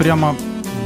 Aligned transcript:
Прямо 0.00 0.34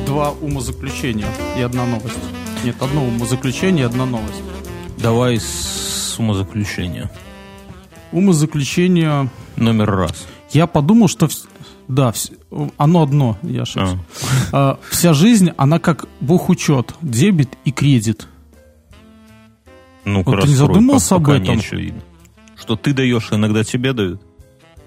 два 0.07 0.33
умозаключения 0.33 1.29
и 1.57 1.63
одна 1.63 1.87
новость. 1.87 2.19
Нет, 2.65 2.75
одно 2.83 3.05
умозаключение 3.05 3.85
и 3.85 3.87
одна 3.87 4.07
новость. 4.07 4.43
Давай 4.99 5.39
с 5.39 6.17
умозаключения. 6.19 7.09
Умозаключение... 8.11 9.31
Номер 9.55 9.95
раз. 9.95 10.27
Я 10.51 10.67
подумал, 10.67 11.07
что... 11.07 11.29
Да, 11.87 12.13
оно 12.77 13.03
одно, 13.05 13.39
я 13.43 13.63
ошибся. 13.63 14.01
А, 14.51 14.81
Вся 14.91 15.13
жизнь, 15.13 15.51
она 15.57 15.79
как 15.79 16.09
бухучет, 16.19 16.93
дебет 17.01 17.51
и 17.65 17.71
кредит. 17.71 18.27
Ну-ка, 20.05 20.31
Вот 20.31 20.41
ты 20.41 20.49
не 20.49 20.55
задумался 20.57 21.15
об 21.15 21.29
этом? 21.29 21.55
не. 21.59 21.95
Что 22.57 22.75
ты 22.75 22.93
даешь, 22.93 23.29
а 23.31 23.37
иногда 23.37 23.63
тебе 23.63 23.93
дают? 23.93 24.21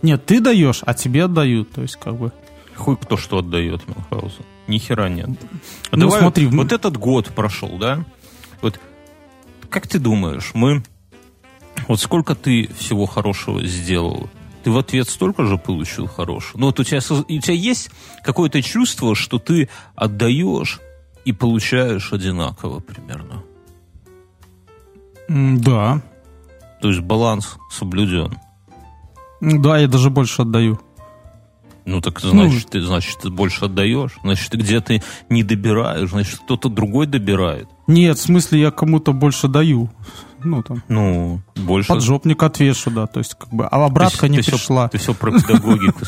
Нет, 0.02 0.26
ты 0.26 0.42
даешь, 0.42 0.82
а 0.86 0.94
тебе 0.94 1.23
отдают. 1.23 1.72
То 1.72 1.82
есть, 1.82 1.96
как 1.96 2.18
бы... 2.18 2.34
Хуй 2.77 2.95
кто 2.98 3.17
что 3.17 3.40
отдает 3.40 3.88
Мюнхгаузу. 3.88 4.45
Ни 4.67 4.77
хера 4.77 5.09
нет. 5.09 5.30
Ну, 5.91 5.98
Давай, 5.98 6.20
смотри, 6.20 6.45
в- 6.45 6.55
вот 6.55 6.72
этот 6.72 6.98
год 6.98 7.27
прошел, 7.27 7.77
да? 7.77 8.05
Вот 8.62 8.80
как 9.70 9.88
ты 9.88 10.00
думаешь, 10.00 10.52
мы... 10.53 10.84
Вот 11.88 12.00
сколько 12.00 12.36
ты 12.36 12.70
всего 12.77 13.05
хорошего 13.05 13.66
сделал? 13.66 14.30
Ты 14.63 14.72
в 14.72 14.77
ответ 14.77 15.08
столько 15.09 15.45
же 15.45 15.58
получил 15.58 16.08
хорошего? 16.08 16.59
Ну 16.59 16.66
вот 16.67 16.80
у 16.80 16.84
тебя, 16.84 17.00
у 17.00 17.40
тебя 17.40 17.53
есть 17.53 17.90
какое-то 18.23 18.62
чувство, 18.62 19.16
что 19.16 19.39
ты 19.39 19.70
отдаешь 19.95 20.80
и 21.23 21.31
получаешь 21.34 22.12
одинаково 22.12 22.80
примерно? 22.80 23.44
Да. 25.30 26.02
То 26.81 26.89
есть 26.89 27.02
баланс 27.02 27.58
соблюден. 27.72 28.38
Да, 29.41 29.78
я 29.78 29.88
даже 29.88 30.09
больше 30.09 30.41
отдаю. 30.41 30.80
Ну 31.88 32.02
так 32.02 32.20
значит, 32.20 32.70
ты, 32.70 32.82
значит, 32.82 33.18
ты 33.20 33.30
больше 33.30 33.64
отдаешь. 33.64 34.12
Значит, 34.22 34.52
ты 34.52 34.58
где-то 34.58 35.02
не 35.30 35.42
добираешь, 35.42 36.10
значит, 36.10 36.40
кто-то 36.40 36.68
другой 36.68 37.08
добирает. 37.08 37.70
Нет, 37.88 38.18
в 38.18 38.22
смысле, 38.22 38.60
я 38.60 38.72
кому-то 38.72 39.14
больше 39.14 39.48
даю. 39.48 39.90
Ну, 40.44 40.62
там, 40.64 40.84
Ну, 40.90 41.40
больше... 41.56 41.88
поджопник 41.88 42.44
отвешу, 42.44 42.92
да. 42.92 43.08
То 43.08 43.20
есть, 43.20 43.36
как 43.36 43.54
бы, 43.54 43.66
а 43.66 43.86
обратка 43.86 44.28
Ты- 44.28 44.30
не 44.30 44.42
ты 44.42 44.52
пришла. 44.52 44.90
ты 44.90 44.98
все 44.98 45.14
про 45.14 45.32
педагогику. 45.32 46.02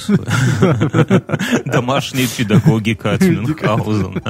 Домашняя 1.65 2.27
педагогика 2.27 3.13
от 3.13 3.21
Мюнхгаузена. 3.21 4.21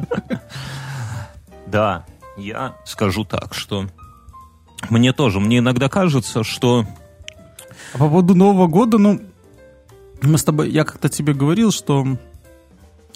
Да, 1.66 2.06
я 2.38 2.76
скажу 2.86 3.26
так, 3.26 3.56
что 3.56 3.88
мне 4.92 5.14
тоже, 5.14 5.40
мне 5.40 5.58
иногда 5.58 5.90
кажется, 5.90 6.44
что 6.44 6.86
А 7.94 7.98
по 7.98 8.06
поводу 8.06 8.36
Нового 8.36 8.68
года, 8.68 8.98
ну, 9.00 9.20
мы 10.22 10.38
с 10.38 10.44
тобой, 10.44 10.70
я 10.70 10.84
как-то 10.84 11.10
тебе 11.10 11.34
говорил, 11.34 11.72
что 11.72 12.06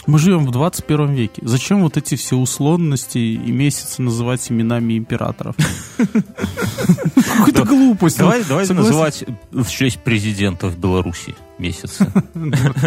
мы 0.05 0.19
живем 0.19 0.45
в 0.45 0.51
21 0.51 1.13
веке. 1.13 1.41
Зачем 1.45 1.83
вот 1.83 1.95
эти 1.97 2.15
все 2.15 2.35
условности 2.35 3.17
и 3.17 3.51
месяцы 3.51 4.01
называть 4.01 4.51
именами 4.51 4.97
императоров? 4.97 5.55
Какая-то 5.97 7.65
глупость. 7.65 8.17
давай, 8.17 8.39
ну, 8.39 8.45
давай 8.49 8.67
называть 8.67 9.23
в 9.51 9.69
честь 9.69 9.99
президентов 9.99 10.77
Беларуси 10.77 11.35
месяцы. 11.57 12.11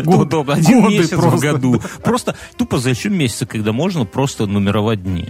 Годы. 0.05 0.53
Один 0.53 0.89
месяц 0.89 1.13
в 1.13 1.41
году. 1.41 1.81
Просто 2.05 2.37
тупо 2.57 2.79
зачем 2.79 3.17
месяцы, 3.17 3.47
когда 3.47 3.73
можно 3.73 4.05
просто 4.05 4.47
нумеровать 4.47 5.03
дни? 5.03 5.29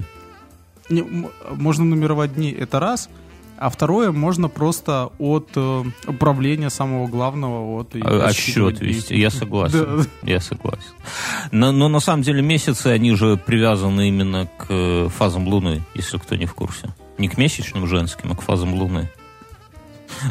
Можно 0.89 1.85
нумеровать 1.85 2.35
дни, 2.35 2.51
это 2.51 2.81
раз. 2.81 3.09
А 3.59 3.71
второе, 3.71 4.13
можно 4.13 4.49
просто 4.49 5.11
от 5.19 5.49
э, 5.57 5.85
управления 6.07 6.71
самого 6.71 7.07
главного, 7.07 7.81
от... 7.81 7.95
и 7.97 8.01
А- 8.03 8.27
Отсчет 8.27 8.79
дни. 8.79 8.89
вести. 8.89 9.17
Я 9.17 9.31
согласен. 9.31 10.05
Да. 10.23 10.29
Я 10.31 10.41
согласен. 10.41 10.93
Но, 11.53 11.73
но 11.73 11.89
на 11.89 12.01
самом 12.01 12.23
деле 12.23 12.43
месяцы, 12.43 12.89
они 12.89 13.15
же 13.15 13.37
привязаны 13.37 14.09
именно 14.09 14.47
к 14.59 14.67
э, 14.69 15.09
фазам 15.09 15.49
Луны, 15.49 15.83
если 15.95 16.19
кто 16.19 16.37
не 16.37 16.47
в 16.47 16.55
курсе. 16.55 16.89
Не 17.19 17.29
к 17.29 17.39
месячным 17.39 17.87
женским, 17.87 18.33
а 18.33 18.37
к 18.37 18.43
фазам 18.43 18.75
Луны. 18.75 19.11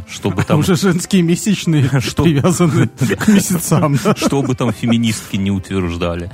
Чтобы 0.09 0.44
там, 0.44 0.59
Уже 0.59 0.75
женские 0.75 1.22
месячные 1.22 1.90
Что? 2.01 2.23
привязаны 2.23 2.88
к 3.19 3.28
месяцам. 3.28 4.00
да. 4.03 4.16
что 4.16 4.41
бы 4.41 4.56
там 4.56 4.72
феминистки 4.73 5.35
не 5.38 5.51
утверждали. 5.51 6.31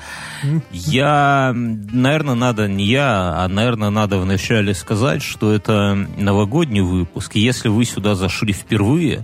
Я, 0.71 1.51
наверное, 1.53 2.35
надо, 2.35 2.67
не 2.67 2.85
я, 2.85 3.43
а, 3.43 3.47
наверное, 3.47 3.89
надо 3.89 4.17
вначале 4.17 4.73
сказать, 4.73 5.21
что 5.21 5.53
это 5.53 5.95
новогодний 6.17 6.81
выпуск. 6.81 7.35
Если 7.35 7.69
вы 7.69 7.85
сюда 7.85 8.15
зашли 8.15 8.53
впервые, 8.53 9.23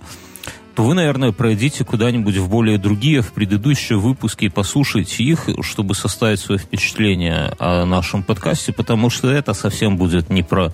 то 0.78 0.84
вы, 0.84 0.94
наверное, 0.94 1.32
пройдите 1.32 1.84
куда-нибудь 1.84 2.38
в 2.38 2.50
более 2.50 2.78
другие, 2.78 3.22
в 3.24 3.34
предыдущие 3.34 3.98
выпуски 3.98 4.46
и 4.46 4.50
послушайте 4.50 5.24
их, 5.24 5.50
чтобы 5.62 5.96
составить 5.96 6.40
свое 6.40 6.60
впечатление 6.60 7.56
о 7.58 7.84
нашем 7.86 8.22
подкасте, 8.22 8.74
потому 8.74 9.10
что 9.10 9.28
это 9.28 9.56
совсем 9.56 9.98
будет 9.98 10.30
не 10.30 10.44
про, 10.44 10.72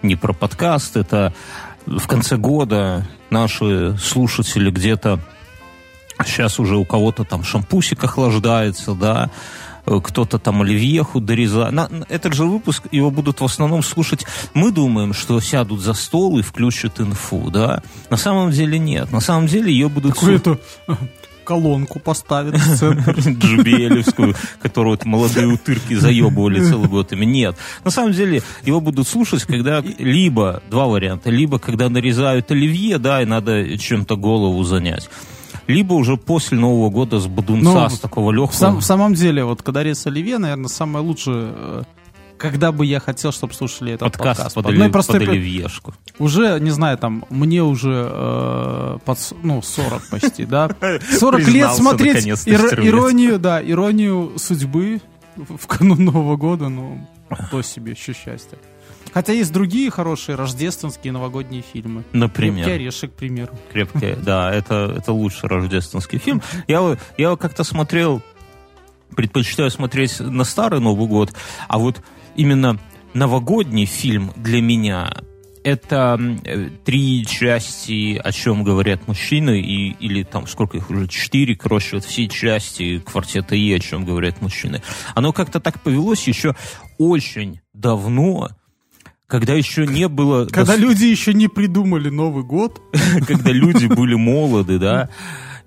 не 0.00 0.14
про 0.14 0.32
подкаст, 0.32 0.96
это 0.96 1.34
в 1.86 2.06
конце 2.06 2.36
года 2.36 3.06
наши 3.30 3.96
слушатели 3.98 4.70
где-то 4.70 5.20
Сейчас 6.24 6.60
уже 6.60 6.76
у 6.76 6.84
кого-то 6.84 7.24
там 7.24 7.42
шампусик 7.42 8.04
охлаждается, 8.04 8.94
да, 8.94 9.30
кто-то 9.84 10.38
там 10.38 10.62
оливьеху 10.62 11.20
дорезает. 11.20 11.72
На- 11.72 11.90
этот 12.08 12.34
же 12.34 12.44
выпуск, 12.44 12.84
его 12.92 13.10
будут 13.10 13.40
в 13.40 13.44
основном 13.44 13.82
слушать. 13.82 14.24
Мы 14.54 14.70
думаем, 14.70 15.12
что 15.12 15.40
сядут 15.40 15.80
за 15.80 15.94
стол 15.94 16.38
и 16.38 16.42
включат 16.42 17.00
инфу, 17.00 17.50
да. 17.50 17.82
На 18.08 18.16
самом 18.16 18.52
деле 18.52 18.78
нет. 18.78 19.10
На 19.10 19.20
самом 19.20 19.48
деле 19.48 19.72
ее 19.72 19.88
будут 19.88 20.14
Какую-то 20.14 20.60
колонку 21.44 21.98
поставят 21.98 22.56
в 22.56 22.76
центр. 22.76 23.14
Джубелевскую, 23.18 24.34
которую 24.60 24.92
вот 24.96 25.04
молодые 25.04 25.46
утырки 25.48 25.94
заебывали 25.94 26.60
целый 26.60 26.88
год 26.88 27.12
ими. 27.12 27.24
Нет. 27.24 27.56
На 27.84 27.90
самом 27.90 28.12
деле 28.12 28.42
его 28.64 28.80
будут 28.80 29.06
слушать, 29.08 29.44
когда 29.44 29.82
либо, 29.98 30.62
два 30.70 30.86
варианта, 30.86 31.30
либо 31.30 31.58
когда 31.58 31.88
нарезают 31.88 32.50
оливье, 32.50 32.98
да, 32.98 33.22
и 33.22 33.24
надо 33.24 33.78
чем-то 33.78 34.16
голову 34.16 34.62
занять. 34.64 35.08
Либо 35.68 35.92
уже 35.94 36.16
после 36.16 36.58
Нового 36.58 36.90
года 36.90 37.20
с 37.20 37.26
бадунца, 37.26 37.84
Ну, 37.84 37.88
с 37.90 37.98
такого 38.00 38.30
В, 38.30 38.34
легкого. 38.34 38.56
сам- 38.58 38.76
в 38.78 38.84
самом 38.84 39.14
деле, 39.14 39.44
вот 39.44 39.62
когда 39.62 39.82
рез 39.84 40.06
оливье, 40.06 40.38
наверное, 40.38 40.68
самое 40.68 41.04
лучшее, 41.04 41.52
э, 41.54 41.82
когда 42.42 42.72
бы 42.72 42.84
я 42.84 42.98
хотел, 42.98 43.30
чтобы 43.30 43.54
слушали 43.54 43.92
этот 43.92 44.12
подкаст, 44.12 44.38
подкаст. 44.38 44.54
под, 44.56 44.64
По 44.64 44.70
одной 44.70 44.86
оли- 44.86 44.92
простой 44.92 45.20
под 45.20 45.28
оливьешку. 45.28 45.94
Уже, 46.18 46.58
не 46.58 46.70
знаю, 46.70 46.98
там, 46.98 47.24
мне 47.30 47.62
уже 47.62 48.10
э, 48.10 48.98
под, 49.04 49.18
ну, 49.44 49.62
40 49.62 50.08
почти, 50.10 50.44
да? 50.44 50.68
40 51.20 51.48
лет 51.48 51.72
смотреть 51.72 52.26
иронию, 52.26 53.38
да, 53.38 53.62
иронию 53.62 54.32
судьбы 54.38 55.00
в 55.36 55.66
канун 55.68 56.04
Нового 56.04 56.36
года, 56.36 56.68
ну, 56.68 57.06
то 57.52 57.62
себе 57.62 57.92
еще 57.92 58.12
счастье. 58.12 58.58
Хотя 59.14 59.32
есть 59.32 59.52
другие 59.52 59.90
хорошие 59.90 60.34
рождественские 60.34 61.12
новогодние 61.12 61.62
фильмы. 61.62 62.02
Например. 62.12 62.64
«Крепкий 62.64 62.82
орешек», 62.82 63.12
к 63.12 63.14
примеру. 63.14 63.52
Крепкие, 63.72 64.16
да, 64.16 64.52
это, 64.52 64.94
это 64.98 65.12
лучший 65.12 65.48
рождественский 65.48 66.18
фильм. 66.18 66.42
Я, 66.66 66.96
я 67.18 67.36
как-то 67.36 67.62
смотрел, 67.62 68.20
предпочитаю 69.14 69.70
смотреть 69.70 70.18
на 70.18 70.42
старый 70.42 70.80
Новый 70.80 71.06
год, 71.06 71.32
а 71.68 71.78
вот 71.78 72.02
именно 72.36 72.78
новогодний 73.14 73.86
фильм 73.86 74.32
для 74.36 74.60
меня 74.60 75.12
это 75.64 76.18
э, 76.44 76.68
три 76.84 77.24
части, 77.26 78.20
о 78.22 78.32
чем 78.32 78.64
говорят 78.64 79.06
мужчины, 79.06 79.60
и, 79.60 79.90
или 80.00 80.22
там 80.22 80.46
сколько 80.46 80.76
их 80.76 80.90
уже, 80.90 81.08
четыре, 81.08 81.54
короче, 81.54 81.96
вот 81.96 82.04
все 82.04 82.28
части 82.28 82.98
квартета 82.98 83.54
И, 83.54 83.72
о 83.72 83.78
чем 83.78 84.04
говорят 84.04 84.40
мужчины. 84.42 84.82
Оно 85.14 85.32
как-то 85.32 85.60
так 85.60 85.80
повелось 85.80 86.26
еще 86.26 86.54
очень 86.98 87.60
давно, 87.72 88.50
когда 89.26 89.54
еще 89.54 89.86
не 89.86 90.08
было... 90.08 90.46
Когда 90.46 90.76
люди 90.76 91.04
еще 91.04 91.32
не 91.32 91.48
придумали 91.48 92.08
Новый 92.08 92.44
год, 92.44 92.80
когда 93.26 93.52
люди 93.52 93.86
были 93.94 94.14
молоды, 94.14 94.78
да, 94.78 95.08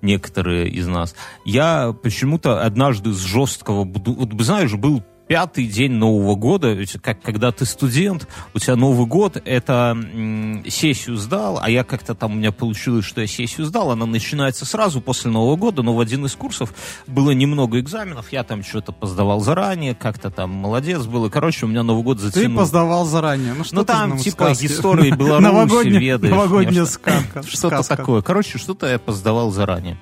некоторые 0.02 0.68
из 0.68 0.86
нас. 0.86 1.16
Я 1.44 1.94
почему-то 2.02 2.62
однажды 2.62 3.12
с 3.12 3.20
жесткого... 3.20 3.84
Вот, 3.84 4.40
знаешь, 4.42 4.74
был 4.74 5.02
пятый 5.28 5.66
день 5.66 5.92
Нового 5.92 6.34
года, 6.36 6.76
как 7.02 7.20
когда 7.20 7.50
ты 7.52 7.64
студент, 7.66 8.28
у 8.54 8.58
тебя 8.58 8.76
Новый 8.76 9.06
год, 9.06 9.40
это 9.44 9.96
м, 9.96 10.64
сессию 10.68 11.16
сдал, 11.16 11.58
а 11.60 11.68
я 11.68 11.82
как-то 11.84 12.14
там, 12.14 12.32
у 12.32 12.34
меня 12.36 12.52
получилось, 12.52 13.04
что 13.04 13.20
я 13.20 13.26
сессию 13.26 13.66
сдал, 13.66 13.90
она 13.90 14.06
начинается 14.06 14.64
сразу 14.64 15.00
после 15.00 15.30
Нового 15.30 15.56
года, 15.56 15.82
но 15.82 15.94
в 15.94 16.00
один 16.00 16.24
из 16.26 16.34
курсов 16.34 16.72
было 17.06 17.32
немного 17.32 17.80
экзаменов, 17.80 18.30
я 18.32 18.44
там 18.44 18.62
что-то 18.62 18.92
поздавал 18.92 19.40
заранее, 19.40 19.94
как-то 19.94 20.30
там 20.30 20.50
молодец 20.50 21.04
был, 21.06 21.26
и, 21.26 21.30
короче, 21.30 21.66
у 21.66 21.68
меня 21.68 21.82
Новый 21.82 22.04
год 22.04 22.18
ты 22.18 22.24
затянул. 22.24 22.58
поздавал 22.58 23.04
заранее. 23.04 23.54
Ну, 23.54 23.64
что 23.64 23.74
Ну 23.74 23.80
ты 23.82 23.86
там 23.88 24.18
типа 24.18 24.44
сказки? 24.44 24.66
истории 24.66 25.10
Беларуси, 25.16 25.42
Новогодняя- 25.42 26.00
ведаешь. 26.00 26.34
новогодняя 26.34 26.84
сказка, 26.84 27.42
Что-то 27.46 27.82
такое. 27.82 28.22
Короче, 28.22 28.58
что-то 28.58 28.86
я 28.86 28.98
поздавал 28.98 29.50
заранее. 29.50 29.98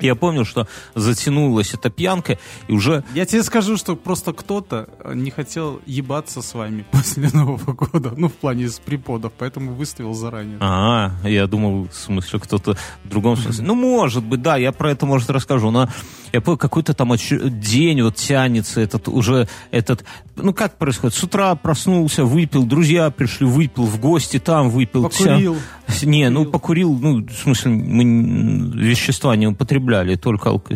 Я 0.00 0.14
помню, 0.14 0.44
что 0.44 0.66
затянулась 0.94 1.74
эта 1.74 1.90
пьянка, 1.90 2.38
и 2.68 2.72
уже 2.72 3.04
Я 3.14 3.26
тебе 3.26 3.42
скажу, 3.42 3.76
что 3.76 3.96
просто 3.96 4.32
кто-то 4.32 4.88
э, 5.00 5.12
не 5.14 5.30
хотел 5.30 5.80
ебаться 5.86 6.42
с 6.42 6.54
вами 6.54 6.84
после 6.92 7.30
Нового 7.32 7.72
года, 7.72 8.12
ну, 8.16 8.28
в 8.28 8.34
плане 8.34 8.64
из 8.64 8.78
преподов, 8.78 9.32
поэтому 9.36 9.74
выставил 9.74 10.14
заранее. 10.14 10.58
А, 10.60 11.12
я 11.24 11.46
думал, 11.46 11.88
в 11.88 11.94
смысле, 11.94 12.40
кто-то 12.40 12.76
в 13.04 13.08
другом 13.08 13.36
смысле. 13.36 13.64
Ну, 13.64 13.74
может 13.74 14.24
быть, 14.24 14.42
да, 14.42 14.56
я 14.56 14.72
про 14.72 14.90
это, 14.90 15.06
может, 15.06 15.30
расскажу. 15.30 15.70
Но 15.70 15.88
Я 16.34 16.40
помню, 16.40 16.58
какой-то 16.58 16.94
там 16.94 17.12
день 17.14 18.02
вот 18.02 18.16
тянется 18.16 18.80
этот 18.80 19.06
уже, 19.06 19.46
этот, 19.70 20.04
ну 20.34 20.52
как 20.52 20.78
происходит, 20.78 21.14
с 21.14 21.22
утра 21.22 21.54
проснулся, 21.54 22.24
выпил, 22.24 22.64
друзья 22.64 23.10
пришли, 23.10 23.46
выпил 23.46 23.84
в 23.84 24.00
гости, 24.00 24.40
там 24.40 24.68
выпил. 24.68 25.04
Покурил. 25.04 25.56
Вся... 25.86 26.06
Не, 26.08 26.28
ну 26.30 26.44
покурил, 26.44 26.98
ну, 26.98 27.24
в 27.24 27.32
смысле, 27.32 27.70
мы 27.70 28.76
вещества 28.76 29.36
не 29.36 29.46
употребляли, 29.46 30.16
только, 30.16 30.50
алко... 30.50 30.74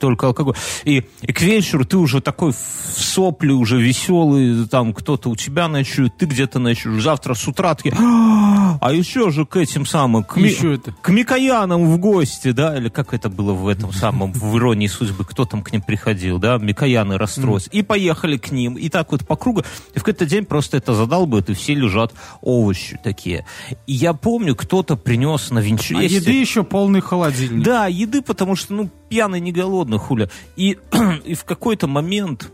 только 0.00 0.26
алкоголь. 0.26 0.56
И, 0.84 1.04
и 1.22 1.32
к 1.32 1.40
вечеру 1.40 1.84
ты 1.84 1.98
уже 1.98 2.20
такой 2.20 2.50
в 2.50 3.00
сопли, 3.00 3.52
уже 3.52 3.80
веселый, 3.80 4.66
там 4.66 4.92
кто-то 4.92 5.30
у 5.30 5.36
тебя 5.36 5.68
ночует, 5.68 6.16
ты 6.16 6.26
где-то 6.26 6.58
ночуешь, 6.58 7.00
завтра 7.00 7.34
с 7.34 7.46
утра 7.46 7.76
такие, 7.76 7.94
а 7.96 8.90
еще 8.92 9.30
же 9.30 9.46
к 9.46 9.54
этим 9.54 9.86
самым, 9.86 10.24
к, 10.24 10.36
ми... 10.36 10.48
это? 10.48 10.92
к 11.00 11.10
Микоянам 11.10 11.86
в 11.86 11.98
гости, 11.98 12.50
да, 12.50 12.76
или 12.76 12.88
как 12.88 13.14
это 13.14 13.28
было 13.28 13.52
в 13.52 13.68
этом 13.68 13.92
самом, 13.92 14.32
в 14.32 14.56
иронии 14.58 14.88
судьбы, 14.96 15.24
кто 15.24 15.44
там 15.44 15.62
к 15.62 15.72
ним 15.72 15.82
приходил, 15.82 16.38
да, 16.38 16.58
Микояны 16.58 17.18
расстроились, 17.18 17.68
и 17.70 17.82
поехали 17.82 18.36
к 18.36 18.50
ним, 18.50 18.74
и 18.74 18.88
так 18.88 19.12
вот 19.12 19.26
по 19.26 19.36
кругу, 19.36 19.62
и 19.94 19.98
в 19.98 20.02
какой-то 20.02 20.26
день 20.26 20.44
просто 20.44 20.76
это 20.76 20.94
задал 20.94 21.26
бы, 21.26 21.44
и 21.46 21.54
все 21.54 21.74
лежат 21.74 22.12
овощи 22.40 22.98
такие. 23.02 23.46
И 23.86 23.92
я 23.92 24.12
помню, 24.12 24.56
кто-то 24.56 24.96
принес 24.96 25.50
на 25.50 25.58
винчесте... 25.58 25.96
А 25.96 26.02
еды 26.02 26.32
еще 26.32 26.64
полный 26.64 27.00
холодильник. 27.00 27.64
Да, 27.64 27.86
еды, 27.86 28.22
потому 28.22 28.56
что, 28.56 28.74
ну, 28.74 28.90
пьяный 29.08 29.40
не 29.40 29.52
голодный, 29.52 29.98
хуля. 29.98 30.30
И, 30.56 30.78
и 31.24 31.34
в 31.34 31.44
какой-то 31.44 31.86
момент 31.86 32.50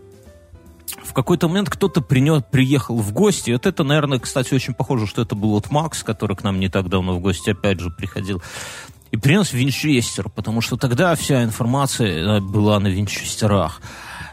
в 1.02 1.14
какой-то 1.14 1.48
момент 1.48 1.70
кто-то 1.70 2.02
принес, 2.02 2.42
приехал 2.50 2.96
в 2.96 3.12
гости. 3.12 3.50
Вот 3.50 3.66
это, 3.66 3.82
наверное, 3.82 4.18
кстати, 4.18 4.52
очень 4.52 4.74
похоже, 4.74 5.06
что 5.06 5.22
это 5.22 5.34
был 5.34 5.50
вот 5.50 5.70
Макс, 5.70 6.02
который 6.02 6.36
к 6.36 6.42
нам 6.42 6.60
не 6.60 6.68
так 6.68 6.88
давно 6.88 7.14
в 7.14 7.20
гости 7.20 7.50
опять 7.50 7.80
же 7.80 7.90
приходил. 7.90 8.42
И 9.12 9.18
принес 9.18 9.52
винчестер, 9.52 10.30
потому 10.30 10.62
что 10.62 10.76
тогда 10.76 11.14
вся 11.14 11.44
информация 11.44 12.38
э, 12.38 12.40
была 12.40 12.80
на 12.80 12.88
винчестерах. 12.88 13.82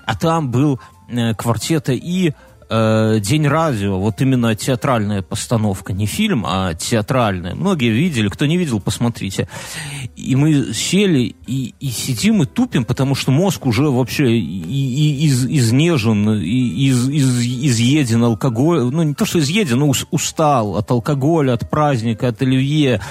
А 0.05 0.15
там 0.15 0.49
был 0.49 0.79
э, 1.09 1.33
квартета 1.35 1.91
и 1.91 2.33
э, 2.69 3.19
День 3.19 3.47
радио, 3.47 3.99
вот 3.99 4.21
именно 4.21 4.55
театральная 4.55 5.21
постановка, 5.21 5.91
не 5.91 6.05
фильм, 6.05 6.45
а 6.47 6.73
театральная. 6.75 7.55
Многие 7.55 7.89
видели, 7.89 8.29
кто 8.29 8.45
не 8.45 8.57
видел, 8.57 8.79
посмотрите. 8.79 9.49
И 10.15 10.37
мы 10.37 10.73
сели 10.73 11.35
и, 11.45 11.73
и 11.79 11.89
сидим 11.89 12.43
и 12.43 12.45
тупим, 12.45 12.85
потому 12.85 13.15
что 13.15 13.31
мозг 13.31 13.65
уже 13.65 13.89
вообще 13.89 14.31
и, 14.31 14.39
и, 14.39 15.25
из, 15.25 15.45
изнежен, 15.45 16.35
и, 16.35 16.87
из, 16.87 17.09
из, 17.09 17.39
изъеден 17.41 18.23
алкоголь. 18.23 18.83
Ну, 18.83 19.03
не 19.03 19.13
то, 19.13 19.25
что 19.25 19.39
изъеден, 19.39 19.79
но 19.79 19.91
устал 20.11 20.77
от 20.77 20.89
алкоголя, 20.89 21.53
от 21.53 21.69
праздника, 21.69 22.29
от 22.29 22.41
оливье. 22.41 23.01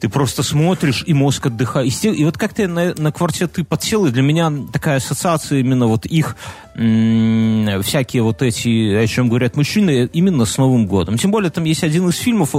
Ты 0.00 0.08
просто 0.08 0.42
смотришь, 0.42 1.02
и 1.06 1.14
мозг 1.14 1.46
отдыхает. 1.46 1.92
И, 2.04 2.08
и 2.08 2.24
вот 2.24 2.38
как 2.38 2.54
ты 2.54 2.68
на, 2.68 2.94
на 2.94 3.12
квартет 3.12 3.52
ты 3.52 3.64
подсел, 3.64 4.06
и 4.06 4.10
для 4.10 4.22
меня 4.22 4.52
такая 4.72 4.96
ассоциация 4.96 5.60
именно 5.60 5.86
вот 5.86 6.06
их 6.06 6.36
всякие 6.74 8.22
вот 8.22 8.40
эти, 8.42 8.94
о 8.94 9.06
чем 9.08 9.28
говорят 9.28 9.56
мужчины, 9.56 10.08
именно 10.12 10.44
с 10.44 10.58
Новым 10.58 10.86
годом. 10.86 11.18
Тем 11.18 11.32
более 11.32 11.50
там 11.50 11.64
есть 11.64 11.82
один 11.82 12.08
из 12.08 12.16
фильмов 12.16 12.54
э, 12.54 12.58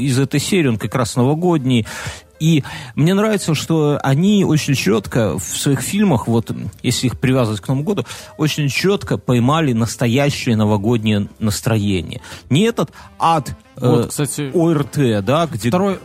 из 0.00 0.18
этой 0.18 0.40
серии, 0.40 0.66
он 0.66 0.76
как 0.76 0.94
раз 0.96 1.14
новогодний, 1.14 1.86
и 2.40 2.64
мне 2.96 3.14
нравится, 3.14 3.54
что 3.54 3.98
они 4.02 4.44
очень 4.44 4.74
четко 4.74 5.38
в 5.38 5.56
своих 5.56 5.80
фильмах, 5.80 6.26
вот 6.26 6.50
если 6.82 7.06
их 7.06 7.18
привязывать 7.20 7.60
к 7.60 7.68
Новому 7.68 7.84
году, 7.84 8.06
очень 8.38 8.68
четко 8.68 9.18
поймали 9.18 9.72
настоящее 9.72 10.56
новогоднее 10.56 11.28
настроение. 11.38 12.20
Не 12.50 12.62
этот 12.62 12.90
ад 13.20 13.52
вот, 13.76 14.06
э, 14.06 14.08
кстати, 14.08 14.50
ОРТ, 14.52 15.24
да, 15.24 15.46
где... 15.46 15.68
Второй, 15.68 15.98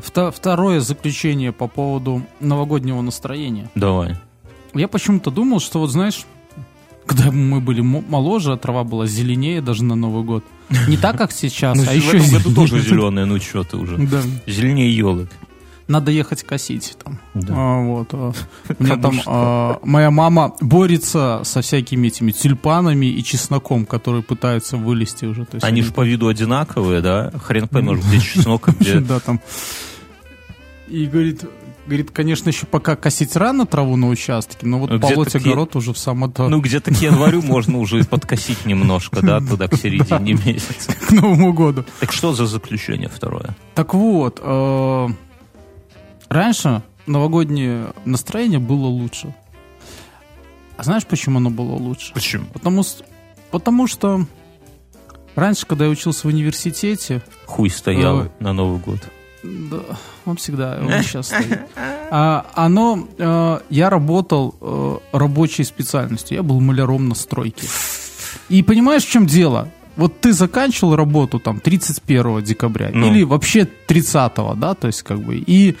второе 0.00 0.80
заключение 0.80 1.52
по 1.52 1.68
поводу 1.68 2.22
новогоднего 2.40 3.00
настроения. 3.00 3.70
Давай. 3.74 4.16
Я 4.74 4.88
почему-то 4.88 5.30
думал, 5.30 5.60
что 5.60 5.80
вот 5.80 5.90
знаешь, 5.90 6.24
когда 7.06 7.30
мы 7.30 7.60
были 7.60 7.80
моложе, 7.80 8.52
а 8.52 8.56
трава 8.56 8.84
была 8.84 9.06
зеленее 9.06 9.60
даже 9.60 9.82
на 9.82 9.94
Новый 9.94 10.24
год. 10.24 10.44
Не 10.86 10.96
так, 10.96 11.16
как 11.16 11.32
сейчас, 11.32 11.76
ну, 11.76 11.84
а 11.88 11.94
еще 11.94 12.18
в 12.18 12.26
этом 12.26 12.30
году 12.30 12.54
тоже 12.54 12.80
зеленая, 12.82 13.24
ну 13.24 13.40
что 13.40 13.64
ты 13.64 13.76
уже. 13.76 13.96
Зеленее 14.46 14.94
елок. 14.94 15.28
Надо 15.88 16.10
ехать 16.10 16.42
косить 16.42 16.96
там. 17.02 17.18
Да. 17.32 17.54
А, 17.56 17.82
вот. 17.82 18.08
А. 18.12 18.32
У 18.78 18.84
меня 18.84 18.96
там 18.96 19.20
а, 19.26 19.80
моя 19.82 20.10
мама 20.10 20.54
борется 20.60 21.40
со 21.44 21.62
всякими 21.62 22.08
этими 22.08 22.30
тюльпанами 22.30 23.06
и 23.06 23.24
чесноком, 23.24 23.86
которые 23.86 24.22
пытаются 24.22 24.76
вылезти 24.76 25.24
уже. 25.24 25.46
То 25.46 25.56
есть 25.56 25.64
они, 25.64 25.80
они 25.80 25.82
же 25.82 25.92
по 25.92 26.02
виду 26.02 26.28
одинаковые, 26.28 27.00
да? 27.00 27.32
Хрен 27.42 27.68
поймешь, 27.68 28.00
где 28.00 28.20
чеснок, 28.20 28.68
где... 28.78 29.00
Да, 29.00 29.18
там. 29.18 29.40
И 30.88 31.06
говорит, 31.06 31.44
Говорит, 31.88 32.10
конечно, 32.10 32.50
еще 32.50 32.66
пока 32.66 32.96
косить 32.96 33.34
рано 33.34 33.64
траву 33.64 33.96
на 33.96 34.10
участке, 34.10 34.66
но 34.66 34.78
вот 34.78 35.00
полоть 35.00 35.34
огород 35.34 35.74
уже 35.74 35.94
в 35.94 35.98
само 35.98 36.28
то. 36.28 36.46
Ну, 36.46 36.60
где-то 36.60 36.92
к 36.92 37.00
январю 37.00 37.40
можно 37.40 37.78
уже 37.78 38.04
подкосить 38.04 38.66
немножко, 38.66 39.22
да, 39.22 39.40
туда 39.40 39.68
к 39.68 39.74
середине 39.74 40.34
месяца. 40.44 40.92
К 40.92 41.12
Новому 41.12 41.54
году. 41.54 41.86
Так 42.00 42.12
что 42.12 42.34
за 42.34 42.44
заключение 42.44 43.08
второе? 43.08 43.56
Так 43.74 43.94
вот, 43.94 44.38
э, 44.42 45.08
раньше 46.28 46.82
новогоднее 47.06 47.92
настроение 48.04 48.58
было 48.58 48.86
лучше. 48.86 49.34
А 50.76 50.84
знаешь, 50.84 51.06
почему 51.06 51.38
оно 51.38 51.50
было 51.50 51.72
лучше? 51.72 52.14
Почему? 52.14 52.46
Потому, 52.52 52.84
потому 53.50 53.86
что 53.86 54.26
раньше, 55.34 55.66
когда 55.66 55.86
я 55.86 55.90
учился 55.90 56.26
в 56.26 56.30
университете... 56.30 57.22
Хуй 57.46 57.70
стоял 57.70 58.22
э, 58.22 58.28
на 58.38 58.52
Новый 58.52 58.78
год. 58.78 59.00
Да, 59.42 59.98
он 60.24 60.36
всегда, 60.36 60.78
он 60.80 61.02
сейчас 61.02 61.28
стоит. 61.28 61.60
А, 62.10 62.46
оно, 62.54 63.06
э, 63.18 63.60
я 63.70 63.90
работал 63.90 64.54
э, 64.60 64.98
рабочей 65.12 65.64
специальностью, 65.64 66.36
я 66.36 66.42
был 66.42 66.60
маляром 66.60 67.08
на 67.08 67.14
стройке. 67.14 67.66
И 68.48 68.62
понимаешь, 68.62 69.04
в 69.04 69.10
чем 69.10 69.26
дело? 69.26 69.68
Вот 69.96 70.20
ты 70.20 70.32
заканчивал 70.32 70.96
работу 70.96 71.38
там 71.38 71.60
31 71.60 72.42
декабря 72.42 72.90
ну. 72.94 73.08
или 73.08 73.24
вообще 73.24 73.64
30, 73.64 74.32
да, 74.56 74.74
то 74.74 74.86
есть 74.86 75.02
как 75.02 75.20
бы, 75.20 75.36
и, 75.36 75.76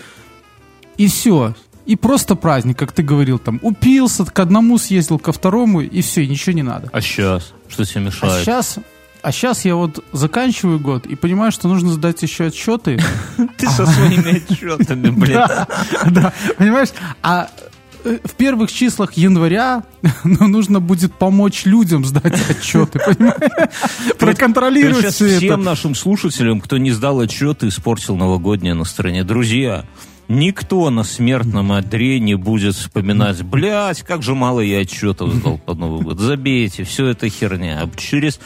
и 0.98 1.08
все, 1.08 1.54
и 1.86 1.96
просто 1.96 2.34
праздник, 2.34 2.78
как 2.78 2.92
ты 2.92 3.02
говорил, 3.02 3.38
там, 3.38 3.58
упился, 3.62 4.26
к 4.26 4.38
одному 4.38 4.76
съездил, 4.76 5.18
ко 5.18 5.32
второму, 5.32 5.80
и 5.80 6.02
все, 6.02 6.22
и 6.22 6.28
ничего 6.28 6.54
не 6.54 6.62
надо. 6.62 6.90
А 6.92 7.00
сейчас? 7.00 7.54
Что 7.68 7.84
тебе 7.84 8.02
мешает? 8.02 8.34
А 8.34 8.40
сейчас 8.40 8.78
а 9.20 9.32
сейчас 9.32 9.64
я 9.64 9.74
вот 9.74 10.04
заканчиваю 10.12 10.78
год 10.78 11.06
и 11.06 11.16
понимаю, 11.16 11.50
что 11.50 11.66
нужно 11.68 11.90
сдать 11.90 12.22
еще 12.22 12.46
отчеты. 12.46 13.00
Ты 13.56 13.68
со 13.68 13.84
своими 13.86 14.36
отчетами, 14.36 15.10
блин. 15.10 15.40
Да, 16.06 16.32
понимаешь? 16.56 16.90
А 17.22 17.48
э, 18.04 18.18
в 18.24 18.34
первых 18.34 18.70
числах 18.70 19.14
января 19.14 19.82
ну, 20.24 20.46
нужно 20.46 20.78
будет 20.78 21.12
помочь 21.14 21.64
людям 21.64 22.04
сдать 22.04 22.38
отчеты, 22.48 23.00
понимаешь? 23.00 23.70
Проконтролировать 24.18 25.12
все 25.12 25.26
это. 25.26 25.38
Всем 25.38 25.62
нашим 25.62 25.94
слушателям, 25.94 26.60
кто 26.60 26.78
не 26.78 26.92
сдал 26.92 27.18
отчеты, 27.18 27.68
испортил 27.68 28.16
новогоднее 28.16 28.74
настроение. 28.74 29.24
Друзья, 29.24 29.84
Никто 30.28 30.90
на 30.90 31.04
смертном 31.04 31.72
одре 31.72 32.20
не 32.20 32.34
будет 32.34 32.74
вспоминать, 32.74 33.42
блядь, 33.42 34.02
как 34.02 34.22
же 34.22 34.34
мало 34.34 34.60
я 34.60 34.80
отчетов 34.80 35.32
сдал 35.32 35.58
под 35.58 35.78
Новый 35.78 36.02
год. 36.02 36.18
Забейте, 36.18 36.84
все 36.84 37.06
это 37.06 37.30
херня. 37.30 37.88
Через 37.96 38.38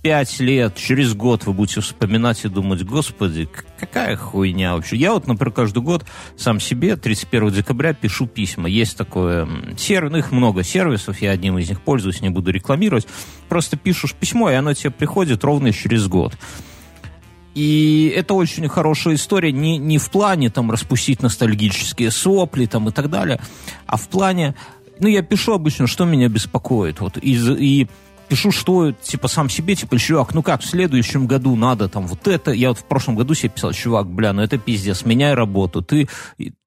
пять 0.00 0.40
лет, 0.40 0.76
через 0.76 1.12
год 1.12 1.44
вы 1.44 1.52
будете 1.52 1.82
вспоминать 1.82 2.42
и 2.46 2.48
думать, 2.48 2.84
господи, 2.84 3.48
какая 3.78 4.16
хуйня 4.16 4.74
вообще. 4.74 4.96
Я 4.96 5.12
вот, 5.12 5.26
например, 5.26 5.52
каждый 5.52 5.82
год 5.82 6.06
сам 6.38 6.58
себе 6.58 6.96
31 6.96 7.50
декабря 7.50 7.92
пишу 7.92 8.26
письма. 8.26 8.70
Есть 8.70 8.96
такое 8.96 9.46
сервис, 9.76 10.10
ну 10.10 10.18
их 10.18 10.32
много 10.32 10.62
сервисов, 10.62 11.20
я 11.20 11.32
одним 11.32 11.58
из 11.58 11.68
них 11.68 11.82
пользуюсь, 11.82 12.22
не 12.22 12.30
буду 12.30 12.50
рекламировать. 12.50 13.06
Просто 13.50 13.76
пишешь 13.76 14.14
письмо, 14.14 14.50
и 14.50 14.54
оно 14.54 14.72
тебе 14.72 14.90
приходит 14.90 15.44
ровно 15.44 15.70
через 15.70 16.06
год. 16.06 16.34
И 17.58 18.12
это 18.14 18.34
очень 18.34 18.68
хорошая 18.68 19.16
история 19.16 19.50
не, 19.50 19.78
не 19.78 19.98
в 19.98 20.10
плане 20.10 20.48
там 20.48 20.70
распустить 20.70 21.22
ностальгические 21.22 22.12
сопли 22.12 22.66
там 22.66 22.88
и 22.88 22.92
так 22.92 23.10
далее, 23.10 23.40
а 23.88 23.96
в 23.96 24.08
плане, 24.08 24.54
ну 25.00 25.08
я 25.08 25.22
пишу 25.22 25.54
обычно, 25.54 25.88
что 25.88 26.04
меня 26.04 26.28
беспокоит. 26.28 27.00
Вот, 27.00 27.18
и, 27.20 27.32
и 27.32 27.88
пишу, 28.28 28.52
что, 28.52 28.92
типа, 28.92 29.26
сам 29.26 29.48
себе, 29.48 29.74
типа, 29.74 29.98
чувак, 29.98 30.34
ну 30.34 30.44
как, 30.44 30.60
в 30.60 30.66
следующем 30.66 31.26
году 31.26 31.56
надо 31.56 31.88
там 31.88 32.06
вот 32.06 32.28
это. 32.28 32.52
Я 32.52 32.68
вот 32.68 32.78
в 32.78 32.84
прошлом 32.84 33.16
году 33.16 33.34
себе 33.34 33.48
писал, 33.48 33.72
чувак, 33.72 34.06
бля, 34.06 34.32
ну 34.32 34.40
это 34.40 34.56
пиздец, 34.56 35.04
меняй 35.04 35.34
работу. 35.34 35.82
Ты, 35.82 36.08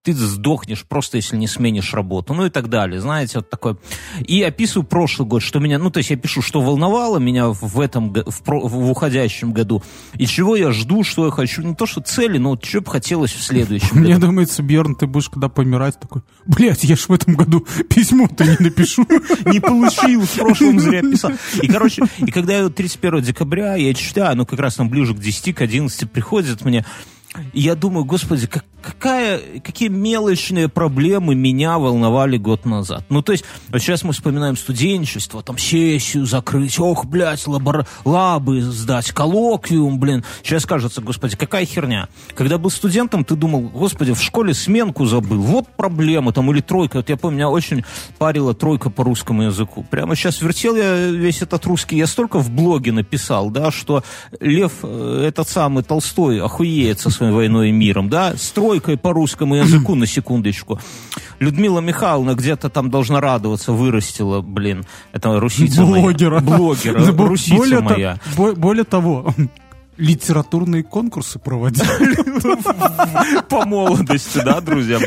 ты 0.04 0.14
сдохнешь 0.14 0.84
просто, 0.86 1.18
если 1.18 1.38
не 1.38 1.48
сменишь 1.48 1.94
работу, 1.94 2.34
ну 2.34 2.48
и 2.48 2.50
так 2.50 2.70
далее, 2.70 3.00
знаете, 3.00 3.40
вот 3.40 3.50
такое. 3.50 3.78
И 4.20 4.42
описываю 4.42 4.86
прошлый 4.86 5.28
год, 5.28 5.44
что 5.44 5.60
меня, 5.60 5.78
ну 5.78 5.92
то 5.92 6.00
есть 6.00 6.10
я 6.10 6.16
пишу, 6.16 6.42
что 6.42 6.60
волновало 6.62 7.20
меня 7.20 7.50
в 7.50 7.80
этом, 7.80 8.12
в, 8.12 8.42
в 8.46 8.90
уходящем 8.90 9.54
году, 9.54 9.84
и 10.16 10.26
чего 10.26 10.56
я 10.56 10.72
жду, 10.72 11.04
что 11.04 11.26
я 11.26 11.32
хочу, 11.32 11.62
не 11.62 11.76
то 11.76 11.86
что 11.86 12.02
цели, 12.02 12.40
но 12.40 12.52
вот 12.52 12.66
что 12.66 12.82
бы 12.82 12.90
хотелось 12.90 13.32
в 13.32 13.44
следующем 13.44 14.00
Мне 14.00 14.16
году. 14.16 14.28
думается, 14.28 14.64
Бьерн, 14.64 14.96
ты 14.96 15.06
будешь 15.06 15.30
когда 15.30 15.50
помирать 15.50 16.00
такой, 16.00 16.24
блядь, 16.48 16.84
я 16.84 16.96
ж 16.96 17.02
в 17.02 17.14
этом 17.14 17.36
году 17.36 17.66
письмо-то 17.90 18.44
не 18.44 18.58
напишу. 18.60 19.06
Не 19.46 19.60
получил, 19.60 20.22
в 20.26 20.34
прошлом 20.34 20.80
зря 20.80 21.02
писал. 21.12 21.32
И, 21.62 21.68
короче, 21.68 22.04
и 22.18 22.32
когда 22.32 22.58
я 22.58 22.70
31 22.70 23.22
декабря, 23.22 23.76
я 23.76 23.94
читаю, 23.94 24.36
ну 24.36 24.46
как 24.48 24.60
раз 24.60 24.76
там 24.76 24.90
ближе 24.90 25.14
к 25.14 25.20
10, 25.20 25.56
к 25.56 25.62
11 25.62 26.10
приходит 26.12 26.66
мне, 26.66 26.86
И 27.54 27.62
я 27.62 27.76
думаю, 27.76 28.04
господи, 28.06 28.48
как, 28.48 28.66
какая, 28.82 29.40
какие 29.64 29.90
мелочные 29.90 30.70
проблемы 30.70 31.36
меня 31.36 31.78
волновали 31.78 32.38
год 32.38 32.66
назад. 32.66 33.04
Ну, 33.10 33.22
то 33.22 33.32
есть, 33.32 33.46
вот 33.70 33.80
сейчас 33.80 34.04
мы 34.04 34.14
вспоминаем 34.14 34.58
студенчество, 34.58 35.44
там, 35.44 35.58
сессию 35.58 36.26
закрыть, 36.26 36.80
ох, 36.80 37.06
блядь, 37.06 37.46
лабор... 37.48 37.86
лабы 38.06 38.62
сдать, 38.62 39.12
коллоквиум, 39.12 40.00
блин. 40.00 40.24
Сейчас 40.44 40.66
кажется, 40.66 41.02
господи, 41.02 41.36
какая 41.36 41.66
херня. 41.66 42.10
Когда 42.36 42.58
был 42.58 42.70
студентом, 42.70 43.24
ты 43.24 43.36
думал, 43.36 43.62
господи, 43.62 44.14
в 44.14 44.22
школе 44.22 44.54
сменку 44.54 45.06
забыл, 45.06 45.42
вот 45.42 45.68
проблема, 45.78 46.34
там, 46.34 46.52
или 46.52 46.62
тройка. 46.62 46.98
Вот 46.98 47.10
я 47.10 47.18
помню, 47.18 47.38
меня 47.38 47.50
очень 47.50 47.84
парила 48.18 48.54
тройка 48.54 48.90
по 48.90 49.04
русскому 49.04 49.44
языку. 49.44 49.86
Прямо 49.90 50.16
сейчас 50.16 50.42
вертел 50.42 50.76
я 50.76 51.08
весь 51.08 51.42
этот 51.42 51.66
русский, 51.66 51.98
я 51.98 52.08
столько 52.08 52.40
в 52.40 52.52
блоге 52.52 52.92
написал, 52.92 53.50
да, 53.50 53.72
что 53.72 54.04
Лев, 54.40 54.74
э, 54.84 55.26
этот 55.28 55.50
самый 55.50 55.84
Толстой, 55.84 56.42
охуеет 56.42 57.00
со 57.00 57.10
своей 57.10 57.32
войной 57.32 57.70
и 57.70 57.72
миром, 57.72 58.10
да, 58.10 58.34
стройкой 58.72 58.98
по 58.98 59.12
русскому 59.14 59.56
языку, 59.56 59.96
на 59.96 60.06
секундочку. 60.08 60.80
Людмила 61.40 61.80
Михайловна 61.82 62.36
где-то 62.36 62.70
там 62.70 62.90
должна 62.90 63.20
радоваться, 63.20 63.74
вырастила, 63.74 64.42
блин, 64.42 64.86
это 65.12 65.40
русица 65.40 65.84
Блогера. 65.84 66.40
моя. 66.40 66.58
Блогера. 66.58 67.06
Русица 67.28 67.56
более, 67.58 67.80
моя. 67.82 68.14
то- 68.16 68.22
бо- 68.38 68.56
более 68.56 68.84
того, 68.86 69.34
литературные 70.02 70.84
конкурсы 70.84 71.38
проводил. 71.38 71.86
По 73.50 73.66
молодости, 73.66 74.42
да, 74.44 74.60
друзья, 74.60 75.00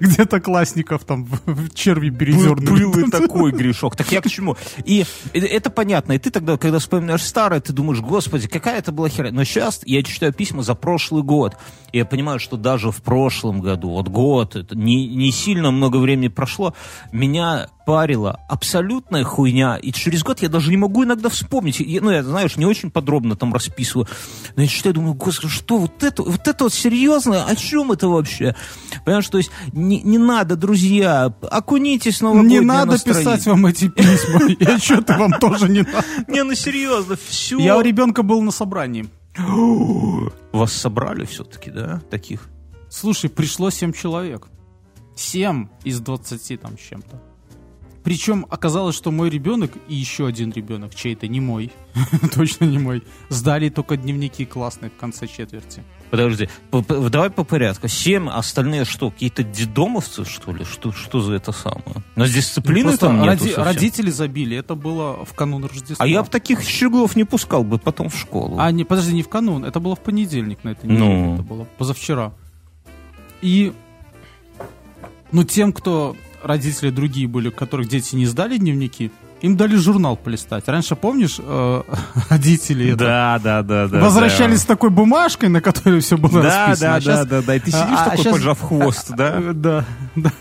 Где-то, 0.00 0.40
классников 0.40 1.04
там 1.04 1.26
черви 1.74 2.10
Был, 2.10 2.18
передернули. 2.18 2.84
был 2.84 2.98
и 3.06 3.10
такой 3.10 3.50
грешок. 3.50 3.96
Так 3.96 4.12
я 4.12 4.20
к 4.20 4.28
чему? 4.28 4.56
И 4.84 5.04
это 5.32 5.68
понятно. 5.70 6.12
И 6.12 6.18
ты 6.18 6.30
тогда, 6.30 6.56
когда 6.56 6.78
вспоминаешь 6.78 7.22
старое, 7.22 7.60
ты 7.60 7.72
думаешь, 7.72 8.00
господи, 8.00 8.46
какая 8.46 8.78
это 8.78 8.92
была 8.92 9.08
херня. 9.08 9.32
Но 9.32 9.42
сейчас 9.44 9.80
я 9.84 10.02
читаю 10.04 10.32
письма 10.32 10.62
за 10.62 10.74
прошлый 10.76 11.24
год. 11.24 11.56
И 11.90 11.98
я 11.98 12.04
понимаю, 12.04 12.38
что 12.38 12.56
даже 12.56 12.92
в 12.92 13.02
прошлом 13.02 13.60
году, 13.60 13.90
вот 13.90 14.08
год, 14.08 14.54
это 14.54 14.76
не, 14.76 15.08
не 15.08 15.32
сильно 15.32 15.70
много 15.70 15.96
времени 15.96 16.28
прошло, 16.28 16.74
меня 17.12 17.68
парила 17.84 18.40
абсолютная 18.48 19.24
хуйня. 19.24 19.76
И 19.76 19.92
через 19.92 20.22
год 20.22 20.40
я 20.40 20.48
даже 20.48 20.70
не 20.70 20.76
могу 20.76 21.04
иногда 21.04 21.28
вспомнить. 21.28 21.80
Я, 21.80 22.00
ну, 22.00 22.10
я, 22.10 22.22
знаешь, 22.22 22.56
не 22.56 22.66
очень 22.66 22.90
подробно 22.90 23.36
там 23.36 23.52
расписываю. 23.52 24.03
Но 24.56 24.62
я 24.62 24.68
читаю, 24.68 24.94
думаю, 24.94 25.14
господи, 25.14 25.52
что 25.52 25.78
вот 25.78 26.02
это, 26.02 26.22
вот 26.22 26.46
это 26.46 26.64
вот 26.64 26.72
серьезно? 26.72 27.44
О 27.44 27.56
чем 27.56 27.92
это 27.92 28.08
вообще? 28.08 28.54
Понимаешь, 29.04 29.28
то 29.28 29.38
есть 29.38 29.50
не, 29.72 30.00
не 30.02 30.18
надо, 30.18 30.56
друзья, 30.56 31.34
окунитесь 31.50 32.18
в 32.18 32.22
новогоднее 32.22 32.60
Не 32.60 32.66
надо 32.66 32.92
настроение. 32.92 33.24
писать 33.24 33.46
вам 33.46 33.66
эти 33.66 33.88
письма. 33.88 34.40
Я 34.60 34.78
что-то 34.78 35.18
вам 35.18 35.32
тоже 35.40 35.68
не 35.68 35.82
надо. 35.82 36.04
Не, 36.28 36.44
ну 36.44 36.54
серьезно, 36.54 37.16
все. 37.26 37.58
Я 37.58 37.76
у 37.76 37.80
ребенка 37.80 38.22
был 38.22 38.42
на 38.42 38.50
собрании. 38.50 39.08
Вас 40.52 40.72
собрали 40.72 41.24
все-таки, 41.24 41.70
да, 41.70 42.00
таких? 42.10 42.48
Слушай, 42.88 43.28
пришло 43.30 43.70
7 43.70 43.92
человек. 43.92 44.46
7 45.16 45.68
из 45.84 46.00
20 46.00 46.60
там 46.60 46.78
с 46.78 46.80
чем-то. 46.80 47.20
Причем 48.04 48.46
оказалось, 48.50 48.94
что 48.94 49.10
мой 49.10 49.30
ребенок 49.30 49.72
и 49.88 49.94
еще 49.94 50.26
один 50.26 50.52
ребенок, 50.52 50.94
чей-то 50.94 51.26
не 51.26 51.40
мой, 51.40 51.72
точно 52.34 52.66
не 52.66 52.78
мой, 52.78 53.02
сдали 53.30 53.70
только 53.70 53.96
дневники 53.96 54.44
классные 54.44 54.90
в 54.90 54.96
конце 55.00 55.26
четверти. 55.26 55.82
Подожди, 56.10 56.48
по- 56.70 56.82
по- 56.82 57.08
давай 57.08 57.30
по 57.30 57.44
порядку. 57.44 57.88
Семь, 57.88 58.28
а 58.28 58.36
остальные 58.36 58.84
что, 58.84 59.10
какие-то 59.10 59.42
дедомовцы, 59.42 60.24
что 60.26 60.52
ли? 60.52 60.64
Что, 60.64 60.92
что 60.92 61.20
за 61.20 61.32
это 61.34 61.50
самое? 61.52 62.04
Нас 62.14 62.30
дисциплины 62.30 62.88
Просто 62.90 63.06
там 63.06 63.16
нету 63.22 63.30
роди- 63.32 63.48
совсем. 63.54 63.62
родители 63.64 64.10
забили, 64.10 64.56
это 64.56 64.74
было 64.74 65.24
в 65.24 65.32
канун 65.32 65.64
Рождества. 65.64 65.96
А 66.04 66.06
я 66.06 66.22
бы 66.22 66.28
таких 66.28 66.62
щеглов 66.62 67.16
не 67.16 67.24
пускал 67.24 67.64
бы 67.64 67.78
потом 67.78 68.10
в 68.10 68.16
школу. 68.16 68.56
А, 68.60 68.70
не, 68.70 68.84
подожди, 68.84 69.14
не 69.14 69.22
в 69.22 69.28
канун, 69.30 69.64
это 69.64 69.80
было 69.80 69.96
в 69.96 70.00
понедельник 70.00 70.62
на 70.62 70.68
этой 70.70 70.86
Ну. 70.90 70.94
неделе, 71.06 71.34
это 71.34 71.42
было 71.42 71.64
позавчера. 71.78 72.32
И, 73.40 73.72
ну, 75.32 75.42
тем, 75.44 75.72
кто 75.72 76.14
родители 76.44 76.90
другие 76.90 77.26
были, 77.26 77.48
у 77.48 77.52
которых 77.52 77.88
дети 77.88 78.14
не 78.16 78.26
сдали 78.26 78.56
дневники, 78.58 79.10
им 79.40 79.56
дали 79.56 79.76
журнал 79.76 80.16
полистать. 80.16 80.68
Раньше, 80.68 80.94
помнишь, 80.96 81.36
э, 81.38 81.82
родители 82.30 82.88
это, 82.90 82.98
Да, 83.04 83.40
да, 83.42 83.62
да, 83.62 83.88
да. 83.88 83.98
возвращались 84.00 84.60
с 84.60 84.64
такой 84.64 84.90
бумажкой, 84.90 85.48
на 85.48 85.60
которой 85.60 86.00
все 86.00 86.16
было 86.16 86.42
Да, 86.42 86.66
расписано. 86.68 86.90
да, 86.90 86.94
А 86.96 87.00
щас- 87.00 87.26
да, 87.26 87.40
да, 87.40 87.42
да. 87.46 87.54
И 87.56 87.58
ты 87.60 87.70
а- 87.72 87.84
сидишь 87.84 87.98
а 87.98 88.04
такой, 88.10 88.24
щас- 88.24 88.32
поджав 88.32 88.60
хвост, 88.60 89.10
да? 89.16 89.34
Э, 89.40 89.52
Да, 89.54 89.84
да. 90.16 90.32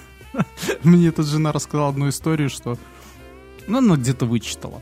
Мне 0.84 1.12
тут 1.12 1.28
жена 1.28 1.52
рассказала 1.52 1.90
одну 1.90 2.10
историю, 2.10 2.50
что... 2.50 2.78
Ну, 3.68 3.78
она 3.80 3.96
где-то 3.96 4.26
вычитала. 4.26 4.82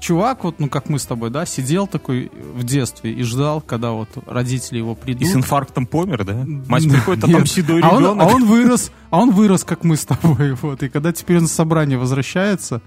Чувак, 0.00 0.44
вот, 0.44 0.58
ну, 0.58 0.70
как 0.70 0.88
мы 0.88 0.98
с 0.98 1.04
тобой, 1.04 1.28
да, 1.28 1.44
сидел 1.44 1.86
такой 1.86 2.32
в 2.54 2.64
детстве 2.64 3.12
и 3.12 3.22
ждал, 3.22 3.60
когда 3.60 3.90
вот 3.90 4.08
родители 4.26 4.78
его 4.78 4.94
придут. 4.94 5.22
И 5.22 5.26
с 5.26 5.36
инфарктом 5.36 5.86
помер, 5.86 6.24
да? 6.24 6.42
Мать 6.66 6.88
приходит, 6.88 7.24
а 7.24 7.28
там 7.28 7.44
седой 7.44 7.82
а 7.82 7.90
он, 7.90 8.06
а 8.06 8.12
ребенок. 8.12 8.34
он 8.34 8.44
вырос, 8.46 8.92
а 9.10 9.18
он 9.18 9.30
вырос, 9.30 9.62
как 9.64 9.84
мы 9.84 9.96
с 9.96 10.06
тобой, 10.06 10.52
вот. 10.62 10.82
И 10.82 10.88
когда 10.88 11.12
теперь 11.12 11.36
он 11.36 11.46
с 11.46 11.52
собрания 11.52 11.98
возвращается, 11.98 12.80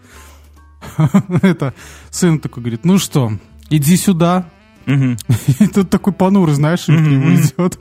это 1.43 1.75
сын 2.10 2.39
такой 2.39 2.63
говорит, 2.63 2.84
ну 2.84 2.98
что, 2.98 3.32
иди 3.70 3.96
сюда. 3.96 4.50
И 4.86 5.68
тут 5.68 5.90
такой 5.90 6.13
понурый, 6.13 6.56
знаешь, 6.56 6.88
и 6.90 6.96
к 6.96 7.00
нему 7.00 7.36
идет. 7.36 7.80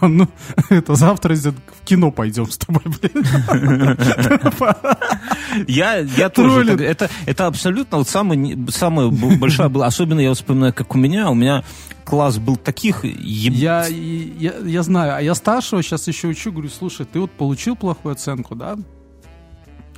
Он, 0.00 0.16
ну, 0.16 0.28
это 0.70 0.94
завтра 0.94 1.34
в 1.34 1.54
кино 1.84 2.10
пойдем 2.10 2.50
с 2.50 2.56
тобой, 2.58 2.82
блин. 2.84 3.24
Я, 5.66 5.98
я 5.98 6.28
тоже. 6.28 6.72
Это, 6.84 7.10
это 7.26 7.46
абсолютно 7.46 7.98
вот 7.98 8.08
самая, 8.08 8.58
самая 8.68 9.08
большая 9.10 9.68
была. 9.68 9.86
Особенно 9.86 10.20
я 10.20 10.32
вспоминаю, 10.34 10.72
как 10.72 10.94
у 10.94 10.98
меня. 10.98 11.30
У 11.30 11.34
меня 11.34 11.64
класс 12.04 12.38
был 12.38 12.56
таких... 12.56 13.04
еб- 13.04 13.52
Я, 13.54 13.86
я, 13.86 14.54
я 14.64 14.82
знаю, 14.82 15.16
а 15.16 15.20
я 15.20 15.34
старшего 15.34 15.82
сейчас 15.82 16.06
еще 16.08 16.28
учу, 16.28 16.52
говорю, 16.52 16.68
слушай, 16.70 17.04
ты 17.06 17.18
вот 17.20 17.30
получил 17.32 17.74
плохую 17.76 18.12
оценку, 18.12 18.54
да? 18.54 18.74
Приди 18.76 18.84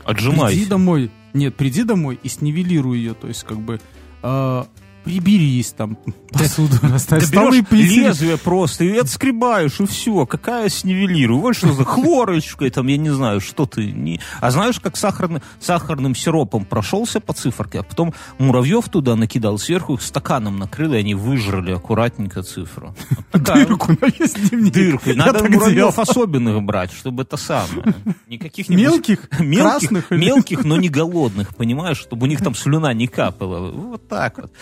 Отжимайся. 0.04 0.68
домой. 0.70 1.10
Нет, 1.34 1.54
приди 1.56 1.82
домой 1.84 2.18
и 2.22 2.28
снивелируй 2.28 2.98
ее. 2.98 3.12
То 3.14 3.28
есть, 3.28 3.44
как 3.44 3.58
бы, 3.60 3.78
э, 4.22 4.64
приберись 5.08 5.72
там, 5.72 5.96
посуду 6.30 6.76
оставь, 6.94 7.30
Ты 7.30 7.36
лезвие 7.70 8.36
просто 8.36 8.84
и 8.84 8.98
отскребаешь, 8.98 9.80
и 9.80 9.86
все. 9.86 10.26
Какая 10.26 10.68
снивелирую? 10.68 11.40
Вот 11.40 11.56
что 11.56 11.72
за 11.72 11.84
хлорочкой, 11.84 12.68
там, 12.68 12.88
я 12.88 12.98
не 12.98 13.08
знаю, 13.08 13.40
что 13.40 13.64
ты. 13.64 13.90
Не... 13.90 14.20
А 14.42 14.50
знаешь, 14.50 14.78
как 14.80 14.98
сахарный, 14.98 15.40
сахарным 15.60 16.14
сиропом 16.14 16.66
прошелся 16.66 17.20
по 17.20 17.32
циферке, 17.32 17.80
а 17.80 17.82
потом 17.84 18.12
муравьев 18.38 18.90
туда 18.90 19.16
накидал, 19.16 19.56
сверху 19.58 19.94
их 19.94 20.02
стаканом 20.02 20.58
накрыл, 20.58 20.92
и 20.92 20.98
они 20.98 21.14
выжрали 21.14 21.72
аккуратненько 21.72 22.42
цифру. 22.42 22.94
Дырку 23.32 23.92
на 23.92 24.08
весь 24.18 24.34
дневник. 24.34 24.74
Дырку. 24.74 25.14
Надо 25.14 25.48
муравьев 25.48 25.98
особенных 25.98 26.62
брать, 26.62 26.92
чтобы 26.92 27.22
это 27.22 27.38
самое. 27.38 27.94
Никаких 28.26 28.68
Мелких, 28.68 29.30
мелких, 29.40 30.10
мелких, 30.10 30.64
но 30.66 30.76
не 30.76 30.90
голодных, 30.90 31.56
понимаешь, 31.56 31.96
чтобы 31.96 32.26
у 32.26 32.28
них 32.28 32.42
там 32.42 32.54
слюна 32.54 32.92
не 32.92 33.06
капала. 33.06 33.70
Вот 33.70 34.06
так 34.06 34.36
вот. 34.36 34.52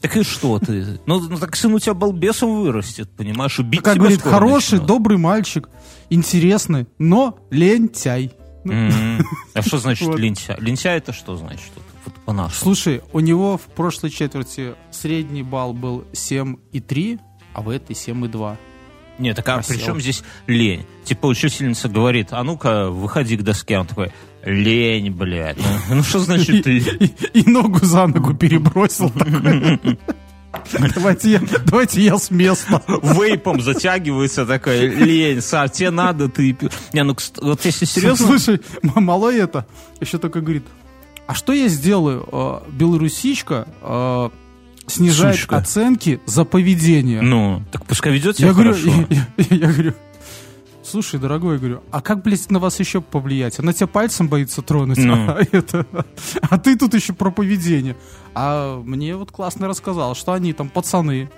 Так 0.00 0.16
и 0.16 0.22
что 0.22 0.58
ты? 0.58 1.00
Ну, 1.06 1.20
ну, 1.20 1.36
так 1.38 1.54
сын 1.56 1.72
у 1.74 1.78
тебя 1.78 1.94
балбесом 1.94 2.62
вырастет, 2.62 3.10
понимаешь, 3.16 3.58
убить 3.58 3.82
Как 3.82 3.94
тебя 3.94 4.02
говорит, 4.04 4.22
хороший, 4.22 4.72
начнет. 4.74 4.86
добрый 4.86 5.18
мальчик, 5.18 5.68
интересный, 6.10 6.86
но 6.98 7.38
лентяй. 7.50 8.32
М. 8.64 9.24
А 9.54 9.62
что 9.62 9.78
значит 9.78 10.06
Вот. 10.06 10.18
лентяй? 10.18 10.56
Лентяй 10.60 10.98
это 10.98 11.12
что 11.12 11.36
значит? 11.36 11.70
Вот 12.04 12.14
по-нашему. 12.24 12.60
Слушай, 12.60 13.02
у 13.12 13.20
него 13.20 13.56
в 13.58 13.62
прошлой 13.74 14.10
четверти 14.10 14.74
средний 14.90 15.42
балл 15.42 15.72
был 15.72 16.04
7,3, 16.12 17.18
а 17.54 17.62
в 17.62 17.68
этой 17.68 17.94
7,2. 17.94 18.56
Нет, 19.18 19.36
так 19.36 19.48
а 19.48 19.62
при 19.62 19.76
чем 19.76 20.00
здесь 20.00 20.24
лень? 20.46 20.86
Типа 21.04 21.26
учительница 21.26 21.88
говорит, 21.88 22.28
а 22.30 22.42
ну-ка, 22.42 22.88
выходи 22.90 23.36
к 23.36 23.42
доске. 23.42 23.78
Он 23.78 23.86
такой, 23.86 24.12
лень, 24.44 25.10
блядь. 25.10 25.58
Ну, 25.58 25.64
ну 25.96 26.02
что 26.02 26.18
значит 26.20 26.66
лень? 26.66 27.12
И, 27.34 27.48
ногу 27.48 27.84
за 27.84 28.06
ногу 28.06 28.34
перебросил. 28.34 29.12
Давайте 30.94 31.30
я, 31.30 31.40
давайте 31.64 32.02
я 32.02 32.18
с 32.18 32.30
места. 32.30 32.82
вейпом 32.86 33.62
затягивается 33.62 34.44
такая 34.44 34.86
лень, 34.86 35.40
Саш, 35.40 35.70
тебе 35.70 35.90
надо, 35.90 36.28
ты... 36.28 36.52
пи-». 36.52 36.68
Не, 36.92 37.04
ну, 37.04 37.16
вот 37.40 37.64
если 37.64 37.86
серьезно... 37.86 38.26
Слушай, 38.26 38.60
малой 38.82 39.38
это 39.38 39.66
еще 40.00 40.18
такой 40.18 40.42
говорит, 40.42 40.64
а 41.26 41.34
что 41.34 41.54
я 41.54 41.68
сделаю? 41.68 42.28
Э, 42.30 42.60
Белорусичка 42.70 43.66
э, 43.80 44.28
снижает 44.86 45.36
Сучка. 45.36 45.56
оценки 45.56 46.20
за 46.26 46.44
поведение. 46.44 47.22
Ну, 47.22 47.62
так 47.72 47.86
пускай 47.86 48.12
ведет 48.12 48.36
себя 48.36 48.48
я 48.48 48.52
говорю, 48.54 48.74
хорошо. 48.74 48.90
я, 49.08 49.26
я- 49.38 49.56
я 49.56 49.72
говорю, 49.72 49.94
слушай, 50.92 51.18
дорогой, 51.18 51.54
я 51.54 51.58
говорю, 51.58 51.82
а 51.90 52.00
как, 52.00 52.22
блядь, 52.22 52.50
на 52.50 52.58
вас 52.58 52.78
еще 52.78 53.00
повлиять? 53.00 53.58
Она 53.58 53.72
тебя 53.72 53.86
пальцем 53.86 54.28
боится 54.28 54.62
тронуть, 54.62 54.98
Ну. 54.98 55.14
а, 55.14 55.38
это, 55.52 55.86
а 56.42 56.58
ты 56.58 56.76
тут 56.76 56.94
еще 56.94 57.12
про 57.14 57.30
поведение. 57.30 57.96
А 58.34 58.80
мне 58.84 59.16
вот 59.16 59.30
классно 59.32 59.66
рассказал, 59.68 60.14
что 60.14 60.32
они 60.32 60.52
там 60.52 60.68
пацаны, 60.68 61.30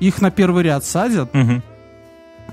их 0.00 0.20
на 0.22 0.30
первый 0.30 0.62
ряд 0.64 0.84
садят, 0.84 1.34
Мгм. 1.34 1.62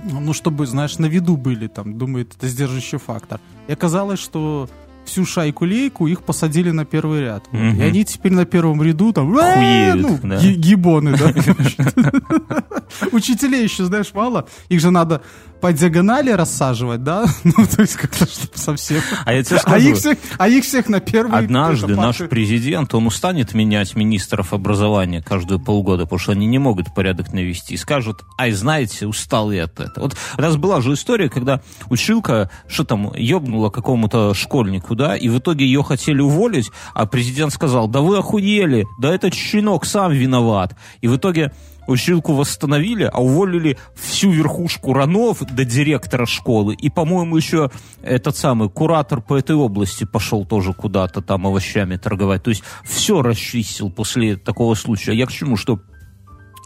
ну, 0.04 0.34
чтобы, 0.34 0.66
знаешь, 0.66 0.98
на 0.98 1.06
виду 1.06 1.38
были, 1.38 1.68
там, 1.68 1.98
думает, 1.98 2.34
это 2.36 2.48
сдерживающий 2.48 2.98
фактор. 2.98 3.40
И 3.68 3.72
оказалось, 3.74 4.20
что 4.20 4.68
всю 5.06 5.26
шайку-лейку, 5.26 6.06
их 6.08 6.22
посадили 6.22 6.70
на 6.72 6.86
первый 6.86 7.22
ряд. 7.22 7.44
Мгм. 7.52 7.78
И 7.80 7.82
они 7.82 8.04
теперь 8.06 8.34
на 8.34 8.46
первом 8.46 8.84
ряду 8.84 9.12
там... 9.14 9.34
Хуеют, 9.34 10.00
ну, 10.02 10.20
да. 10.22 10.38
ги- 10.40 10.54
гибоны, 10.54 11.16
да. 11.18 11.34
Учителей 13.12 13.64
еще, 13.64 13.86
знаешь, 13.86 14.12
мало. 14.14 14.48
Их 14.70 14.80
же 14.82 14.92
надо 14.92 15.22
по 15.62 15.74
диагонали 15.74 16.32
рассаживать, 16.32 17.04
да? 17.04 17.26
Ну, 17.44 17.66
то 17.66 17.82
есть 17.82 17.96
как-то 17.96 18.30
чтобы 18.30 18.56
совсем... 18.56 19.02
А 19.26 19.34
я 19.34 19.44
тебе 19.44 19.58
А 19.58 19.60
скажу, 19.60 19.90
их 19.90 19.98
всех, 19.98 20.18
а 20.38 20.48
их 20.48 20.64
всех 20.64 20.88
на 20.88 21.00
первый... 21.00 21.40
Однажды 21.40 21.96
наш 21.96 22.18
президент, 22.18 22.94
он 22.94 23.08
устанет 23.08 23.54
менять 23.54 23.96
министров 23.96 24.54
образования 24.54 25.22
каждые 25.22 25.60
полгода, 25.60 26.04
потому 26.04 26.20
что 26.20 26.32
они 26.32 26.46
не 26.46 26.60
могут 26.60 26.94
порядок 26.94 27.34
навести, 27.34 27.74
и 27.74 27.78
скажут, 27.78 28.24
ай, 28.38 28.52
знаете, 28.52 29.08
устал 29.08 29.52
я 29.52 29.66
от 29.66 29.80
этого. 29.80 30.06
Вот 30.06 30.18
нас 30.38 30.56
была 30.58 30.82
же 30.82 30.94
история, 30.94 31.30
когда 31.30 31.62
училка, 31.90 32.50
что 32.68 32.84
там, 32.84 33.14
ебнула 33.16 33.70
какому-то 33.70 34.34
школьнику, 34.34 34.96
да, 34.96 35.16
и 35.16 35.30
в 35.30 35.40
итоге 35.40 35.66
ее 35.66 35.84
хотели 35.84 36.22
уволить, 36.22 36.72
а 36.94 37.06
президент 37.06 37.54
сказал, 37.54 37.88
да 37.88 38.02
вы 38.02 38.18
охуели, 38.18 38.86
да 39.00 39.14
этот 39.14 39.34
щенок 39.34 39.86
сам 39.86 40.12
виноват. 40.12 40.76
И 41.02 41.08
в 41.08 41.18
итоге 41.18 41.52
училку 41.90 42.34
восстановили, 42.34 43.10
а 43.12 43.22
уволили 43.22 43.78
всю 43.96 44.32
верхушку 44.32 44.94
ранов 44.94 45.42
до 45.42 45.66
директора 45.66 46.26
школы. 46.26 46.76
И, 46.76 46.90
по-моему, 46.90 47.38
еще 47.38 47.72
этот 48.02 48.38
самый 48.38 48.70
куратор 48.70 49.22
по 49.22 49.36
этой 49.38 49.56
области 49.56 50.04
пошел 50.04 50.46
тоже 50.46 50.74
куда-то 50.74 51.22
там 51.22 51.48
овощами 51.48 51.98
торговать. 51.98 52.44
То 52.44 52.52
есть 52.52 52.64
все 52.84 53.22
расчистил 53.22 53.92
после 53.92 54.38
такого 54.38 54.76
случая. 54.76 55.14
Я 55.14 55.26
к 55.26 55.32
чему, 55.32 55.58
что 55.58 55.80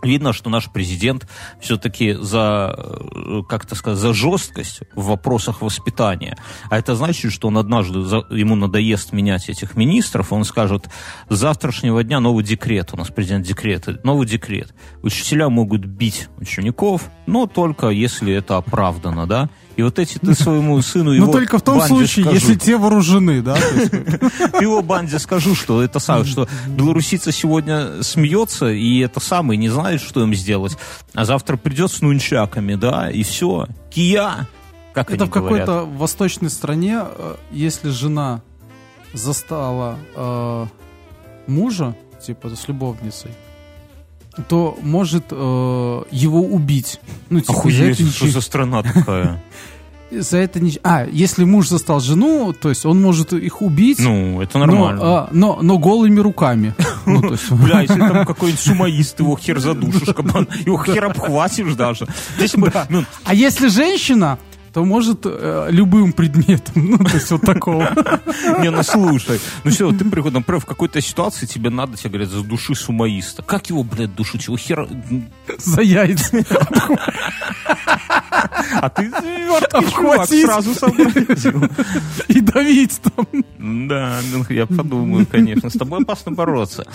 Видно, 0.04 0.34
что 0.34 0.50
наш 0.50 0.70
президент 0.72 1.28
все-таки 1.60 2.14
за, 2.14 2.76
э, 2.78 3.42
как 3.48 3.66
это 3.66 3.76
сказать, 3.76 4.00
за 4.00 4.14
жесткость 4.14 4.82
в 4.96 5.06
вопросах 5.08 5.62
воспитания. 5.62 6.38
А 6.70 6.78
это 6.78 6.96
значит, 6.96 7.32
что 7.32 7.48
он 7.48 7.58
однажды, 7.58 8.02
за- 8.02 8.26
ему 8.30 8.56
надоест 8.56 9.14
менять 9.14 9.50
этих 9.50 9.76
министров, 9.76 10.34
он 10.34 10.44
скажет, 10.44 10.90
с 11.30 11.36
завтрашнего 11.36 12.04
дня 12.04 12.20
новый 12.20 12.44
декрет, 12.44 12.90
у 12.94 12.98
нас 12.98 13.10
президент 13.10 13.46
декрета, 13.46 14.00
новый 14.04 14.28
декрет. 14.28 14.74
Учителя 15.02 15.50
могут 15.50 15.86
бить 15.86 16.28
учеников, 16.38 17.10
но 17.26 17.48
только 17.48 17.90
если 17.90 18.34
это 18.34 18.58
оправдано, 18.58 19.28
да? 19.28 19.50
И 19.76 19.82
вот 19.82 19.98
эти 20.00 20.18
ты 20.20 20.36
своему 20.36 20.82
сыну 20.82 21.12
его 21.12 21.26
Но 21.26 21.32
только 21.32 21.58
в 21.58 21.62
том 21.62 21.82
случае, 21.82 22.26
скажи. 22.26 22.38
если 22.38 22.56
те 22.56 22.78
вооружены, 22.78 23.42
да? 23.42 23.58
его 24.62 24.82
банде 24.82 25.20
скажу, 25.20 25.56
что 25.56 25.82
это 25.82 26.00
самое, 26.00 26.26
что 26.26 26.48
белорусица 26.68 27.32
сегодня 27.32 28.04
смеется, 28.04 28.68
и 28.68 29.00
это 29.00 29.20
самое, 29.20 29.58
не 29.58 29.70
знает, 29.70 30.02
что 30.02 30.22
им 30.22 30.34
сделать. 30.36 30.78
А 31.14 31.26
завтра 31.26 31.58
придет 31.58 31.92
с 31.92 32.02
нунчаками, 32.02 32.76
да, 32.76 33.10
и 33.10 33.24
все. 33.24 33.68
Кия! 33.90 34.48
Как 34.94 35.10
Это 35.10 35.26
в 35.26 35.32
какой-то 35.32 35.86
восточной 35.86 36.52
стране, 36.52 37.02
э, 37.04 37.36
если 37.52 37.90
жена 37.90 38.42
застала 39.14 39.98
э, 40.16 40.66
мужа, 41.48 41.96
типа 42.24 42.56
с 42.56 42.68
любовницей, 42.68 43.32
то 44.48 44.78
может 44.82 45.26
э, 45.32 45.36
его 46.12 46.42
убить. 46.42 47.00
Ну, 47.30 47.40
типа, 47.40 47.54
за 47.54 47.60
Охуеть, 47.60 48.00
это 48.00 48.10
что 48.12 48.28
за 48.28 48.42
страна 48.42 48.82
такая? 48.84 49.42
за 50.12 50.38
это 50.38 50.60
нич- 50.60 50.80
А, 50.84 51.06
если 51.12 51.44
муж 51.44 51.70
застал 51.70 52.00
жену, 52.00 52.54
то 52.54 52.70
есть 52.70 52.86
он 52.86 53.02
может 53.02 53.34
их 53.34 53.62
убить, 53.62 54.00
Ну, 54.00 54.42
это 54.42 54.60
но, 54.60 54.66
нормально. 54.66 55.02
а, 55.04 55.30
но, 55.32 55.60
но 55.62 55.78
голыми 55.78 56.20
руками. 56.20 56.74
Ну, 57.06 57.20
Бля, 57.52 57.82
если 57.82 58.00
там 58.00 58.26
какой-нибудь 58.26 58.62
сумоист, 58.62 59.20
его 59.20 59.36
хер 59.36 59.60
задушишь, 59.60 60.14
кабан, 60.16 60.48
его 60.66 60.82
хер 60.82 61.04
обхватишь 61.06 61.74
даже. 61.76 62.08
Ну, 62.90 63.04
А 63.26 63.34
если 63.34 63.68
женщина, 63.68 64.40
то 64.74 64.84
может 64.84 65.22
э, 65.26 65.68
любым 65.70 66.14
предметом. 66.14 66.74
Ну, 66.76 66.98
то 66.98 67.14
есть 67.14 67.30
вот 67.32 67.42
такого. 67.42 67.94
Не, 68.60 68.72
ну 68.72 68.82
слушай, 68.84 69.40
ну 69.64 69.72
все, 69.72 69.92
ты 69.92 70.04
приходишь, 70.06 70.34
например, 70.34 70.62
в 70.62 70.66
какой-то 70.66 71.00
ситуации 71.02 71.46
тебе 71.46 71.70
надо, 71.70 71.96
тебе 71.96 72.10
говорят, 72.12 72.30
задуши 72.30 72.74
сумоиста. 72.76 73.44
Как 73.44 73.70
его, 73.70 73.84
блядь, 73.84 74.16
душить? 74.16 74.46
Его 74.46 74.58
хера... 74.58 74.88
За 75.60 75.82
яйца. 75.82 76.38
А 78.82 78.90
ты 78.90 79.04
верткий 79.04 79.92
чувак, 79.92 80.28
сразу 80.28 80.74
сообразил. 80.74 81.64
И 82.28 82.42
давить 82.42 83.00
там. 83.02 83.28
Да, 83.88 84.20
ну, 84.32 84.46
я 84.50 84.66
подумаю, 84.66 85.26
конечно. 85.30 85.70
С 85.70 85.74
тобой 85.74 86.02
опасно 86.02 86.32
бороться. 86.32 86.86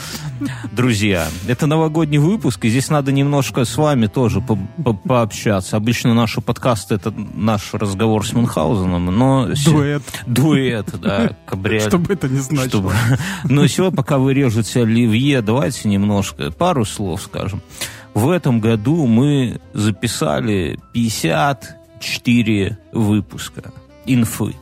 Друзья, 0.72 1.28
это 1.46 1.66
новогодний 1.66 2.18
выпуск, 2.18 2.64
и 2.64 2.68
здесь 2.68 2.90
надо 2.90 3.12
немножко 3.12 3.64
с 3.64 3.76
вами 3.76 4.06
тоже 4.06 4.40
по- 4.40 4.58
по- 4.84 4.94
пообщаться. 4.94 5.76
Обычно 5.76 6.14
наши 6.14 6.40
подкасты— 6.40 6.94
это 6.96 7.12
наш 7.34 7.67
разговор 7.74 8.26
с 8.26 8.32
Мюнхгаузеном, 8.32 9.06
но... 9.06 9.48
Дуэт. 9.64 10.02
Дуэт, 10.26 11.00
да, 11.00 11.36
кабриолет. 11.46 11.88
Чтобы 11.88 12.14
это 12.14 12.28
не 12.28 12.40
значило. 12.40 12.68
Чтобы... 12.68 12.94
Но 13.44 13.66
сегодня, 13.66 13.96
пока 13.96 14.18
вы 14.18 14.34
режете 14.34 14.82
оливье, 14.82 15.42
давайте 15.42 15.88
немножко, 15.88 16.50
пару 16.50 16.84
слов 16.84 17.22
скажем. 17.22 17.62
В 18.14 18.30
этом 18.30 18.60
году 18.60 19.06
мы 19.06 19.60
записали 19.74 20.78
54 20.92 22.78
выпуска 22.92 23.72
инфы. 24.06 24.54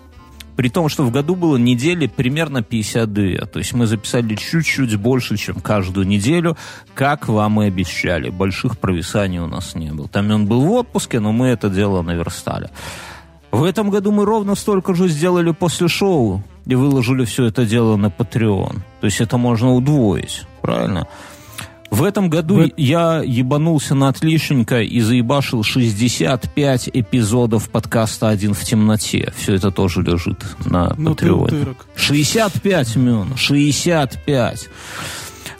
При 0.56 0.70
том, 0.70 0.88
что 0.88 1.04
в 1.04 1.10
году 1.10 1.36
было 1.36 1.56
недели 1.56 2.06
примерно 2.06 2.62
52. 2.62 3.46
То 3.46 3.58
есть 3.58 3.74
мы 3.74 3.86
записали 3.86 4.34
чуть-чуть 4.34 4.96
больше, 4.96 5.36
чем 5.36 5.60
каждую 5.60 6.06
неделю, 6.06 6.56
как 6.94 7.28
вам 7.28 7.62
и 7.62 7.66
обещали. 7.66 8.30
Больших 8.30 8.78
провисаний 8.78 9.38
у 9.38 9.46
нас 9.46 9.74
не 9.74 9.92
было. 9.92 10.08
Там 10.08 10.30
он 10.30 10.46
был 10.46 10.62
в 10.62 10.70
отпуске, 10.72 11.20
но 11.20 11.32
мы 11.32 11.48
это 11.48 11.68
дело 11.68 12.02
наверстали. 12.02 12.70
В 13.52 13.64
этом 13.64 13.90
году 13.90 14.12
мы 14.12 14.24
ровно 14.24 14.54
столько 14.54 14.94
же 14.94 15.08
сделали 15.08 15.50
после 15.52 15.88
шоу 15.88 16.42
и 16.66 16.74
выложили 16.74 17.24
все 17.24 17.44
это 17.44 17.64
дело 17.64 17.96
на 17.96 18.06
Patreon. 18.06 18.80
То 19.00 19.06
есть 19.06 19.20
это 19.20 19.36
можно 19.36 19.72
удвоить, 19.74 20.44
правильно? 20.62 21.06
В 21.90 22.02
этом 22.02 22.28
году 22.28 22.56
Вы- 22.56 22.72
я 22.76 23.22
ебанулся 23.24 23.94
на 23.94 24.08
отличненько 24.08 24.82
и 24.82 25.00
заебашил 25.00 25.62
65 25.62 26.90
эпизодов 26.92 27.70
подкаста 27.70 28.28
«Один 28.28 28.54
в 28.54 28.64
темноте». 28.64 29.32
Все 29.36 29.54
это 29.54 29.70
тоже 29.70 30.02
лежит 30.02 30.44
на 30.64 30.94
Ну, 30.98 31.10
Патреоне. 31.10 31.44
утырок. 31.44 31.86
65, 31.96 32.96
Мен, 32.96 33.36
65. 33.36 34.68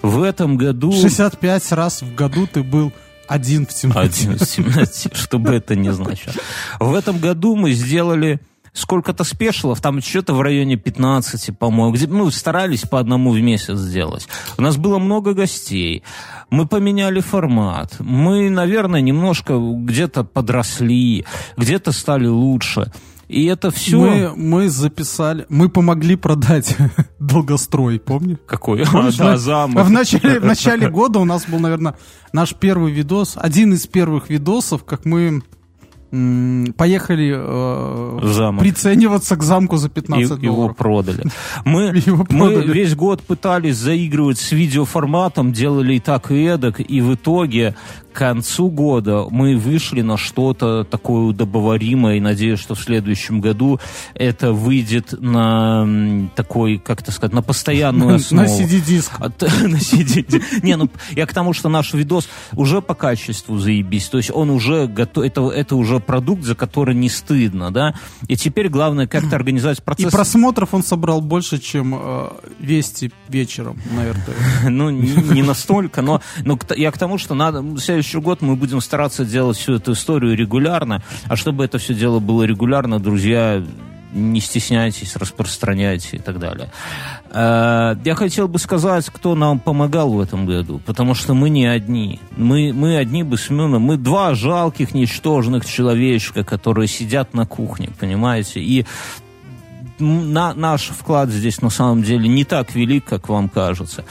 В 0.03 0.23
этом 0.23 0.57
году... 0.57 0.93
65 0.93 1.73
раз 1.73 2.03
в 2.03 2.15
году 2.15 2.47
ты 2.53 2.63
был 2.63 2.93
один 3.29 3.67
в 3.67 3.71
темноте. 3.75 4.01
Один 4.01 4.37
в 4.39 4.47
темноте, 4.47 5.11
чтобы 5.15 5.55
это 5.55 5.75
не 5.77 5.93
значило. 5.93 6.35
В 6.81 6.95
этом 6.95 7.19
году 7.19 7.57
мы 7.57 7.73
сделали 7.73 8.41
сколько-то 8.77 9.25
спешилов, 9.25 9.81
там 9.81 10.01
что-то 10.01 10.35
в 10.35 10.41
районе 10.41 10.77
15, 10.77 11.59
по-моему, 11.59 11.95
где, 11.95 12.07
ну, 12.07 12.31
старались 12.31 12.83
по 12.83 13.01
одному 13.01 13.33
в 13.33 13.41
месяц 13.41 13.79
сделать. 13.79 14.29
У 14.59 14.63
нас 14.63 14.77
было 14.77 14.99
много 14.99 15.33
гостей, 15.33 16.03
мы 16.51 16.67
поменяли 16.67 17.21
формат, 17.21 17.97
мы, 17.99 18.51
наверное, 18.51 19.01
немножко 19.01 19.59
где-то 19.59 20.25
подросли, 20.25 21.25
где-то 21.57 21.93
стали 21.93 22.27
лучше. 22.27 22.93
И 23.29 23.47
это 23.47 23.73
все... 23.73 23.99
Мы, 23.99 24.33
мы 24.37 24.69
записали, 24.69 25.47
мы 25.49 25.69
помогли 25.69 26.15
продать 26.15 26.77
долгострой, 27.19 27.99
помнишь? 27.99 28.39
Какой? 28.47 28.87
Помнишь, 28.87 29.19
А, 29.19 29.25
да, 29.25 29.37
замок. 29.37 29.85
В 29.85 29.91
начале, 29.91 30.39
в 30.39 30.45
начале 30.45 30.89
года 30.91 31.19
у 31.19 31.25
нас 31.25 31.45
был, 31.47 31.59
наверное, 31.59 31.97
наш 32.33 32.55
первый 32.55 32.93
видос, 32.93 33.33
один 33.37 33.73
из 33.73 33.89
первых 33.89 34.31
видосов, 34.31 34.85
как 34.85 35.05
мы 35.05 35.43
поехали 36.77 37.33
э, 37.37 38.19
замок. 38.23 38.63
прицениваться 38.63 39.37
к 39.37 39.43
замку 39.43 39.77
за 39.77 39.89
И 39.89 39.91
15 39.91 40.43
его 40.43 40.55
долларов. 40.57 40.77
продали. 40.77 41.23
Мы, 41.65 41.83
Его 42.07 42.27
мы 42.31 42.51
продали. 42.53 42.73
весь 42.73 42.95
год 42.95 43.23
пытались 43.23 43.77
заигрывать 43.77 44.39
с 44.39 44.53
видеоформатом, 44.53 45.53
делали 45.53 45.95
и 45.95 46.01
так, 46.01 46.31
и 46.31 46.43
эдак, 46.45 46.81
и 46.81 47.01
в 47.01 47.15
итоге 47.15 47.75
концу 48.17 48.71
года 48.71 49.27
мы 49.31 49.57
вышли 49.57 50.01
на 50.01 50.17
что-то 50.17 50.85
такое 50.85 51.21
удобоваримое, 51.21 52.17
и 52.17 52.21
надеюсь, 52.21 52.59
что 52.59 52.75
в 52.75 52.81
следующем 52.81 53.43
году 53.43 53.79
это 54.15 54.55
выйдет 54.55 55.13
на 55.21 55.87
такой, 56.35 56.79
как 56.79 57.03
это 57.03 57.13
сказать, 57.13 57.35
на 57.35 57.43
постоянную 57.43 58.15
основу. 58.17 58.47
На 58.47 58.51
CD-диск. 58.51 59.19
На 59.19 59.77
CD. 59.77 60.43
Не, 60.63 60.77
ну 60.77 60.89
я 61.13 61.27
к 61.27 61.35
тому, 61.35 61.53
что 61.53 61.69
наш 61.69 61.93
видос 61.93 62.29
уже 62.55 62.81
по 62.81 62.95
качеству 62.95 63.59
заебись. 63.59 64.09
То 64.09 64.17
есть 64.17 64.31
он 64.33 64.49
уже 64.49 64.87
готов, 64.87 65.25
это, 65.25 65.51
это 65.51 65.77
уже 65.77 66.01
продукт, 66.01 66.45
за 66.45 66.55
который 66.55 66.95
не 66.95 67.11
стыдно, 67.11 67.71
да. 67.71 67.95
И 68.29 68.37
теперь 68.37 68.69
главное 68.69 69.07
как-то 69.07 69.37
организовать 69.37 69.81
И 69.81 69.83
процесс. 69.83 70.11
просмотров 70.13 70.73
он 70.73 70.83
собрал 70.83 71.21
больше, 71.21 71.59
чем 71.59 71.95
э, 71.95 72.29
Вести 72.61 73.13
вечером 73.29 73.79
на 73.95 74.11
РТ. 74.11 74.31
Ну, 74.71 74.91
не, 74.91 75.43
настолько, 75.43 76.03
но, 76.03 76.21
я 76.77 76.91
к 76.91 76.99
тому, 76.99 77.19
что 77.19 77.35
надо, 77.35 77.61
в 77.63 77.79
следующий 78.07 78.25
год 78.25 78.41
мы 78.41 78.55
будем 78.55 78.81
стараться 78.81 79.25
делать 79.25 79.57
всю 79.57 79.75
эту 79.75 79.93
историю 79.93 80.37
регулярно, 80.37 81.03
а 81.29 81.37
чтобы 81.37 81.65
это 81.65 81.79
все 81.79 81.93
дело 81.93 82.21
было 82.21 82.45
регулярно, 82.45 83.01
друзья, 83.01 83.63
не 84.13 84.41
стесняйтесь, 84.41 85.17
распространяйте 85.17 86.17
и 86.17 86.21
так 86.21 86.39
далее. 86.39 86.71
Э, 87.33 87.97
Я 88.05 88.15
хотел 88.15 88.47
бы 88.47 88.59
сказать, 88.59 89.07
кто 89.07 89.35
нам 89.35 89.59
помогал 89.59 90.13
в 90.13 90.21
этом 90.21 90.47
году, 90.47 90.81
потому 90.87 91.15
что 91.15 91.35
мы 91.35 91.51
не 91.51 91.67
одни. 91.67 92.21
Мы, 92.37 92.73
мы 92.73 92.97
одни 92.97 93.25
бы 93.25 93.37
Мюном, 93.51 93.83
мы 93.83 93.97
два 93.97 94.35
жалких, 94.35 94.95
ничтожных 94.95 95.67
человечка, 95.67 96.45
которые 96.45 96.87
сидят 96.87 97.35
на 97.35 97.45
кухне, 97.45 97.91
понимаете, 97.99 98.61
и 98.61 98.87
на, 99.99 100.55
наш 100.55 100.89
вклад 100.89 101.31
здесь 101.31 101.63
на 101.63 101.71
самом 101.71 102.03
деле 102.03 102.29
не 102.29 102.45
так 102.45 102.75
велик, 102.75 103.05
как 103.05 103.29
вам 103.29 103.49
кажется. 103.49 104.05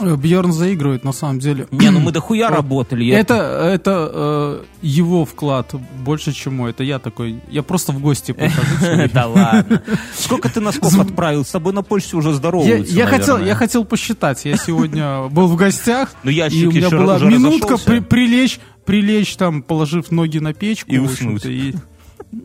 Бьерн 0.00 0.52
заигрывает, 0.52 1.04
на 1.04 1.12
самом 1.12 1.38
деле. 1.38 1.66
Не, 1.70 1.90
ну 1.90 2.00
мы 2.00 2.12
дохуя 2.12 2.48
работали. 2.48 3.04
Я... 3.04 3.18
Это, 3.18 3.34
это 3.34 4.10
э, 4.12 4.62
его 4.82 5.24
вклад 5.24 5.74
больше, 6.04 6.32
чем 6.32 6.56
мой. 6.56 6.70
Это 6.70 6.82
я 6.82 6.98
такой. 6.98 7.40
Я 7.48 7.62
просто 7.62 7.92
в 7.92 8.00
гости 8.00 8.32
прихожу. 8.32 9.10
Да 9.12 9.26
ладно. 9.26 9.82
Сколько 10.16 10.48
ты 10.48 10.60
носков 10.60 10.98
отправил? 10.98 11.44
С 11.44 11.50
тобой 11.50 11.72
на 11.72 11.82
почте 11.82 12.16
уже 12.16 12.32
здороваются, 12.32 12.94
я 12.94 13.06
хотел, 13.06 13.38
я 13.38 13.54
хотел 13.54 13.84
посчитать. 13.84 14.44
Я 14.44 14.56
сегодня 14.56 15.28
был 15.28 15.48
в 15.48 15.56
гостях, 15.56 16.10
ну, 16.22 16.30
и 16.30 16.66
у 16.66 16.72
меня 16.72 16.90
была 16.90 17.18
минутка 17.18 17.76
прилечь, 17.76 18.60
прилечь 18.84 19.36
там, 19.36 19.62
положив 19.62 20.10
ноги 20.10 20.38
на 20.38 20.52
печку. 20.52 20.90
И 20.90 20.98
уснуть. 20.98 21.44
И 21.46 21.74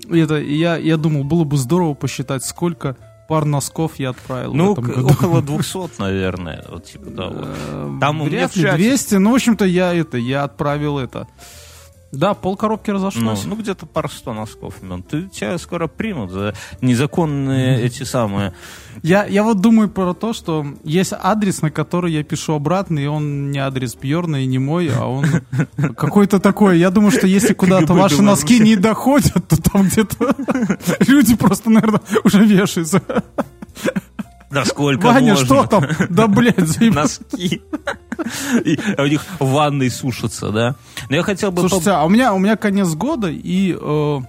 это, 0.09 0.37
я, 0.39 0.77
я 0.77 0.97
думал, 0.97 1.23
было 1.23 1.43
бы 1.43 1.57
здорово 1.57 1.93
посчитать, 1.93 2.43
сколько 2.43 2.95
пар 3.27 3.45
носков 3.45 3.93
я 3.99 4.09
отправил. 4.11 4.53
Ну, 4.53 4.71
около 4.71 5.41
200, 5.43 5.99
наверное, 5.99 6.63
вот 6.69 6.85
типа 6.85 7.11
того. 7.11 7.35
Э, 7.43 7.97
Там 7.99 8.23
Вряд 8.23 8.55
ли 8.55 8.71
200, 8.71 9.15
ну, 9.15 9.31
в 9.31 9.35
общем-то, 9.35 9.65
я 9.65 9.93
это, 9.93 10.17
я 10.17 10.43
отправил 10.43 10.97
это. 10.99 11.27
Да, 12.11 12.33
пол 12.33 12.55
коробки 12.55 12.89
разошлось. 12.89 13.43
Ну, 13.43 13.55
ну 13.55 13.61
где-то 13.61 13.85
пару 13.85 14.07
сто 14.07 14.33
носков. 14.33 14.75
Ну, 14.81 15.01
ты, 15.01 15.23
тебя 15.23 15.57
скоро 15.57 15.87
примут 15.87 16.31
за 16.31 16.53
незаконные 16.81 17.81
эти 17.81 18.03
самые... 18.03 18.53
Я, 19.03 19.25
я 19.25 19.43
вот 19.43 19.61
думаю 19.61 19.89
про 19.89 20.13
то, 20.13 20.33
что 20.33 20.65
есть 20.83 21.13
адрес, 21.13 21.61
на 21.61 21.69
который 21.69 22.13
я 22.13 22.23
пишу 22.23 22.53
обратно, 22.53 22.97
и 22.97 23.05
он 23.05 23.51
не 23.51 23.59
адрес 23.59 23.95
Бьерна 23.95 24.37
и 24.37 24.45
не 24.45 24.57
мой, 24.57 24.89
а 24.89 25.05
он 25.05 25.25
какой-то 25.95 26.39
такой. 26.39 26.79
Я 26.79 26.89
думаю, 26.89 27.11
что 27.11 27.27
если 27.27 27.53
куда-то 27.53 27.93
ваши 27.93 28.21
носки 28.21 28.59
не 28.59 28.75
доходят, 28.75 29.47
то 29.47 29.61
там 29.61 29.87
где-то 29.87 30.35
люди 31.07 31.35
просто, 31.35 31.69
наверное, 31.69 32.01
уже 32.23 32.45
вешаются. 32.45 33.01
Насколько 34.49 35.07
Ваня, 35.07 35.33
можно. 35.33 35.45
что 35.45 35.65
там? 35.67 35.85
Да, 36.09 36.27
блядь, 36.27 36.57
заеб... 36.67 36.93
Носки. 36.93 37.61
И 38.63 38.79
у 38.97 39.05
них 39.05 39.25
в 39.39 39.51
ванной 39.51 39.89
сушатся, 39.89 40.51
да? 40.51 40.75
Но 41.09 41.15
я 41.15 41.23
хотел 41.23 41.51
бы... 41.51 41.61
Слушайте, 41.61 41.91
а 41.91 42.03
у 42.03 42.09
меня, 42.09 42.33
у 42.33 42.39
меня 42.39 42.55
конец 42.55 42.93
года, 42.93 43.29
и 43.29 43.77
э, 43.79 44.19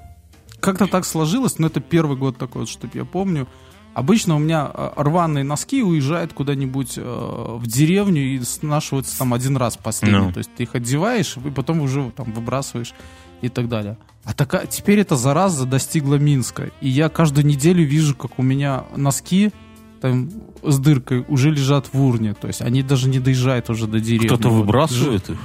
как-то 0.61 0.87
так 0.87 1.05
сложилось, 1.05 1.59
но 1.59 1.69
это 1.69 1.81
первый 1.81 2.17
год 2.17 2.37
такой, 2.37 2.63
вот, 2.63 2.69
чтобы 2.69 2.93
я 2.95 3.05
помню. 3.05 3.47
Обычно 3.95 4.37
у 4.37 4.39
меня 4.39 4.71
э, 4.73 4.91
рваные 4.97 5.45
носки 5.45 5.83
уезжают 5.83 6.33
куда-нибудь 6.33 6.95
э, 6.97 7.03
в 7.03 7.67
деревню 7.67 8.23
и 8.23 8.41
снашиваются 8.43 9.17
там 9.19 9.35
один 9.35 9.57
раз 9.57 9.77
последний. 9.77 10.19
No. 10.19 10.27
Ну. 10.27 10.33
То 10.33 10.39
есть 10.39 10.51
ты 10.57 10.65
их 10.65 10.75
одеваешь, 10.75 11.37
и 11.37 11.51
потом 11.51 11.81
уже 11.81 12.11
там 12.11 12.33
выбрасываешь 12.33 12.93
и 13.41 13.49
так 13.49 13.69
далее. 13.69 13.97
А 14.25 14.35
такая, 14.35 14.67
теперь 14.67 15.01
эта 15.01 15.17
зараза 15.17 15.65
достигла 15.65 16.17
Минска. 16.17 16.71
И 16.81 16.89
я 16.89 17.09
каждую 17.09 17.47
неделю 17.47 17.85
вижу, 17.85 18.15
как 18.15 18.39
у 18.39 18.43
меня 18.43 18.85
носки 18.95 19.53
там 20.01 20.31
с 20.63 20.79
дыркой 20.79 21.25
уже 21.29 21.51
лежат 21.51 21.93
в 21.93 22.01
урне. 22.03 22.35
То 22.35 22.47
есть 22.49 22.63
они 22.63 22.83
даже 22.83 23.09
не 23.09 23.19
доезжают 23.19 23.71
уже 23.71 23.87
до 23.87 24.01
деревни. 24.01 24.27
Кто-то 24.27 24.49
выбрасывает 24.49 25.31
их? 25.31 25.39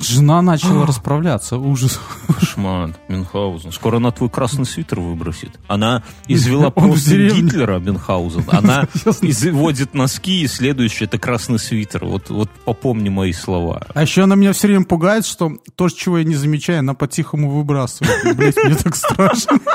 Жена 0.00 0.42
начала 0.42 0.86
расправляться. 0.86 1.56
Ужас. 1.56 2.00
Кошмар. 2.26 2.94
Мюнхгаузен. 3.08 3.72
Скоро 3.72 3.96
она 3.96 4.10
твой 4.10 4.30
красный 4.30 4.64
свитер 4.64 5.00
выбросит. 5.00 5.50
Она 5.68 6.02
извела 6.28 6.70
просто 6.70 7.16
Гитлера, 7.16 7.78
Мюнхгаузен. 7.78 8.44
Она 8.52 8.88
изводит 9.22 9.94
носки, 9.94 10.42
и 10.42 10.46
следующее 10.46 11.06
это 11.06 11.18
красный 11.18 11.58
свитер. 11.58 12.04
Вот, 12.04 12.30
вот 12.30 12.50
попомни 12.64 13.08
мои 13.08 13.32
слова. 13.32 13.86
А 13.94 14.02
еще 14.02 14.22
она 14.22 14.34
меня 14.36 14.52
все 14.52 14.68
время 14.68 14.84
пугает, 14.84 15.24
что 15.24 15.52
то, 15.74 15.88
чего 15.88 16.18
я 16.18 16.24
не 16.24 16.34
замечаю, 16.34 16.80
она 16.80 16.94
по-тихому 16.94 17.50
выбрасывает. 17.50 18.36
Блять, 18.36 18.56
мне 18.64 18.74
так 18.74 18.96
страшно. 18.96 19.58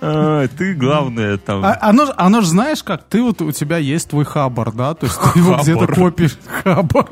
А, 0.00 0.46
ты 0.48 0.74
главное 0.74 1.36
там. 1.38 1.64
А, 1.64 1.76
оно, 1.80 2.12
оно 2.16 2.40
же 2.42 2.48
знаешь 2.48 2.82
как, 2.82 3.04
ты 3.04 3.22
вот 3.22 3.40
у 3.40 3.50
тебя 3.52 3.78
есть 3.78 4.10
твой 4.10 4.24
хабар, 4.24 4.72
да, 4.72 4.94
то 4.94 5.06
есть 5.06 5.18
ты 5.18 5.38
его 5.38 5.56
где-то 5.56 5.86
копишь, 5.86 6.36
хабар, 6.62 7.08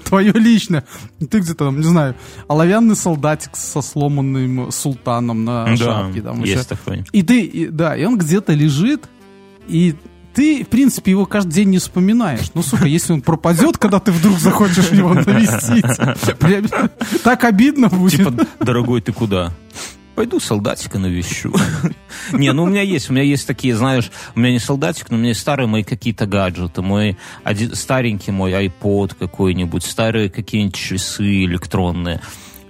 твое 0.04 0.32
личное. 0.32 0.84
Ты 1.18 1.40
где-то 1.40 1.66
там, 1.66 1.78
не 1.78 1.86
знаю, 1.86 2.14
оловянный 2.48 2.96
солдатик 2.96 3.56
со 3.56 3.82
сломанным 3.82 4.70
султаном 4.70 5.44
на 5.44 5.64
да, 5.66 5.76
шапке. 5.76 6.22
Там, 6.22 6.40
есть 6.40 6.52
еще. 6.52 6.64
такой. 6.64 7.04
И 7.12 7.22
ты, 7.22 7.42
и, 7.42 7.66
да, 7.68 7.96
и 7.96 8.04
он 8.04 8.18
где-то 8.18 8.52
лежит, 8.52 9.04
и 9.68 9.94
ты, 10.34 10.64
в 10.64 10.68
принципе, 10.68 11.12
его 11.12 11.26
каждый 11.26 11.52
день 11.52 11.70
не 11.70 11.78
вспоминаешь. 11.78 12.50
Ну, 12.54 12.62
сука, 12.62 12.86
если 12.86 13.12
он 13.12 13.22
пропадет, 13.22 13.78
когда 13.78 14.00
ты 14.00 14.10
вдруг 14.10 14.38
захочешь 14.38 14.90
его 14.90 15.14
навестить, 15.14 15.84
так 17.22 17.44
обидно 17.44 17.88
будет. 17.88 18.18
Типа, 18.18 18.34
дорогой, 18.60 19.00
ты 19.00 19.12
куда? 19.12 19.52
Пойду 20.14 20.38
солдатика 20.38 20.98
навещу. 20.98 21.52
не, 22.32 22.52
ну 22.52 22.64
у 22.64 22.66
меня 22.66 22.82
есть, 22.82 23.10
у 23.10 23.12
меня 23.12 23.24
есть 23.24 23.46
такие, 23.46 23.76
знаешь, 23.76 24.10
у 24.36 24.40
меня 24.40 24.52
не 24.52 24.58
солдатик, 24.60 25.10
но 25.10 25.16
у 25.16 25.20
меня 25.20 25.34
старые 25.34 25.66
мои 25.66 25.82
какие-то 25.82 26.26
гаджеты. 26.26 26.82
Мой 26.82 27.16
старенький 27.72 28.30
мой 28.30 28.52
iPod 28.52 29.16
какой-нибудь, 29.18 29.84
старые 29.84 30.30
какие-нибудь 30.30 30.76
часы 30.76 31.44
электронные. 31.44 32.20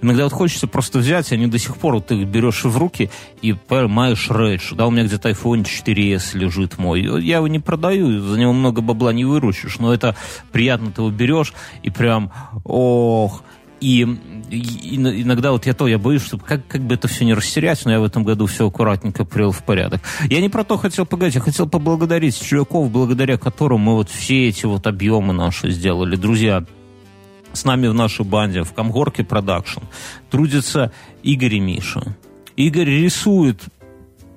Иногда 0.01 0.25
вот 0.25 0.33
хочется 0.33 0.67
просто 0.67 0.99
взять, 0.99 1.31
они 1.31 1.47
до 1.47 1.57
сих 1.57 1.77
пор 1.77 1.95
вот 1.95 2.07
ты 2.07 2.15
их 2.15 2.27
берешь 2.27 2.63
в 2.63 2.77
руки 2.77 3.09
и 3.41 3.53
поймаешь 3.53 4.29
рэдж. 4.29 4.75
Да, 4.75 4.87
у 4.87 4.91
меня 4.91 5.03
где-то 5.03 5.29
iPhone 5.29 5.63
4s 5.63 6.37
лежит 6.37 6.77
мой. 6.77 7.01
Я 7.23 7.37
его 7.37 7.47
не 7.47 7.59
продаю, 7.59 8.21
за 8.21 8.39
него 8.39 8.53
много 8.53 8.81
бабла 8.81 9.13
не 9.13 9.25
выручишь, 9.25 9.79
но 9.79 9.93
это 9.93 10.15
приятно, 10.51 10.91
ты 10.91 11.01
его 11.01 11.09
берешь 11.09 11.53
и 11.81 11.89
прям, 11.89 12.31
ох, 12.63 13.43
и, 13.85 14.01
иногда 14.01 15.51
вот 15.51 15.67
я 15.67 15.75
то, 15.75 15.87
я 15.87 15.99
боюсь, 15.99 16.23
чтобы 16.23 16.43
как, 16.43 16.65
как 16.67 16.81
бы 16.81 16.95
это 16.95 17.07
все 17.07 17.23
не 17.23 17.35
растерять, 17.35 17.85
но 17.85 17.91
я 17.91 17.99
в 17.99 18.03
этом 18.03 18.23
году 18.23 18.47
все 18.47 18.67
аккуратненько 18.67 19.25
привел 19.25 19.51
в 19.51 19.63
порядок. 19.63 20.01
Я 20.27 20.41
не 20.41 20.49
про 20.49 20.63
то 20.63 20.77
хотел 20.77 21.05
поговорить, 21.05 21.35
я 21.35 21.41
хотел 21.41 21.69
поблагодарить 21.69 22.41
чуваков, 22.41 22.89
благодаря 22.89 23.37
которым 23.37 23.81
мы 23.81 23.93
вот 23.93 24.09
все 24.09 24.47
эти 24.47 24.65
вот 24.65 24.87
объемы 24.87 25.33
наши 25.33 25.69
сделали. 25.69 26.15
Друзья, 26.15 26.65
с 27.53 27.63
нами 27.63 27.85
в 27.85 27.93
нашей 27.93 28.25
банде, 28.25 28.63
в 28.63 28.73
Комгорке 28.73 29.23
Production, 29.23 29.81
трудится 30.31 30.91
Игорь 31.21 31.53
и 31.53 31.59
Миша. 31.59 32.01
Игорь 32.55 32.89
рисует 32.89 33.61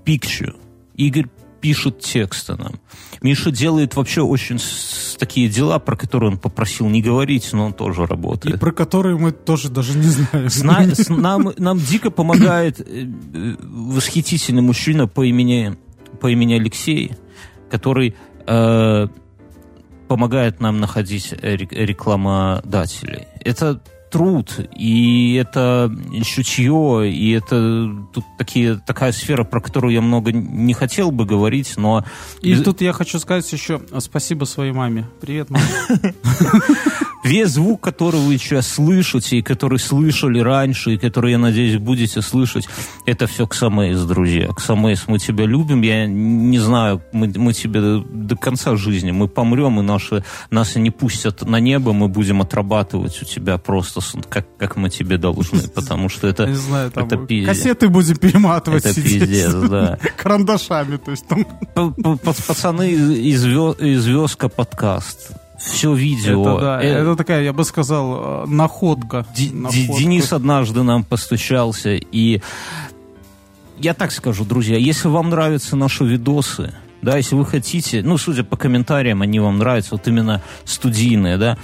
пикчу. 0.05 0.57
Игорь 0.95 1.29
пишет 1.61 2.01
тексты 2.01 2.57
нам. 2.57 2.75
Миша 3.23 3.51
делает 3.51 3.97
вообще 3.97 4.23
очень 4.23 4.61
такие 5.19 5.49
дела, 5.49 5.79
про 5.79 5.97
которые 5.97 6.33
он 6.33 6.39
попросил 6.39 6.89
не 6.89 7.03
говорить, 7.03 7.49
но 7.53 7.67
он 7.67 7.73
тоже 7.73 8.07
работает. 8.07 8.57
И 8.57 8.59
про 8.59 8.73
которые 8.73 9.17
мы 9.17 9.33
тоже 9.33 9.69
даже 9.69 9.97
не 9.97 10.05
знаем. 10.05 10.49
Зна 10.49 10.87
нам, 11.17 11.53
нам 11.59 11.79
дико 11.79 12.11
помогает 12.11 12.81
э, 12.81 13.07
восхитительный 13.61 14.63
мужчина 14.63 15.07
по 15.07 15.25
имени, 15.27 15.77
по 16.21 16.29
имени 16.31 16.55
Алексей, 16.55 17.13
который 17.71 18.15
э, 18.47 19.09
помогает 20.07 20.61
нам 20.61 20.79
находить 20.81 21.33
рекламодателей. 21.43 23.27
Это 23.45 23.81
труд, 24.11 24.61
и 24.77 25.35
это 25.35 25.91
чутье, 26.25 27.11
и 27.11 27.31
это 27.33 27.91
тут 28.13 28.25
такие, 28.39 28.81
такая 28.87 29.13
сфера, 29.13 29.45
про 29.45 29.61
которую 29.61 29.93
я 29.93 30.01
много 30.01 30.33
не 30.33 30.75
хотел 30.75 31.11
бы 31.11 31.25
говорить, 31.25 31.75
но... 31.77 32.05
И 32.41 32.57
тут 32.57 32.81
я 32.81 32.93
хочу 32.93 33.19
сказать 33.19 33.51
еще 33.53 33.81
спасибо 33.99 34.45
своей 34.45 34.73
маме. 34.73 35.07
Привет, 35.21 35.51
мама. 35.51 35.65
Весь 37.25 37.51
звук, 37.51 37.81
который 37.81 38.21
вы 38.21 38.39
сейчас 38.39 38.69
слышите, 38.69 39.39
и 39.39 39.43
который 39.43 39.79
слышали 39.79 40.39
раньше, 40.39 40.95
и 40.95 40.99
который, 40.99 41.33
я 41.33 41.39
надеюсь, 41.39 41.79
будете 41.79 42.23
слышать, 42.23 42.69
это 43.07 43.27
все 43.27 43.47
к 43.47 43.55
Самейс, 43.55 44.01
друзья. 44.03 44.49
К 44.49 44.61
Самейс 44.61 45.05
мы 45.09 45.19
тебя 45.19 45.45
любим. 45.45 45.83
Я 45.83 46.07
не 46.07 46.59
знаю, 46.59 47.03
мы, 47.13 47.33
мы 47.35 47.53
тебя 47.53 47.81
до, 47.81 48.01
до 48.01 48.37
конца 48.37 48.77
жизни. 48.77 49.11
Мы 49.11 49.29
помрем, 49.29 49.81
и 49.81 49.83
наши, 49.83 50.25
нас 50.51 50.77
не 50.77 50.91
пустят 50.91 51.43
на 51.43 51.61
небо, 51.61 51.93
мы 51.93 52.09
будем 52.09 52.41
отрабатывать 52.41 53.21
у 53.21 53.25
тебя 53.25 53.59
просто, 53.59 54.01
как, 54.29 54.47
как 54.57 54.77
мы 54.77 54.89
тебе 54.89 55.19
должны. 55.19 55.63
Потому 55.75 56.09
что 56.09 56.29
это, 56.29 56.47
не 56.47 56.55
знаю, 56.55 56.91
там 56.91 57.07
это 57.07 57.17
пиздец. 57.17 57.49
Кассеты 57.49 57.89
будем 57.89 58.17
перематывать. 58.17 58.87
Это 58.87 58.95
пиздец, 58.95 59.53
да. 59.55 59.99
Карандашами, 60.17 60.97
то 60.97 61.11
есть 61.11 61.27
там... 61.27 61.45
Пацаны 62.19 62.93
из 62.93 63.41
Звездка 63.41 64.49
подкаст 64.49 65.33
все 65.59 65.93
видео. 65.93 66.43
Это, 66.43 66.61
да, 66.61 66.83
э... 66.83 66.87
это 66.87 67.17
такая, 67.17 67.43
я 67.43 67.53
бы 67.53 67.65
сказал, 67.65 68.45
э, 68.45 68.47
находка. 68.47 69.27
Д- 69.37 69.53
находка. 69.53 69.99
Денис 69.99 70.33
однажды 70.33 70.83
нам 70.83 71.05
постучался, 71.05 71.95
и 71.95 72.41
я 73.79 73.95
так 73.95 74.13
скажу, 74.13 74.45
друзья, 74.45 74.77
если 74.77 75.09
вам 75.09 75.31
нравятся 75.31 75.77
наши 75.77 76.05
видосы, 76.05 76.75
да, 77.03 77.17
если 77.17 77.35
вы 77.35 77.45
хотите, 77.45 78.03
ну, 78.03 78.19
судя 78.19 78.45
по 78.45 78.57
комментариям, 78.57 79.23
они 79.23 79.41
вам 79.41 79.59
нравятся, 79.59 79.91
вот 79.93 80.07
именно 80.09 80.43
студийные, 80.65 81.37
да, 81.37 81.59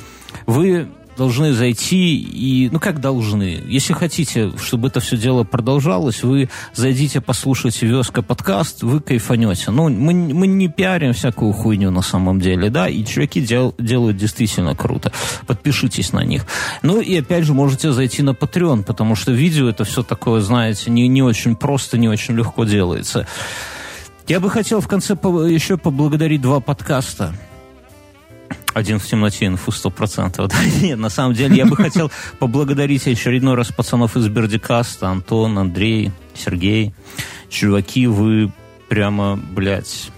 вы 0.46 0.88
должны 1.16 1.52
зайти 1.52 2.16
и, 2.16 2.68
ну 2.70 2.80
как 2.80 3.00
должны, 3.00 3.62
если 3.66 3.92
хотите, 3.92 4.52
чтобы 4.58 4.88
это 4.88 5.00
все 5.00 5.16
дело 5.16 5.44
продолжалось, 5.44 6.22
вы 6.22 6.48
зайдите, 6.74 7.20
послушайте 7.20 7.86
Веска 7.86 8.22
подкаст, 8.22 8.82
вы 8.82 9.00
кайфанете. 9.00 9.70
Ну, 9.70 9.88
мы, 9.88 10.14
мы 10.14 10.46
не 10.46 10.68
пиарим 10.68 11.12
всякую 11.12 11.52
хуйню 11.52 11.90
на 11.90 12.02
самом 12.02 12.40
деле, 12.40 12.70
да, 12.70 12.88
и 12.88 13.04
чуваки 13.04 13.40
дел, 13.40 13.74
делают 13.78 14.16
действительно 14.16 14.74
круто. 14.74 15.12
Подпишитесь 15.46 16.12
на 16.12 16.24
них. 16.24 16.46
Ну 16.82 17.00
и 17.00 17.18
опять 17.18 17.44
же 17.44 17.54
можете 17.54 17.92
зайти 17.92 18.22
на 18.22 18.30
Patreon, 18.30 18.84
потому 18.84 19.14
что 19.14 19.32
видео 19.32 19.68
это 19.68 19.84
все 19.84 20.02
такое, 20.02 20.40
знаете, 20.40 20.90
не, 20.90 21.08
не 21.08 21.22
очень 21.22 21.56
просто, 21.56 21.98
не 21.98 22.08
очень 22.08 22.34
легко 22.36 22.64
делается. 22.64 23.26
Я 24.26 24.40
бы 24.40 24.48
хотел 24.48 24.80
в 24.80 24.88
конце 24.88 25.12
еще 25.12 25.76
поблагодарить 25.76 26.40
два 26.40 26.60
подкаста. 26.60 27.34
Один 28.74 28.98
в 28.98 29.06
темноте, 29.06 29.46
инфу 29.46 29.70
сто 29.70 29.90
процентов. 29.90 30.52
Нет, 30.82 30.98
на 30.98 31.08
самом 31.08 31.34
деле 31.34 31.56
я 31.56 31.66
бы 31.66 31.76
хотел 31.76 32.10
поблагодарить 32.38 33.06
очередной 33.06 33.54
раз 33.54 33.68
пацанов 33.70 34.16
из 34.16 34.28
Бердикаста, 34.28 35.08
Антон, 35.08 35.58
Андрей, 35.58 36.10
Сергей. 36.34 36.92
Чуваки, 37.48 38.08
вы 38.08 38.50
прямо, 38.88 39.36
блядь, 39.36 40.10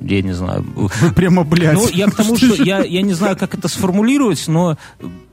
я 0.00 0.22
не 0.22 0.32
знаю. 0.32 0.64
Вы 0.74 1.12
прямо, 1.16 1.44
блядь. 1.44 1.74
Ну, 1.74 1.88
я 1.88 2.06
к 2.06 2.14
тому, 2.14 2.36
что 2.36 2.62
я, 2.62 2.80
я 2.80 3.02
не 3.02 3.14
знаю, 3.14 3.36
как 3.36 3.54
это 3.54 3.68
сформулировать, 3.68 4.46
но 4.48 4.76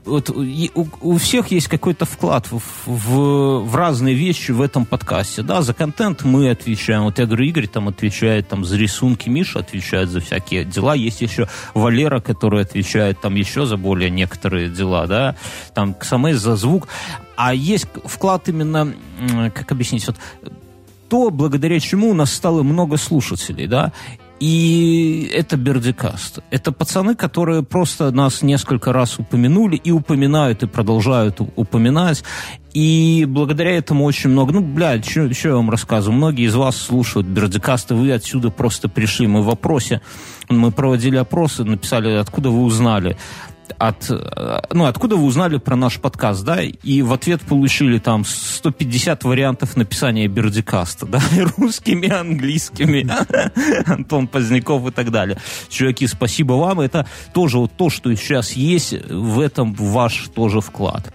вот 0.04 0.30
у, 0.30 0.88
у 1.00 1.16
всех 1.18 1.50
есть 1.50 1.68
какой-то 1.68 2.04
вклад 2.04 2.46
в, 2.50 2.60
в, 2.86 3.64
в 3.64 3.76
разные 3.76 4.14
вещи 4.14 4.52
в 4.52 4.60
этом 4.60 4.86
подкасте. 4.86 5.42
Да, 5.42 5.62
за 5.62 5.74
контент 5.74 6.24
мы 6.24 6.50
отвечаем. 6.50 7.04
Вот 7.04 7.18
я 7.18 7.26
говорю, 7.26 7.44
Игорь 7.44 7.66
там 7.66 7.88
отвечает 7.88 8.48
там 8.48 8.64
за 8.64 8.76
рисунки, 8.76 9.28
Миша 9.28 9.60
отвечает 9.60 10.10
за 10.10 10.20
всякие 10.20 10.64
дела. 10.64 10.94
Есть 10.94 11.22
еще 11.22 11.48
Валера, 11.74 12.20
который 12.20 12.62
отвечает 12.62 13.20
там 13.20 13.34
еще 13.34 13.66
за 13.66 13.76
более 13.76 14.10
некоторые 14.10 14.68
дела, 14.68 15.06
да, 15.06 15.36
там 15.74 15.94
Ксамей 15.94 16.34
за 16.34 16.56
звук. 16.56 16.88
А 17.36 17.54
есть 17.54 17.86
вклад 18.04 18.48
именно, 18.48 18.94
как 19.54 19.70
объяснить, 19.70 20.06
вот 20.06 20.16
то, 21.08 21.30
благодаря 21.30 21.78
чему 21.80 22.10
у 22.10 22.14
нас 22.14 22.32
стало 22.32 22.62
много 22.62 22.96
слушателей, 22.96 23.66
да, 23.66 23.92
и 24.38 25.30
это 25.32 25.56
Бердикаст. 25.56 26.40
Это 26.50 26.72
пацаны, 26.72 27.14
которые 27.14 27.62
просто 27.62 28.10
нас 28.10 28.42
несколько 28.42 28.92
раз 28.92 29.18
упомянули 29.18 29.76
и 29.76 29.90
упоминают, 29.90 30.62
и 30.62 30.66
продолжают 30.66 31.40
упоминать. 31.40 32.22
И 32.74 33.24
благодаря 33.26 33.76
этому 33.76 34.04
очень 34.04 34.30
много... 34.30 34.52
Ну, 34.52 34.60
блядь, 34.60 35.08
что 35.08 35.30
я 35.30 35.54
вам 35.54 35.70
рассказываю? 35.70 36.18
Многие 36.18 36.46
из 36.46 36.54
вас 36.54 36.76
слушают 36.76 37.26
Бердикаст, 37.26 37.90
вы 37.92 38.12
отсюда 38.12 38.50
просто 38.50 38.90
пришли. 38.90 39.26
Мы 39.26 39.40
в 39.40 39.46
вопросе, 39.46 40.02
мы 40.50 40.70
проводили 40.70 41.16
опросы, 41.16 41.64
написали, 41.64 42.10
откуда 42.16 42.50
вы 42.50 42.62
узнали 42.62 43.16
от, 43.78 44.10
ну, 44.72 44.86
откуда 44.86 45.16
вы 45.16 45.24
узнали 45.24 45.58
про 45.58 45.76
наш 45.76 45.98
подкаст, 45.98 46.44
да, 46.44 46.62
и 46.62 47.02
в 47.02 47.12
ответ 47.12 47.40
получили 47.42 47.98
там 47.98 48.24
150 48.24 49.24
вариантов 49.24 49.76
написания 49.76 50.28
Бердикаста, 50.28 51.06
да, 51.06 51.20
русскими, 51.56 52.10
английскими, 52.10 53.06
Антон 53.90 54.28
Поздняков 54.28 54.86
и 54.86 54.90
так 54.90 55.10
далее. 55.10 55.38
Чуваки, 55.68 56.06
спасибо 56.06 56.54
вам, 56.54 56.80
это 56.80 57.06
тоже 57.32 57.58
вот 57.58 57.72
то, 57.76 57.90
что 57.90 58.14
сейчас 58.14 58.52
есть, 58.52 58.92
в 59.08 59.40
этом 59.40 59.74
ваш 59.74 60.28
тоже 60.34 60.60
вклад. 60.60 61.12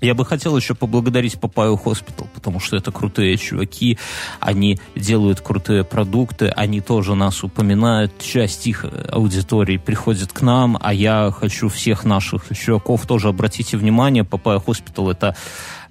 Я 0.00 0.14
бы 0.14 0.26
хотел 0.26 0.56
еще 0.56 0.74
поблагодарить 0.74 1.40
Папаю 1.40 1.76
Хоспитал, 1.76 2.28
потому 2.34 2.60
что 2.60 2.76
это 2.76 2.92
крутые 2.92 3.36
чуваки, 3.38 3.98
они 4.40 4.78
делают 4.94 5.40
крутые 5.40 5.84
продукты, 5.84 6.48
они 6.48 6.80
тоже 6.82 7.14
нас 7.14 7.42
упоминают, 7.42 8.12
часть 8.18 8.66
их 8.66 8.84
аудитории 9.10 9.78
приходит 9.78 10.32
к 10.32 10.42
нам, 10.42 10.78
а 10.80 10.92
я 10.92 11.32
хочу 11.36 11.68
всех 11.68 12.04
наших 12.04 12.44
чуваков 12.54 13.06
тоже 13.06 13.28
обратите 13.28 13.78
внимание, 13.78 14.24
Papaya 14.24 14.60
Hospital 14.60 15.10
это 15.10 15.34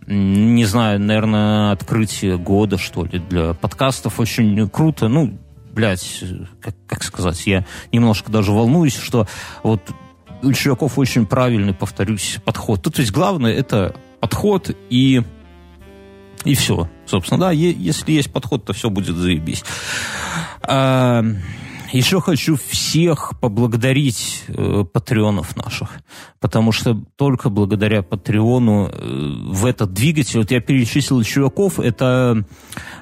не 0.08 0.66
знаю, 0.66 1.00
наверное, 1.00 1.72
открытие 1.72 2.38
года, 2.38 2.78
что 2.78 3.06
ли, 3.06 3.18
для 3.18 3.54
подкастов. 3.56 4.20
Очень 4.20 4.70
круто. 4.70 5.08
Ну, 5.08 5.36
блядь, 5.74 6.24
как, 6.62 6.76
как 6.86 7.04
сказать, 7.04 7.48
я 7.48 7.66
немножко 7.92 8.32
даже 8.32 8.52
волнуюсь, 8.52 8.96
что 8.96 9.28
вот 9.64 9.82
у 10.44 10.52
чуваков 10.54 10.98
очень 10.98 11.26
правильный, 11.26 11.74
повторюсь, 11.74 12.40
подход. 12.44 12.82
То 12.82 13.00
есть 13.00 13.12
главное 13.12 13.54
это 13.54 13.96
подход 14.20 14.76
и 14.90 15.22
и 16.44 16.54
все, 16.54 16.88
собственно, 17.08 17.40
да, 17.40 17.52
если 17.52 18.12
есть 18.12 18.32
подход, 18.32 18.66
то 18.66 18.74
все 18.74 18.92
будет 18.92 19.16
заебись. 19.16 19.64
А, 20.62 21.24
еще 21.98 22.20
хочу 22.22 22.58
всех 22.58 23.34
поблагодарить 23.40 24.44
э, 24.48 24.84
патреонов 24.92 25.56
наших, 25.56 26.00
потому 26.40 26.72
что 26.72 27.02
только 27.16 27.50
благодаря 27.50 28.02
патреону 28.02 28.90
э, 28.90 28.92
в 29.52 29.66
этот 29.66 29.94
двигатель, 29.94 30.40
вот 30.40 30.52
я 30.52 30.60
перечислил 30.60 31.24
чуваков, 31.24 31.80
это 31.80 32.46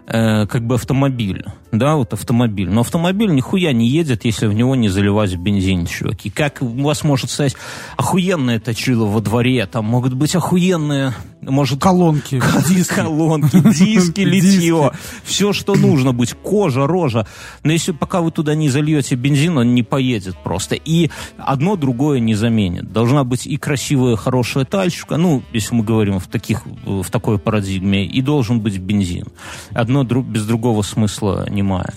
э, 0.06 0.46
как 0.48 0.66
бы 0.66 0.76
автомобиль, 0.76 1.46
да, 1.72 1.96
вот 1.96 2.14
автомобиль. 2.14 2.70
Но 2.70 2.82
автомобиль 2.82 3.34
нихуя 3.34 3.74
не 3.74 3.88
едет, 3.88 4.26
если 4.26 4.48
в 4.48 4.54
него 4.54 4.76
не 4.76 4.90
заливать 4.90 5.36
бензин, 5.36 5.86
чуваки. 5.86 6.30
Как 6.30 6.62
у 6.62 6.84
вас 6.84 7.04
может 7.04 7.30
стоять 7.30 7.56
охуенное 7.98 8.60
точило 8.60 9.06
во 9.06 9.22
дворе, 9.22 9.66
там 9.66 9.86
могут 9.86 10.14
быть 10.14 10.36
охуенные 10.36 11.14
может... 11.50 11.82
Колонки, 11.82 12.42
диски. 12.68 12.94
Колонки, 12.94 13.60
диски, 13.60 14.22
литье. 14.22 14.92
Все, 15.24 15.54
что 15.54 15.76
нужно 15.76 16.14
быть. 16.14 16.34
Кожа, 16.34 16.88
рожа. 16.88 17.28
Но 17.64 17.72
если 17.72 17.92
пока 17.92 18.22
вы 18.22 18.32
туда 18.32 18.56
не 18.56 18.70
зальете 18.70 19.16
бензин, 19.16 19.58
он 19.58 19.74
не 19.74 19.84
поедет 19.84 20.36
просто. 20.44 20.76
И 20.76 21.10
одно 21.38 21.76
другое 21.76 22.20
не 22.20 22.36
заменит. 22.36 22.92
Должна 22.92 23.24
быть 23.24 23.46
и 23.48 23.58
красивая, 23.58 24.16
хорошая 24.16 24.66
тачка, 24.66 25.18
ну, 25.18 25.44
если 25.54 25.76
мы 25.76 25.84
говорим 25.84 26.20
в, 26.20 26.28
таких, 26.28 26.62
в 26.86 27.10
такой 27.10 27.40
парадигме, 27.40 28.06
и 28.06 28.22
должен 28.22 28.60
быть 28.60 28.78
бензин. 28.78 29.28
Одно 29.72 30.04
без 30.04 30.46
другого 30.46 30.82
смысла 30.82 31.48
немая. 31.50 31.94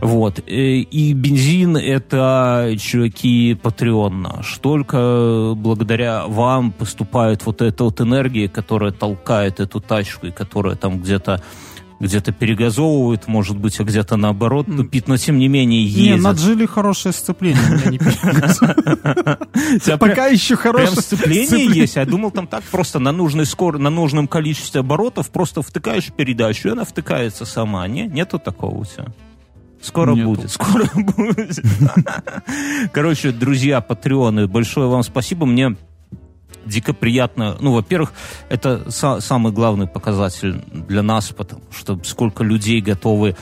Вот. 0.00 0.40
Э, 0.40 0.42
и 0.50 1.12
бензин— 1.12 1.76
это, 1.78 2.74
чуваки, 2.78 3.54
Patreon 3.54 4.10
наш. 4.10 4.58
Только 4.58 5.54
благодаря 5.56 6.26
вам 6.26 6.72
поступает 6.72 7.44
вот 7.46 7.62
эта 7.62 7.84
вот 7.84 8.00
энергия, 8.00 8.48
которая 8.48 8.92
толкает 8.92 9.60
эту 9.60 9.80
тачку 9.80 10.26
и 10.26 10.30
которая 10.30 10.76
там 10.76 11.00
где-то 11.00 11.42
где-то 11.98 12.32
перегазовывают, 12.32 13.26
может 13.26 13.56
быть, 13.56 13.80
а 13.80 13.84
где-то 13.84 14.16
наоборот 14.16 14.66
тупит, 14.66 15.08
но 15.08 15.16
тем 15.16 15.38
не 15.38 15.48
менее 15.48 15.82
ездят. 15.82 16.16
Не, 16.16 16.22
на 16.22 16.32
Джили 16.32 16.66
хорошее 16.66 17.14
сцепление, 17.14 17.98
Пока 19.98 20.26
еще 20.26 20.56
хорошее 20.56 21.00
сцепление 21.00 21.74
есть, 21.74 21.96
я 21.96 22.04
думал, 22.04 22.30
там 22.32 22.46
так 22.46 22.62
просто 22.64 22.98
на 22.98 23.12
нужной 23.12 23.46
скор, 23.46 23.78
на 23.78 23.88
нужном 23.88 24.28
количестве 24.28 24.80
оборотов 24.80 25.30
просто 25.30 25.62
втыкаешь 25.62 26.12
передачу, 26.12 26.68
и 26.68 26.72
она 26.72 26.84
втыкается 26.84 27.46
сама. 27.46 27.88
Не, 27.88 28.06
нету 28.06 28.38
такого 28.38 28.80
у 28.80 28.84
тебя? 28.84 29.06
Скоро 29.86 30.12
Нету. 30.14 30.28
будет, 30.30 30.50
скоро 30.50 30.84
будет. 30.94 31.60
Короче, 32.92 33.30
друзья, 33.30 33.80
патреоны, 33.80 34.46
большое 34.48 34.88
вам 34.88 35.02
спасибо. 35.02 35.46
Мне 35.46 35.76
дико 36.64 36.92
приятно. 36.92 37.56
Ну, 37.60 37.72
во-первых, 37.72 38.12
это 38.48 38.84
са- 38.88 39.20
самый 39.20 39.52
главный 39.52 39.86
показатель 39.86 40.64
для 40.72 41.02
нас, 41.02 41.28
потому 41.30 41.62
что 41.70 42.00
сколько 42.04 42.42
людей 42.42 42.80
готовы 42.80 43.36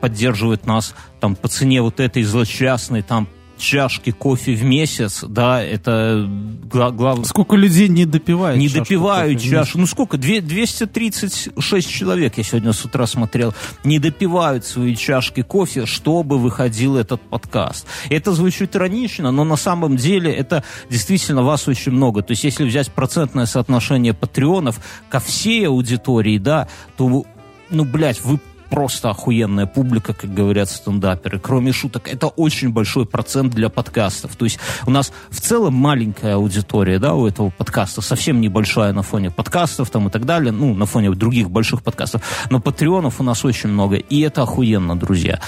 поддерживать 0.00 0.66
нас 0.66 0.94
там 1.20 1.36
по 1.36 1.48
цене 1.48 1.80
вот 1.80 2.00
этой 2.00 2.24
злосчастной, 2.24 3.02
там 3.02 3.28
чашки 3.58 4.10
кофе 4.10 4.54
в 4.54 4.64
месяц, 4.64 5.24
да, 5.26 5.62
это 5.62 6.28
главное. 6.70 7.24
Сколько 7.24 7.56
людей 7.56 7.88
не 7.88 8.04
допивают 8.04 8.58
Не 8.58 8.68
допивают 8.68 9.40
чашу. 9.40 9.78
Ну 9.78 9.86
сколько? 9.86 10.16
236 10.18 11.90
человек 11.90 12.36
я 12.36 12.42
сегодня 12.44 12.72
с 12.72 12.84
утра 12.84 13.06
смотрел. 13.06 13.54
Не 13.84 13.98
допивают 13.98 14.64
свои 14.64 14.96
чашки 14.96 15.42
кофе, 15.42 15.86
чтобы 15.86 16.38
выходил 16.38 16.96
этот 16.96 17.20
подкаст. 17.20 17.86
Это 18.10 18.32
звучит 18.32 18.76
иронично, 18.76 19.30
но 19.30 19.44
на 19.44 19.56
самом 19.56 19.96
деле 19.96 20.32
это 20.32 20.64
действительно 20.90 21.42
вас 21.42 21.68
очень 21.68 21.92
много. 21.92 22.22
То 22.22 22.32
есть 22.32 22.44
если 22.44 22.64
взять 22.64 22.90
процентное 22.90 23.46
соотношение 23.46 24.14
патреонов 24.14 24.80
ко 25.08 25.20
всей 25.20 25.66
аудитории, 25.68 26.38
да, 26.38 26.68
то 26.96 27.24
ну, 27.70 27.84
блядь, 27.84 28.20
вы 28.22 28.38
просто 28.74 29.10
охуенная 29.10 29.66
публика, 29.66 30.12
как 30.14 30.34
говорят 30.34 30.68
стендаперы. 30.68 31.38
Кроме 31.38 31.70
шуток, 31.70 32.08
это 32.12 32.26
очень 32.26 32.70
большой 32.70 33.06
процент 33.06 33.54
для 33.54 33.68
подкастов. 33.68 34.34
То 34.34 34.46
есть 34.46 34.58
у 34.84 34.90
нас 34.90 35.12
в 35.30 35.40
целом 35.40 35.74
маленькая 35.74 36.34
аудитория, 36.34 36.98
да, 36.98 37.14
у 37.14 37.24
этого 37.24 37.50
подкаста, 37.50 38.00
совсем 38.00 38.40
небольшая 38.40 38.92
на 38.92 39.02
фоне 39.02 39.30
подкастов 39.30 39.90
там 39.90 40.08
и 40.08 40.10
так 40.10 40.24
далее, 40.24 40.50
ну, 40.50 40.74
на 40.74 40.86
фоне 40.86 41.12
других 41.12 41.50
больших 41.50 41.84
подкастов. 41.84 42.22
Но 42.50 42.58
патреонов 42.58 43.20
у 43.20 43.22
нас 43.22 43.44
очень 43.44 43.68
много, 43.68 43.94
и 43.94 44.20
это 44.22 44.42
охуенно, 44.42 44.98
друзья. 44.98 45.40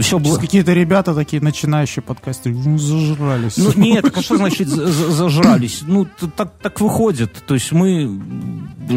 Все 0.00 0.18
было... 0.18 0.38
Какие-то 0.38 0.72
ребята 0.72 1.14
такие 1.14 1.42
начинающие 1.42 2.02
подкасты 2.02 2.50
ну, 2.50 2.78
зажрались. 2.78 3.56
Ну 3.56 3.72
нет, 3.76 4.04
а 4.16 4.22
что 4.22 4.36
значит 4.36 4.68
зажрались? 4.68 5.82
Ну 5.82 6.06
так, 6.36 6.52
так 6.60 6.80
выходит. 6.80 7.32
То 7.46 7.54
есть 7.54 7.72
мы 7.72 8.20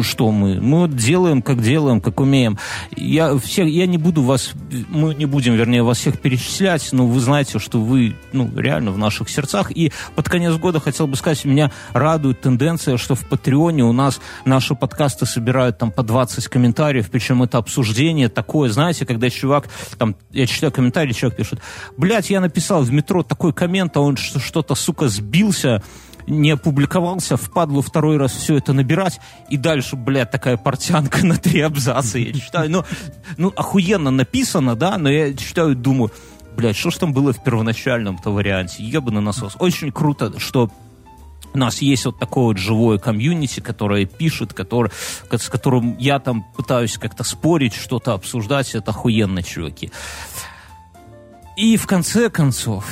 что 0.02 0.30
мы? 0.30 0.60
Мы 0.60 0.88
делаем, 0.88 1.42
как 1.42 1.62
делаем, 1.62 2.00
как 2.00 2.20
умеем. 2.20 2.58
Я 2.96 3.36
всех, 3.38 3.68
я 3.68 3.86
не 3.86 3.98
буду 3.98 4.22
вас, 4.22 4.52
мы 4.88 5.14
не 5.14 5.26
будем, 5.26 5.54
вернее, 5.54 5.82
вас 5.82 5.98
всех 5.98 6.18
перечислять, 6.18 6.88
но 6.92 7.06
вы 7.06 7.20
знаете, 7.20 7.58
что 7.58 7.80
вы, 7.80 8.16
ну, 8.32 8.50
реально 8.56 8.90
в 8.90 8.98
наших 8.98 9.28
сердцах. 9.28 9.70
И 9.70 9.92
под 10.14 10.28
конец 10.28 10.54
года 10.56 10.80
хотел 10.80 11.06
бы 11.06 11.16
сказать, 11.16 11.44
меня 11.44 11.70
радует 11.92 12.40
тенденция, 12.40 12.96
что 12.96 13.14
в 13.14 13.24
Патреоне 13.26 13.84
у 13.84 13.92
нас 13.92 14.20
наши 14.44 14.74
подкасты 14.74 15.26
собирают 15.26 15.78
там 15.78 15.90
по 15.90 16.02
20 16.02 16.48
комментариев, 16.48 17.08
причем 17.10 17.42
это 17.42 17.58
обсуждение 17.58 18.28
такое, 18.28 18.70
знаете, 18.70 19.06
когда 19.06 19.30
чувак, 19.30 19.68
там, 19.98 20.16
я 20.32 20.46
читаю 20.46 20.63
читаю 20.64 20.72
комментарий, 20.72 21.12
человек 21.12 21.36
пишет, 21.36 21.60
блядь, 21.96 22.30
я 22.30 22.40
написал 22.40 22.82
в 22.82 22.92
метро 22.92 23.22
такой 23.22 23.52
коммент, 23.52 23.96
а 23.96 24.00
он 24.00 24.16
что-то, 24.16 24.74
сука, 24.74 25.08
сбился, 25.08 25.82
не 26.26 26.52
опубликовался, 26.52 27.36
впадлу 27.36 27.82
второй 27.82 28.16
раз 28.16 28.32
все 28.32 28.56
это 28.56 28.72
набирать, 28.72 29.20
и 29.50 29.58
дальше, 29.58 29.96
блядь, 29.96 30.30
такая 30.30 30.56
портянка 30.56 31.26
на 31.26 31.36
три 31.36 31.60
абзаца, 31.60 32.18
я 32.18 32.32
читаю, 32.32 32.70
ну, 32.70 32.84
ну, 33.36 33.52
охуенно 33.54 34.10
написано, 34.10 34.74
да, 34.74 34.96
но 34.96 35.10
я 35.10 35.34
читаю 35.34 35.76
думаю, 35.76 36.10
блядь, 36.56 36.76
что 36.76 36.90
ж 36.90 36.96
там 36.96 37.12
было 37.12 37.34
в 37.34 37.42
первоначальном-то 37.44 38.30
варианте, 38.30 38.82
ебаный 38.82 39.20
насос. 39.20 39.56
Очень 39.58 39.92
круто, 39.92 40.38
что 40.38 40.70
у 41.54 41.58
нас 41.58 41.80
есть 41.80 42.04
вот 42.04 42.18
такое 42.18 42.44
вот 42.46 42.58
живое 42.58 42.98
комьюнити, 42.98 43.60
которое 43.60 44.06
пишет, 44.06 44.52
который, 44.52 44.90
с 45.30 45.48
которым 45.48 45.96
я 45.98 46.18
там 46.18 46.44
пытаюсь 46.56 46.98
как-то 46.98 47.22
спорить, 47.22 47.74
что-то 47.74 48.12
обсуждать. 48.12 48.74
Это 48.74 48.90
охуенно, 48.90 49.42
чуваки. 49.42 49.92
И 51.56 51.76
в 51.76 51.86
конце 51.86 52.30
концов, 52.30 52.84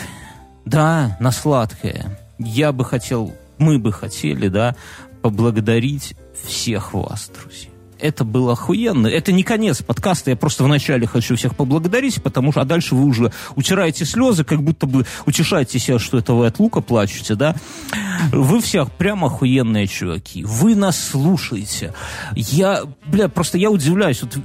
да, 0.65 1.17
на 1.21 1.33
сладкое, 1.33 2.19
я 2.39 2.73
бы 2.73 2.85
хотел, 2.85 3.35
мы 3.59 3.79
бы 3.79 3.93
хотели, 3.93 4.49
да, 4.49 4.77
поблагодарить 5.21 6.15
всех 6.47 6.95
вас, 6.95 7.29
друзья 7.29 7.72
это 8.03 8.25
было 8.25 8.53
охуенно. 8.53 9.07
Это 9.07 9.33
не 9.33 9.45
конец 9.45 9.81
подкаста, 9.81 10.31
я 10.31 10.37
просто 10.37 10.65
вначале 10.65 11.07
хочу 11.07 11.37
всех 11.37 11.57
поблагодарить, 11.57 12.23
потому 12.23 12.51
что, 12.51 12.61
а 12.61 12.65
дальше 12.65 12.95
вы 12.95 13.05
уже 13.05 13.33
утираете 13.55 14.05
слезы, 14.05 14.45
как 14.45 14.63
будто 14.63 14.87
бы 14.87 15.07
утешаете 15.25 15.79
себя, 15.79 15.99
что 15.99 16.19
это 16.19 16.35
вы 16.35 16.47
от 16.47 16.59
лука 16.59 16.81
плачете, 16.81 17.37
да? 17.37 17.55
Вы 18.33 18.61
всех 18.61 18.91
прям 18.91 19.25
охуенные 19.25 19.87
чуваки. 19.87 20.45
Вы 20.45 20.75
нас 20.75 21.01
слушаете. 21.01 21.95
Я, 22.35 22.83
бля, 23.07 23.29
просто 23.29 23.57
я 23.57 23.71
удивляюсь. 23.71 24.23
Вот 24.23 24.37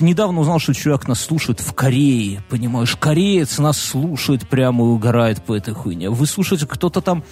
недавно 0.00 0.40
узнал, 0.40 0.58
что 0.58 0.72
чувак 0.72 1.06
нас 1.08 1.20
слушает 1.20 1.60
в 1.60 1.72
Корее, 1.74 2.42
понимаешь? 2.48 2.96
Кореец 2.96 3.58
нас 3.58 3.78
слушает 3.78 4.48
прямо 4.48 4.84
и 4.84 4.88
угорает 4.88 5.42
по 5.44 5.54
этой 5.54 5.74
хуйне. 5.74 6.10
Вы 6.10 6.26
слушаете, 6.26 6.66
кто-то 6.66 7.00
там 7.00 7.22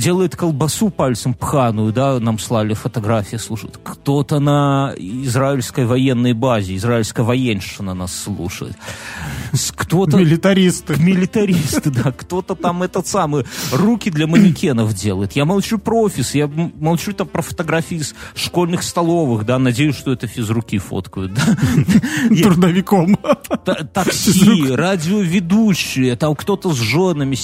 делает 0.00 0.34
колбасу 0.34 0.90
пальцем 0.90 1.34
пханую, 1.34 1.92
да, 1.92 2.18
нам 2.18 2.38
слали 2.38 2.74
фотографии, 2.74 3.36
слушают. 3.36 3.78
Кто-то 3.82 4.40
на 4.40 4.94
израильской 4.96 5.84
военной 5.84 6.32
базе, 6.32 6.74
израильская 6.76 7.22
военщина 7.22 7.94
нас 7.94 8.14
слушает. 8.14 8.76
Кто-то... 9.76 10.16
Милитаристы. 10.16 10.96
Милитаристы, 10.98 11.90
да. 11.90 12.12
Кто-то 12.12 12.54
там 12.54 12.82
этот 12.82 13.06
самый 13.06 13.44
руки 13.72 14.10
для 14.10 14.26
манекенов 14.26 14.94
делает. 14.94 15.32
Я 15.32 15.44
молчу 15.44 15.78
про 15.78 16.02
офис, 16.02 16.34
я 16.34 16.48
молчу 16.48 17.12
там 17.12 17.28
про 17.28 17.42
фотографии 17.42 17.98
из 17.98 18.14
школьных 18.34 18.82
столовых, 18.82 19.44
да, 19.44 19.58
надеюсь, 19.58 19.96
что 19.96 20.12
это 20.12 20.26
физруки 20.26 20.78
фоткают, 20.78 21.34
да. 21.34 21.42
Трудовиком. 22.42 23.18
Такси, 23.92 24.74
радиоведущие, 24.74 26.16
там 26.16 26.34
кто-то 26.34 26.72
с 26.72 26.76
женами. 26.76 27.36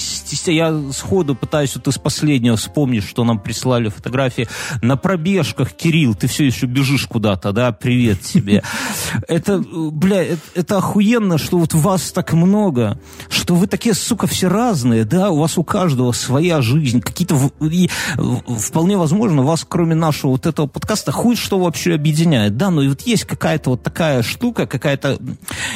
Я 0.49 0.91
сходу 0.91 1.35
пытаюсь 1.35 1.75
вот 1.75 1.87
из 1.87 1.97
последнего 1.97 2.46
последнего 2.47 2.57
вспомнить, 2.57 3.03
что 3.03 3.23
нам 3.23 3.39
прислали 3.39 3.89
фотографии 3.89 4.47
на 4.81 4.97
пробежках. 4.97 5.73
Кирилл, 5.73 6.15
ты 6.15 6.27
все 6.27 6.45
еще 6.45 6.65
бежишь 6.65 7.05
куда-то, 7.07 7.51
да? 7.51 7.71
Привет 7.71 8.21
тебе. 8.21 8.63
Это, 9.27 9.59
бля, 9.59 10.23
это, 10.23 10.41
это 10.55 10.77
охуенно, 10.77 11.37
что 11.37 11.57
вот 11.57 11.73
вас 11.73 12.11
так 12.11 12.33
много, 12.33 12.99
что 13.29 13.55
вы 13.55 13.67
такие, 13.67 13.95
сука, 13.95 14.27
все 14.27 14.47
разные, 14.47 15.05
да? 15.05 15.29
У 15.29 15.39
вас 15.39 15.57
у 15.57 15.63
каждого 15.63 16.11
своя 16.11 16.61
жизнь, 16.61 17.01
какие-то... 17.01 17.35
Вполне 18.59 18.97
возможно, 18.97 19.41
вас, 19.41 19.65
кроме 19.67 19.95
нашего 19.95 20.31
вот 20.31 20.45
этого 20.45 20.67
подкаста, 20.67 21.11
хуй 21.11 21.35
что 21.35 21.59
вообще 21.59 21.93
объединяет, 21.95 22.57
да? 22.57 22.69
Но 22.69 22.81
и 22.81 22.87
вот 22.87 23.01
есть 23.01 23.25
какая-то 23.25 23.71
вот 23.71 23.83
такая 23.83 24.23
штука, 24.23 24.67
какая-то 24.67 25.19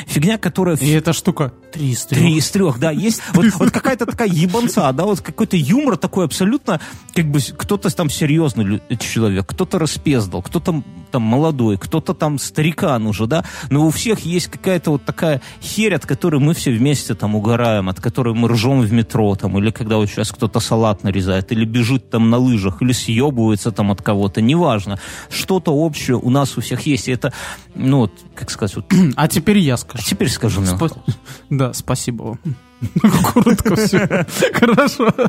фигня, 0.07 0.37
которая... 0.37 0.75
И 0.77 0.89
эта 0.89 1.13
штука 1.13 1.53
три 1.71 1.91
из 1.91 2.05
трех. 2.05 2.21
Три 2.21 2.37
из 2.37 2.49
трех, 2.51 2.79
да. 2.79 2.91
Есть 2.91 3.21
вот, 3.33 3.45
вот 3.53 3.71
какая-то 3.71 4.05
такая 4.05 4.27
ебанца, 4.27 4.91
да, 4.91 5.05
вот 5.05 5.21
какой-то 5.21 5.57
юмор 5.57 5.97
такой 5.97 6.25
абсолютно 6.25 6.79
как 7.13 7.25
бы, 7.25 7.39
кто-то 7.39 7.93
там 7.95 8.09
серьезный 8.09 8.81
человек, 8.99 9.47
кто-то 9.47 9.79
распездал, 9.79 10.41
кто-то 10.41 10.83
там 11.11 11.21
молодой, 11.21 11.77
кто-то 11.77 12.13
там 12.13 12.39
старикан 12.39 13.05
уже, 13.07 13.27
да, 13.27 13.45
но 13.69 13.85
у 13.85 13.89
всех 13.91 14.19
есть 14.19 14.47
какая-то 14.47 14.91
вот 14.91 15.05
такая 15.05 15.41
херь, 15.61 15.95
от 15.95 16.05
которой 16.05 16.39
мы 16.39 16.53
все 16.53 16.71
вместе 16.71 17.13
там 17.13 17.35
угораем, 17.35 17.89
от 17.89 17.99
которой 17.99 18.33
мы 18.33 18.49
ржем 18.49 18.81
в 18.81 18.91
метро, 18.91 19.35
там, 19.35 19.57
или 19.57 19.71
когда 19.71 19.97
вот 19.97 20.09
сейчас 20.09 20.31
кто-то 20.31 20.59
салат 20.59 21.03
нарезает, 21.03 21.51
или 21.51 21.65
бежит 21.65 22.09
там 22.09 22.29
на 22.29 22.37
лыжах, 22.37 22.81
или 22.81 22.93
съебывается 22.93 23.71
там 23.71 23.91
от 23.91 24.01
кого-то, 24.01 24.41
неважно. 24.41 24.99
Что-то 25.29 25.71
общее 25.71 26.17
у 26.17 26.29
нас 26.29 26.57
у 26.57 26.61
всех 26.61 26.85
есть, 26.85 27.07
и 27.07 27.11
это, 27.11 27.33
ну, 27.75 27.99
вот, 27.99 28.13
как 28.35 28.49
сказать, 28.49 28.75
вот... 28.75 28.85
А 29.15 29.27
теперь 29.27 29.59
я 29.59 29.77
скажу. 29.77 30.03
А 30.03 30.09
теперь 30.09 30.29
скажу. 30.29 30.61
Спа- 30.61 30.97
да, 31.49 31.73
спасибо 31.73 32.23
вам. 32.23 32.39
Коротко 33.33 33.75
все. 33.75 34.25
Хорошо. 34.53 35.13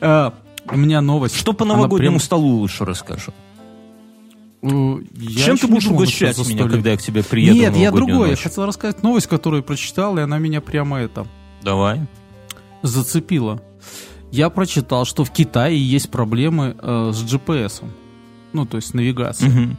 А, 0.00 0.34
у 0.70 0.76
меня 0.76 1.00
новость. 1.00 1.36
Что 1.36 1.52
по 1.52 1.64
новогоднему 1.64 2.18
столу 2.20 2.56
лучше 2.56 2.84
расскажу? 2.84 3.32
Я 4.64 5.44
Чем 5.44 5.58
ты 5.58 5.66
будешь 5.66 5.86
угощать 5.86 6.38
меня, 6.48 6.66
когда 6.66 6.90
я 6.90 6.96
к 6.96 7.02
тебе 7.02 7.22
приеду? 7.22 7.58
Нет, 7.58 7.76
я 7.76 7.90
другое. 7.90 8.30
Я 8.30 8.36
хотел 8.36 8.64
рассказать 8.64 9.02
новость, 9.02 9.26
которую 9.26 9.62
прочитал, 9.62 10.16
и 10.18 10.22
она 10.22 10.38
меня 10.38 10.60
прямо 10.60 10.98
это... 10.98 11.26
Давай. 11.62 12.00
Зацепила. 12.82 13.62
Я 14.30 14.50
прочитал, 14.50 15.04
что 15.04 15.24
в 15.24 15.30
Китае 15.30 15.78
есть 15.78 16.10
проблемы 16.10 16.76
э, 16.80 17.10
с 17.12 17.22
GPS. 17.22 17.84
Ну, 18.52 18.66
то 18.66 18.76
есть 18.76 18.94
навигацией. 18.94 19.66
Угу. 19.66 19.76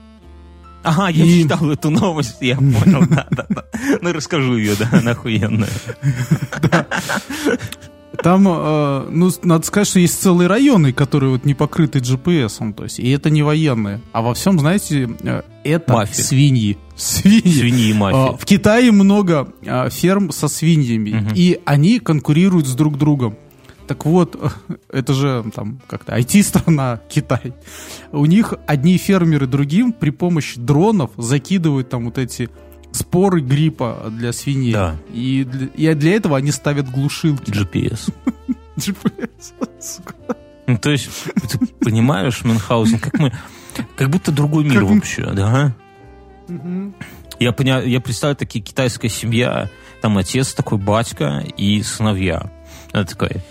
Ага, 0.83 1.09
я 1.09 1.25
и... 1.25 1.43
читал 1.43 1.69
эту 1.71 1.89
новость, 1.89 2.37
я 2.41 2.55
понял, 2.55 3.07
да, 3.09 3.27
да, 3.31 3.45
да. 3.49 3.65
Ну, 4.01 4.13
расскажу 4.13 4.55
ее, 4.55 4.75
да, 4.77 4.87
она 4.91 5.11
охуенная. 5.11 5.69
Там, 8.21 8.47
э, 8.47 9.07
ну, 9.09 9.29
надо 9.43 9.65
сказать, 9.65 9.87
что 9.87 9.99
есть 9.99 10.21
целые 10.21 10.47
районы, 10.47 10.93
которые 10.93 11.31
вот 11.31 11.45
не 11.45 11.53
покрыты 11.53 11.99
GPS, 11.99 12.73
то 12.73 12.83
есть, 12.83 12.99
и 12.99 13.09
это 13.11 13.29
не 13.29 13.43
военные. 13.43 14.01
А 14.11 14.21
во 14.21 14.33
всем, 14.33 14.59
знаете, 14.59 15.09
э, 15.23 15.41
это 15.63 15.93
Мафия. 15.93 16.23
свиньи. 16.23 16.77
Свиньи. 16.95 17.59
Свиньи 17.59 17.89
и 17.89 17.93
мафия. 17.93 18.33
Э, 18.33 18.37
в 18.37 18.45
Китае 18.45 18.91
много 18.91 19.49
э, 19.61 19.89
ферм 19.89 20.31
со 20.31 20.47
свиньями, 20.47 21.19
угу. 21.19 21.29
и 21.35 21.59
они 21.65 21.99
конкурируют 21.99 22.67
с 22.67 22.73
друг 22.73 22.97
другом. 22.97 23.37
Так 23.87 24.05
вот, 24.05 24.35
это 24.89 25.13
же 25.13 25.43
там 25.53 25.79
как-то 25.87 26.17
IT-страна 26.17 27.01
Китай. 27.09 27.53
У 28.11 28.25
них 28.25 28.53
одни 28.67 28.97
фермеры 28.97 29.47
другим 29.47 29.93
при 29.93 30.09
помощи 30.09 30.59
дронов 30.59 31.11
закидывают 31.17 31.89
там 31.89 32.05
вот 32.05 32.17
эти 32.17 32.49
споры 32.95 33.41
гриппа 33.41 34.07
для 34.09 34.33
свиней. 34.33 34.73
Да. 34.73 34.95
И 35.13 35.43
для, 35.43 35.91
и 35.91 35.95
для 35.95 36.15
этого 36.15 36.37
они 36.37 36.51
ставят 36.51 36.89
глушилки. 36.89 37.51
GPS. 37.51 38.13
GPS, 38.77 40.01
Ну, 40.67 40.77
то 40.77 40.89
есть, 40.89 41.09
ты 41.49 41.59
понимаешь, 41.79 42.43
Мюнхгаузен, 42.43 42.99
как 42.99 43.19
мы... 43.19 43.31
Как 43.97 44.09
будто 44.09 44.31
другой 44.31 44.63
мир 44.63 44.81
как... 44.81 44.89
вообще, 44.89 45.31
да? 45.33 45.75
Угу. 46.47 46.93
Я, 47.39 47.51
поня... 47.51 47.81
я 47.81 47.99
представляю, 47.99 48.37
такие 48.37 48.63
китайская 48.63 49.09
семья, 49.09 49.69
там 50.01 50.17
отец 50.17 50.53
такой, 50.53 50.77
батька 50.77 51.43
и 51.57 51.81
сыновья. 51.83 52.51
Это 52.93 53.11
такой, 53.11 53.43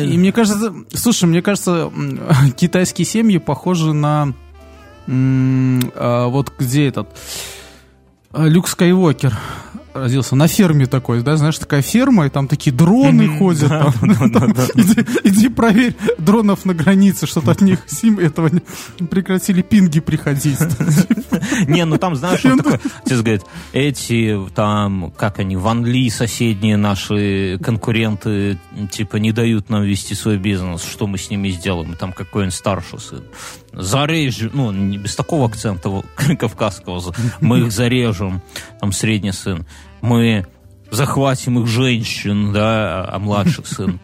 и 0.00 0.16
мне 0.16 0.32
кажется, 0.32 0.74
слушай, 0.94 1.24
мне 1.24 1.42
кажется, 1.42 1.92
китайские 2.56 3.04
семьи 3.04 3.38
похожи 3.38 3.92
на 3.92 4.32
а, 5.08 6.28
вот 6.28 6.52
где 6.58 6.86
этот 6.88 7.08
Люк 8.32 8.68
Скайуокер 8.68 9.36
родился 9.92 10.36
на 10.36 10.46
ферме 10.46 10.86
такой, 10.86 11.22
да, 11.22 11.36
знаешь, 11.36 11.58
такая 11.58 11.82
ферма, 11.82 12.26
и 12.26 12.30
там 12.30 12.46
такие 12.46 12.70
дроны 12.70 13.22
mm-hmm, 13.22 13.38
ходят. 13.38 13.68
Да, 13.68 13.92
там, 13.92 14.08
да, 14.08 14.38
там, 14.38 14.52
да, 14.52 14.66
иди, 14.74 15.04
иди 15.24 15.48
проверь 15.48 15.96
дронов 16.18 16.64
на 16.64 16.74
границе, 16.74 17.26
что-то 17.26 17.50
от 17.50 17.60
них 17.60 17.80
сим 17.88 18.20
этого 18.20 18.48
не, 18.48 19.06
прекратили 19.06 19.62
пинги 19.62 19.98
приходить. 19.98 20.60
Не, 21.66 21.84
ну 21.84 21.98
там, 21.98 22.14
знаешь, 22.14 22.44
он 22.44 22.58
такой, 22.58 22.78
тебе 23.04 23.16
говорит, 23.16 23.42
эти 23.72 24.38
там, 24.54 25.12
как 25.16 25.40
они, 25.40 25.56
Ван 25.56 25.84
Ли, 25.84 26.08
соседние 26.10 26.76
наши 26.76 27.58
конкуренты, 27.62 28.58
типа, 28.90 29.16
не 29.16 29.32
дают 29.32 29.70
нам 29.70 29.82
вести 29.82 30.14
свой 30.14 30.36
бизнес, 30.36 30.84
что 30.84 31.06
мы 31.06 31.18
с 31.18 31.30
ними 31.30 31.48
сделаем? 31.48 31.96
Там 31.96 32.12
какой-нибудь 32.12 32.54
старший 32.54 33.00
сын 33.00 33.24
зарежем, 33.72 34.50
ну, 34.54 34.72
не 34.72 34.98
без 34.98 35.16
такого 35.16 35.46
акцента 35.46 35.90
кавказского, 36.38 37.14
мы 37.40 37.60
их 37.60 37.72
зарежем, 37.72 38.42
там, 38.80 38.92
средний 38.92 39.32
сын, 39.32 39.66
мы 40.00 40.46
захватим 40.90 41.58
их 41.60 41.66
женщин, 41.66 42.52
да, 42.52 43.08
а 43.08 43.18
младший 43.18 43.64
сын, 43.64 44.00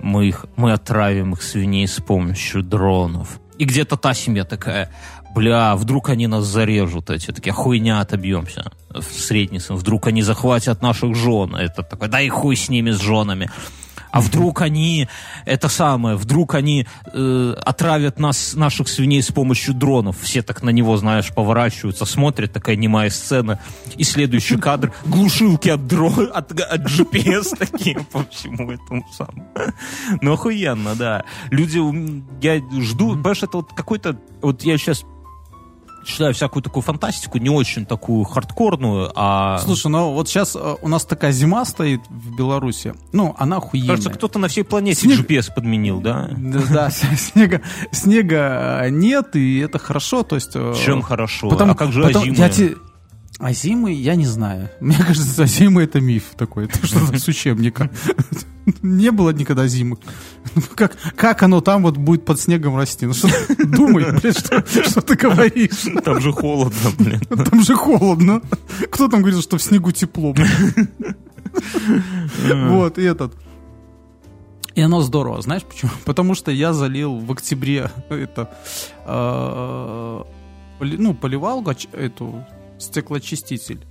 мы, 0.00 0.28
их, 0.28 0.46
мы 0.56 0.72
отравим 0.72 1.32
их 1.32 1.42
свиней 1.42 1.86
с 1.86 2.00
помощью 2.00 2.62
дронов. 2.62 3.40
И 3.58 3.64
где-то 3.64 3.96
та 3.96 4.14
семья 4.14 4.44
такая, 4.44 4.92
бля, 5.34 5.74
вдруг 5.76 6.10
они 6.10 6.26
нас 6.26 6.44
зарежут, 6.44 7.10
эти 7.10 7.32
такие, 7.32 7.52
хуйня, 7.52 8.00
отобьемся. 8.00 8.70
Средний 9.10 9.58
сын, 9.58 9.76
вдруг 9.76 10.06
они 10.06 10.22
захватят 10.22 10.82
наших 10.82 11.14
жен. 11.14 11.56
Это 11.56 11.82
такой, 11.82 12.08
да 12.08 12.20
и 12.20 12.28
хуй 12.28 12.56
с 12.56 12.68
ними, 12.68 12.90
с 12.90 13.00
женами. 13.00 13.50
А 14.10 14.20
вдруг 14.20 14.62
они, 14.62 15.08
это 15.44 15.68
самое, 15.68 16.16
вдруг 16.16 16.54
они 16.54 16.86
э, 17.12 17.54
отравят 17.64 18.18
нас, 18.18 18.54
наших 18.54 18.88
свиней 18.88 19.22
с 19.22 19.30
помощью 19.30 19.74
дронов. 19.74 20.20
Все 20.20 20.42
так 20.42 20.62
на 20.62 20.70
него, 20.70 20.96
знаешь, 20.96 21.32
поворачиваются, 21.32 22.04
смотрят, 22.04 22.52
такая 22.52 22.76
немая 22.76 23.10
сцена. 23.10 23.60
И 23.96 24.04
следующий 24.04 24.56
кадр, 24.56 24.92
глушилки 25.04 25.68
от 25.68 25.86
дрона, 25.86 26.30
от, 26.32 26.52
от 26.58 26.86
GPS 26.86 27.56
такие 27.56 27.98
по 28.12 28.24
всему 28.30 28.72
этому 28.72 29.04
самому. 29.12 29.48
Ну, 30.20 30.32
охуенно, 30.32 30.94
да. 30.94 31.24
Люди, 31.50 31.78
я 32.42 32.60
жду, 32.82 33.10
понимаешь, 33.12 33.42
это 33.42 33.58
вот 33.58 33.72
какой-то, 33.72 34.18
вот 34.40 34.62
я 34.62 34.78
сейчас 34.78 35.04
читаю 36.04 36.34
всякую 36.34 36.62
такую 36.62 36.82
фантастику, 36.82 37.38
не 37.38 37.50
очень 37.50 37.86
такую 37.86 38.24
хардкорную, 38.24 39.10
а... 39.14 39.58
Слушай, 39.58 39.88
ну 39.88 40.12
вот 40.12 40.28
сейчас 40.28 40.56
э, 40.56 40.76
у 40.80 40.88
нас 40.88 41.04
такая 41.04 41.32
зима 41.32 41.64
стоит 41.64 42.00
в 42.08 42.36
Беларуси. 42.36 42.94
Ну, 43.12 43.34
она 43.38 43.56
охуенная. 43.56 43.88
Кажется, 43.88 44.10
кто-то 44.10 44.38
на 44.38 44.48
всей 44.48 44.64
планете 44.64 45.00
Снег... 45.00 45.20
GPS 45.20 45.52
подменил, 45.54 46.00
да? 46.00 46.28
Да, 46.30 46.90
снега, 46.90 47.62
снега 47.92 48.80
э, 48.84 48.90
нет, 48.90 49.36
и 49.36 49.58
это 49.58 49.78
хорошо, 49.78 50.22
то 50.22 50.34
есть... 50.36 50.52
Э, 50.54 50.74
Чем 50.84 51.02
хорошо? 51.02 51.48
Потому, 51.48 51.72
а 51.72 51.74
как 51.74 51.92
же 51.92 52.02
потому, 52.02 52.26
я 52.26 52.48
те, 52.48 52.76
а 53.38 53.52
зимы 53.52 53.92
я 53.92 54.16
не 54.16 54.26
знаю. 54.26 54.68
Мне 54.80 54.98
кажется, 54.98 55.46
зимы 55.46 55.82
это 55.84 56.00
миф 56.00 56.34
такой. 56.36 56.64
Это 56.68 56.86
что-то 56.86 57.18
с 57.18 57.28
учебника. 57.28 57.90
Не 58.82 59.12
было 59.12 59.30
никогда 59.30 59.66
зимы. 59.66 59.96
Как, 60.74 60.94
как 61.16 61.42
оно 61.42 61.62
там 61.62 61.82
вот 61.82 61.96
будет 61.96 62.26
под 62.26 62.38
снегом 62.38 62.76
расти? 62.76 63.06
Ну 63.06 63.14
что 63.14 63.28
думай, 63.64 64.12
блин, 64.12 64.32
что, 64.34 64.62
что 64.66 65.00
ты 65.00 65.14
говоришь? 65.14 65.86
Там 66.04 66.20
же 66.20 66.32
холодно, 66.32 66.90
блин. 66.98 67.20
Там 67.20 67.62
же 67.62 67.74
холодно. 67.74 68.42
Кто 68.90 69.08
там 69.08 69.20
говорил, 69.20 69.40
что 69.40 69.56
в 69.56 69.62
снегу 69.62 69.92
тепло? 69.92 70.34
Вот, 72.44 72.98
и 72.98 73.02
этот. 73.02 73.34
И 74.74 74.82
оно 74.82 75.00
здорово, 75.00 75.40
знаешь 75.40 75.64
почему? 75.64 75.90
Потому 76.04 76.34
что 76.34 76.50
я 76.50 76.72
залил 76.74 77.16
в 77.18 77.32
октябре 77.32 77.90
это, 78.10 78.50
э, 79.06 80.22
ну, 80.80 81.14
поливал 81.14 81.66
эту 81.92 82.44
стеклоочиститель. 82.78 83.86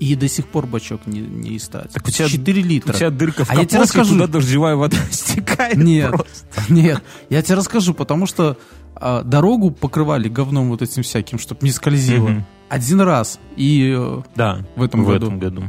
И 0.00 0.16
до 0.16 0.28
сих 0.28 0.48
пор 0.48 0.66
бачок 0.66 1.06
не, 1.06 1.20
не 1.20 1.56
истать. 1.56 1.92
Так 1.92 2.06
у 2.08 2.10
тебя, 2.10 2.28
4 2.28 2.62
литра. 2.62 2.92
У 2.92 2.96
тебя 2.96 3.10
дырка 3.10 3.44
в 3.44 3.50
а 3.50 3.54
я 3.54 3.64
тебе 3.64 3.80
расскажу. 3.80 4.14
туда 4.14 4.26
дождевая 4.26 4.74
вода 4.74 4.96
стекает 5.12 5.76
Нет, 5.76 6.10
просто. 6.10 6.72
нет, 6.72 7.02
я 7.30 7.40
тебе 7.42 7.54
расскажу, 7.54 7.94
потому 7.94 8.26
что 8.26 8.58
а, 8.96 9.22
дорогу 9.22 9.70
покрывали 9.70 10.28
говном 10.28 10.70
вот 10.70 10.82
этим 10.82 11.04
всяким, 11.04 11.38
чтобы 11.38 11.60
не 11.62 11.70
скользило. 11.70 12.30
Угу. 12.30 12.44
Один 12.68 13.00
раз. 13.02 13.38
И 13.56 13.94
э, 13.96 14.22
да, 14.34 14.66
в 14.76 14.82
этом 14.82 15.04
в 15.04 15.06
году. 15.06 15.26
Этом 15.26 15.38
году. 15.38 15.64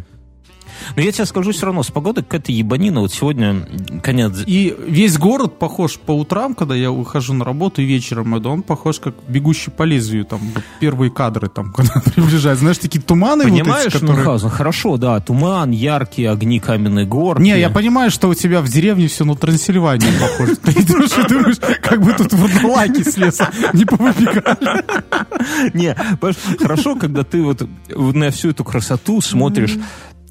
Но 0.95 1.01
я 1.01 1.11
тебе 1.11 1.25
скажу 1.25 1.51
все 1.51 1.65
равно, 1.65 1.83
с 1.83 1.91
погодой 1.91 2.23
какая-то 2.23 2.51
ебанина. 2.51 3.01
Вот 3.01 3.13
сегодня 3.13 3.67
конец... 4.01 4.43
И 4.45 4.75
весь 4.87 5.17
город 5.17 5.59
похож 5.59 5.97
по 5.97 6.11
утрам, 6.11 6.55
когда 6.55 6.75
я 6.75 6.91
выхожу 6.91 7.33
на 7.33 7.45
работу, 7.45 7.81
и 7.81 7.85
вечером 7.85 8.37
иду, 8.37 8.49
он 8.49 8.63
похож 8.63 8.99
как 8.99 9.15
бегущий 9.27 9.71
по 9.71 9.83
лезвию, 9.83 10.25
там, 10.25 10.41
первые 10.79 11.11
кадры, 11.11 11.49
там, 11.49 11.71
когда 11.75 12.01
приближается. 12.01 12.61
Знаешь, 12.61 12.77
такие 12.77 13.01
туманы 13.01 13.43
Понимаешь, 13.43 13.85
вот 13.85 13.87
эти, 13.87 13.93
которые... 13.93 14.15
Мюнхгаузен, 14.15 14.49
хорошо, 14.49 14.97
да, 14.97 15.19
туман, 15.19 15.71
яркие 15.71 16.31
огни 16.31 16.59
каменной 16.59 17.05
горки. 17.05 17.41
Не, 17.41 17.59
я 17.59 17.69
понимаю, 17.69 18.11
что 18.11 18.29
у 18.29 18.33
тебя 18.33 18.61
в 18.61 18.69
деревне 18.69 19.07
все 19.07 19.25
на 19.25 19.35
Трансильванию 19.35 20.11
похоже. 20.19 20.55
Ты 20.55 20.71
идешь 20.71 21.17
и 21.17 21.27
думаешь, 21.27 21.57
как 21.81 22.01
бы 22.01 22.13
тут 22.13 22.33
вурдалаки 22.33 23.03
с 23.03 23.17
леса 23.17 23.49
не 23.73 23.85
повыбегали. 23.85 24.83
Не, 25.73 25.95
хорошо, 26.59 26.95
когда 26.95 27.23
ты 27.23 27.41
вот 27.41 27.67
на 27.89 28.31
всю 28.31 28.49
эту 28.49 28.63
красоту 28.63 29.21
смотришь 29.21 29.77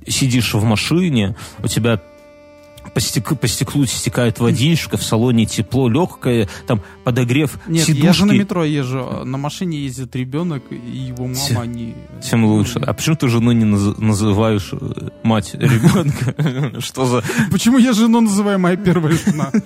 сидишь 0.06 0.54
в 0.54 0.64
машине, 0.64 1.36
у 1.62 1.68
тебя 1.68 2.00
по, 2.94 3.00
стек, 3.00 3.38
по 3.38 3.48
стеклу 3.48 3.86
стекает 3.86 4.38
водичка, 4.38 4.96
в 4.96 5.02
салоне 5.02 5.46
тепло, 5.46 5.88
легкое, 5.88 6.48
там 6.66 6.82
подогрев 7.04 7.58
Нет, 7.66 7.86
сидушки. 7.86 8.04
я 8.04 8.12
же 8.12 8.26
на 8.26 8.32
метро 8.32 8.64
езжу, 8.64 9.24
на 9.24 9.38
машине 9.38 9.78
ездит 9.78 10.14
ребенок 10.16 10.62
и 10.70 10.76
его 10.76 11.26
мама, 11.26 11.34
тем, 11.36 11.58
они... 11.58 11.94
Тем 12.22 12.44
лучше. 12.44 12.78
А 12.80 12.92
почему 12.92 13.16
ты 13.16 13.28
жену 13.28 13.52
не 13.52 13.64
наз, 13.64 13.98
называешь 13.98 14.70
э, 14.72 15.08
мать 15.22 15.54
ребенка? 15.54 16.80
Что 16.80 17.06
за... 17.06 17.22
Почему 17.50 17.78
я 17.78 17.92
жену 17.92 18.20
называю 18.20 18.58
моя 18.58 18.76
первая 18.76 19.14
жена? 19.14 19.50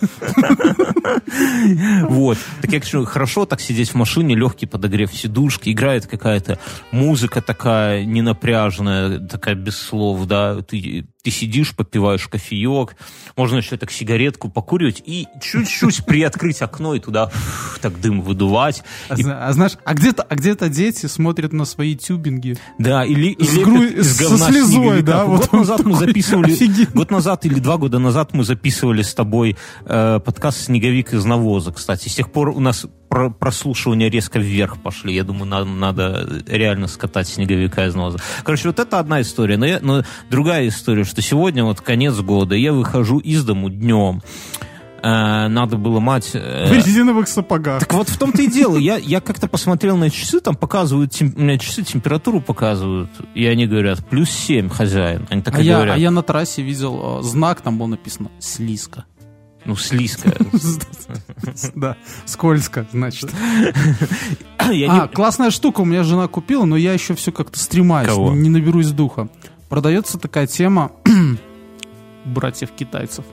Вот. 2.08 2.38
Так 2.62 2.72
я 2.72 2.80
хочу, 2.80 3.04
хорошо 3.04 3.46
так 3.46 3.60
сидеть 3.60 3.90
в 3.90 3.94
машине, 3.94 4.34
легкий 4.34 4.66
подогрев 4.66 5.12
сидушки, 5.12 5.70
играет 5.70 6.06
какая-то 6.06 6.58
музыка 6.90 7.42
такая 7.42 8.04
ненапряженная, 8.04 9.20
такая 9.20 9.54
без 9.54 9.76
слов, 9.76 10.26
да, 10.26 10.62
ты 10.62 11.06
ты 11.26 11.32
сидишь, 11.32 11.74
попиваешь 11.74 12.28
кофеек, 12.28 12.94
можно 13.36 13.56
еще 13.56 13.76
так 13.76 13.90
сигаретку 13.90 14.48
покуривать 14.48 15.02
и 15.04 15.26
чуть-чуть 15.42 16.06
приоткрыть 16.06 16.62
окно 16.62 16.94
и 16.94 17.00
туда 17.00 17.32
так 17.82 18.00
дым 18.00 18.20
выдувать. 18.20 18.84
А, 19.08 19.16
и... 19.16 19.24
а 19.24 19.52
знаешь, 19.52 19.72
а 19.84 19.94
где-то 19.94 20.22
а 20.22 20.36
где-то 20.36 20.68
дети 20.68 21.06
смотрят 21.06 21.52
на 21.52 21.64
свои 21.64 21.96
тюбинги. 21.96 22.56
Да, 22.78 23.04
или, 23.04 23.32
или 23.32 23.64
гру... 23.64 23.82
из 23.82 24.16
со 24.16 24.38
слезой, 24.38 25.02
да. 25.02 25.24
Вот 25.24 25.50
год 25.50 25.52
назад 25.52 25.84
мы 25.84 25.96
записывали, 25.96 26.52
офигеть. 26.52 26.92
год 26.92 27.10
назад 27.10 27.44
или 27.44 27.58
два 27.58 27.76
года 27.76 27.98
назад 27.98 28.32
мы 28.32 28.44
записывали 28.44 29.02
с 29.02 29.12
тобой 29.12 29.56
э, 29.84 30.20
подкаст 30.24 30.66
«Снеговик 30.66 31.12
из 31.12 31.24
навоза», 31.24 31.72
кстати. 31.72 32.08
С 32.08 32.14
тех 32.14 32.30
пор 32.30 32.50
у 32.50 32.60
нас 32.60 32.86
прослушивания 33.08 34.10
резко 34.10 34.38
вверх 34.38 34.78
пошли. 34.78 35.14
Я 35.14 35.24
думаю, 35.24 35.46
надо, 35.46 35.64
надо 35.66 36.42
реально 36.46 36.88
скатать 36.88 37.28
снеговика 37.28 37.86
из 37.86 37.94
навоза. 37.94 38.18
Короче, 38.44 38.68
вот 38.68 38.78
это 38.78 38.98
одна 38.98 39.20
история. 39.20 39.56
Но, 39.56 39.66
я, 39.66 39.78
но 39.80 40.02
другая 40.30 40.68
история, 40.68 41.04
что 41.04 41.22
сегодня 41.22 41.64
вот 41.64 41.80
конец 41.80 42.14
года, 42.18 42.54
я 42.54 42.72
выхожу 42.72 43.18
из 43.18 43.44
дому 43.44 43.70
днем. 43.70 44.22
Э, 45.02 45.48
надо 45.48 45.76
было 45.76 46.00
мать... 46.00 46.30
Э... 46.34 46.68
В 46.68 46.72
резиновых 46.72 47.28
сапогах. 47.28 47.80
Так 47.80 47.92
вот 47.92 48.08
в 48.08 48.18
том-то 48.18 48.42
и 48.42 48.48
дело. 48.48 48.76
Я, 48.76 48.96
я 48.96 49.20
как-то 49.20 49.46
посмотрел 49.46 49.96
на 49.96 50.10
часы, 50.10 50.40
там 50.40 50.56
показывают, 50.56 51.12
тем, 51.12 51.32
у 51.36 51.40
меня 51.40 51.58
часы 51.58 51.82
температуру 51.82 52.40
показывают, 52.40 53.10
и 53.34 53.46
они 53.46 53.66
говорят, 53.66 54.04
плюс 54.08 54.30
7, 54.30 54.68
хозяин. 54.68 55.26
Они 55.30 55.42
так 55.42 55.56
а, 55.58 55.62
и 55.62 55.64
я, 55.64 55.76
говорят. 55.76 55.96
а 55.96 55.98
я 55.98 56.10
на 56.10 56.22
трассе 56.22 56.62
видел 56.62 57.20
э, 57.20 57.22
знак, 57.22 57.60
там 57.60 57.78
было 57.78 57.86
написано 57.86 58.30
«слизко». 58.40 59.04
Ну, 59.66 59.76
слизкая. 59.76 60.36
Да, 61.74 61.96
скользко, 62.24 62.86
значит. 62.92 63.30
А, 64.58 65.08
классная 65.08 65.50
штука, 65.50 65.82
у 65.82 65.84
меня 65.84 66.02
жена 66.02 66.26
купила, 66.26 66.64
но 66.64 66.76
я 66.76 66.92
еще 66.92 67.14
все 67.14 67.30
как-то 67.30 67.58
стремаюсь, 67.58 68.16
не 68.16 68.48
наберусь 68.48 68.90
духа. 68.90 69.28
Продается 69.68 70.18
такая 70.18 70.46
тема 70.46 70.92
братьев-китайцев. 72.24 73.24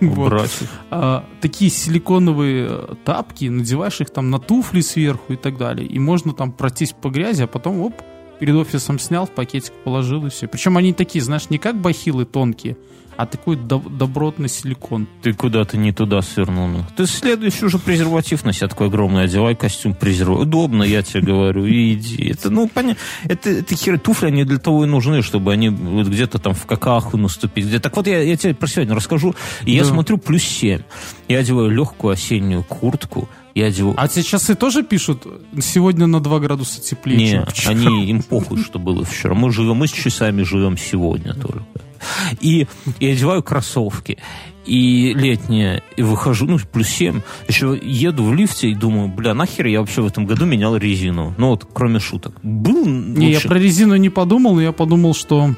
Братьев. 0.00 0.70
А, 0.90 1.24
такие 1.40 1.70
силиконовые 1.70 2.66
э, 2.68 2.94
тапки, 3.04 3.46
надеваешь 3.46 4.00
их 4.00 4.10
там 4.10 4.30
на 4.30 4.38
туфли 4.38 4.80
сверху 4.80 5.32
и 5.32 5.36
так 5.36 5.56
далее. 5.56 5.86
И 5.86 5.98
можно 5.98 6.32
там 6.32 6.52
пройтись 6.52 6.92
по 6.92 7.10
грязи, 7.10 7.42
а 7.42 7.46
потом, 7.46 7.80
оп, 7.80 7.94
перед 8.40 8.54
офисом 8.54 8.98
снял, 8.98 9.26
в 9.26 9.30
пакетик 9.30 9.72
положил 9.84 10.26
и 10.26 10.30
все. 10.30 10.48
Причем 10.48 10.76
они 10.76 10.92
такие, 10.92 11.22
знаешь, 11.22 11.50
не 11.50 11.58
как 11.58 11.80
бахилы 11.80 12.24
тонкие, 12.24 12.76
а 13.16 13.26
такой 13.26 13.56
доб- 13.56 13.88
добротный 13.96 14.48
силикон. 14.48 15.06
Ты 15.22 15.32
куда-то 15.32 15.76
не 15.76 15.92
туда 15.92 16.22
свернул. 16.22 16.68
Ну. 16.68 16.84
Ты 16.96 17.06
следующий 17.06 17.64
уже 17.64 17.78
презерватив 17.78 18.44
носи 18.44 18.66
такой 18.66 18.88
огромный, 18.88 19.24
одевай 19.24 19.54
костюм 19.54 19.94
презерватив. 19.94 20.42
Удобно, 20.42 20.82
я 20.82 21.02
тебе 21.02 21.22
говорю, 21.22 21.66
и 21.66 21.94
иди. 21.94 22.28
Это, 22.30 22.50
ну, 22.50 22.68
понятно, 22.68 23.00
это, 23.24 23.50
это 23.50 23.74
хер, 23.74 23.98
туфли, 23.98 24.26
они 24.26 24.44
для 24.44 24.58
того 24.58 24.84
и 24.84 24.86
нужны, 24.86 25.22
чтобы 25.22 25.52
они 25.52 25.68
вот 25.68 26.06
где-то 26.06 26.38
там 26.38 26.54
в 26.54 26.66
какаху 26.66 27.16
наступить. 27.16 27.66
Где 27.66 27.78
так 27.78 27.96
вот 27.96 28.06
я, 28.06 28.22
я 28.22 28.36
тебе 28.36 28.54
про 28.54 28.66
сегодня 28.66 28.94
расскажу. 28.94 29.34
И 29.62 29.72
да. 29.72 29.78
я 29.78 29.84
смотрю 29.84 30.18
плюс 30.18 30.42
7. 30.42 30.80
Я 31.28 31.38
одеваю 31.38 31.70
легкую 31.70 32.12
осеннюю 32.12 32.62
куртку, 32.62 33.28
я 33.54 33.66
одеваю... 33.66 33.94
А 33.98 34.08
те 34.08 34.22
часы 34.22 34.54
тоже 34.54 34.82
пишут 34.82 35.26
сегодня 35.60 36.06
на 36.06 36.20
2 36.20 36.40
градуса 36.40 36.80
теплее, 36.80 37.18
Нет, 37.18 37.54
они, 37.66 38.06
им 38.06 38.22
похуй, 38.28 38.62
что 38.62 38.78
было 38.78 39.04
вчера. 39.04 39.34
Мы 39.34 39.52
живем, 39.52 39.76
мы 39.76 39.86
с 39.86 39.92
часами 39.92 40.42
живем 40.42 40.76
сегодня 40.78 41.34
только. 41.34 41.64
И, 42.40 42.66
и 43.00 43.06
одеваю 43.08 43.42
кроссовки. 43.42 44.18
И 44.64 45.12
летние, 45.14 45.82
и 45.96 46.02
выхожу, 46.02 46.46
ну, 46.46 46.58
плюс 46.72 46.88
7. 46.88 47.20
Еще 47.48 47.78
еду 47.82 48.24
в 48.24 48.34
лифте 48.34 48.68
и 48.68 48.74
думаю, 48.74 49.08
бля, 49.08 49.34
нахер 49.34 49.66
я 49.66 49.80
вообще 49.80 50.02
в 50.02 50.06
этом 50.06 50.24
году 50.24 50.44
менял 50.44 50.76
резину. 50.76 51.34
Ну, 51.36 51.48
вот, 51.48 51.66
кроме 51.72 51.98
шуток. 51.98 52.34
Был 52.42 52.86
Не, 52.86 53.28
лучше... 53.28 53.42
я 53.42 53.48
про 53.48 53.58
резину 53.58 53.96
не 53.96 54.08
подумал, 54.08 54.54
но 54.54 54.62
я 54.62 54.72
подумал, 54.72 55.14
что 55.14 55.54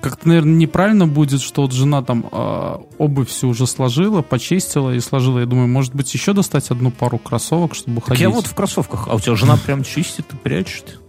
как-то, 0.00 0.28
наверное, 0.28 0.54
неправильно 0.54 1.06
будет, 1.06 1.40
что 1.40 1.62
вот 1.62 1.72
жена 1.72 2.02
там 2.02 2.26
э, 2.30 2.76
обувь 2.98 3.28
всю 3.28 3.48
уже 3.48 3.66
сложила, 3.66 4.22
почистила 4.22 4.94
и 4.94 5.00
сложила. 5.00 5.40
Я 5.40 5.46
думаю, 5.46 5.68
может 5.68 5.94
быть, 5.94 6.12
еще 6.12 6.32
достать 6.32 6.70
одну 6.70 6.90
пару 6.90 7.18
кроссовок, 7.18 7.74
чтобы 7.74 7.96
так 7.96 8.08
ходить. 8.08 8.22
я 8.22 8.30
вот 8.30 8.46
в 8.46 8.54
кроссовках, 8.54 9.08
а 9.08 9.14
у 9.16 9.20
тебя 9.20 9.34
жена 9.34 9.56
прям 9.56 9.84
чистит 9.84 10.26
и 10.32 10.36
прячет? 10.36 11.00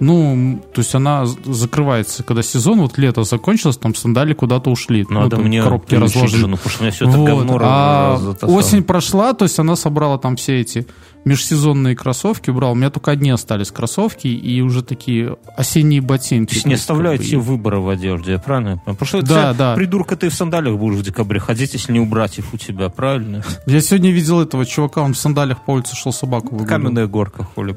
Ну, 0.00 0.60
то 0.72 0.80
есть 0.80 0.94
она 0.94 1.26
закрывается, 1.26 2.22
когда 2.22 2.42
сезон, 2.42 2.80
вот 2.80 2.98
лето 2.98 3.22
закончилось, 3.22 3.76
там 3.76 3.94
сандали 3.94 4.34
куда-то 4.34 4.70
ушли. 4.70 5.06
Надо 5.08 5.36
ну, 5.36 5.44
мне 5.44 5.62
коробки 5.62 5.94
разложены. 5.94 6.40
жену, 6.40 6.56
потому 6.56 6.70
что 6.70 6.80
у 6.80 6.82
меня 6.82 6.92
все 6.92 7.08
это 7.08 7.18
Вот. 7.18 7.26
говно 7.26 7.58
А 7.62 8.18
осень 8.42 8.82
прошла, 8.82 9.32
то 9.32 9.44
есть 9.44 9.58
она 9.58 9.76
собрала 9.76 10.18
там 10.18 10.36
все 10.36 10.60
эти 10.60 10.86
межсезонные 11.24 11.96
кроссовки, 11.96 12.50
убрала. 12.50 12.72
У 12.72 12.74
меня 12.74 12.90
только 12.90 13.10
одни 13.10 13.30
остались 13.30 13.70
кроссовки 13.70 14.26
и 14.28 14.60
уже 14.60 14.82
такие 14.82 15.36
осенние 15.56 16.00
ботинки. 16.00 16.50
То 16.50 16.54
есть 16.54 16.62
То 16.64 16.68
не 16.68 16.74
есть, 16.74 16.86
как 16.86 16.94
оставляют 16.94 17.22
бы, 17.22 17.38
выбора 17.38 17.78
в 17.78 17.88
одежде, 17.88 18.38
правильно? 18.38 18.78
понимаю? 18.78 18.96
Потому 18.96 19.06
что 19.06 19.22
Да, 19.22 19.54
да, 19.54 19.74
придурка 19.74 20.16
ты 20.16 20.28
в 20.28 20.34
сандалиях 20.34 20.78
будешь 20.78 20.98
в 20.98 21.02
декабре 21.02 21.40
ходить, 21.40 21.74
если 21.74 21.92
не 21.92 22.00
убрать 22.00 22.38
их 22.38 22.52
у 22.52 22.56
тебя, 22.56 22.88
правильно? 22.88 23.42
Я 23.66 23.80
сегодня 23.80 24.10
видел 24.10 24.40
этого 24.40 24.66
чувака, 24.66 25.02
он 25.02 25.14
в 25.14 25.18
сандалиях 25.18 25.64
по 25.64 25.72
улице 25.72 25.94
шел 25.96 26.12
собаку 26.12 26.56
выгуливал. 26.56 26.68
Каменная 26.68 27.06
горка 27.06 27.44
хули. 27.44 27.76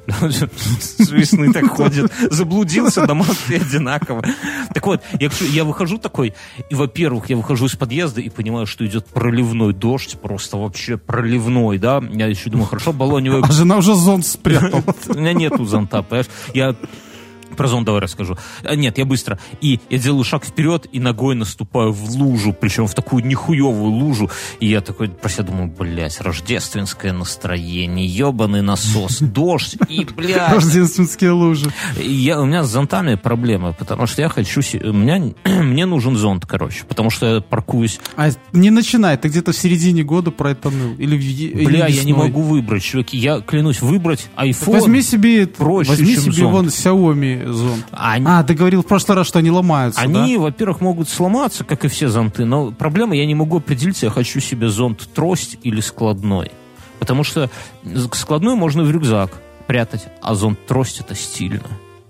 С 0.80 1.10
весны 1.10 1.52
так 1.54 1.68
ходит. 1.68 2.12
Заблудился, 2.32 3.06
дома 3.06 3.26
все 3.26 3.58
одинаково. 3.58 4.24
Так 4.74 4.86
вот, 4.86 5.02
я, 5.20 5.64
выхожу 5.64 5.98
такой, 5.98 6.34
и, 6.70 6.76
во-первых, 6.76 7.30
я 7.30 7.38
выхожу 7.38 7.66
из 7.66 7.76
подъезда 7.76 8.22
и 8.22 8.30
понимаю, 8.30 8.66
что 8.66 8.86
идет 8.86 9.06
проливной 9.08 9.74
дождь, 9.74 10.18
просто 10.22 10.58
вообще 10.58 10.98
проливной, 10.98 11.78
да. 11.78 12.02
Я 12.12 12.28
еще 12.28 12.50
думаю, 12.50 12.68
хорошо, 12.68 12.94
баллоневая 12.94 13.35
А 13.44 13.52
жена 13.52 13.78
уже 13.78 13.96
зонт 13.96 14.26
спрятала. 14.26 14.84
У 15.08 15.14
меня 15.14 15.34
нету 15.34 15.66
зонта, 15.66 16.02
понимаешь? 16.02 16.30
Я 16.54 16.76
про 17.56 17.68
зонт 17.68 17.86
давай 17.86 18.02
расскажу. 18.02 18.38
А, 18.64 18.76
Нет, 18.76 18.98
я 18.98 19.06
быстро. 19.06 19.40
И 19.62 19.80
я 19.90 19.98
делаю 19.98 20.24
шаг 20.24 20.46
вперед 20.46 20.88
и 20.92 21.00
ногой 21.00 21.36
наступаю 21.36 21.92
в 21.92 22.16
лужу, 22.16 22.54
причем 22.54 22.88
в 22.88 22.94
такую 22.94 23.26
нихуевую 23.26 23.92
лужу. 23.92 24.30
И 24.60 24.68
я 24.68 24.82
такой 24.82 25.10
про 25.10 25.30
себя 25.30 25.44
думаю, 25.44 25.74
блядь, 25.78 26.20
рождественское 26.22 27.14
настроение, 27.14 28.06
ебаный 28.06 28.62
насос, 28.62 29.18
дождь 29.22 29.78
и, 29.90 30.06
блядь. 30.16 30.54
Рождественские 30.54 31.32
лужи. 31.32 31.72
Я, 32.00 32.42
у 32.42 32.46
меня 32.46 32.64
с 32.64 32.70
зонтами 32.70 33.16
проблемы, 33.16 33.74
потому 33.74 34.08
что 34.08 34.22
я 34.22 34.30
хочу... 34.30 34.62
У 34.84 34.94
меня, 34.94 35.34
мне 35.46 35.86
нужен 35.86 36.16
зонт, 36.16 36.46
короче, 36.46 36.84
потому 36.86 37.10
что 37.10 37.36
я 37.36 37.42
паркуюсь... 37.42 38.00
А 38.16 38.30
не 38.54 38.70
начинай, 38.70 39.18
ты 39.18 39.28
где-то 39.30 39.52
в 39.52 39.58
середине 39.58 40.04
года 40.04 40.32
про 40.32 40.52
это 40.52 40.70
ныл. 40.70 40.96
Или, 40.98 41.16
Бля, 41.66 41.88
я 41.88 42.04
не 42.04 42.12
весной. 42.12 42.28
могу 42.28 42.42
выбрать, 42.42 42.84
чуваки. 42.84 43.18
Я 43.18 43.42
клянусь, 43.42 43.82
выбрать 43.82 44.28
Так 44.36 44.46
iPhone... 44.46 44.72
Возьми 44.72 45.02
себе, 45.02 45.48
проще, 45.48 45.92
возьми 45.92 46.16
себе 46.16 46.32
зонт. 46.32 46.52
вон 46.54 46.68
Xiaomi 46.68 47.45
зонт. 47.54 47.86
Они- 47.92 48.26
А, 48.28 48.44
ты 48.44 48.54
говорил 48.54 48.82
в 48.84 48.86
прошлый 48.86 49.18
раз, 49.18 49.28
что 49.28 49.40
они 49.40 49.52
ломаются, 49.52 50.02
Они, 50.02 50.38
во-первых, 50.38 50.82
могут 50.82 51.10
сломаться, 51.10 51.64
как 51.64 51.86
и 51.86 51.88
все 51.88 52.08
зонты, 52.10 52.46
но 52.46 52.72
проблема, 52.72 53.16
я 53.16 53.26
не 53.26 53.36
могу 53.36 53.58
определиться, 53.58 54.06
я 54.06 54.12
хочу 54.12 54.40
себе 54.40 54.70
зонт 54.70 55.08
трость 55.14 55.58
или 55.64 55.80
складной. 55.82 56.52
Потому 57.00 57.24
что 57.24 57.50
складной 58.14 58.56
можно 58.56 58.84
в 58.84 58.92
рюкзак 58.92 59.32
прятать, 59.68 60.06
а 60.22 60.36
зонт 60.36 60.66
трость 60.66 61.00
это 61.00 61.16
стильно. 61.16 61.64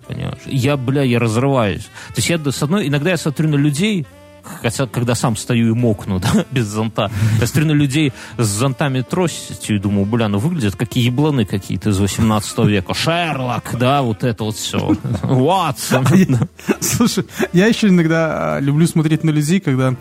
Понимаешь? 0.08 0.38
Я, 0.46 0.78
бля, 0.78 1.02
я 1.02 1.20
разрываюсь. 1.20 1.84
То 2.10 2.18
есть 2.18 2.30
я 2.30 2.40
с 2.40 2.62
одной, 2.64 2.88
иногда 2.88 3.10
я 3.10 3.18
смотрю 3.18 3.50
на 3.50 3.56
людей, 3.56 4.06
хотя, 4.62 4.88
когда 4.88 5.16
сам 5.16 5.36
стою 5.36 5.70
и 5.70 5.78
мокну, 5.78 6.20
да, 6.20 6.46
без 6.52 6.66
зонта, 6.68 7.12
я 7.40 7.48
смотрю 7.48 7.74
на 7.74 7.78
людей 7.78 8.14
с 8.38 8.46
зонтами 8.46 9.02
тростью 9.02 9.78
и 9.78 9.80
думаю, 9.80 10.06
бля, 10.06 10.28
ну 10.28 10.40
выглядят 10.40 10.76
как 10.76 10.96
ебланы 10.96 11.46
какие-то 11.46 11.90
из 11.90 12.00
18 12.00 12.60
века. 12.60 12.94
Шерлок, 12.94 13.76
да, 13.78 14.02
вот 14.02 14.24
это 14.24 14.44
вот 14.44 14.56
все. 14.56 14.96
Ватсон. 15.24 16.06
Слушай, 16.80 17.26
я 17.54 17.68
еще 17.68 17.88
иногда 17.88 18.56
а, 18.56 18.60
люблю 18.60 18.88
смотреть 18.88 19.24
на 19.24 19.32
людей, 19.32 19.60
когда... 19.60 19.96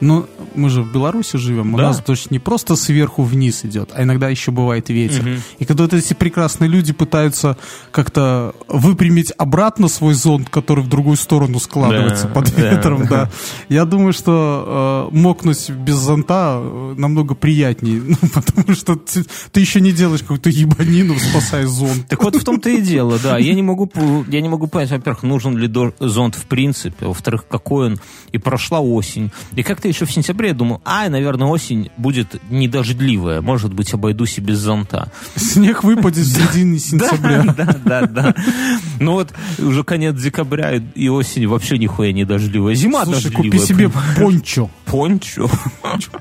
Ну, 0.00 0.26
мы 0.54 0.70
же 0.70 0.82
в 0.82 0.92
Беларуси 0.92 1.36
живем, 1.36 1.74
у 1.74 1.76
Да. 1.76 1.84
нас 1.84 2.00
дождь 2.02 2.30
не 2.30 2.38
просто 2.38 2.76
сверху 2.76 3.22
вниз 3.22 3.64
идет, 3.64 3.90
а 3.94 4.02
иногда 4.02 4.28
еще 4.28 4.50
бывает 4.50 4.88
ветер. 4.88 5.22
Мгм. 5.22 5.42
И 5.58 5.64
когда 5.64 5.84
вот 5.84 5.94
эти 5.94 6.14
прекрасные 6.14 6.68
люди 6.68 6.92
пытаются 6.92 7.56
как-то 7.90 8.54
выпрямить 8.68 9.32
обратно 9.36 9.88
свой 9.88 10.14
зонт, 10.14 10.48
который 10.48 10.82
в 10.84 10.88
другую 10.88 11.16
сторону 11.16 11.60
складывается 11.60 12.26
Да, 12.28 12.34
под 12.34 12.54
да. 12.56 12.70
ветром, 12.70 13.06
да. 13.06 13.30
Я 13.68 13.84
думаю, 13.84 14.12
что 14.12 15.08
э, 15.12 15.16
мокнуть 15.16 15.70
без 15.70 15.96
зонта 15.96 16.58
э, 16.62 16.94
намного 16.96 17.34
приятнее, 17.34 18.02
ну, 18.06 18.16
потому 18.32 18.74
что 18.74 18.96
ты, 18.96 19.24
ты 19.52 19.60
еще 19.60 19.80
не 19.80 19.92
делаешь 19.92 20.20
какую-то 20.22 20.50
ебанину, 20.50 21.16
спасая 21.18 21.66
зонт. 21.66 22.06
Так 22.08 22.22
вот 22.22 22.36
в 22.36 22.44
том-то 22.44 22.70
и 22.70 22.80
дело, 22.80 23.18
да. 23.22 23.38
Я 23.38 23.54
не 23.54 23.62
могу, 23.62 23.90
я 24.28 24.40
не 24.40 24.48
могу 24.48 24.66
понять, 24.66 24.90
во-первых, 24.90 25.22
нужен 25.22 25.56
ли 25.56 25.70
зонт 26.00 26.34
в 26.34 26.46
принципе, 26.46 27.06
во-вторых, 27.06 27.44
какой 27.48 27.86
он. 27.88 28.00
И 28.32 28.38
прошла 28.38 28.80
осень. 28.80 29.30
И 29.56 29.62
как-то 29.62 29.88
еще 29.90 30.04
в 30.06 30.12
сентябре 30.12 30.48
я 30.48 30.54
думал, 30.54 30.80
ай, 30.84 31.08
наверное, 31.08 31.46
осень 31.48 31.90
будет 31.96 32.40
не 32.50 32.66
дождливая. 32.68 33.40
Может 33.40 33.72
быть, 33.74 33.92
обойдусь 33.92 34.38
и 34.38 34.40
без 34.40 34.58
зонта. 34.58 35.10
Снег 35.36 35.84
выпадет 35.84 36.24
в 36.24 36.32
середине 36.32 36.78
сентября. 36.80 37.42
Да, 37.56 37.76
да, 37.84 38.06
да. 38.06 38.34
Ну 38.98 39.12
вот 39.12 39.32
уже 39.58 39.84
конец 39.84 40.16
декабря 40.20 40.74
и- 40.94 41.08
осень 41.08 41.46
вообще 41.46 41.78
нихуя 41.78 42.12
не 42.12 42.24
дождливая. 42.24 42.74
Зима 42.74 43.04
Слушай, 43.04 43.30
купи 43.32 43.58
себе 43.58 43.90
пончо. 44.16 44.70
пончо. 44.86 45.50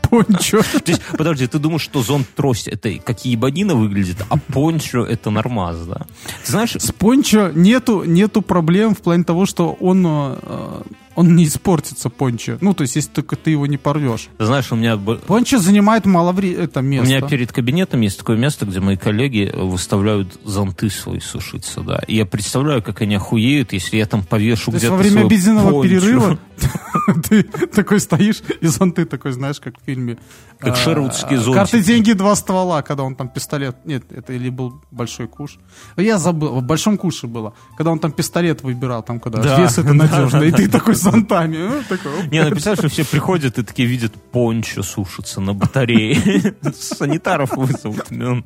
Пончо. 0.10 0.62
То 0.84 0.92
есть, 0.92 1.02
подожди, 1.18 1.48
ты 1.48 1.60
думаешь, 1.60 1.82
что 1.82 2.02
зонт 2.04 2.28
трость 2.36 2.68
это 2.68 2.92
как 3.00 3.24
ебанина 3.26 3.76
выглядит, 3.76 4.18
а 4.30 4.38
пончо 4.38 5.04
это 5.04 5.30
нормаз, 5.30 5.78
да? 5.86 6.06
Ты 6.46 6.52
знаешь, 6.52 6.76
С 6.76 6.92
пончо 6.92 7.52
нету, 7.54 8.04
нету 8.04 8.42
проблем 8.42 8.96
в 8.96 9.00
плане 9.00 9.24
того, 9.24 9.46
что 9.46 9.74
он, 9.80 10.04
э, 10.08 10.82
он 11.20 11.36
не 11.36 11.44
испортится, 11.44 12.10
пончо. 12.10 12.58
Ну, 12.62 12.74
то 12.74 12.84
есть, 12.84 12.96
если 12.96 13.10
только 13.10 13.36
ты 13.36 13.52
его 13.52 13.68
не 13.68 13.76
порвешь. 13.76 14.30
знаешь, 14.40 14.72
у 14.72 14.78
меня 14.78 14.96
Пончо 14.96 15.60
занимает 15.60 16.06
мало 16.06 16.32
времени, 16.32 16.64
это 16.64 16.80
У 16.80 16.84
место. 16.84 17.08
меня 17.10 17.22
перед 17.28 17.52
кабинетом 17.52 18.00
есть 18.00 18.18
такое 18.20 18.38
место, 18.38 18.66
где 18.66 18.80
мои 18.80 18.96
коллеги 18.96 19.52
выставляют 19.54 20.40
зонты 20.46 20.90
свои 20.90 21.20
сушиться, 21.20 21.82
да. 21.82 22.00
И 22.08 22.16
я 22.16 22.26
представляю, 22.26 22.82
как 22.82 23.02
они 23.02 23.16
охуеют, 23.16 23.74
если 23.74 23.98
я 23.98 24.06
там 24.06 24.24
повешу 24.24 24.72
где-то 24.72 24.92
во 24.92 24.98
время 24.98 25.26
обеденного 25.26 25.84
перерыва 25.84 26.40
ты 27.30 27.44
такой 27.44 28.00
стоишь, 28.00 28.42
и 28.62 28.68
зонты 28.68 29.06
такой, 29.06 29.32
знаешь, 29.32 29.60
как 29.60 29.80
в 29.80 29.86
фильме. 29.86 30.18
Как 30.60 30.74
а, 30.74 30.76
шервудские 30.76 31.40
зонтики. 31.40 31.54
Карты, 31.54 31.82
деньги, 31.82 32.14
два 32.14 32.36
ствола, 32.36 32.82
когда 32.82 33.04
он 33.04 33.16
там 33.16 33.30
пистолет... 33.30 33.78
Нет, 33.86 34.04
это 34.12 34.34
или 34.34 34.50
был 34.50 34.82
большой 34.92 35.28
куш. 35.28 35.58
Я 35.98 36.18
забыл, 36.18 36.60
в 36.60 36.64
большом 36.64 36.98
куше 36.98 37.28
было. 37.28 37.54
Когда 37.78 37.92
он 37.92 38.00
там 38.00 38.12
пистолет 38.12 38.62
выбирал, 38.64 39.04
там, 39.04 39.20
когда 39.20 39.42
Да, 39.42 39.60
вес 39.60 39.78
это 39.78 39.94
надежно. 39.94 40.44
И 40.44 40.52
ты 40.52 40.70
такой 40.70 40.96
с 40.96 41.02
зонтами. 41.02 41.58
ну. 41.58 42.30
Не, 42.32 42.44
написали, 42.44 42.76
что 42.76 42.90
все 42.90 43.06
приходят 43.06 43.58
и 43.58 43.64
такие 43.64 43.88
видят 43.88 44.14
пончо 44.32 44.84
сушится 44.84 45.42
на 45.42 45.54
батарее. 45.54 46.56
Санитаров 46.74 47.56
вызовут. 47.56 48.12
ну, 48.12 48.44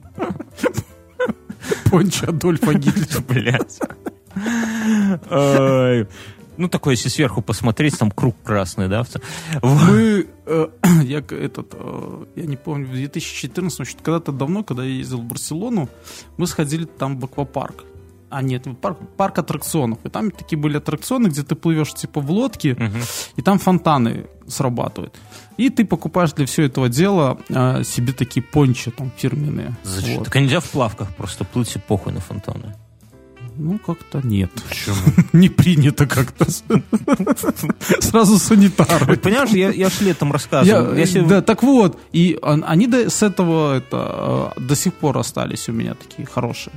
Пончо 1.90 2.28
Адольфа 2.28 2.74
Гитлера. 2.74 3.22
Блядь. 3.28 3.80
Ну, 6.58 6.68
такой, 6.68 6.94
если 6.94 7.10
сверху 7.10 7.42
посмотреть, 7.42 7.98
там 7.98 8.12
круг 8.12 8.36
красный, 8.44 8.88
да? 8.88 9.04
Мы, 9.62 10.28
э, 10.46 10.68
я 11.04 11.18
этот, 11.20 11.74
э, 11.74 12.26
я 12.36 12.44
не 12.46 12.58
помню, 12.58 12.88
в 12.88 12.92
2014, 12.92 13.76
значит, 13.76 13.98
когда-то 14.02 14.32
давно, 14.32 14.64
когда 14.64 14.84
я 14.84 14.90
ездил 14.92 15.20
в 15.20 15.24
Барселону, 15.24 15.90
мы 16.38 16.48
сходили 16.48 16.86
там 16.86 17.20
в 17.20 17.26
аквапарк. 17.26 17.86
А 18.30 18.42
нет, 18.42 18.66
парк, 18.82 18.98
парк 19.16 19.38
аттракционов. 19.38 20.00
И 20.06 20.10
там 20.10 20.32
такие 20.32 20.58
были 20.58 20.78
аттракционы, 20.78 21.28
где 21.28 21.44
ты 21.44 21.54
плывешь 21.56 21.94
типа 21.94 22.20
в 22.20 22.32
лодке, 22.32 22.74
Мгм. 22.74 23.02
и 23.36 23.42
там 23.44 23.60
фонтаны 23.60 24.26
срабатывают. 24.48 25.14
И 25.58 25.70
ты 25.70 25.86
покупаешь 25.86 26.34
для 26.34 26.48
всего 26.48 26.66
этого 26.66 26.90
дела 26.90 27.38
э, 27.50 27.84
себе 27.84 28.12
такие 28.12 28.42
пончи 28.44 28.90
там 28.90 29.12
фирменные. 29.16 29.76
Зачем? 29.84 30.18
Вот. 30.18 30.26
Так 30.26 30.36
нельзя 30.36 30.60
в 30.62 30.70
плавках 30.72 31.16
просто 31.16 31.46
плыть 31.46 31.76
и 31.76 31.80
похуй 31.80 32.12
на 32.12 32.22
фонтаны. 32.22 32.76
Ну, 33.58 33.80
как-то 33.80 34.22
нет. 34.24 34.52
Почему? 34.68 34.96
Не 35.34 35.50
принято 35.50 36.06
как-то. 36.08 36.46
Сразу 38.02 38.38
санитары. 38.40 39.18
Понимаешь, 39.18 39.50
я, 39.52 39.70
я 39.72 39.90
ж 39.90 40.02
летом 40.02 40.30
Я- 40.30 40.34
рассказывал. 40.34 40.94
Если- 40.96 41.22
Да, 41.22 41.42
так 41.42 41.64
вот, 41.64 42.00
и 42.12 42.38
он- 42.42 42.64
они 42.68 42.88
до- 42.88 43.10
с 43.10 43.22
этого 43.24 43.78
это, 43.78 44.52
э, 44.58 44.60
до 44.62 44.76
сих 44.76 44.94
пор 44.94 45.18
остались 45.18 45.70
у 45.70 45.72
меня 45.72 45.94
такие 45.96 46.28
хорошие. 46.28 46.74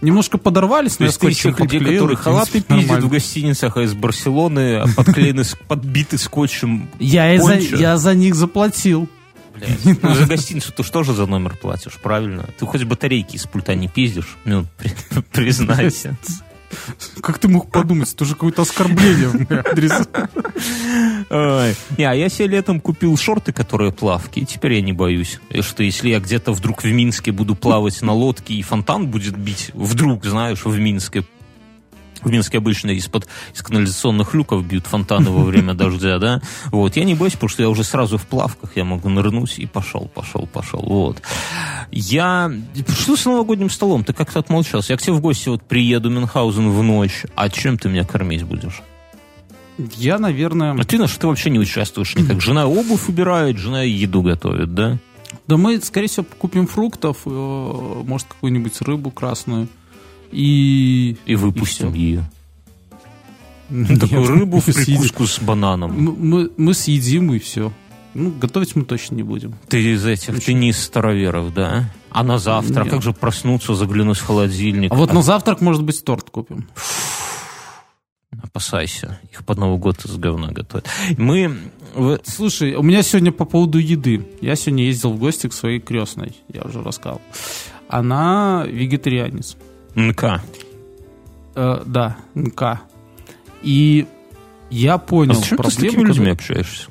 Немножко 0.00 0.38
подорвались, 0.38 0.96
То 0.96 1.02
но 1.02 1.06
я 1.06 1.12
скотчем 1.12 1.56
людей, 1.58 1.80
которые 1.80 2.16
халаты 2.16 2.60
пиздят 2.60 3.02
в 3.02 3.08
гостиницах, 3.08 3.76
а 3.76 3.82
из 3.82 3.94
Барселоны 3.94 4.84
подклеены, 4.94 5.42
подбиты 5.66 6.18
скотчем. 6.18 6.88
Я, 7.00 7.40
за, 7.42 7.54
я 7.54 7.96
за 7.98 8.14
них 8.14 8.34
заплатил. 8.36 9.08
Блядь. 9.58 9.98
Ну, 10.02 10.14
за 10.14 10.26
гостиницу 10.26 10.72
ты 10.72 10.82
что 10.82 11.02
же 11.02 11.12
за 11.12 11.26
номер 11.26 11.56
платишь, 11.56 11.98
правильно? 12.02 12.48
Ты 12.58 12.66
хоть 12.66 12.84
батарейки 12.84 13.36
из 13.36 13.46
пульта 13.46 13.74
не 13.74 13.88
пиздишь, 13.88 14.36
ну, 14.44 14.66
при- 14.76 14.92
признайся. 15.32 16.16
Как 17.22 17.38
ты 17.38 17.48
мог 17.48 17.70
подумать? 17.70 18.12
Это 18.12 18.24
уже 18.24 18.34
какое-то 18.34 18.62
оскорбление 18.62 19.28
в 19.28 19.34
мой 19.34 19.60
адрес. 19.60 20.08
Не, 21.96 22.04
а 22.04 22.14
я 22.14 22.28
себе 22.28 22.48
летом 22.48 22.80
купил 22.80 23.16
шорты, 23.16 23.52
которые 23.52 23.92
плавки, 23.92 24.40
и 24.40 24.44
теперь 24.44 24.74
я 24.74 24.80
не 24.82 24.92
боюсь, 24.92 25.40
что 25.60 25.82
если 25.82 26.10
я 26.10 26.20
где-то 26.20 26.52
вдруг 26.52 26.82
в 26.82 26.86
Минске 26.86 27.32
буду 27.32 27.54
плавать 27.54 28.00
на 28.02 28.12
лодке, 28.12 28.54
и 28.54 28.62
фонтан 28.62 29.06
будет 29.08 29.36
бить, 29.36 29.70
вдруг, 29.74 30.24
знаешь, 30.24 30.64
в 30.64 30.78
Минске, 30.78 31.24
в 32.28 32.30
Минске 32.30 32.58
обычно 32.58 32.90
из-под 32.90 33.26
из 33.54 33.62
канализационных 33.62 34.34
люков 34.34 34.64
бьют 34.64 34.86
фонтаны 34.86 35.30
во 35.30 35.44
время 35.44 35.74
дождя, 35.74 36.18
да? 36.18 36.40
Вот, 36.66 36.96
я 36.96 37.04
не 37.04 37.14
боюсь, 37.14 37.34
потому 37.34 37.48
что 37.48 37.62
я 37.62 37.68
уже 37.68 37.84
сразу 37.84 38.18
в 38.18 38.26
плавках, 38.26 38.76
я 38.76 38.84
могу 38.84 39.08
нырнуть 39.08 39.58
и 39.58 39.66
пошел, 39.66 40.10
пошел, 40.14 40.46
пошел, 40.46 40.80
вот. 40.80 41.22
Я... 41.90 42.52
Что 42.88 43.16
с 43.16 43.24
новогодним 43.24 43.70
столом? 43.70 44.04
Ты 44.04 44.12
как-то 44.12 44.38
отмолчался. 44.38 44.92
Я 44.92 44.98
к 44.98 45.02
тебе 45.02 45.14
в 45.14 45.20
гости 45.20 45.48
вот 45.48 45.62
приеду, 45.62 46.10
Мюнхгаузен, 46.10 46.70
в 46.70 46.82
ночь. 46.82 47.24
А 47.34 47.48
чем 47.48 47.78
ты 47.78 47.88
меня 47.88 48.04
кормить 48.04 48.42
будешь? 48.42 48.82
Я, 49.96 50.18
наверное... 50.18 50.72
А 50.72 50.84
ты 50.84 50.98
на 50.98 51.06
что 51.06 51.20
ты 51.20 51.26
вообще 51.28 51.50
не 51.50 51.58
участвуешь 51.58 52.14
никак? 52.16 52.40
Жена 52.40 52.66
обувь 52.66 53.08
убирает, 53.08 53.58
жена 53.58 53.82
еду 53.82 54.22
готовит, 54.22 54.74
да? 54.74 54.98
Да 55.46 55.56
мы, 55.56 55.80
скорее 55.80 56.08
всего, 56.08 56.26
купим 56.38 56.66
фруктов, 56.66 57.18
э, 57.24 57.30
может, 57.30 58.26
какую-нибудь 58.28 58.80
рыбу 58.82 59.10
красную. 59.10 59.68
И... 60.32 61.16
И 61.26 61.34
выпустим 61.36 61.94
и 61.94 61.98
ее. 61.98 62.30
Такую 64.00 64.26
рыбу 64.26 64.60
в 64.60 64.64
прикуску 64.64 65.26
с 65.26 65.38
бананом. 65.40 65.92
Мы, 65.92 66.50
мы- 66.56 66.74
съедим 66.74 67.32
и 67.32 67.38
все. 67.38 67.72
Ну, 68.14 68.30
готовить 68.30 68.74
мы 68.74 68.84
точно 68.84 69.16
не 69.16 69.22
будем. 69.22 69.54
Ты 69.68 69.92
из 69.92 70.06
этих, 70.06 70.42
ты 70.42 70.54
не 70.54 70.70
из 70.70 70.82
староверов, 70.82 71.52
да? 71.52 71.92
А 72.10 72.24
на 72.24 72.38
завтра? 72.38 72.84
Нет. 72.84 72.92
Как 72.92 73.02
же 73.02 73.12
проснуться, 73.12 73.74
заглянуть 73.74 74.16
в 74.16 74.24
холодильник? 74.24 74.90
А 74.90 74.94
вот 74.94 75.12
на 75.12 75.22
завтрак, 75.22 75.60
может 75.60 75.84
быть, 75.84 76.02
торт 76.02 76.30
купим. 76.30 76.66
Опасайся, 78.42 79.20
их 79.30 79.44
под 79.44 79.58
Новый 79.58 79.78
год 79.78 80.04
из 80.04 80.16
говна 80.16 80.48
готовят. 80.48 80.88
Мы... 81.16 81.56
Слушай, 82.24 82.74
у 82.74 82.82
меня 82.82 83.02
сегодня 83.02 83.32
по 83.32 83.44
поводу 83.44 83.78
еды. 83.78 84.26
Я 84.40 84.56
сегодня 84.56 84.84
ездил 84.84 85.12
в 85.12 85.18
гости 85.18 85.48
к 85.48 85.52
своей 85.52 85.80
крестной, 85.80 86.36
я 86.52 86.62
уже 86.62 86.82
рассказал. 86.82 87.20
Она 87.88 88.64
вегетарианец. 88.66 89.56
НК. 89.94 90.40
Э, 91.56 91.82
да, 91.84 92.16
НК. 92.34 92.80
И 93.62 94.06
я 94.70 94.94
А 94.94 94.98
понял 94.98 95.34
зачем 95.34 95.58
ты 95.58 95.70
с 95.70 95.74
такими 95.74 95.90
людьми 96.02 96.04
которую- 96.04 96.32
общаешься? 96.32 96.88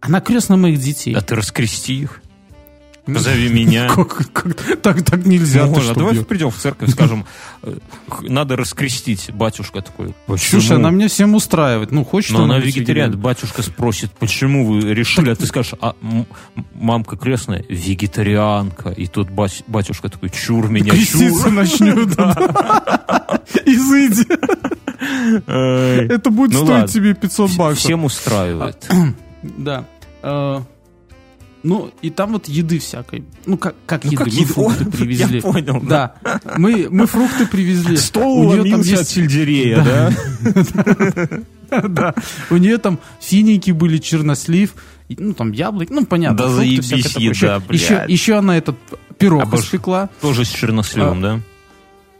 Она 0.00 0.20
крестная 0.20 0.56
моих 0.56 0.80
детей. 0.80 1.14
А 1.14 1.20
ты 1.20 1.34
раскрести 1.34 1.94
их. 1.94 2.21
Позови 3.06 3.48
меня. 3.48 3.88
Как- 3.94 4.32
как- 4.32 4.54
так, 4.80 5.02
так 5.04 5.26
нельзя. 5.26 5.64
ты 5.64 5.70
Можно. 5.70 5.94
Давай 5.94 6.14
бьё? 6.14 6.24
придем 6.24 6.50
в 6.50 6.56
церковь, 6.56 6.90
скажем, 6.90 7.24
э, 7.62 7.74
надо 8.22 8.56
раскрестить. 8.56 9.30
Батюшка 9.32 9.80
такой. 9.82 10.14
«Почему?» 10.26 10.60
Слушай, 10.60 10.76
она 10.76 10.90
меня 10.90 11.08
всем 11.08 11.34
устраивает. 11.34 11.90
Ну, 11.90 12.04
хочет 12.04 12.32
Но 12.32 12.44
она 12.44 12.58
вегетариан. 12.58 13.18
Батюшка 13.18 13.62
спросит, 13.62 14.12
почему 14.12 14.64
вы 14.66 14.94
решили, 14.94 15.30
а 15.30 15.34
ты 15.34 15.46
скажешь, 15.46 15.74
а 15.80 15.94
мамка 16.74 17.16
крестная 17.16 17.64
вегетарианка. 17.68 18.90
И 18.90 19.06
тут 19.08 19.30
бать- 19.30 19.64
батюшка 19.66 20.08
такой, 20.08 20.30
чур 20.30 20.68
меня, 20.70 20.92
Креститься 20.92 21.42
чур. 21.44 21.50
начнет. 21.52 22.08
Изыди. 23.66 24.26
Это 25.46 26.30
будет 26.30 26.52
Ну 26.52 26.64
стоить 26.64 26.90
тебе 26.92 27.14
500 27.14 27.56
баксов. 27.56 27.78
Всем 27.84 28.04
устраивает. 28.04 28.88
Да. 29.42 29.86
Ну, 31.62 31.92
и 32.02 32.10
там 32.10 32.32
вот 32.32 32.48
еды 32.48 32.78
всякой. 32.80 33.24
Ну, 33.46 33.56
как, 33.56 33.74
как 33.86 34.02
Ну, 34.04 34.10
еды? 34.10 34.24
как 34.24 34.26
Мы 34.26 34.32
еды? 34.40 34.52
фрукты 34.52 34.84
привезли. 34.90 35.36
я 35.36 35.42
понял, 35.42 35.80
да. 35.80 36.14
Да. 36.24 36.40
Мы, 36.58 36.88
мы 36.90 37.06
фрукты 37.06 37.46
привезли. 37.46 37.96
Стол 37.96 38.38
У 38.38 38.42
неё 38.44 38.50
там 38.50 38.60
ломился 38.62 38.90
есть- 38.90 39.02
от 39.02 39.08
сельдерея, 39.08 39.84
да? 39.84 40.12
Да. 41.88 42.14
У 42.50 42.56
нее 42.58 42.76
там 42.76 42.98
финики 43.20 43.70
были, 43.70 43.96
чернослив, 43.96 44.74
ну, 45.08 45.32
там 45.32 45.52
яблоки, 45.52 45.90
ну, 45.90 46.04
понятно. 46.04 46.36
Да 46.36 46.48
заебись 46.50 46.90
еда, 47.16 47.62
Еще- 47.70 48.04
еще, 48.08 48.34
она 48.36 48.58
этот 48.58 48.76
пирог 49.16 49.54
испекла. 49.54 50.10
Тоже 50.20 50.44
с 50.44 50.48
черносливом, 50.48 51.22
да? 51.22 51.40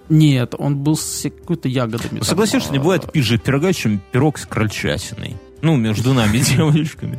Нет, 0.09 0.55
он 0.59 0.77
был 0.79 0.97
с 0.97 1.23
какой-то 1.23 1.69
ягодами. 1.69 2.19
Ну, 2.21 2.25
Согласишься, 2.25 2.71
не 2.73 2.79
а, 2.79 2.81
бывает 2.81 3.13
пизже 3.13 3.39
пирога, 3.39 3.73
чем 3.75 4.01
пирог 4.11 4.39
с 4.39 4.47
крольчатиной. 4.47 5.37
Ну, 5.63 5.77
между 5.77 6.15
нами, 6.15 6.39
девочками. 6.57 7.19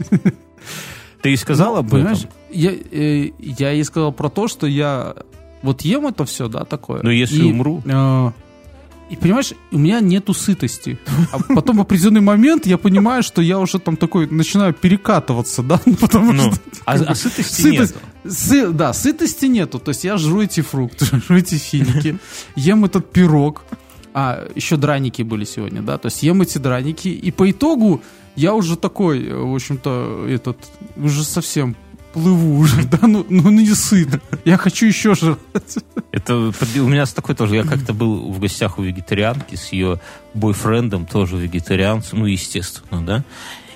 Ты 1.24 1.34
и 1.34 1.38
сказал 1.38 1.78
об 1.78 1.88
этом? 1.88 2.00
Понимаешь, 2.00 2.28
я, 2.52 2.72
э, 2.72 3.32
я 3.40 3.72
ей 3.72 3.84
сказал 3.84 4.12
про 4.12 4.30
то, 4.30 4.48
что 4.48 4.68
я 4.68 5.16
вот 5.64 5.82
ем 5.82 6.06
это 6.08 6.26
все, 6.26 6.48
да, 6.48 6.66
такое. 6.66 7.02
Ну, 7.02 7.10
если 7.10 7.42
и, 7.44 7.52
умру. 7.52 7.82
э, 7.86 8.32
и 9.10 9.16
понимаешь, 9.16 9.54
у 9.72 9.78
меня 9.78 10.00
нету 10.02 10.34
сытости. 10.34 10.98
А 11.32 11.40
потом 11.56 11.78
в 11.78 11.82
определенный 11.82 12.22
момент 12.22 12.66
я 12.66 12.78
понимаю, 12.78 13.24
что 13.24 13.42
я 13.42 13.60
уже 13.60 13.80
там 13.80 13.96
такой 13.96 14.28
начинаю 14.28 14.74
перекатываться, 14.74 15.64
да, 15.64 15.80
потому 16.02 16.34
Ну, 16.34 16.52
что 16.52 16.62
а, 16.86 16.94
а 16.94 17.16
сытости 17.16 17.62
Сытость- 17.62 17.96
нет. 18.24 18.34
Сы- 18.34 18.72
да, 18.72 18.94
сытости 18.94 19.46
нету. 19.46 19.80
То 19.80 19.90
есть 19.90 20.04
я 20.04 20.18
жру 20.18 20.42
эти 20.42 20.62
фрукты, 20.62 21.06
жру 21.28 21.38
эти 21.38 21.56
финики, 21.56 22.18
ем 22.56 22.86
этот 22.86 23.12
пирог. 23.12 23.64
А, 24.16 24.48
еще 24.56 24.78
драники 24.78 25.22
были 25.24 25.44
сегодня, 25.46 25.82
да. 25.82 25.98
То 25.98 26.08
есть 26.08 26.22
ем 26.24 26.42
эти 26.42 26.58
драники. 26.60 27.08
И 27.08 27.32
по 27.32 27.50
итогу 27.50 28.02
я 28.36 28.54
уже 28.54 28.76
такой, 28.76 29.26
э, 29.26 29.36
в 29.36 29.54
общем-то, 29.54 30.28
этот, 30.30 30.58
уже 30.98 31.24
совсем 31.24 31.76
плыву 32.14 32.60
уже, 32.60 32.84
да, 32.92 33.00
ну, 33.08 33.26
ну 33.30 33.50
не 33.50 33.74
сыт. 33.74 34.22
Я 34.46 34.58
хочу 34.58 34.86
еще 34.86 35.16
жрать. 35.16 35.38
Это 36.12 36.36
у 36.36 36.88
меня 36.88 37.06
с 37.06 37.14
такой 37.14 37.36
тоже. 37.36 37.56
Я 37.56 37.64
как-то 37.64 37.94
был 37.94 38.32
в 38.32 38.40
гостях 38.40 38.80
у 38.80 38.84
вегетарианки 38.84 39.56
с 39.56 39.74
ее 39.74 40.00
бойфрендом, 40.34 41.06
тоже 41.06 41.38
вегетарианцем, 41.38 42.20
ну, 42.20 42.26
естественно, 42.26 43.06
да. 43.06 43.24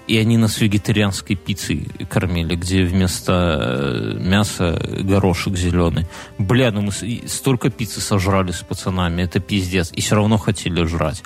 И 0.08 0.18
они 0.18 0.38
нас 0.38 0.62
вегетарианской 0.62 1.36
пиццей 1.36 1.86
кормили, 2.10 2.56
где 2.56 2.84
вместо 2.84 3.60
э, 3.60 4.18
мяса 4.18 4.82
горошек 5.02 5.58
зеленый. 5.58 6.08
Бля, 6.38 6.72
ну 6.72 6.82
мы 6.82 6.92
столько 7.28 7.70
пиццы 7.70 8.00
сожрали 8.00 8.54
с 8.54 8.62
пацанами, 8.62 9.24
это 9.24 9.42
пиздец. 9.42 9.92
И 9.92 10.00
все 10.00 10.16
равно 10.16 10.38
хотели 10.38 10.86
жрать. 10.86 11.24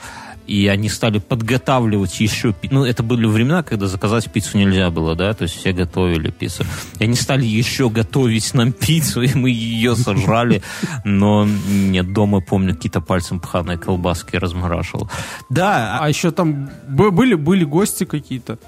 И 0.48 0.68
они 0.68 0.89
стали 0.89 1.20
подготавливать 1.20 2.20
еще 2.20 2.54
Ну, 2.70 2.84
это 2.84 3.04
были 3.04 3.26
времена, 3.26 3.64
когда 3.64 3.88
заказать 3.88 4.32
пиццу 4.32 4.58
нельзя 4.58 4.89
было, 4.89 5.16
да, 5.16 5.34
то 5.34 5.44
есть 5.44 5.56
все 5.56 5.72
готовили 5.72 6.32
пиццу. 6.32 6.66
И 7.00 7.04
они 7.04 7.16
стали 7.16 7.46
еще 7.46 7.89
готовить 7.89 8.54
нам 8.54 8.72
пиццу, 8.72 9.22
и 9.22 9.34
мы 9.34 9.50
ее 9.50 9.96
сожрали. 9.96 10.62
Но 11.06 11.46
нет, 11.46 12.12
дома, 12.14 12.42
помню, 12.42 12.76
какие-то 12.76 13.02
пальцем 13.02 13.39
пханые 13.39 13.78
колбаски 13.78 14.36
размораживал. 14.36 15.10
Да, 15.50 16.00
А 16.00 16.10
еще 16.10 16.32
там 16.32 16.70
были, 16.88 17.36
были 17.36 17.64
гости 17.64 18.04
какие-то. 18.04 18.60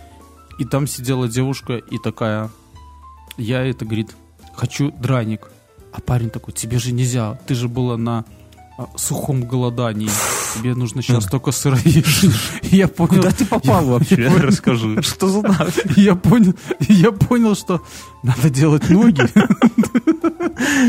И 0.59 0.65
там 0.65 0.88
сидела 0.88 1.28
девушка 1.28 1.74
и 1.78 1.97
такая, 1.97 2.49
я 3.38 3.63
это, 3.63 3.86
говорит, 3.86 4.15
хочу 4.55 4.91
драник. 4.91 5.49
А 5.91 6.01
парень 6.01 6.30
такой, 6.30 6.53
тебе 6.53 6.80
же 6.80 6.91
нельзя, 6.91 7.38
ты 7.47 7.55
же 7.55 7.67
была 7.67 7.97
на 7.97 8.19
а, 8.19 8.26
сухом 8.95 9.43
голодании. 9.43 10.09
Тебе 10.55 10.75
нужно 10.75 11.01
сейчас 11.01 11.25
только 11.25 11.51
сыроежить. 11.51 12.31
Я 12.63 12.88
понял, 12.88 13.15
куда 13.15 13.31
ты 13.31 13.45
попал 13.45 13.86
вообще? 13.86 14.27
Расскажи. 14.27 15.01
Что 15.01 15.27
за 15.27 15.43
я 15.95 16.15
понял, 16.15 16.53
я 16.79 17.11
понял, 17.11 17.55
что 17.55 17.81
надо 18.23 18.49
делать 18.49 18.89
ноги. 18.89 19.21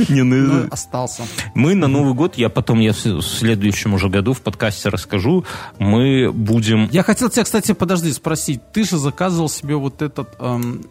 Не, 0.09 0.23
ну, 0.23 0.37
Но 0.37 0.69
остался. 0.71 1.23
Мы 1.55 1.75
на 1.75 1.89
Новый 1.89 2.15
год, 2.15 2.37
я 2.37 2.49
потом, 2.49 2.81
я 2.81 2.93
в 2.93 3.05
в 3.05 3.23
следующем 3.23 3.95
уже 3.95 4.09
году 4.09 4.33
в 4.33 4.41
подкасте 4.41 4.89
расскажу, 4.89 5.45
мы 5.79 6.31
будем... 6.33 6.89
Я 6.91 7.03
хотел 7.03 7.29
тебя, 7.29 7.45
кстати, 7.45 7.73
подожди, 7.73 8.13
спросить. 8.13 8.61
Ты 8.73 8.85
же 8.85 8.99
заказывал 8.99 9.49
себе 9.49 9.77
вот 9.77 10.03
этот 10.03 10.35
эм, 10.39 10.85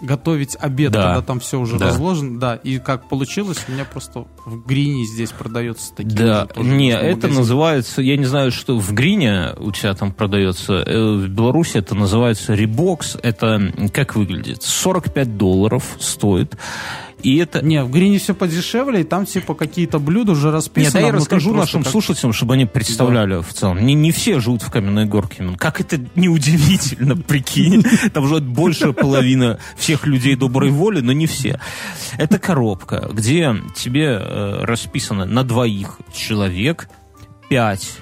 готовить 0.00 0.56
обед, 0.58 0.92
Да. 0.92 1.02
когда 1.14 1.22
там 1.22 1.40
все 1.40 1.58
уже 1.58 1.78
Да. 1.78 1.86
разложено. 1.88 2.38
Да, 2.40 2.54
и 2.56 2.78
как 2.78 3.08
получилось, 3.08 3.58
у 3.68 3.72
меня 3.72 3.84
просто 3.84 4.26
в 4.46 4.66
Грине 4.66 5.04
здесь 5.04 5.30
продается 5.30 5.94
такие 5.94 6.14
Да, 6.16 6.40
же 6.42 6.46
тоже 6.48 6.68
не, 6.70 6.90
это 6.92 7.28
называется, 7.28 8.02
я 8.02 8.16
не 8.16 8.24
знаю, 8.24 8.50
что 8.52 8.78
в 8.78 8.92
Грине 8.92 9.54
у 9.58 9.70
тебя 9.72 9.94
там 9.94 10.12
продается, 10.12 10.74
э, 10.74 11.14
в 11.16 11.28
Беларуси 11.28 11.78
это 11.78 11.94
называется 11.94 12.54
ребокс, 12.54 13.16
это 13.22 13.72
как 13.92 14.16
выглядит? 14.16 14.62
45 14.62 15.36
долларов 15.36 15.84
стоит, 15.98 16.56
и 17.22 17.36
это... 17.38 17.62
Не, 17.64 17.82
в 17.84 17.90
Грине 17.90 18.18
все 18.18 18.34
подешевле, 18.34 19.00
и 19.02 19.04
там 19.04 19.26
типа 19.26 19.54
какие-то 19.54 19.98
блюда 19.98 20.32
уже 20.32 20.46
Нет, 20.46 20.54
расписаны. 20.54 20.98
а 20.98 21.00
я 21.00 21.06
внутри 21.08 21.20
расскажу 21.20 21.54
нашим 21.54 21.82
как- 21.82 21.92
слушателям, 21.92 22.32
чтобы 22.32 22.54
они 22.54 22.66
представляли 22.66 23.42
в 23.42 23.52
целом. 23.52 23.84
Не, 23.84 23.94
не 23.94 24.12
все 24.12 24.40
живут 24.40 24.62
в 24.62 24.70
каменной 24.70 25.06
горке. 25.06 25.42
Ну, 25.42 25.56
Как 25.56 25.80
это 25.80 25.98
неудивительно, 26.14 27.16
прикинь. 27.28 27.84
Там 28.12 28.26
живет 28.26 28.44
большая 28.44 28.92
половина 28.92 29.58
всех 29.76 30.06
людей 30.06 30.36
доброй 30.36 30.70
воли, 30.70 31.00
но 31.00 31.12
не 31.12 31.26
все. 31.26 31.60
Это 32.18 32.38
коробка, 32.38 33.08
где 33.12 33.54
тебе 33.76 34.18
э, 34.20 34.64
расписано 34.64 35.24
на 35.24 35.44
двоих 35.44 35.98
человек 36.12 36.88
пять 37.48 37.98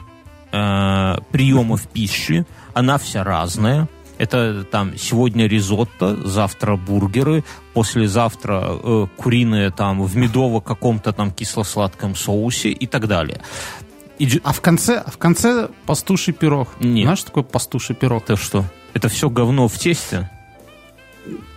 э, 0.52 1.14
приемов 1.30 1.88
пищи. 1.88 2.46
Она 2.74 2.98
вся 2.98 3.24
разная. 3.24 3.88
Это 4.18 4.64
там 4.64 4.96
сегодня 4.98 5.46
ризотто, 5.46 6.16
завтра 6.28 6.76
бургеры, 6.76 7.44
послезавтра 7.72 8.62
э, 8.82 9.06
куриные 9.16 9.70
там 9.70 10.02
в 10.02 10.16
медово 10.16 10.60
каком-то 10.60 11.12
там 11.12 11.30
кисло-сладком 11.30 12.14
соусе 12.16 12.70
и 12.70 12.86
так 12.86 13.06
далее. 13.06 13.40
Иди- 14.18 14.40
А 14.42 14.52
в 14.52 14.60
конце, 14.60 14.98
а 14.98 15.10
в 15.10 15.16
конце 15.18 15.68
пастуший 15.86 16.34
пирог. 16.34 16.68
Нет. 16.80 17.04
Знаешь, 17.04 17.18
что 17.20 17.28
такое 17.28 17.44
пастуший 17.44 17.94
пирог? 17.94 18.24
Это 18.24 18.36
что? 18.36 18.64
Это 18.92 19.08
все 19.08 19.30
говно 19.30 19.68
в 19.68 19.78
тесте? 19.78 20.28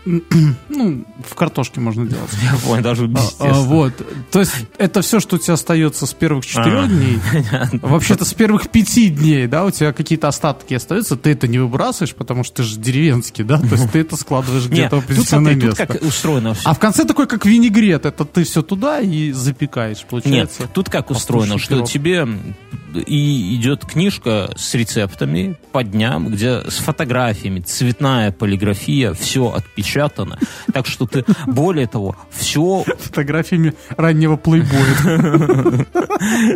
ну, 0.70 1.06
в 1.24 1.36
картошке 1.36 1.80
можно 1.80 2.06
делать. 2.08 2.30
Я 2.44 2.58
понял, 2.58 2.84
даже 2.84 3.08
без 3.08 3.36
а, 3.40 3.50
а, 3.50 3.54
Вот. 3.62 3.94
То 4.32 4.40
есть 4.40 4.54
это 4.78 5.02
все, 5.02 5.20
что 5.20 5.36
у 5.36 5.40
тебя 5.40 5.54
остается 5.54 6.06
с 6.06 6.14
первых 6.14 6.46
четырех 6.46 6.86
а. 6.86 6.88
дней. 6.88 7.20
Вообще-то 7.82 8.26
с 8.26 8.34
первых 8.34 8.70
пяти 8.70 9.10
дней, 9.10 9.48
да, 9.48 9.66
у 9.66 9.72
тебя 9.72 9.94
какие-то 9.94 10.28
остатки 10.28 10.74
остаются, 10.74 11.16
ты 11.16 11.32
это 11.32 11.48
не 11.48 11.60
выбрасываешь, 11.60 12.16
потому 12.16 12.44
что 12.44 12.58
ты 12.58 12.64
же 12.64 12.80
деревенский, 12.80 13.44
да, 13.44 13.60
то 13.60 13.76
есть 13.76 13.92
ты 13.92 14.00
это 14.00 14.16
складываешь 14.16 14.66
где-то 14.70 14.98
в 14.98 15.04
определенное 15.04 15.56
место. 15.56 15.86
как 15.86 16.02
устроено 16.02 16.56
А 16.64 16.74
в 16.74 16.80
конце 16.80 17.06
такой, 17.06 17.28
как 17.28 17.46
винегрет, 17.46 18.06
это 18.06 18.26
ты 18.26 18.44
все 18.44 18.62
туда 18.62 19.00
и 19.00 19.32
запекаешь, 19.32 20.04
получается. 20.10 20.64
Нет, 20.64 20.74
тут 20.74 20.90
как 20.90 21.12
устроено, 21.12 21.60
что 21.60 21.82
тебе 21.82 22.28
и 22.94 23.56
идет 23.56 23.86
книжка 23.86 24.52
с 24.56 24.74
рецептами 24.74 25.56
по 25.72 25.84
дням, 25.84 26.30
где 26.30 26.62
с 26.70 26.78
фотографиями, 26.78 27.62
цветная 27.62 28.32
полиграфия, 28.32 29.14
все 29.14 29.50
отпечатано. 29.50 29.91
Так 30.74 30.88
что 30.88 31.06
ты, 31.06 31.26
более 31.48 31.88
того, 31.88 32.16
все... 32.30 32.84
Фотографиями 33.00 33.74
раннего 33.98 34.38
плейбоя. 34.38 35.86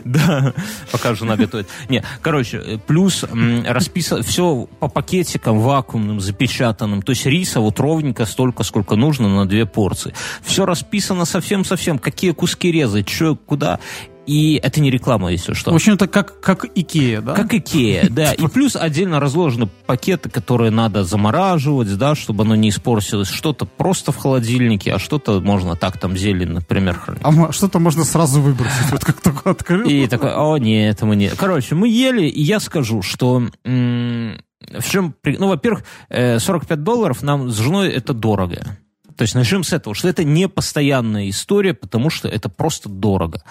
Да, 0.03 0.53
пока 0.91 1.15
жена 1.15 1.36
готовит. 1.36 1.67
Не, 1.89 2.03
короче, 2.21 2.79
плюс 2.86 3.25
расписано 3.67 4.23
все 4.23 4.67
по 4.79 4.88
пакетикам 4.88 5.59
вакуумным, 5.59 6.19
запечатанным. 6.19 7.01
То 7.01 7.11
есть 7.11 7.25
риса 7.25 7.59
вот 7.59 7.79
ровненько 7.79 8.25
столько, 8.25 8.63
сколько 8.63 8.95
нужно 8.95 9.27
на 9.27 9.45
две 9.45 9.65
порции. 9.65 10.13
Все 10.43 10.65
расписано 10.65 11.25
совсем-совсем, 11.25 11.99
какие 11.99 12.31
куски 12.31 12.71
резать, 12.71 13.09
что, 13.09 13.36
куда. 13.36 13.79
И 14.26 14.59
это 14.61 14.82
не 14.82 14.89
реклама, 14.89 15.32
если 15.32 15.53
что. 15.53 15.71
В 15.71 15.76
общем, 15.76 15.93
это 15.93 16.07
как, 16.07 16.39
как 16.39 16.65
Икея, 16.76 17.21
да? 17.21 17.36
Как 17.36 17.53
Икея, 17.53 18.07
да. 18.09 18.34
И 18.34 18.47
плюс 18.47 18.76
отдельно 18.76 19.19
разложены 19.19 19.69
пакеты, 19.86 20.30
которые 20.30 20.71
надо 20.71 21.03
замораживать, 21.03 21.95
да, 21.97 22.15
чтобы 22.15 22.43
оно 22.43 22.55
не 22.55 22.69
испортилось. 22.69 23.30
Что-то 23.30 23.65
просто 23.65 24.11
в 24.11 24.17
холодильнике, 24.17 24.93
а 24.93 24.99
что-то 24.99 25.39
можно 25.41 25.76
так, 25.76 25.99
там, 25.99 26.17
зелень, 26.17 26.49
например, 26.49 26.95
хранить. 26.95 27.23
А 27.23 27.51
что-то 27.51 27.80
можно 27.80 28.03
сразу 28.03 28.41
выбросить, 28.41 28.91
вот 28.91 29.03
как 29.03 29.21
только 29.21 29.51
открыл. 29.51 29.88
И 29.88 30.07
такой, 30.07 30.34
о, 30.34 30.57
нет, 30.57 31.01
мы 31.01 31.15
не... 31.15 31.30
Короче, 31.30 31.76
мы 31.76 31.88
ели, 31.88 32.28
и 32.28 32.41
я 32.41 32.59
скажу, 32.59 33.01
что... 33.01 33.43
В 33.63 34.89
чем... 34.89 35.13
Ну, 35.23 35.47
во-первых, 35.47 35.84
45 36.09 36.71
э, 36.71 36.76
долларов 36.82 37.21
нам 37.21 37.51
с 37.51 37.57
женой 37.57 37.89
это 37.89 38.13
дорого. 38.13 38.78
То 39.18 39.22
есть 39.22 39.36
начнем 39.36 39.63
с 39.63 39.72
этого, 39.72 39.95
что 39.95 40.09
это 40.09 40.24
не 40.24 40.49
постоянная 40.49 41.30
история, 41.30 41.74
потому 41.74 42.09
что 42.09 42.28
это 42.28 42.49
просто 42.49 42.89
дорого. 42.89 43.43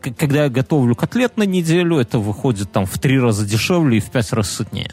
Когда 0.00 0.44
я 0.44 0.48
готовлю 0.50 0.94
котлет 0.94 1.36
на 1.36 1.44
неделю, 1.44 1.98
это 1.98 2.18
выходит 2.18 2.70
там 2.72 2.84
в 2.84 2.98
три 2.98 3.18
раза 3.18 3.46
дешевле 3.46 3.98
и 3.98 4.00
в 4.00 4.10
пять 4.10 4.32
раз 4.32 4.50
сытнее. 4.50 4.90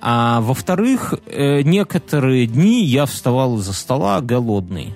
А 0.00 0.40
во-вторых, 0.40 1.14
э, 1.26 1.62
некоторые 1.62 2.46
дни 2.46 2.84
я 2.84 3.06
вставал 3.06 3.58
из-за 3.58 3.72
стола 3.72 4.20
голодный 4.20 4.94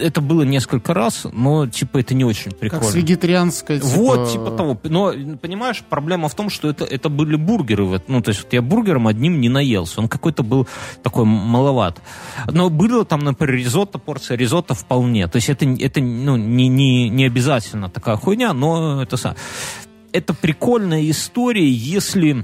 это 0.00 0.20
было 0.20 0.42
несколько 0.42 0.94
раз, 0.94 1.26
но, 1.32 1.66
типа, 1.66 1.98
это 1.98 2.14
не 2.14 2.24
очень 2.24 2.52
прикольно. 2.52 2.84
Как 2.84 2.92
с 2.92 2.94
вегетарианской, 2.94 3.78
типа... 3.78 3.88
Вот, 3.88 4.32
типа 4.32 4.50
того. 4.50 4.78
Но, 4.84 5.12
понимаешь, 5.40 5.82
проблема 5.88 6.28
в 6.28 6.34
том, 6.34 6.50
что 6.50 6.68
это, 6.68 6.84
это 6.84 7.08
были 7.08 7.36
бургеры. 7.36 8.00
Ну, 8.08 8.22
то 8.22 8.30
есть, 8.30 8.44
вот 8.44 8.52
я 8.52 8.62
бургером 8.62 9.06
одним 9.06 9.40
не 9.40 9.48
наелся. 9.48 10.00
Он 10.00 10.08
какой-то 10.08 10.42
был 10.42 10.66
такой 11.02 11.24
маловат. 11.24 12.00
Но 12.46 12.70
было 12.70 13.04
там, 13.04 13.20
например, 13.20 13.56
ризотто, 13.56 13.98
порция 13.98 14.36
ризотто 14.36 14.74
вполне. 14.74 15.28
То 15.28 15.36
есть, 15.36 15.48
это, 15.48 15.64
это 15.64 16.00
ну, 16.00 16.36
не, 16.36 16.68
не, 16.68 17.08
не 17.08 17.24
обязательно 17.24 17.88
такая 17.88 18.16
хуйня, 18.16 18.52
но 18.52 19.02
это... 19.02 19.36
Это 20.12 20.32
прикольная 20.32 21.10
история, 21.10 21.68
если... 21.68 22.42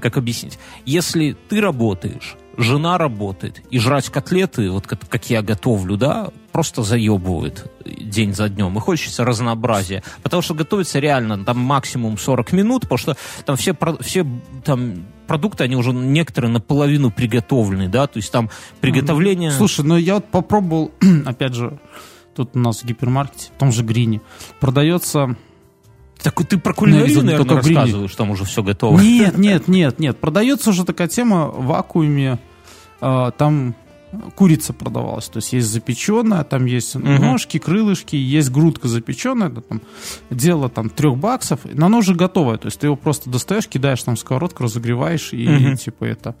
Как 0.00 0.16
объяснить? 0.16 0.58
Если 0.84 1.36
ты 1.48 1.60
работаешь 1.60 2.36
жена 2.58 2.98
работает, 2.98 3.62
и 3.70 3.78
жрать 3.78 4.10
котлеты, 4.10 4.70
вот 4.70 4.86
как, 4.86 5.08
как 5.08 5.30
я 5.30 5.42
готовлю, 5.42 5.96
да, 5.96 6.30
просто 6.52 6.82
заебывает 6.82 7.70
день 7.84 8.34
за 8.34 8.48
днем. 8.48 8.76
И 8.76 8.80
хочется 8.80 9.24
разнообразия. 9.24 10.02
Потому 10.22 10.42
что 10.42 10.54
готовится 10.54 10.98
реально 10.98 11.44
там 11.44 11.58
максимум 11.58 12.18
40 12.18 12.52
минут, 12.52 12.82
потому 12.82 12.98
что 12.98 13.16
там 13.46 13.56
все, 13.56 13.76
все 14.00 14.26
там 14.64 15.06
продукты, 15.28 15.64
они 15.64 15.76
уже 15.76 15.92
некоторые 15.92 16.50
наполовину 16.50 17.10
приготовлены, 17.10 17.88
да, 17.88 18.06
то 18.08 18.18
есть 18.18 18.32
там 18.32 18.50
приготовление... 18.80 19.52
Слушай, 19.52 19.84
ну 19.84 19.96
я 19.96 20.14
вот 20.14 20.26
попробовал, 20.26 20.90
опять 21.26 21.54
же, 21.54 21.78
тут 22.34 22.56
у 22.56 22.58
нас 22.58 22.82
в 22.82 22.84
гипермаркете, 22.84 23.50
в 23.54 23.58
том 23.58 23.70
же 23.70 23.84
Грине, 23.84 24.20
продается 24.58 25.36
так 26.22 26.34
ты 26.48 26.58
про 26.58 26.74
кулинарию, 26.74 27.22
наверное, 27.22 27.56
рассказываешь, 27.56 28.14
там 28.16 28.30
уже 28.30 28.44
все 28.44 28.64
готово. 28.64 28.98
Нет, 29.00 29.38
нет, 29.38 29.68
нет, 29.68 30.00
нет. 30.00 30.18
Продается 30.18 30.70
уже 30.70 30.84
такая 30.84 31.06
тема 31.06 31.46
в 31.46 31.66
вакууме. 31.66 32.40
А, 33.00 33.30
там 33.32 33.74
курица 34.34 34.72
продавалась, 34.72 35.28
то 35.28 35.38
есть 35.38 35.52
есть 35.52 35.68
запеченная, 35.68 36.42
там 36.44 36.64
есть 36.64 36.96
угу. 36.96 37.06
ножки, 37.06 37.58
крылышки, 37.58 38.16
есть 38.16 38.50
грудка 38.50 38.88
запеченная, 38.88 39.48
это 39.48 39.60
там 39.60 39.82
дело 40.30 40.70
там 40.70 40.88
трех 40.88 41.18
баксов, 41.18 41.60
но 41.64 41.86
оно 41.86 41.98
уже 41.98 42.14
готовое, 42.14 42.56
то 42.56 42.66
есть 42.66 42.80
ты 42.80 42.86
его 42.86 42.96
просто 42.96 43.28
достаешь, 43.28 43.68
кидаешь 43.68 44.02
там 44.02 44.16
в 44.16 44.18
сковородку, 44.18 44.64
разогреваешь 44.64 45.32
и, 45.32 45.48
угу. 45.48 45.76
типа 45.76 46.04
это, 46.04 46.34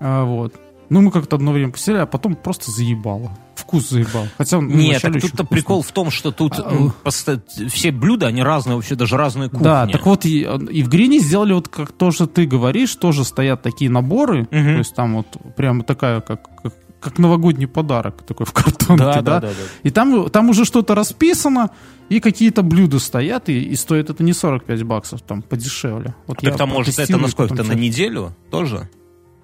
а, 0.00 0.24
вот. 0.24 0.54
Ну, 0.90 1.02
мы 1.02 1.10
как-то 1.10 1.36
одно 1.36 1.52
время 1.52 1.72
посидели, 1.72 1.98
а 1.98 2.06
потом 2.06 2.34
просто 2.34 2.70
заебало. 2.70 3.36
Вкус 3.54 3.90
заебал. 3.90 4.26
Хотя 4.38 4.60
ну, 4.60 4.68
Нет, 4.68 5.02
так 5.02 5.20
тут-то 5.20 5.44
прикол 5.44 5.82
в 5.82 5.92
том, 5.92 6.10
что 6.10 6.30
тут 6.30 6.58
а, 6.58 6.90
поста- 7.02 7.42
все 7.68 7.90
блюда, 7.90 8.28
они 8.28 8.42
разные, 8.42 8.76
вообще 8.76 8.94
даже 8.94 9.16
разные 9.16 9.50
кухни. 9.50 9.64
Да, 9.64 9.86
так 9.86 10.06
вот 10.06 10.24
и, 10.24 10.40
и 10.40 10.82
в 10.82 10.88
Грине 10.88 11.18
сделали 11.18 11.52
вот 11.52 11.68
как 11.68 11.92
то, 11.92 12.10
что 12.10 12.26
ты 12.26 12.46
говоришь, 12.46 12.94
тоже 12.94 13.24
стоят 13.24 13.62
такие 13.62 13.90
наборы, 13.90 14.42
угу. 14.42 14.48
то 14.50 14.78
есть 14.78 14.94
там 14.94 15.16
вот 15.16 15.26
прямо 15.56 15.82
такая, 15.82 16.20
как, 16.20 16.48
как 16.62 16.74
как 17.00 17.18
новогодний 17.18 17.68
подарок 17.68 18.22
такой 18.22 18.46
в 18.46 18.52
картонке, 18.52 19.04
да? 19.04 19.22
да? 19.22 19.40
да, 19.40 19.40
да. 19.40 19.52
И 19.82 19.90
там, 19.90 20.28
там 20.30 20.50
уже 20.50 20.64
что-то 20.64 20.94
расписано, 20.94 21.70
и 22.08 22.20
какие-то 22.20 22.62
блюда 22.62 22.98
стоят, 22.98 23.48
и, 23.48 23.60
и 23.60 23.76
стоит 23.76 24.10
это 24.10 24.24
не 24.24 24.32
45 24.32 24.82
баксов, 24.82 25.22
там 25.22 25.42
подешевле. 25.42 26.14
Вот 26.26 26.38
так 26.38 26.56
там, 26.56 26.70
может, 26.70 26.98
это 26.98 27.16
на 27.16 27.28
сколько-то, 27.28 27.62
на 27.62 27.74
неделю 27.74 28.32
тоже? 28.50 28.88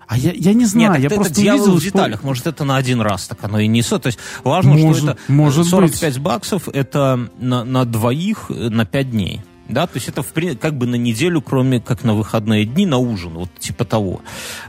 А 0.07 0.16
я, 0.16 0.32
я 0.32 0.52
не 0.52 0.66
знаю, 0.66 0.92
Нет, 0.92 1.00
я 1.00 1.07
это, 1.07 1.16
просто 1.16 1.40
это 1.40 1.55
увидел, 1.55 1.76
в 1.76 1.82
деталях. 1.82 2.22
Может, 2.22 2.46
это 2.46 2.64
на 2.64 2.76
один 2.76 3.00
раз 3.00 3.26
так 3.26 3.38
оно 3.42 3.59
и 3.59 3.66
не 3.66 3.82
То 3.82 4.00
есть 4.05 4.18
важно, 4.42 4.74
может, 4.74 5.02
что 5.02 5.11
это 5.12 5.32
может 5.32 5.66
45 5.66 6.14
быть. 6.14 6.22
баксов, 6.22 6.68
это 6.68 7.28
на, 7.38 7.64
на 7.64 7.84
двоих 7.84 8.50
на 8.50 8.84
5 8.84 9.11
дней. 9.11 9.42
Да, 9.68 9.86
то 9.86 9.96
есть 9.96 10.09
это 10.09 10.22
в, 10.22 10.32
как 10.61 10.76
бы 10.76 10.86
на 10.86 10.96
неделю, 10.96 11.40
кроме 11.40 11.80
как 11.80 12.05
на 12.05 12.12
выходные 12.12 12.66
дни, 12.66 12.84
на 12.84 12.98
ужин, 12.98 13.32
вот 13.32 13.48
типа 13.59 13.86
того. 13.86 14.20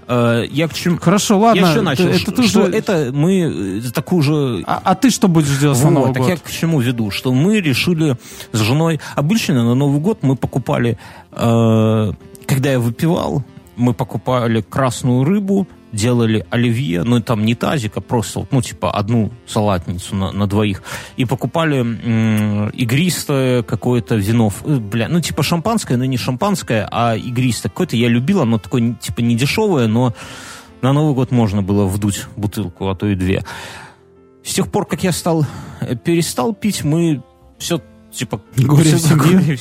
Э, 0.08 0.46
я 0.50 0.70
к 0.70 0.74
чему... 0.74 0.98
Хорошо, 1.00 1.38
ладно. 1.38 1.60
Я 1.60 1.70
еще 1.70 1.82
начал, 1.82 2.06
это, 2.06 2.32
это 2.32 2.44
что, 2.48 2.66
же... 2.66 2.72
это 2.72 3.12
мы 3.14 3.82
э, 3.86 3.92
такую 3.94 4.22
же... 4.22 4.64
А, 4.66 4.82
а 4.86 4.96
ты 4.96 5.10
что 5.10 5.28
будешь 5.28 5.58
делать 5.58 5.78
вот, 5.80 5.90
на 5.90 6.00
Новый 6.00 6.14
так 6.14 6.24
год? 6.24 6.30
я 6.30 6.38
к 6.38 6.50
чему 6.50 6.80
веду, 6.80 7.12
что 7.12 7.34
мы 7.34 7.60
решили 7.60 8.16
с 8.54 8.58
женой... 8.58 9.02
Обычно 9.16 9.66
на 9.66 9.76
Новый 9.76 10.00
год 10.00 10.20
мы 10.22 10.38
покупали... 10.38 10.98
Э, 11.34 12.14
когда 12.48 12.72
я 12.72 12.80
выпивал, 12.80 13.44
мы 13.76 13.94
покупали 13.94 14.62
красную 14.62 15.24
рыбу, 15.24 15.68
делали 15.92 16.46
оливье, 16.50 17.04
ну 17.04 17.22
там 17.22 17.46
не 17.46 17.56
тазик, 17.56 17.98
а 17.98 18.02
просто, 18.02 18.48
ну 18.52 18.62
типа 18.62 18.92
одну 18.92 19.32
салатницу 19.48 20.16
на, 20.16 20.32
на 20.32 20.48
двоих, 20.48 20.84
и 21.18 21.26
покупали 21.26 21.80
м- 21.80 22.70
игристое 22.70 23.64
какое-то 23.64 24.16
вино, 24.16 24.52
э, 24.64 24.76
бля, 24.78 25.08
ну 25.08 25.22
типа 25.22 25.44
шампанское, 25.44 25.98
но 25.98 26.06
не 26.06 26.18
шампанское, 26.18 26.88
а 26.92 27.16
игристое. 27.16 27.70
Какое-то 27.70 27.96
я 27.96 28.10
любил, 28.10 28.42
оно 28.42 28.58
такое 28.58 28.96
типа 28.96 29.22
не 29.22 29.36
дешевое, 29.36 29.88
но 29.88 30.14
на 30.82 30.94
Новый 30.94 31.16
год 31.16 31.32
можно 31.32 31.62
было 31.62 31.86
вдуть 31.86 32.26
бутылку, 32.36 32.90
а 32.90 32.96
то 32.96 33.08
и 33.08 33.16
две. 33.16 33.44
С 34.44 34.54
тех 34.54 34.72
пор, 34.72 34.86
как 34.86 35.04
я 35.04 35.12
стал 35.12 35.46
э, 35.82 35.96
перестал 35.96 36.54
пить, 36.54 36.84
мы 36.84 37.24
все 37.58 37.82
типа 38.16 38.42
горе 38.58 38.96
в 38.96 39.00
семье. 39.00 39.58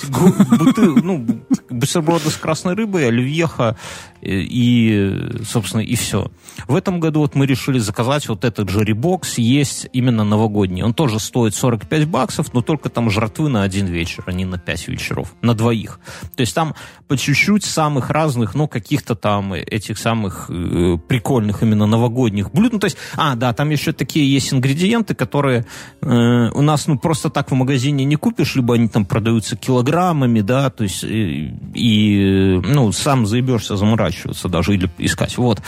Ну, 1.03 1.27
бутерброды 1.71 2.31
с 2.31 2.37
красной 2.37 2.75
рыбой, 2.75 3.09
оливьеха 3.09 3.77
и, 4.25 5.45
собственно, 5.45 5.83
и 5.83 5.95
все. 5.95 6.31
В 6.67 6.77
этом 6.77 7.01
году 7.01 7.21
вот 7.21 7.35
мы 7.35 7.47
решили 7.47 7.79
заказать 7.79 8.29
вот 8.29 8.45
этот 8.45 8.71
же 8.71 8.85
ребокс, 8.85 9.39
есть 9.39 9.89
именно 9.93 10.25
новогодний. 10.25 10.83
Он 10.83 10.95
тоже 10.95 11.19
стоит 11.19 11.55
45 11.55 12.07
баксов, 12.09 12.55
но 12.55 12.63
только 12.63 12.89
там 12.89 13.11
жратвы 13.11 13.49
на 13.49 13.63
один 13.63 13.87
вечер, 13.87 14.25
а 14.27 14.33
не 14.33 14.45
на 14.45 14.59
5 14.59 14.89
вечеров, 14.89 15.35
на 15.43 15.55
двоих. 15.55 16.01
То 16.37 16.41
есть 16.41 16.55
там 16.55 16.75
по 17.09 17.17
чуть-чуть 17.19 17.65
самых 17.65 18.11
разных, 18.11 18.55
ну, 18.55 18.67
каких-то 18.69 19.15
там 19.15 19.53
этих 19.53 19.99
самых 19.99 20.47
э, 20.49 20.97
прикольных 21.07 21.63
именно 21.63 21.87
новогодних 21.87 22.51
блюд. 22.53 22.73
Ну, 22.73 22.79
то 22.79 22.87
есть, 22.87 22.97
а, 23.17 23.35
да, 23.35 23.53
там 23.53 23.71
еще 23.71 23.93
такие 23.93 24.33
есть 24.33 24.53
ингредиенты, 24.55 25.15
которые 25.15 25.67
э, 26.01 26.07
у 26.07 26.63
нас, 26.63 26.87
ну, 26.87 26.99
просто 26.99 27.31
так 27.31 27.51
в 27.51 27.55
магазине 27.55 28.05
не 28.05 28.17
купишь, 28.17 28.55
либо 28.57 28.75
они 28.75 28.89
там 28.89 29.05
продаются 29.05 29.57
килограммами, 29.57 30.41
да, 30.41 30.71
то 30.71 30.85
есть, 30.85 31.05
и, 31.05 31.55
и 31.75 32.61
ну, 32.65 32.91
сам 32.93 33.27
заебешься 33.27 33.77
заморачиваться 33.77 34.14
заморачиваться 34.15 34.49
даже 34.49 34.75
или 34.75 34.89
искать. 34.99 35.37
Вот. 35.39 35.61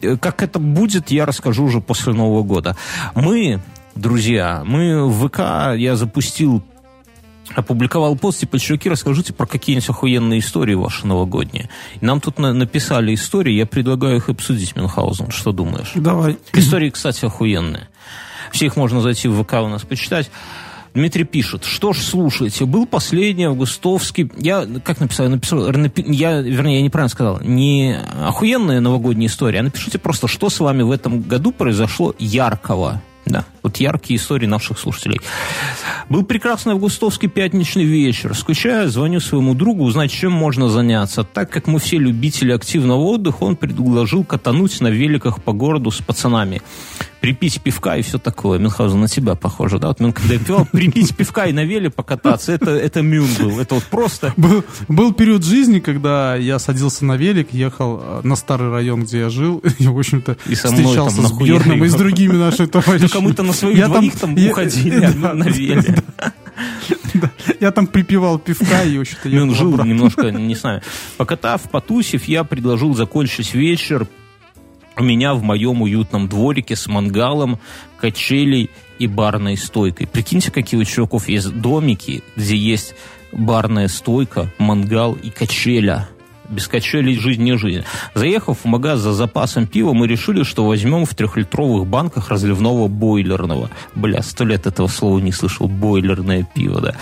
Э, 0.00 0.16
как 0.16 0.42
это 0.42 0.58
будет, 0.58 1.10
я 1.10 1.26
расскажу 1.26 1.64
уже 1.64 1.80
после 1.80 2.12
Нового 2.12 2.42
года. 2.42 2.76
Мы, 3.14 3.60
друзья, 3.94 4.62
мы 4.64 5.06
в 5.06 5.28
ВК, 5.28 5.78
я 5.78 5.96
запустил 5.96 6.62
опубликовал 7.52 8.14
пост, 8.14 8.38
типа, 8.38 8.60
чуваки, 8.60 8.88
расскажите 8.88 9.32
про 9.32 9.44
какие-нибудь 9.44 9.88
охуенные 9.88 10.38
истории 10.38 10.74
ваши 10.74 11.04
новогодние. 11.04 11.68
И 12.00 12.04
нам 12.04 12.20
тут 12.20 12.38
на 12.38 12.52
написали 12.52 13.12
истории, 13.12 13.54
я 13.54 13.66
предлагаю 13.66 14.18
их 14.18 14.28
обсудить, 14.28 14.76
Мюнхгаузен. 14.76 15.32
Что 15.32 15.50
думаешь? 15.50 15.90
Давай. 15.96 16.38
Истории, 16.52 16.90
кстати, 16.90 17.24
охуенные. 17.24 17.88
Все 18.52 18.66
их 18.66 18.76
можно 18.76 19.00
зайти 19.00 19.26
в 19.26 19.42
ВК 19.42 19.54
у 19.54 19.68
нас 19.68 19.82
почитать. 19.82 20.30
Дмитрий 20.94 21.24
пишет, 21.24 21.64
что 21.64 21.92
ж, 21.92 21.98
слушайте, 21.98 22.64
был 22.64 22.84
последний 22.86 23.44
августовский, 23.44 24.30
я, 24.38 24.66
как 24.84 24.98
написал, 25.00 25.26
я 25.26 25.30
написал, 25.30 25.66
я, 25.66 26.40
вернее, 26.40 26.76
я 26.78 26.82
неправильно 26.82 27.08
сказал, 27.08 27.40
не 27.42 27.96
охуенная 28.26 28.80
новогодняя 28.80 29.28
история, 29.28 29.60
а 29.60 29.62
напишите 29.62 29.98
просто, 29.98 30.26
что 30.26 30.50
с 30.50 30.58
вами 30.58 30.82
в 30.82 30.90
этом 30.90 31.22
году 31.22 31.52
произошло 31.52 32.14
яркого. 32.18 33.00
Да, 33.26 33.44
вот 33.62 33.76
яркие 33.76 34.18
истории 34.18 34.46
наших 34.46 34.78
слушателей. 34.78 35.20
Был 36.08 36.24
прекрасный 36.24 36.72
августовский 36.72 37.28
пятничный 37.28 37.84
вечер. 37.84 38.34
Скучая, 38.34 38.88
звоню 38.88 39.20
своему 39.20 39.54
другу 39.54 39.84
узнать, 39.84 40.10
чем 40.10 40.32
можно 40.32 40.68
заняться. 40.68 41.22
Так 41.22 41.50
как 41.50 41.66
мы 41.66 41.78
все 41.78 41.98
любители 41.98 42.50
активного 42.50 43.00
отдыха, 43.02 43.44
он 43.44 43.56
предложил 43.56 44.24
катануть 44.24 44.80
на 44.80 44.88
великах 44.88 45.42
по 45.42 45.52
городу 45.52 45.90
с 45.90 45.98
пацанами 45.98 46.62
припить 47.20 47.60
пивка 47.60 47.96
и 47.96 48.02
все 48.02 48.18
такое. 48.18 48.58
Мюнхгаузен 48.58 49.00
на 49.00 49.08
тебя 49.08 49.34
похоже, 49.34 49.78
да? 49.78 49.88
Вот 49.98 50.14
когда 50.14 50.38
пил, 50.38 50.66
припить 50.70 51.14
пивка 51.14 51.46
и 51.46 51.52
на 51.52 51.64
веле 51.64 51.90
покататься, 51.90 52.52
это, 52.52 52.70
это 52.70 53.02
Мюн 53.02 53.28
был. 53.38 53.60
Это 53.60 53.76
вот 53.76 53.84
просто... 53.84 54.32
Был, 54.36 54.64
был 54.88 55.12
период 55.12 55.44
жизни, 55.44 55.80
когда 55.80 56.36
я 56.36 56.58
садился 56.58 57.04
на 57.04 57.16
велик, 57.16 57.52
ехал 57.52 58.00
э, 58.02 58.20
на 58.24 58.36
старый 58.36 58.70
район, 58.70 59.02
где 59.02 59.20
я 59.20 59.30
жил, 59.30 59.58
и, 59.78 59.86
в 59.86 59.98
общем-то, 59.98 60.36
и 60.46 60.54
встречался 60.54 61.16
там, 61.16 61.26
с 61.26 61.32
Бьерном 61.32 61.84
и 61.84 61.88
с 61.88 61.94
другими 61.94 62.36
нашими 62.36 62.66
товарищами. 62.66 63.08
кому-то 63.08 63.42
на 63.42 63.52
своих 63.52 63.78
я 63.78 63.88
двоих 63.88 64.16
там, 64.16 64.34
там 64.34 64.46
уходили 64.46 65.00
я, 65.22 65.34
на 65.34 65.44
веле. 65.44 66.02
Да. 67.14 67.30
Я 67.58 67.70
там 67.70 67.86
припевал 67.86 68.38
пивка 68.38 68.82
и, 68.84 68.96
в 68.96 69.02
общем-то, 69.02 69.28
Мюн 69.28 69.54
жил 69.54 69.84
немножко, 69.84 70.30
не 70.30 70.54
знаю. 70.54 70.82
Покатав, 71.16 71.62
потусив, 71.70 72.24
я 72.24 72.44
предложил 72.44 72.94
закончить 72.94 73.54
вечер 73.54 74.06
у 75.00 75.02
меня 75.02 75.34
в 75.34 75.42
моем 75.42 75.82
уютном 75.82 76.28
дворике 76.28 76.76
с 76.76 76.86
мангалом, 76.86 77.58
качелей 77.98 78.70
и 78.98 79.06
барной 79.06 79.56
стойкой. 79.56 80.06
Прикиньте, 80.06 80.50
какие 80.50 80.80
у 80.80 80.84
чуваков 80.84 81.28
есть 81.28 81.52
домики, 81.60 82.22
где 82.36 82.56
есть 82.56 82.94
барная 83.32 83.88
стойка, 83.88 84.52
мангал 84.58 85.14
и 85.14 85.30
качеля– 85.30 86.08
без 86.50 86.68
качелей 86.68 87.16
жизнь 87.18 87.42
не 87.42 87.56
жизнь. 87.56 87.84
Заехав 88.14 88.58
в 88.62 88.64
магаз 88.66 89.00
за 89.00 89.12
запасом 89.12 89.66
пива, 89.66 89.92
мы 89.92 90.06
решили, 90.06 90.42
что 90.42 90.66
возьмем 90.66 91.06
в 91.06 91.14
трехлитровых 91.14 91.86
банках 91.86 92.28
разливного 92.28 92.88
бойлерного. 92.88 93.70
Бля, 93.94 94.22
сто 94.22 94.44
лет 94.44 94.66
этого 94.66 94.88
слова 94.88 95.18
не 95.18 95.32
слышал. 95.32 95.68
Бойлерное 95.68 96.46
пиво, 96.54 96.80
да. 96.80 96.94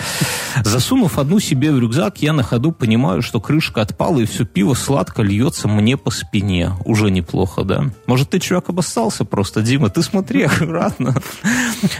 Засунув 0.63 1.17
одну 1.17 1.39
себе 1.39 1.71
в 1.71 1.79
рюкзак, 1.79 2.21
я 2.21 2.33
на 2.33 2.43
ходу 2.43 2.71
понимаю, 2.71 3.21
что 3.21 3.41
крышка 3.41 3.81
отпала, 3.81 4.19
и 4.19 4.25
все 4.25 4.45
пиво 4.45 4.73
сладко 4.73 5.21
льется 5.21 5.67
мне 5.67 5.97
по 5.97 6.11
спине. 6.11 6.73
Уже 6.85 7.11
неплохо, 7.11 7.63
да? 7.63 7.85
Может, 8.05 8.29
ты, 8.29 8.39
чувак, 8.39 8.69
обоссался 8.69 9.25
просто, 9.25 9.61
Дима? 9.61 9.89
Ты 9.89 10.01
смотри 10.01 10.43
аккуратно. 10.43 11.15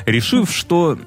Решив, 0.05 0.51
что 0.51 0.97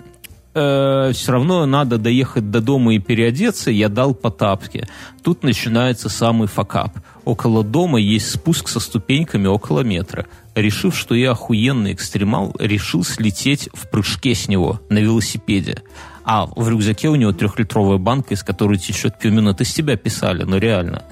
э, 0.55 1.13
все 1.13 1.33
равно 1.33 1.67
надо 1.67 1.99
доехать 1.99 2.51
до 2.51 2.61
дома 2.61 2.95
и 2.95 2.99
переодеться, 2.99 3.71
я 3.71 3.89
дал 3.89 4.15
по 4.15 4.31
тапке. 4.31 4.89
Тут 5.23 5.43
начинается 5.43 6.09
самый 6.09 6.49
факап. 6.49 6.99
Около 7.25 7.63
дома 7.63 8.01
есть 8.01 8.31
спуск 8.31 8.69
со 8.69 8.81
ступеньками 8.81 9.47
около 9.47 9.81
метра. 9.81 10.27
Решив, 10.55 10.97
что 10.97 11.15
я 11.15 11.33
охуенный 11.33 11.93
экстремал, 11.93 12.55
решил 12.59 13.05
слететь 13.05 13.69
в 13.73 13.89
прыжке 13.89 14.35
с 14.35 14.49
него 14.49 14.81
на 14.89 14.99
велосипеде. 14.99 15.83
А 16.25 16.47
в 16.47 16.69
рюкзаке 16.69 17.09
у 17.09 17.17
него 17.17 17.33
трехлитровая 17.33 17.99
банка, 17.99 18.35
из 18.35 18.43
которой 18.43 18.79
течет 18.79 19.19
пивмин. 19.19 19.49
Это 19.49 19.65
с 19.65 19.73
тебя 19.73 19.97
писали, 19.97 20.45
но 20.45 20.59
реально. 20.59 21.05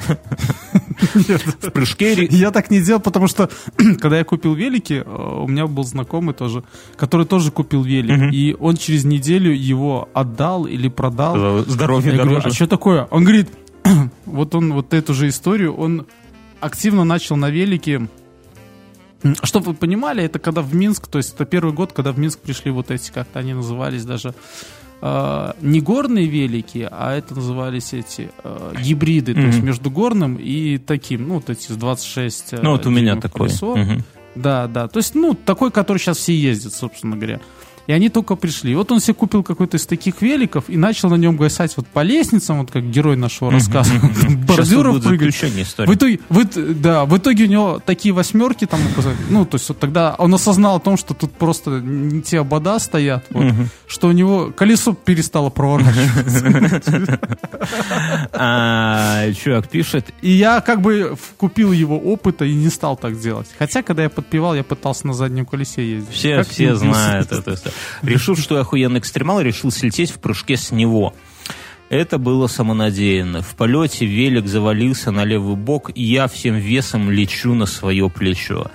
В 1.14 1.70
прыжке... 1.70 2.26
Я 2.26 2.50
так 2.50 2.70
не 2.70 2.80
делал, 2.80 3.00
потому 3.00 3.26
что, 3.26 3.50
когда 4.00 4.18
я 4.18 4.24
купил 4.24 4.54
велики, 4.54 5.02
э, 5.04 5.40
у 5.42 5.48
меня 5.48 5.66
был 5.66 5.84
знакомый 5.84 6.34
тоже, 6.34 6.62
который 6.96 7.26
тоже 7.26 7.50
купил 7.50 7.82
велик. 7.82 8.32
И 8.32 8.56
он 8.58 8.76
через 8.76 9.04
неделю 9.04 9.52
его 9.52 10.08
отдал 10.12 10.66
или 10.66 10.88
продал. 10.88 11.64
Здоровье 11.64 12.12
дороже. 12.12 12.48
А 12.48 12.50
что 12.50 12.66
такое? 12.66 13.04
Он 13.10 13.24
говорит, 13.24 13.48
вот 14.26 14.54
он 14.54 14.72
вот 14.72 14.94
эту 14.94 15.14
же 15.14 15.28
историю, 15.28 15.74
он 15.74 16.06
активно 16.60 17.04
начал 17.04 17.36
на 17.36 17.50
велике 17.50 18.08
чтобы 19.42 19.66
вы 19.66 19.74
понимали, 19.74 20.24
это 20.24 20.38
когда 20.38 20.62
в 20.62 20.74
Минск, 20.74 21.06
то 21.06 21.18
есть 21.18 21.34
это 21.34 21.44
первый 21.44 21.74
год, 21.74 21.92
когда 21.92 22.12
в 22.12 22.18
Минск 22.18 22.38
пришли 22.38 22.70
вот 22.70 22.90
эти, 22.90 23.10
как-то 23.10 23.38
они 23.38 23.52
назывались 23.52 24.04
даже, 24.04 24.34
э, 25.00 25.52
не 25.60 25.80
горные 25.80 26.26
велики, 26.26 26.86
а 26.90 27.14
это 27.14 27.34
назывались 27.34 27.92
эти 27.92 28.30
э, 28.42 28.74
гибриды, 28.82 29.32
mm-hmm. 29.32 29.34
то 29.34 29.46
есть 29.46 29.62
между 29.62 29.90
горным 29.90 30.36
и 30.36 30.78
таким, 30.78 31.28
ну, 31.28 31.34
вот 31.34 31.50
эти 31.50 31.72
с 31.72 31.76
26 31.76 32.62
Ну, 32.62 32.72
вот 32.72 32.86
у 32.86 32.90
меня 32.90 33.16
такой. 33.16 33.48
Колесо. 33.48 33.76
Mm-hmm. 33.76 34.02
Да, 34.36 34.68
да, 34.68 34.88
то 34.88 34.98
есть, 34.98 35.14
ну, 35.14 35.34
такой, 35.34 35.70
который 35.70 35.98
сейчас 35.98 36.18
все 36.18 36.34
ездят, 36.34 36.72
собственно 36.72 37.16
говоря. 37.16 37.40
И 37.86 37.92
они 37.92 38.08
только 38.08 38.36
пришли. 38.36 38.74
Вот 38.74 38.90
он 38.92 39.00
себе 39.00 39.14
купил 39.14 39.42
какой-то 39.42 39.76
из 39.76 39.86
таких 39.86 40.22
великов 40.22 40.64
и 40.68 40.76
начал 40.76 41.10
на 41.10 41.16
нем 41.16 41.36
гасать 41.36 41.76
вот 41.76 41.86
по 41.86 42.02
лестницам, 42.02 42.60
вот 42.60 42.70
как 42.70 42.88
герой 42.88 43.16
нашего 43.16 43.50
рассказа. 43.50 43.92
Бордюров 44.46 45.02
прыгать. 45.02 45.34
В 45.88 45.94
итоге, 45.94 46.20
в, 46.28 46.44
да, 46.80 47.04
в 47.04 47.16
итоге 47.16 47.44
у 47.44 47.48
него 47.48 47.82
такие 47.84 48.14
восьмерки 48.14 48.66
там, 48.66 48.80
ну, 49.28 49.44
то 49.44 49.56
есть 49.56 49.68
вот 49.68 49.78
тогда 49.78 50.14
он 50.18 50.34
осознал 50.34 50.76
о 50.76 50.80
том, 50.80 50.96
что 50.96 51.14
тут 51.14 51.32
просто 51.32 51.80
не 51.80 52.22
те 52.22 52.40
обода 52.40 52.78
стоят, 52.78 53.24
вот, 53.30 53.52
что 53.86 54.08
у 54.08 54.12
него 54.12 54.52
колесо 54.56 54.92
перестало 54.92 55.50
проворачиваться. 55.50 57.20
А, 58.32 59.30
чувак 59.32 59.68
пишет. 59.68 60.06
И 60.22 60.30
я 60.30 60.60
как 60.60 60.80
бы 60.80 61.16
купил 61.36 61.72
его 61.72 61.98
опыта 61.98 62.44
и 62.44 62.54
не 62.54 62.68
стал 62.68 62.96
так 62.96 63.18
делать. 63.20 63.48
Хотя, 63.58 63.82
когда 63.82 64.02
я 64.02 64.08
подпевал, 64.10 64.54
я 64.54 64.64
пытался 64.64 65.06
на 65.06 65.12
заднем 65.12 65.44
колесе 65.44 65.96
ездить. 65.96 66.14
Все, 66.14 66.42
все 66.42 66.74
знают 66.74 67.32
это. 67.32 67.56
Решил, 68.02 68.36
что 68.36 68.54
я 68.56 68.62
охуенный 68.62 69.00
экстремал, 69.00 69.40
решил 69.40 69.70
слететь 69.70 70.10
в 70.10 70.18
прыжке 70.18 70.56
с 70.56 70.70
него. 70.70 71.14
Это 71.90 72.18
было 72.18 72.46
самонадеянно. 72.46 73.42
В 73.42 73.56
полете 73.56 74.06
велик 74.06 74.46
завалился 74.46 75.10
на 75.10 75.24
левый 75.24 75.56
бок, 75.56 75.90
и 75.94 76.02
я 76.02 76.28
всем 76.28 76.54
весом 76.54 77.10
лечу 77.10 77.52
на 77.54 77.66
свое 77.66 78.08
плечо. 78.08 78.70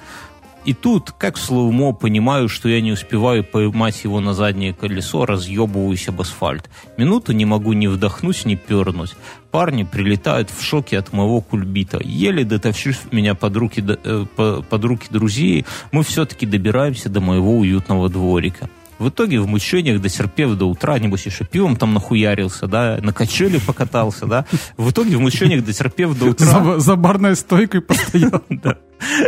И 0.65 0.73
тут, 0.73 1.11
как 1.11 1.37
в 1.37 1.41
слоумо, 1.41 1.93
понимаю, 1.93 2.49
что 2.49 2.67
я 2.67 2.81
не 2.81 2.91
успеваю 2.91 3.43
поймать 3.43 4.03
его 4.03 4.19
на 4.19 4.33
заднее 4.33 4.73
колесо, 4.73 5.25
разъебываюсь 5.25 6.09
об 6.09 6.21
асфальт. 6.21 6.69
Минуту 6.97 7.33
не 7.33 7.45
могу 7.45 7.73
ни 7.73 7.85
вдохнуть, 7.85 8.45
ни 8.45 8.55
пернуть. 8.55 9.15
Парни 9.51 9.83
прилетают 9.83 10.49
в 10.49 10.63
шоке 10.63 10.97
от 10.97 11.13
моего 11.13 11.39
кульбита. 11.39 11.99
Еле 12.03 12.43
дотащив 12.43 13.13
меня 13.13 13.35
под 13.35 13.55
руки, 13.55 13.83
э, 13.87 14.25
под 14.35 14.85
руки 14.85 15.07
друзей, 15.11 15.65
мы 15.91 16.03
все-таки 16.03 16.47
добираемся 16.47 17.09
до 17.09 17.21
моего 17.21 17.59
уютного 17.59 18.09
дворика. 18.09 18.67
В 18.97 19.09
итоге 19.09 19.39
в 19.39 19.47
мучениях, 19.47 20.01
дотерпев 20.01 20.55
до 20.55 20.65
утра, 20.65 20.97
небось 20.99 21.25
еще 21.25 21.45
пивом 21.45 21.75
там 21.75 21.93
нахуярился, 21.93 22.67
да, 22.67 22.97
на 23.01 23.13
качеле 23.13 23.59
покатался, 23.59 24.25
да. 24.25 24.45
В 24.77 24.91
итоге 24.91 25.17
в 25.17 25.19
мучениях, 25.19 25.63
дотерпев 25.63 26.17
до 26.17 26.25
утра... 26.25 26.45
За, 26.45 26.79
за 26.79 26.95
барной 26.95 27.35
стойкой 27.35 27.81
постоял. 27.81 28.43
Да. 28.49 28.77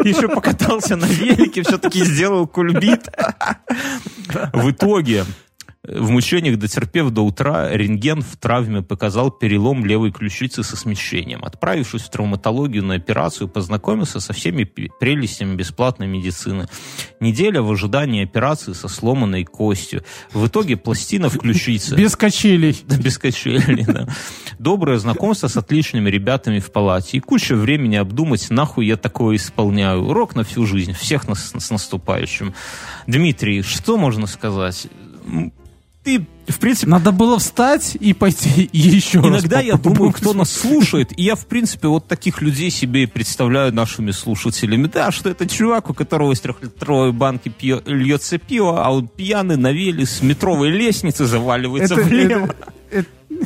Еще 0.05 0.29
покатался 0.29 0.95
на 0.95 1.05
велике, 1.05 1.61
все-таки 1.61 2.03
сделал 2.03 2.47
кульбит. 2.47 3.09
В 4.53 4.71
итоге 4.71 5.25
в 5.87 6.09
мучениях, 6.09 6.59
дотерпев 6.59 7.11
до 7.11 7.21
утра, 7.21 7.69
рентген 7.71 8.21
в 8.21 8.35
травме 8.35 8.81
показал 8.81 9.31
перелом 9.31 9.85
левой 9.85 10.11
ключицы 10.11 10.63
со 10.63 10.75
смещением. 10.75 11.45
Отправившись 11.45 12.01
в 12.01 12.09
травматологию 12.09 12.83
на 12.83 12.95
операцию, 12.95 13.47
познакомился 13.47 14.19
со 14.19 14.33
всеми 14.33 14.65
прелестями 14.65 15.55
бесплатной 15.55 16.07
медицины. 16.07 16.67
Неделя 17.21 17.61
в 17.61 17.71
ожидании 17.71 18.23
операции 18.23 18.73
со 18.73 18.89
сломанной 18.89 19.45
костью. 19.45 20.03
В 20.33 20.47
итоге 20.47 20.75
пластина 20.75 21.29
в 21.29 21.37
ключице. 21.37 21.95
Без 21.95 22.17
качелей. 22.17 22.77
Да, 22.85 22.97
без 22.97 23.17
качелей, 23.17 23.85
да. 23.85 24.07
Доброе 24.59 24.97
знакомство 24.97 25.47
с 25.47 25.55
отличными 25.55 26.09
ребятами 26.09 26.59
в 26.59 26.71
палате. 26.71 27.17
И 27.17 27.19
куча 27.21 27.55
времени 27.55 27.95
обдумать, 27.95 28.49
нахуй 28.49 28.87
я 28.87 28.97
такое 28.97 29.37
исполняю. 29.37 30.03
Урок 30.03 30.35
на 30.35 30.43
всю 30.43 30.65
жизнь. 30.65 30.91
Всех 30.91 31.29
нас 31.29 31.53
с 31.57 31.69
наступающим. 31.69 32.53
Дмитрий, 33.07 33.61
что 33.61 33.97
можно 33.97 34.27
сказать? 34.27 34.87
Ты, 36.07 36.25
в 36.47 36.59
принципе... 36.59 36.89
Надо 36.89 37.11
было 37.11 37.37
встать 37.37 37.97
и 37.99 38.13
пойти 38.13 38.69
еще 38.71 39.19
Иногда 39.19 39.57
раз 39.57 39.65
я 39.65 39.75
думаю, 39.75 40.13
кто 40.13 40.33
нас 40.33 40.49
слушает, 40.49 41.11
и 41.17 41.23
я, 41.23 41.35
в 41.35 41.45
принципе, 41.47 41.89
вот 41.89 42.07
таких 42.07 42.41
людей 42.41 42.69
себе 42.69 43.07
представляю 43.07 43.73
нашими 43.73 44.11
слушателями. 44.11 44.87
Да, 44.87 45.11
что 45.11 45.29
это 45.29 45.45
чувак, 45.47 45.89
у 45.89 45.93
которого 45.93 46.31
из 46.31 46.39
трехлитровой 46.39 47.11
банки 47.11 47.49
пьё, 47.49 47.81
льется 47.85 48.37
пиво, 48.37 48.85
а 48.85 48.91
он 48.91 49.09
пьяный 49.09 49.57
на 49.57 49.73
веле 49.73 50.05
с 50.05 50.21
метровой 50.21 50.69
лестницы 50.69 51.25
заваливается 51.25 51.95
это, 51.95 52.03
влево. 52.03 52.55
Это, 52.89 53.09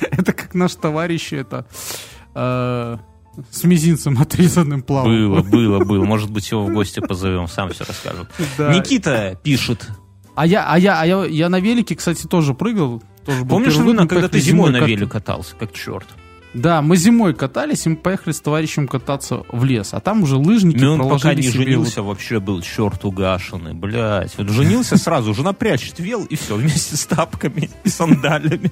это, 0.00 0.06
это 0.12 0.32
как 0.32 0.54
наш 0.54 0.76
товарищ, 0.76 1.32
это... 1.32 1.66
Э, 2.36 2.98
с 3.50 3.64
мизинцем 3.64 4.20
отрезанным 4.20 4.82
плавал. 4.82 5.10
Было, 5.10 5.42
было, 5.42 5.84
было. 5.84 6.04
Может 6.06 6.30
быть, 6.30 6.48
его 6.50 6.64
в 6.64 6.72
гости 6.72 7.00
позовем, 7.00 7.48
сам 7.48 7.70
все 7.70 7.84
расскажет. 7.84 8.28
Да. 8.56 8.72
Никита 8.74 9.38
пишет 9.42 9.88
а 10.38 10.46
я, 10.46 10.64
а 10.68 10.78
я, 10.78 11.00
а 11.00 11.04
я, 11.04 11.24
я 11.24 11.48
на 11.48 11.58
велике, 11.58 11.96
кстати, 11.96 12.28
тоже 12.28 12.54
прыгал. 12.54 13.02
тоже 13.26 13.44
Помнишь, 13.44 13.76
мы 13.76 14.06
когда 14.06 14.28
ты 14.28 14.34
поехали 14.34 14.50
зимой 14.50 14.70
на 14.70 14.84
веле 14.84 15.08
катался, 15.08 15.56
как 15.58 15.72
черт? 15.72 16.06
Да, 16.54 16.80
мы 16.80 16.96
зимой 16.96 17.34
катались, 17.34 17.86
и 17.86 17.88
мы 17.88 17.96
поехали 17.96 18.32
с 18.32 18.40
товарищем 18.40 18.86
кататься 18.86 19.42
в 19.50 19.64
лес. 19.64 19.94
А 19.94 20.00
там 20.00 20.22
уже 20.22 20.36
лыжники 20.36 20.78
И 20.78 20.84
он 20.84 21.08
пока 21.08 21.34
не 21.34 21.42
женился, 21.48 22.04
вообще 22.04 22.38
был 22.38 22.62
черт 22.62 23.04
угашенный, 23.04 23.74
блядь. 23.74 24.38
Вот 24.38 24.48
женился 24.50 24.96
сразу, 24.96 25.34
жена 25.34 25.52
прячет 25.52 25.98
вел, 25.98 26.24
и 26.24 26.36
все, 26.36 26.54
вместе 26.54 26.96
с 26.96 27.04
тапками 27.06 27.68
и 27.82 27.88
сандалями. 27.88 28.70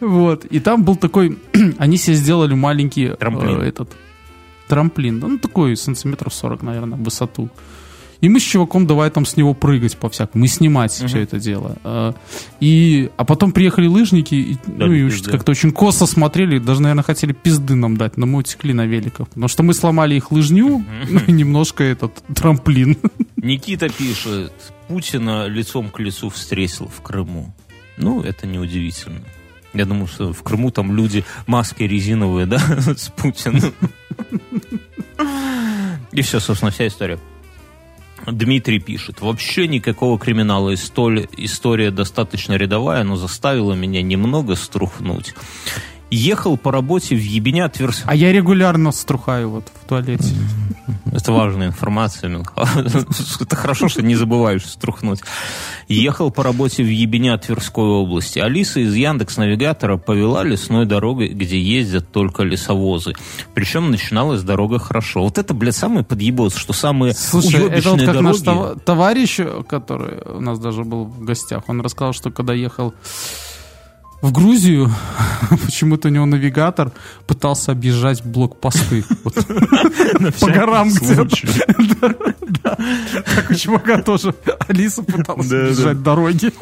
Вот. 0.00 0.46
И 0.46 0.58
там 0.58 0.84
был 0.84 0.96
такой... 0.96 1.38
Они 1.78 1.98
себе 1.98 2.16
сделали 2.16 2.54
маленький... 2.54 3.10
Трамплин. 3.10 3.60
э, 3.60 3.68
этот 3.68 3.90
трамплин. 4.68 5.18
Ну, 5.18 5.38
такой 5.38 5.76
сантиметров 5.76 6.32
40, 6.32 6.62
наверное, 6.62 6.98
в 6.98 7.02
высоту. 7.02 7.50
И 8.20 8.28
мы 8.28 8.40
с 8.40 8.42
чуваком 8.42 8.86
давай 8.86 9.10
там 9.10 9.24
с 9.24 9.36
него 9.36 9.54
прыгать 9.54 9.96
по-всякому, 9.96 10.44
и 10.44 10.48
снимать 10.48 10.90
все 10.92 11.20
это 11.22 11.38
дело. 11.38 11.76
Э, 11.84 12.12
И, 12.58 13.10
а 13.16 13.24
потом 13.24 13.52
приехали 13.52 13.86
лыжники, 13.86 14.34
и, 14.34 14.56
ну 14.66 14.78
Дали 14.78 14.98
и 14.98 15.08
пизды. 15.08 15.30
как-то 15.30 15.52
очень 15.52 15.70
косо 15.70 16.06
смотрели, 16.06 16.58
даже, 16.58 16.82
наверное, 16.82 17.04
хотели 17.04 17.32
пизды 17.32 17.74
нам 17.76 17.96
дать, 17.96 18.16
но 18.16 18.26
мы 18.26 18.40
утекли 18.40 18.72
на 18.72 18.86
великах. 18.86 19.28
Потому 19.28 19.46
что 19.46 19.62
мы 19.62 19.72
сломали 19.72 20.16
их 20.16 20.32
лыжню, 20.32 20.84
ну 21.08 21.20
и 21.26 21.32
немножко 21.32 21.84
этот 21.84 22.22
трамплин. 22.34 22.96
Никита 23.36 23.88
пишет, 23.88 24.52
Путина 24.88 25.46
лицом 25.46 25.88
к 25.90 26.00
лицу 26.00 26.28
встретил 26.28 26.88
в 26.88 27.00
Крыму. 27.02 27.54
Ну, 27.96 28.22
это 28.22 28.46
неудивительно. 28.46 29.20
Я 29.74 29.84
думаю, 29.84 30.06
что 30.08 30.32
в 30.32 30.42
Крыму 30.42 30.70
там 30.72 30.92
люди 30.96 31.24
маски 31.46 31.84
резиновые, 31.84 32.46
да, 32.46 32.58
с 32.96 33.10
Путиным. 33.10 33.72
И 36.12 36.22
все, 36.22 36.40
собственно, 36.40 36.70
вся 36.70 36.86
история. 36.86 37.18
Дмитрий 38.32 38.78
пишет, 38.80 39.20
вообще 39.20 39.68
никакого 39.68 40.18
криминала. 40.18 40.74
История, 40.74 41.90
достаточно 41.90 42.54
рядовая, 42.54 43.04
но 43.04 43.16
заставила 43.16 43.74
меня 43.74 44.02
немного 44.02 44.54
струхнуть. 44.56 45.34
Ехал 46.10 46.56
по 46.56 46.72
работе 46.72 47.14
в 47.14 47.20
Ебеня 47.20 47.68
Тверс... 47.68 48.02
А 48.06 48.14
я 48.14 48.32
регулярно 48.32 48.92
струхаю 48.92 49.50
вот 49.50 49.64
в 49.82 49.88
туалете. 49.88 50.34
Это 51.12 51.32
важная 51.32 51.68
информация, 51.68 52.30
Мюнхгаузен. 52.30 53.06
Это 53.40 53.56
хорошо, 53.56 53.88
что 53.88 54.02
не 54.02 54.14
забываешь 54.14 54.64
струхнуть. 54.64 55.20
Ехал 55.88 56.30
по 56.30 56.42
работе 56.42 56.82
в 56.82 56.88
Ебеня 56.88 57.36
Тверской 57.38 57.84
области. 57.84 58.38
Алиса 58.38 58.80
из 58.80 58.94
Яндекс 58.94 59.36
Навигатора 59.36 59.96
повела 59.96 60.44
лесной 60.44 60.86
дорогой, 60.86 61.28
где 61.28 61.60
ездят 61.60 62.10
только 62.10 62.42
лесовозы. 62.42 63.14
Причем 63.54 63.90
начиналась 63.90 64.42
дорога 64.42 64.78
хорошо. 64.78 65.22
Вот 65.22 65.38
это, 65.38 65.54
блядь, 65.54 65.76
самый 65.76 66.04
подъебос, 66.04 66.54
что 66.56 66.72
самые 66.72 67.14
Слушай, 67.14 67.68
это 67.68 67.90
вот 67.90 68.02
как 68.02 68.20
наш 68.20 68.38
дороги... 68.38 68.74
тов- 68.74 68.84
товарищ, 68.84 69.40
который 69.68 70.22
у 70.24 70.40
нас 70.40 70.58
даже 70.58 70.84
был 70.84 71.04
в 71.04 71.24
гостях, 71.24 71.64
он 71.68 71.80
рассказал, 71.80 72.12
что 72.12 72.30
когда 72.30 72.54
ехал 72.54 72.94
в 74.20 74.32
Грузию, 74.32 74.90
почему-то 75.64 76.08
у 76.08 76.10
него 76.10 76.26
навигатор 76.26 76.92
пытался 77.26 77.72
объезжать 77.72 78.24
блокпосты. 78.24 79.04
По 80.40 80.46
горам 80.50 80.90
где-то. 80.90 81.28
Так 82.62 83.50
у 83.50 83.54
чувака 83.54 84.02
тоже 84.02 84.34
Алиса 84.68 85.02
пыталась 85.02 85.50
объезжать 85.50 86.02
дороги. 86.02 86.52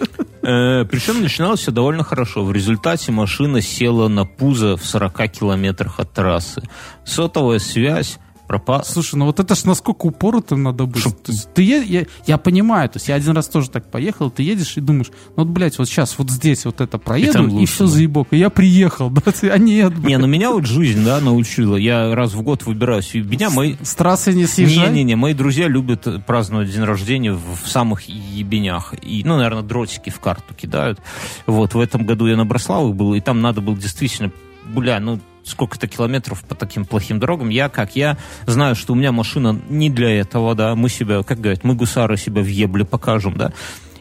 Э, 0.42 0.84
Причем 0.84 1.22
начиналось 1.22 1.61
все 1.61 1.72
довольно 1.72 2.04
хорошо. 2.04 2.44
В 2.44 2.52
результате 2.52 3.12
машина 3.12 3.61
села 3.61 4.09
на 4.09 4.24
пузо 4.24 4.76
в 4.76 4.84
40 4.84 5.30
километрах 5.30 5.98
от 5.98 6.12
трассы. 6.12 6.62
Сотовая 7.04 7.59
связь 7.59 8.18
пропала. 8.47 8.82
Слушай, 8.82 9.16
ну 9.16 9.26
вот 9.26 9.40
это 9.40 9.55
ж 9.55 9.64
насколько 9.64 10.07
упоротым 10.07 10.62
надо 10.62 10.86
быть. 10.86 11.05
То 11.05 11.32
есть 11.32 11.53
ты 11.55 11.62
е- 11.62 11.84
я, 11.84 12.07
я 12.26 12.38
понимаю, 12.38 12.88
то 12.88 12.97
есть 12.97 13.09
я 13.09 13.14
один 13.14 13.32
раз 13.32 13.49
тоже 13.49 13.70
так 13.70 13.90
поехал, 13.90 14.30
ты 14.30 14.42
едешь 14.42 14.76
и 14.76 14.80
думаешь, 14.80 15.11
ну 15.36 15.44
вот, 15.44 15.49
блядь, 15.49 15.78
вот 15.78 15.88
сейчас 15.88 16.18
вот 16.18 16.30
здесь 16.30 16.64
вот 16.64 16.80
это 16.80 16.99
проеду, 16.99 17.44
и, 17.44 17.51
лучше, 17.51 17.72
все 17.72 17.84
да. 17.84 17.90
заебок, 17.90 18.28
и 18.30 18.36
я 18.38 18.51
приехал, 18.51 19.11
да, 19.11 19.22
а 19.42 19.59
нет, 19.59 19.94
блядь. 19.94 20.07
Не, 20.07 20.18
ну 20.18 20.26
меня 20.26 20.51
вот 20.51 20.66
жизнь, 20.66 21.05
да, 21.05 21.20
научила. 21.20 21.76
Я 21.76 22.14
раз 22.14 22.34
в 22.34 22.42
год 22.42 22.64
выбираюсь 22.64 23.07
в 23.07 23.14
Ебеня. 23.14 23.51
Мои... 23.51 23.76
С 23.82 23.94
трассы 23.94 24.32
не 24.32 24.47
съезжай. 24.47 24.88
Не-не-не, 24.88 25.16
мои 25.16 25.34
друзья 25.34 25.68
любят 25.68 26.07
праздновать 26.26 26.70
день 26.72 26.84
рождения 26.84 27.32
в, 27.32 27.62
в 27.62 27.68
самых 27.68 28.03
ебенях. 28.09 28.94
И, 29.03 29.22
ну, 29.24 29.36
наверное, 29.36 29.62
дротики 29.62 30.11
в 30.11 30.20
карту 30.20 30.55
кидают. 30.55 31.01
Вот, 31.47 31.74
в 31.74 31.80
этом 31.80 32.07
году 32.07 32.26
я 32.26 32.36
на 32.36 32.44
Брославах 32.44 32.94
был, 32.94 33.14
и 33.14 33.20
там 33.20 33.40
надо 33.40 33.61
было 33.61 33.76
действительно, 33.76 34.30
бля, 34.64 35.01
ну, 35.01 35.20
сколько-то 35.47 35.86
километров 35.86 36.42
по 36.44 36.55
таким 36.55 36.84
плохим 36.84 37.18
дорогам. 37.18 37.49
Я, 37.49 37.68
как 37.68 37.97
я, 37.97 38.18
знаю, 38.47 38.74
что 38.74 38.92
у 38.92 38.97
меня 38.97 39.12
машина 39.12 39.59
не 39.68 39.90
для 39.90 40.11
этого, 40.20 40.55
да, 40.55 40.74
мы 40.74 40.88
себя, 40.88 41.22
как 41.22 41.40
говорят, 41.40 41.64
мы 41.64 41.74
гусары 41.74 42.16
себя 42.16 42.42
в 42.42 42.47
ебле 42.47 42.84
покажем, 42.84 43.36
да. 43.36 43.53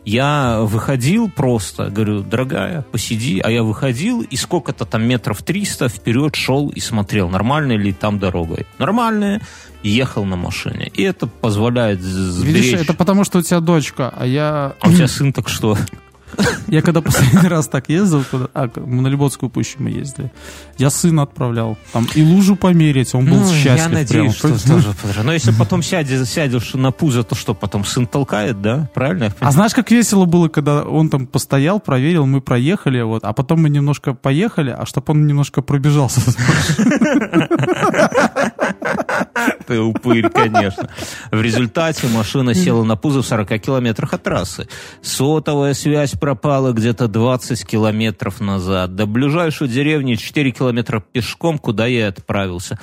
Я 0.05 0.59
выходил 0.61 1.31
просто, 1.31 1.89
говорю, 1.89 2.21
дорогая, 2.21 2.83
посиди, 2.83 3.39
а 3.39 3.49
я 3.49 3.63
выходил 3.63 4.21
и 4.21 4.35
сколько-то 4.35 4.85
там 4.85 5.03
метров 5.03 5.41
300 5.41 5.89
вперед 5.89 6.35
шел 6.35 6.69
и 6.69 6.79
смотрел, 6.79 7.27
нормальная 7.27 7.75
ли 7.75 7.91
там 7.91 8.19
дорога. 8.19 8.65
Нормальная, 8.77 9.41
ехал 9.81 10.23
на 10.23 10.35
машине. 10.35 10.91
И 10.93 11.01
это 11.01 11.25
позволяет 11.25 12.01
сберечь... 12.01 12.65
Видишь, 12.65 12.81
это 12.81 12.93
потому, 12.93 13.23
что 13.23 13.39
у 13.39 13.41
тебя 13.41 13.59
дочка, 13.61 14.13
а 14.15 14.27
я... 14.27 14.75
А 14.79 14.89
у 14.89 14.93
тебя 14.93 15.07
сын 15.07 15.33
так 15.33 15.49
что? 15.49 15.75
Я 16.67 16.81
когда 16.81 17.01
последний 17.01 17.47
раз 17.47 17.67
так 17.67 17.89
ездил, 17.89 18.23
куда- 18.29 18.47
а, 18.53 18.69
на 18.75 19.07
Либотскую 19.07 19.49
пущу 19.49 19.77
мы 19.79 19.89
ездили, 19.91 20.31
я 20.77 20.89
сына 20.89 21.23
отправлял. 21.23 21.77
Там 21.93 22.07
и 22.15 22.23
лужу 22.23 22.55
померить, 22.55 23.13
он 23.15 23.25
был 23.25 23.37
Ну, 23.37 23.47
счастлив. 23.49 23.77
я 23.77 23.87
надеюсь, 23.89 24.09
прямо. 24.35 24.57
что 24.57 24.67
тоже 24.67 25.23
Но 25.23 25.31
если 25.33 25.51
потом 25.51 25.83
сядешь, 25.83 26.27
сядешь 26.27 26.73
на 26.73 26.91
пузо, 26.91 27.23
то 27.23 27.35
что, 27.35 27.53
потом 27.53 27.85
сын 27.85 28.07
толкает, 28.07 28.61
да? 28.61 28.89
Правильно? 28.93 29.33
А 29.39 29.51
знаешь, 29.51 29.73
как 29.73 29.91
весело 29.91 30.25
было, 30.25 30.47
когда 30.47 30.83
он 30.83 31.09
там 31.09 31.27
постоял, 31.27 31.79
проверил, 31.79 32.25
мы 32.25 32.41
проехали, 32.41 33.01
вот, 33.01 33.23
а 33.23 33.33
потом 33.33 33.61
мы 33.61 33.69
немножко 33.69 34.13
поехали, 34.13 34.71
а 34.77 34.85
чтобы 34.85 35.13
он 35.13 35.27
немножко 35.27 35.61
пробежался. 35.61 36.21
Ты 39.67 39.79
упырь, 39.79 40.29
конечно. 40.29 40.89
В 41.31 41.41
результате 41.41 42.07
машина 42.07 42.53
села 42.53 42.83
на 42.83 42.95
пузо 42.95 43.21
в 43.21 43.27
40 43.27 43.57
километрах 43.59 44.13
от 44.13 44.23
трассы. 44.23 44.67
Сотовая 45.01 45.73
связь 45.73 46.11
пропала 46.25 46.71
где-то 46.71 47.07
20 47.07 47.67
километров 47.67 48.41
назад. 48.41 48.95
До 48.95 49.05
ближайшей 49.05 49.67
деревни 49.67 50.15
4 50.15 50.49
километра 50.49 50.99
пешком, 50.99 51.59
куда 51.59 51.85
я 51.85 52.07
отправился. 52.07 52.79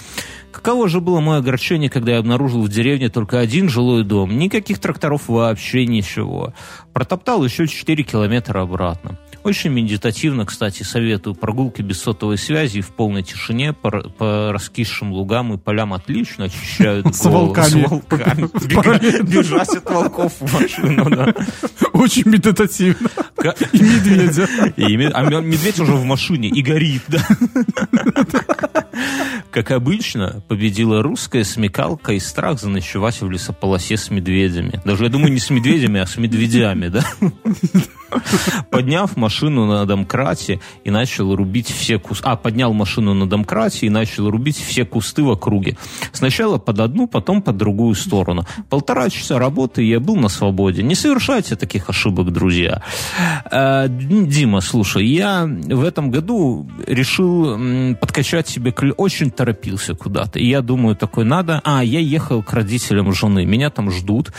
Каково 0.52 0.88
же 0.88 1.00
было 1.00 1.18
мое 1.18 1.38
огорчение, 1.38 1.90
когда 1.90 2.12
я 2.12 2.18
обнаружил 2.18 2.62
в 2.62 2.68
деревне 2.68 3.08
только 3.08 3.40
один 3.40 3.68
жилой 3.68 4.04
дом. 4.04 4.38
Никаких 4.38 4.78
тракторов 4.78 5.22
вообще 5.26 5.86
ничего. 5.86 6.54
Протоптал 6.92 7.44
еще 7.44 7.66
4 7.66 8.04
километра 8.04 8.60
обратно. 8.60 9.18
Очень 9.44 9.70
медитативно, 9.70 10.46
кстати, 10.46 10.82
советую. 10.84 11.34
Прогулки 11.34 11.82
без 11.82 12.00
сотовой 12.00 12.38
связи 12.38 12.80
в 12.80 12.88
полной 12.90 13.22
тишине 13.22 13.72
по, 13.72 13.90
по 13.90 14.52
раскисшим 14.52 15.12
лугам 15.12 15.52
и 15.54 15.58
полям 15.58 15.92
отлично 15.92 16.44
очищают 16.44 17.06
С 17.14 17.22
голову. 17.24 17.46
волками. 17.46 17.86
С 17.86 17.90
волками. 17.90 19.22
Бежать 19.22 19.68
от 19.76 19.90
волков 19.90 20.32
в 20.38 20.52
машину, 20.54 21.10
да. 21.10 21.34
Очень 21.92 22.28
медитативно. 22.30 23.08
И 23.72 23.78
медведя. 23.82 24.48
а 25.14 25.22
ме- 25.24 25.40
медведь 25.42 25.80
уже 25.80 25.92
в 25.94 26.04
машине 26.04 26.48
и 26.48 26.62
горит, 26.62 27.02
да. 27.08 27.26
Как 29.50 29.70
обычно, 29.72 30.42
победила 30.48 31.02
русская 31.02 31.44
смекалка 31.44 32.12
и 32.12 32.20
страх 32.20 32.60
заночевать 32.60 33.20
в 33.20 33.30
лесополосе 33.30 33.96
с 33.96 34.10
медведями. 34.10 34.80
Даже, 34.84 35.04
я 35.04 35.10
думаю, 35.10 35.32
не 35.32 35.40
с 35.40 35.50
медведями, 35.50 36.00
а 36.00 36.06
с 36.06 36.16
медведями, 36.16 36.88
да? 36.88 37.04
Подняв 38.70 39.16
машину 39.16 39.66
на 39.66 39.84
домкрате 39.86 40.60
и 40.84 40.90
начал 40.90 41.34
рубить 41.34 41.68
все 41.70 41.98
кусты. 41.98 42.24
А, 42.26 42.36
поднял 42.36 42.72
машину 42.72 43.14
на 43.14 43.26
домкрате 43.28 43.86
и 43.86 43.90
начал 43.90 44.30
рубить 44.30 44.56
все 44.56 44.84
кусты 44.84 45.22
в 45.22 45.30
округе. 45.30 45.76
Сначала 46.12 46.58
под 46.58 46.80
одну, 46.80 47.06
потом 47.06 47.42
под 47.42 47.56
другую 47.56 47.94
сторону. 47.94 48.44
Полтора 48.68 49.10
часа 49.10 49.38
работы, 49.38 49.84
и 49.84 49.88
я 49.88 50.00
был 50.00 50.16
на 50.16 50.28
свободе. 50.28 50.82
Не 50.82 50.94
совершайте 50.94 51.56
таких 51.56 51.88
ошибок, 51.88 52.32
друзья. 52.32 52.82
Э, 53.50 53.86
Дима, 53.88 54.60
слушай, 54.60 55.06
я 55.06 55.44
в 55.46 55.84
этом 55.84 56.10
году 56.10 56.68
решил 56.86 57.94
подкачать 57.96 58.48
себе... 58.48 58.70
клё- 58.70 58.94
Очень 58.96 59.30
торопился 59.30 59.94
куда-то. 59.94 60.38
И 60.38 60.46
я 60.46 60.60
думаю, 60.62 60.96
такой, 60.96 61.24
надо... 61.24 61.60
А, 61.64 61.82
я 61.84 62.00
ехал 62.00 62.42
к 62.42 62.52
родителям 62.52 63.12
жены. 63.12 63.44
Меня 63.44 63.70
там 63.70 63.90
ждут. 63.90 64.32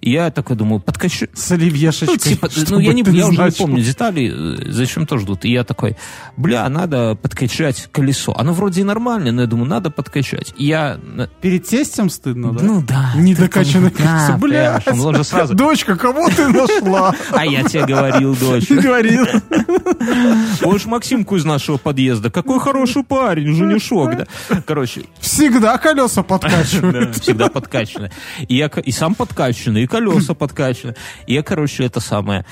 И 0.00 0.10
я 0.10 0.30
такой 0.30 0.56
думаю, 0.56 0.80
подкачу... 0.80 1.28
С 1.34 1.50
оливьешечкой. 1.52 2.08
Ну, 2.08 2.16
типа, 2.16 2.48
ну, 2.70 2.78
я, 2.78 2.92
не, 2.92 3.02
я 3.18 3.28
уже 3.28 3.42
не 3.42 3.50
помню 3.50 3.82
деталей, 3.82 4.30
э, 4.32 4.70
зачем 4.70 5.06
то 5.06 5.18
ждут. 5.18 5.44
И 5.44 5.50
я 5.50 5.64
такой, 5.64 5.96
бля, 6.36 6.68
надо 6.68 7.14
подкачать 7.14 7.88
колесо. 7.92 8.34
Оно 8.36 8.52
вроде 8.52 8.80
и 8.80 8.84
нормальное, 8.84 9.32
но 9.32 9.42
я 9.42 9.46
думаю, 9.46 9.68
надо 9.68 9.90
подкачать. 9.90 10.54
И 10.56 10.66
я... 10.66 10.98
Перед 11.40 11.66
тестем 11.66 12.10
стыдно, 12.10 12.52
да? 12.52 12.64
Ну 12.64 12.82
да. 12.82 13.12
Недокачанное 13.16 13.90
колесо. 13.90 14.38
Бля, 14.38 14.82
он 14.86 15.14
же 15.16 15.24
сразу... 15.24 15.54
дочка, 15.54 15.96
кого 15.96 16.28
ты 16.30 16.48
нашла? 16.48 17.14
А 17.30 17.46
я 17.46 17.64
тебе 17.64 17.86
говорил, 17.86 18.34
дочь. 18.36 18.66
Ты 18.66 18.80
говорил. 18.80 19.26
Помнишь 20.60 20.86
Максимку 20.86 21.36
из 21.36 21.44
нашего 21.44 21.76
подъезда? 21.76 22.30
Какой 22.30 22.60
хороший 22.60 23.04
парень, 23.04 23.54
женишок, 23.54 24.16
да. 24.16 24.26
Короче, 24.66 25.04
Всегда 25.20 25.78
колеса 25.78 26.22
подкачивают. 26.22 27.16
всегда 27.22 27.48
подкачано. 27.48 28.10
И, 28.48 28.56
я, 28.56 28.66
и 28.66 28.92
сам 28.92 29.14
подкачанный, 29.14 29.84
и 29.84 29.86
колеса 29.86 30.34
подкачаны. 30.34 30.94
И 31.26 31.34
я, 31.34 31.42
короче, 31.42 31.84
это 31.84 32.00
самое, 32.00 32.44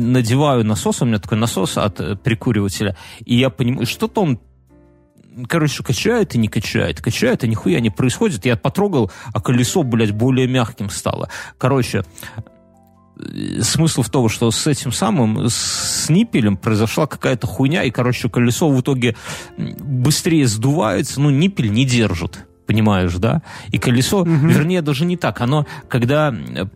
надеваю 0.00 0.64
насос, 0.64 1.02
у 1.02 1.04
меня 1.04 1.18
такой 1.18 1.38
насос 1.38 1.78
от 1.78 2.00
э, 2.00 2.16
прикуривателя, 2.16 2.96
и 3.24 3.36
я 3.36 3.50
понимаю, 3.50 3.86
что-то 3.86 4.22
он 4.22 4.40
короче, 5.48 5.82
качает 5.82 6.34
и 6.34 6.38
не 6.38 6.48
качает, 6.48 7.00
качает, 7.00 7.42
и 7.42 7.48
нихуя 7.48 7.80
не 7.80 7.90
происходит. 7.90 8.46
Я 8.46 8.56
потрогал, 8.56 9.10
а 9.32 9.40
колесо, 9.40 9.82
блядь, 9.82 10.12
более 10.12 10.46
мягким 10.46 10.90
стало. 10.90 11.28
Короче, 11.58 12.04
смысл 13.60 14.02
в 14.02 14.10
том, 14.10 14.28
что 14.28 14.50
с 14.50 14.66
этим 14.66 14.92
самым, 14.92 15.48
с 15.48 16.08
ниппелем 16.08 16.56
произошла 16.56 17.06
какая-то 17.06 17.46
хуйня, 17.46 17.84
и, 17.84 17.90
короче, 17.90 18.28
колесо 18.28 18.68
в 18.68 18.80
итоге 18.80 19.16
быстрее 19.56 20.46
сдувается, 20.46 21.20
ну, 21.20 21.30
ниппель 21.30 21.70
не 21.70 21.84
держит, 21.84 22.46
понимаешь, 22.66 23.14
да? 23.14 23.42
И 23.70 23.78
колесо, 23.78 24.20
угу. 24.20 24.30
вернее, 24.30 24.82
даже 24.82 25.04
не 25.04 25.16
так, 25.16 25.40
оно, 25.40 25.66
когда 25.88 26.32
э, 26.34 26.66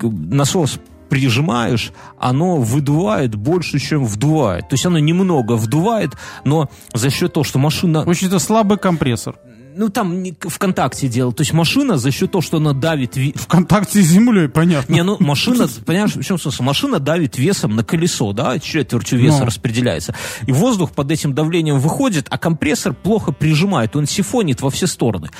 насос 0.00 0.78
прижимаешь, 1.08 1.92
оно 2.18 2.56
выдувает 2.56 3.34
больше, 3.34 3.78
чем 3.78 4.04
вдувает. 4.04 4.68
То 4.68 4.74
есть 4.74 4.86
оно 4.86 4.98
немного 4.98 5.54
вдувает, 5.54 6.10
но 6.44 6.70
за 6.94 7.10
счет 7.10 7.32
того, 7.32 7.44
что 7.44 7.58
машина... 7.58 8.04
В 8.04 8.10
общем-то, 8.10 8.38
слабый 8.38 8.78
компрессор 8.78 9.36
ну, 9.78 9.90
там 9.90 10.24
ВКонтакте 10.40 11.06
делал. 11.06 11.32
То 11.32 11.42
есть 11.42 11.52
машина 11.52 11.98
за 11.98 12.10
счет 12.10 12.32
того, 12.32 12.42
что 12.42 12.56
она 12.56 12.72
давит... 12.72 13.14
ВКонтакте 13.14 14.02
с 14.02 14.06
землей, 14.06 14.48
понятно. 14.48 14.92
Не, 14.92 15.04
ну, 15.04 15.16
машина, 15.20 15.68
понимаешь, 15.86 16.16
в 16.16 16.24
чем 16.24 16.36
смысл? 16.36 16.64
Машина 16.64 16.98
давит 16.98 17.38
весом 17.38 17.76
на 17.76 17.84
колесо, 17.84 18.32
да, 18.32 18.58
четвертью 18.58 19.20
веса 19.20 19.40
Но. 19.40 19.46
распределяется. 19.46 20.16
И 20.46 20.52
воздух 20.52 20.90
под 20.90 21.12
этим 21.12 21.32
давлением 21.32 21.78
выходит, 21.78 22.26
а 22.28 22.38
компрессор 22.38 22.92
плохо 22.92 23.30
прижимает, 23.30 23.94
он 23.94 24.06
сифонит 24.06 24.60
во 24.62 24.70
все 24.70 24.88
стороны. 24.88 25.30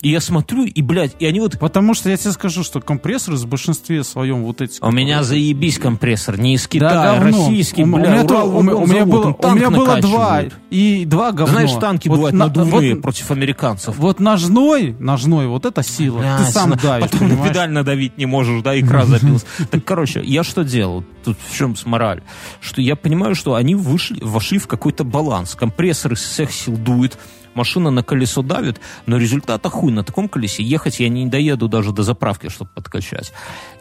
И 0.00 0.10
я 0.10 0.20
смотрю, 0.20 0.64
и, 0.64 0.80
блядь, 0.80 1.16
и 1.18 1.26
они 1.26 1.40
вот... 1.40 1.58
Потому 1.58 1.94
что 1.94 2.08
я 2.08 2.16
тебе 2.16 2.30
скажу, 2.30 2.62
что 2.62 2.80
компрессоры 2.80 3.36
в 3.36 3.46
большинстве 3.46 4.04
своем 4.04 4.44
вот 4.44 4.60
эти... 4.60 4.78
А 4.80 4.88
у 4.88 4.92
меня 4.92 5.24
заебись 5.24 5.78
компрессор, 5.78 6.38
не 6.38 6.54
из 6.54 6.68
Китая, 6.68 7.18
да, 7.18 7.20
российский, 7.20 7.82
у, 7.82 7.86
бля, 7.86 7.96
у 7.96 8.12
меня, 8.12 8.24
Урал, 8.24 8.48
у, 8.48 8.58
у, 8.58 8.86
меня 8.86 9.04
было, 9.04 9.36
у 9.36 9.54
меня 9.54 9.70
было 9.70 10.00
два, 10.00 10.44
и 10.70 11.04
два 11.04 11.32
говно. 11.32 11.52
Знаешь, 11.52 11.72
танки 11.72 12.06
вот 12.06 12.16
бывают 12.16 12.36
на, 12.36 12.46
надувные 12.46 12.94
вот, 12.94 13.02
против 13.02 13.30
американцев 13.32 13.87
баксов. 13.88 14.02
Вот 14.02 14.20
ножной, 14.20 14.96
ножной, 14.98 15.46
вот 15.46 15.64
это 15.64 15.82
сила. 15.82 16.18
Блядь, 16.18 16.46
Ты 16.46 16.52
сам 16.52 16.70
давишь, 16.76 17.10
Потом 17.10 17.28
понимаешь? 17.28 17.48
педаль 17.48 17.70
надавить 17.70 18.18
не 18.18 18.26
можешь, 18.26 18.62
да, 18.62 18.78
икра 18.78 19.04
забилась. 19.04 19.44
Так, 19.70 19.84
короче, 19.84 20.22
я 20.24 20.44
что 20.44 20.64
делал? 20.64 21.04
Тут 21.24 21.36
в 21.48 21.56
чем 21.56 21.74
мораль? 21.84 22.22
Что 22.60 22.80
я 22.80 22.96
понимаю, 22.96 23.34
что 23.34 23.54
они 23.54 23.74
вышли, 23.74 24.20
вошли 24.22 24.58
в 24.58 24.66
какой-то 24.66 25.04
баланс. 25.04 25.54
Компрессор 25.54 26.12
из 26.12 26.22
всех 26.22 26.52
сил 26.52 26.76
дует, 26.76 27.18
машина 27.54 27.90
на 27.90 28.02
колесо 28.02 28.42
давит, 28.42 28.80
но 29.06 29.16
результат 29.16 29.66
хуй 29.66 29.92
на 29.92 30.04
таком 30.04 30.28
колесе 30.28 30.62
ехать 30.62 31.00
я 31.00 31.08
не 31.08 31.26
доеду 31.26 31.68
даже 31.68 31.92
до 31.92 32.02
заправки, 32.02 32.48
чтобы 32.48 32.70
подкачать. 32.74 33.32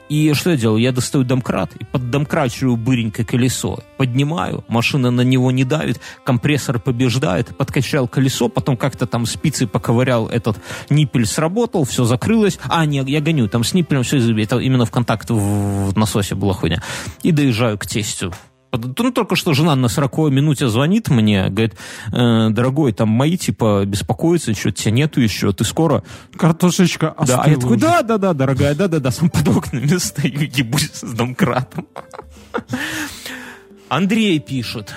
И 0.10 0.34
что 0.34 0.52
я 0.52 0.58
делаю? 0.58 0.82
Я 0.82 0.92
достаю 0.92 1.24
домкрат 1.24 1.76
и 1.76 1.84
поддомкрачиваю 1.84 2.78
быренькое 2.78 3.26
колесо. 3.26 3.80
Поднимаю, 3.98 4.64
машина 4.68 5.12
на 5.12 5.22
него 5.22 5.52
не 5.52 5.64
давит, 5.64 6.00
компрессор 6.24 6.80
побеждает, 6.80 7.56
подкачал 7.58 8.08
колесо, 8.08 8.48
потом 8.48 8.78
как-то 8.78 9.06
там 9.06 9.26
спицы 9.26 9.68
поковырял, 9.68 10.28
этот 10.28 10.58
ниппель 10.90 11.26
сработал, 11.26 11.84
все 11.84 12.06
закрылось. 12.06 12.60
А, 12.70 12.86
нет, 12.86 13.08
я 13.08 13.22
гоню, 13.22 13.50
там 13.50 13.64
с 13.64 13.74
ниппелем 13.74 14.04
все, 14.04 14.18
это 14.42 14.60
именно 14.60 14.86
в 14.86 14.92
контакт 14.92 15.30
в, 15.30 15.92
в 15.92 15.98
насосе 15.98 16.36
была 16.36 16.54
хуйня. 16.54 16.82
И 17.24 17.32
доезжаю 17.32 17.78
к 17.78 17.86
тестю. 17.86 18.34
Ну, 18.72 19.12
только 19.12 19.36
что 19.36 19.54
жена 19.54 19.76
на 19.76 19.88
40 19.88 20.30
минуте 20.30 20.68
звонит 20.68 21.10
мне, 21.10 21.50
говорит, 21.50 21.76
э, 22.12 22.50
дорогой, 22.50 22.92
там 22.92 23.10
мои, 23.10 23.38
типа, 23.38 23.86
беспокоятся, 23.86 24.54
что 24.54 24.72
тебя 24.72 24.92
нету 24.92 25.22
еще, 25.22 25.54
ты 25.54 25.64
скоро... 25.64 26.04
Картошечка 26.36 27.16
Да, 27.26 27.42
а 27.44 27.50
я 27.50 27.56
такой, 27.58 27.78
да, 27.78 28.02
да, 28.02 28.18
да, 28.18 28.34
дорогая, 28.34 28.76
да, 28.76 28.88
да, 28.88 29.00
да, 29.00 29.12
сам 29.12 29.30
под 29.30 29.48
окнами 29.48 29.88
стою, 29.98 30.42
ебусь 30.42 30.92
с 30.92 31.14
домкратом. 31.14 31.88
Андрей 33.90 34.40
пишет. 34.40 34.94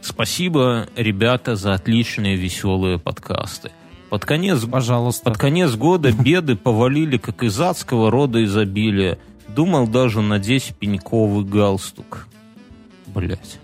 Спасибо, 0.00 0.86
ребята, 0.96 1.56
за 1.56 1.74
отличные 1.74 2.36
веселые 2.36 2.98
подкасты. 2.98 3.72
Под 4.08 4.24
конец, 4.24 4.64
Пожалуйста. 4.64 5.24
под 5.24 5.38
конец 5.38 5.74
года 5.74 6.12
беды 6.12 6.54
повалили, 6.54 7.18
как 7.18 7.42
из 7.42 7.60
адского 7.60 8.10
рода 8.10 8.42
изобилия. 8.44 9.18
Думал 9.48 9.86
даже 9.86 10.20
надеть 10.20 10.74
пеньковый 10.78 11.44
галстук. 11.44 12.26
Блять. 13.06 13.58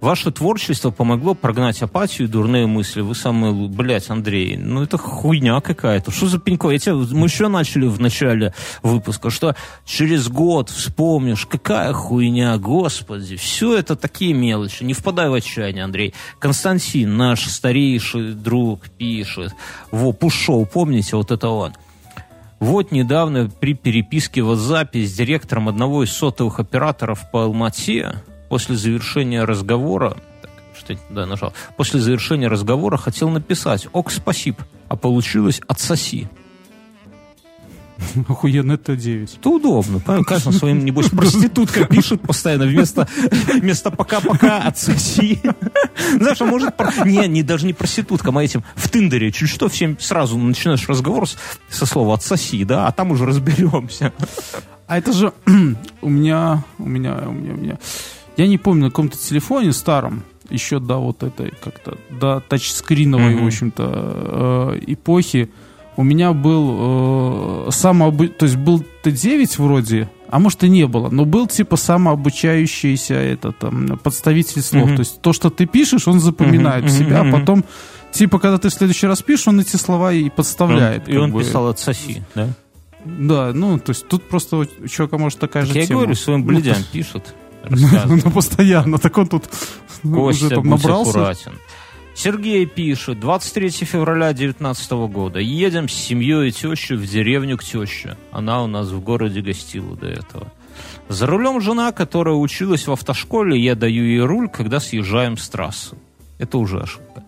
Ваше 0.00 0.32
творчество 0.32 0.90
помогло 0.90 1.34
прогнать 1.34 1.80
апатию 1.80 2.26
и 2.26 2.30
дурные 2.30 2.66
мысли. 2.66 3.02
Вы 3.02 3.14
самый... 3.14 3.68
Блять, 3.68 4.10
Андрей, 4.10 4.56
ну 4.56 4.82
это 4.82 4.98
хуйня 4.98 5.60
какая-то. 5.60 6.10
Что 6.10 6.26
за 6.26 6.40
пеньковый? 6.40 6.74
Я 6.74 6.78
тебе... 6.80 6.94
Мы 6.94 7.26
еще 7.26 7.46
начали 7.46 7.86
в 7.86 8.00
начале 8.00 8.52
выпуска, 8.82 9.30
что 9.30 9.54
через 9.84 10.28
год 10.28 10.70
вспомнишь, 10.70 11.46
какая 11.46 11.92
хуйня, 11.92 12.58
господи. 12.58 13.36
Все 13.36 13.76
это 13.76 13.94
такие 13.94 14.34
мелочи. 14.34 14.82
Не 14.82 14.92
впадай 14.92 15.28
в 15.28 15.34
отчаяние, 15.34 15.84
Андрей. 15.84 16.14
Константин, 16.40 17.16
наш 17.16 17.46
старейший 17.46 18.32
друг, 18.32 18.88
пишет. 18.88 19.54
Во, 19.92 20.12
Пушоу, 20.12 20.66
помните, 20.66 21.14
вот 21.14 21.30
это 21.30 21.48
он. 21.48 21.72
Вот 21.72 21.91
недавно 22.92 23.50
при 23.50 23.74
переписке 23.74 24.40
в 24.40 24.52
WhatsApp 24.52 24.96
с 25.04 25.12
директором 25.12 25.68
одного 25.68 26.04
из 26.04 26.12
сотовых 26.12 26.60
операторов 26.60 27.28
по 27.32 27.42
Алмате 27.42 28.14
после 28.48 28.76
завершения 28.76 29.42
разговора 29.42 30.16
что 30.78 30.96
да, 31.10 31.26
нажал. 31.26 31.52
После 31.76 31.98
завершения 31.98 32.46
разговора 32.46 32.96
хотел 32.96 33.30
написать 33.30 33.88
«Ок, 33.92 34.12
спасибо», 34.12 34.58
а 34.88 34.96
получилось 34.96 35.60
«Отсоси». 35.66 36.28
Охуенно 38.28 38.72
Т9. 38.72 39.38
Это 39.38 39.48
удобно. 39.48 40.00
Каждый 40.24 40.52
своим, 40.52 40.84
небось, 40.84 41.08
проститутка 41.10 41.84
пишет 41.84 42.20
постоянно 42.22 42.66
вместо, 42.66 43.08
вместо 43.54 43.90
пока-пока 43.90 44.58
отсоси. 44.58 45.40
Знаешь, 46.16 46.40
а 46.40 46.44
может... 46.44 46.74
Не, 47.04 47.26
не, 47.28 47.42
даже 47.42 47.66
не 47.66 47.72
проститутка, 47.72 48.32
а 48.34 48.42
этим 48.42 48.64
в 48.74 48.90
Тиндере 48.90 49.32
чуть 49.32 49.48
что 49.48 49.68
всем 49.68 49.98
сразу 49.98 50.38
начинаешь 50.38 50.88
разговор 50.88 51.28
с, 51.28 51.36
со 51.68 51.86
слова 51.86 52.14
отсоси, 52.14 52.64
да, 52.64 52.86
а 52.86 52.92
там 52.92 53.10
уже 53.10 53.26
разберемся. 53.26 54.12
А 54.86 54.98
это 54.98 55.12
же 55.12 55.32
у 56.02 56.08
меня, 56.08 56.64
у 56.78 56.88
меня, 56.88 57.14
у 57.26 57.32
меня, 57.32 57.52
у 57.52 57.56
меня... 57.56 57.78
Я 58.36 58.46
не 58.46 58.58
помню, 58.58 58.84
на 58.84 58.90
каком-то 58.90 59.18
телефоне 59.18 59.72
старом, 59.72 60.22
еще 60.48 60.78
до 60.78 60.98
вот 60.98 61.22
этой 61.22 61.52
как-то, 61.62 61.98
до 62.10 62.40
тачскриновой, 62.40 63.34
mm-hmm. 63.34 63.42
в 63.42 63.46
общем-то, 63.46 64.72
э, 64.74 64.80
эпохи, 64.86 65.50
у 65.96 66.02
меня 66.02 66.32
был 66.32 67.66
э, 67.68 67.70
самообу... 67.70 68.28
то 68.28 68.46
есть 68.46 68.56
был 68.56 68.84
Т9 69.04 69.62
вроде, 69.62 70.10
а 70.28 70.38
может 70.38 70.64
и 70.64 70.68
не 70.68 70.86
было, 70.86 71.10
но 71.10 71.24
был 71.24 71.46
типа 71.46 71.76
самообучающийся 71.76 73.14
это 73.14 73.52
там 73.52 73.98
подставитель 74.02 74.62
слов. 74.62 74.90
Mm-hmm. 74.90 74.96
То 74.96 75.00
есть 75.00 75.20
то, 75.20 75.32
что 75.32 75.50
ты 75.50 75.66
пишешь, 75.66 76.08
он 76.08 76.20
запоминает 76.20 76.84
mm-hmm. 76.84 76.98
себя, 76.98 77.20
а 77.20 77.30
потом 77.30 77.64
типа 78.12 78.38
когда 78.38 78.58
ты 78.58 78.70
в 78.70 78.72
следующий 78.72 79.06
раз 79.06 79.22
пишешь, 79.22 79.48
он 79.48 79.60
эти 79.60 79.76
слова 79.76 80.12
и 80.12 80.30
подставляет. 80.30 81.08
Он, 81.08 81.14
и 81.14 81.16
он 81.18 81.32
бы. 81.32 81.40
писал 81.40 81.68
отсоси, 81.68 82.22
да? 82.34 82.48
Да, 83.04 83.52
ну, 83.52 83.78
то 83.78 83.90
есть 83.90 84.06
тут 84.06 84.28
просто 84.28 84.56
у 84.56 84.64
человека 84.86 85.18
может 85.18 85.38
такая 85.40 85.64
так 85.64 85.72
же 85.72 85.78
я 85.78 85.86
тема. 85.86 86.00
Я 86.00 86.04
говорю, 86.06 86.14
своим 86.16 86.40
ну, 86.40 86.46
блядям 86.46 86.76
ну, 86.78 86.84
пишет. 86.92 87.34
Ну, 87.68 88.30
постоянно. 88.30 88.98
Так 88.98 89.18
он 89.18 89.26
тут 89.26 89.44
Костя, 90.02 90.46
уже 90.46 90.54
там 90.54 90.68
набрался. 90.68 91.10
аккуратен. 91.10 91.52
Сергей 92.14 92.66
пишет, 92.66 93.20
23 93.20 93.70
февраля 93.70 94.32
2019 94.32 94.90
года. 95.12 95.38
Едем 95.38 95.88
с 95.88 95.92
семьей 95.94 96.48
и 96.48 96.52
тещей 96.52 96.96
в 96.96 97.06
деревню 97.06 97.56
к 97.56 97.64
теще. 97.64 98.16
Она 98.30 98.62
у 98.62 98.66
нас 98.66 98.88
в 98.88 99.00
городе 99.00 99.40
гостила 99.40 99.96
до 99.96 100.08
этого. 100.08 100.52
За 101.08 101.26
рулем 101.26 101.60
жена, 101.60 101.92
которая 101.92 102.34
училась 102.34 102.86
в 102.86 102.92
автошколе, 102.92 103.58
я 103.58 103.74
даю 103.74 104.04
ей 104.04 104.20
руль, 104.20 104.48
когда 104.48 104.80
съезжаем 104.80 105.36
с 105.36 105.48
трассы. 105.48 105.96
Это 106.38 106.58
уже 106.58 106.80
ошибка. 106.80 107.22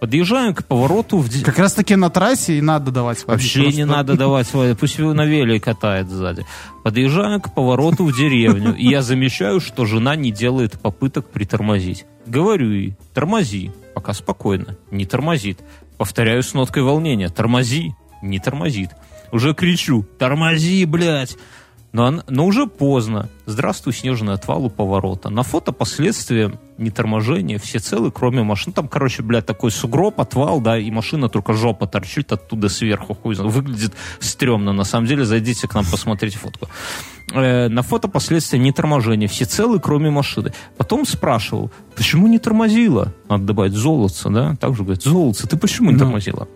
Подъезжаем 0.00 0.54
к 0.54 0.64
повороту 0.64 1.18
в... 1.18 1.42
Как 1.42 1.58
раз 1.58 1.74
таки 1.74 1.94
на 1.94 2.08
трассе 2.08 2.56
и 2.56 2.62
надо 2.62 2.90
давать 2.90 3.26
Вообще 3.26 3.64
просто. 3.64 3.76
не 3.76 3.84
надо 3.84 4.16
давать 4.16 4.52
водить. 4.54 4.78
Пусть 4.78 4.98
на 4.98 5.26
веле 5.26 5.60
катает 5.60 6.08
сзади. 6.08 6.46
Подъезжаем 6.82 7.38
к 7.40 7.54
повороту 7.54 8.04
в 8.04 8.16
деревню, 8.16 8.74
и 8.74 8.88
я 8.88 9.02
замечаю, 9.02 9.60
что 9.60 9.84
жена 9.84 10.16
не 10.16 10.32
делает 10.32 10.80
попыток 10.80 11.28
притормозить. 11.28 12.06
Говорю 12.26 12.72
ей, 12.72 12.94
тормози. 13.12 13.72
Пока 14.00 14.14
спокойно. 14.14 14.78
Не 14.90 15.04
тормозит. 15.04 15.60
Повторяю 15.98 16.42
с 16.42 16.54
ноткой 16.54 16.84
волнения. 16.84 17.28
Тормози. 17.28 17.92
Не 18.22 18.38
тормозит. 18.38 18.92
Уже 19.30 19.52
кричу. 19.52 20.04
Тормози, 20.18 20.86
блядь. 20.86 21.36
Но, 21.92 22.22
но 22.28 22.46
уже 22.46 22.66
поздно. 22.66 23.28
Здравствуй, 23.46 23.92
снежный 23.92 24.34
отвал 24.34 24.64
у 24.64 24.70
поворота. 24.70 25.28
На 25.28 25.42
фото 25.42 25.72
последствия 25.72 26.52
неторможения 26.78 27.58
все 27.58 27.80
целы, 27.80 28.12
кроме 28.12 28.44
машин. 28.44 28.72
Там, 28.72 28.86
короче, 28.86 29.22
блядь, 29.22 29.46
такой 29.46 29.72
сугроб, 29.72 30.20
отвал, 30.20 30.60
да, 30.60 30.78
и 30.78 30.88
машина 30.90 31.28
только 31.28 31.52
жопа 31.52 31.88
торчит 31.88 32.32
оттуда 32.32 32.68
сверху. 32.68 33.14
Хуй 33.14 33.34
Выглядит 33.34 33.92
стрёмно. 34.20 34.72
На 34.72 34.84
самом 34.84 35.06
деле, 35.06 35.24
зайдите 35.24 35.66
к 35.66 35.74
нам, 35.74 35.84
посмотрите 35.84 36.38
фотку. 36.38 36.68
Э, 37.32 37.68
на 37.68 37.82
фото 37.82 38.06
последствия 38.06 38.60
неторможения. 38.60 39.26
Все 39.26 39.44
целы, 39.44 39.80
кроме 39.80 40.10
машины. 40.10 40.52
Потом 40.76 41.04
спрашивал, 41.04 41.72
почему 41.96 42.28
не 42.28 42.38
тормозила? 42.38 43.12
Надо 43.28 43.44
добавить 43.44 43.72
золотце, 43.72 44.30
да? 44.30 44.54
Также 44.56 44.84
говорит, 44.84 45.02
золотце, 45.02 45.48
ты 45.48 45.56
почему 45.56 45.90
не 45.90 45.98
тормозила? 45.98 46.46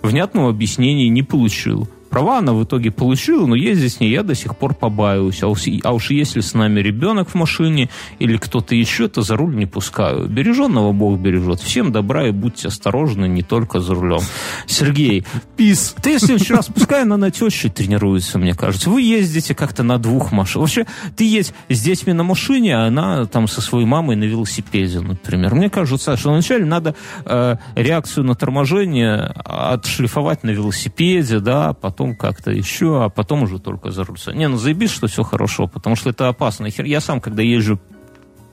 Внятного 0.00 0.48
объяснения 0.48 1.10
не 1.10 1.22
получил. 1.22 1.88
Права, 2.18 2.38
она 2.38 2.52
в 2.52 2.64
итоге 2.64 2.90
получила, 2.90 3.46
но 3.46 3.54
ездить 3.54 3.92
с 3.92 4.00
ней 4.00 4.10
я 4.10 4.24
до 4.24 4.34
сих 4.34 4.56
пор 4.56 4.74
побаиваюсь. 4.74 5.40
А 5.44 5.46
уж, 5.46 5.62
а 5.84 5.92
уж 5.92 6.10
если 6.10 6.40
с 6.40 6.52
нами 6.52 6.80
ребенок 6.80 7.28
в 7.28 7.34
машине 7.36 7.90
или 8.18 8.36
кто-то 8.36 8.74
еще, 8.74 9.06
то 9.06 9.22
за 9.22 9.36
руль 9.36 9.54
не 9.54 9.66
пускаю. 9.66 10.28
Береженного 10.28 10.90
Бог 10.90 11.20
бережет. 11.20 11.60
Всем 11.60 11.92
добра 11.92 12.26
и 12.26 12.32
будьте 12.32 12.68
осторожны, 12.68 13.28
не 13.28 13.42
только 13.42 13.78
за 13.78 13.94
рулем. 13.94 14.18
Сергей, 14.66 15.24
Пис. 15.56 15.94
ты 16.02 16.16
в 16.16 16.20
следующий 16.20 16.54
раз, 16.54 16.66
пускай 16.66 17.02
она 17.02 17.16
на 17.16 17.30
теще 17.30 17.68
тренируется, 17.68 18.38
мне 18.40 18.54
кажется. 18.54 18.90
Вы 18.90 19.02
ездите 19.02 19.54
как-то 19.54 19.84
на 19.84 19.98
двух 19.98 20.32
машинах. 20.32 20.68
Вообще, 20.68 20.86
ты 21.16 21.24
едешь 21.24 21.52
с 21.68 21.80
детьми 21.80 22.12
на 22.12 22.24
машине, 22.24 22.76
а 22.76 22.86
она 22.86 23.26
там 23.26 23.46
со 23.46 23.60
своей 23.60 23.86
мамой 23.86 24.16
на 24.16 24.24
велосипеде, 24.24 24.98
например. 24.98 25.54
Мне 25.54 25.70
кажется, 25.70 26.16
что 26.16 26.30
вначале 26.30 26.64
надо 26.64 26.96
э, 27.24 27.56
реакцию 27.76 28.24
на 28.24 28.34
торможение 28.34 29.32
отшлифовать 29.44 30.42
на 30.42 30.50
велосипеде, 30.50 31.38
да, 31.38 31.74
потом 31.74 32.07
как-то 32.14 32.50
еще, 32.50 33.04
а 33.04 33.08
потом 33.08 33.42
уже 33.42 33.58
только 33.58 33.90
за 33.90 34.04
руль. 34.04 34.18
Не, 34.34 34.48
ну 34.48 34.56
заебись, 34.56 34.90
что 34.90 35.06
все 35.06 35.22
хорошо, 35.22 35.66
потому 35.66 35.96
что 35.96 36.10
это 36.10 36.28
опасно. 36.28 36.68
Я 36.78 37.00
сам, 37.00 37.20
когда 37.20 37.42
езжу, 37.42 37.80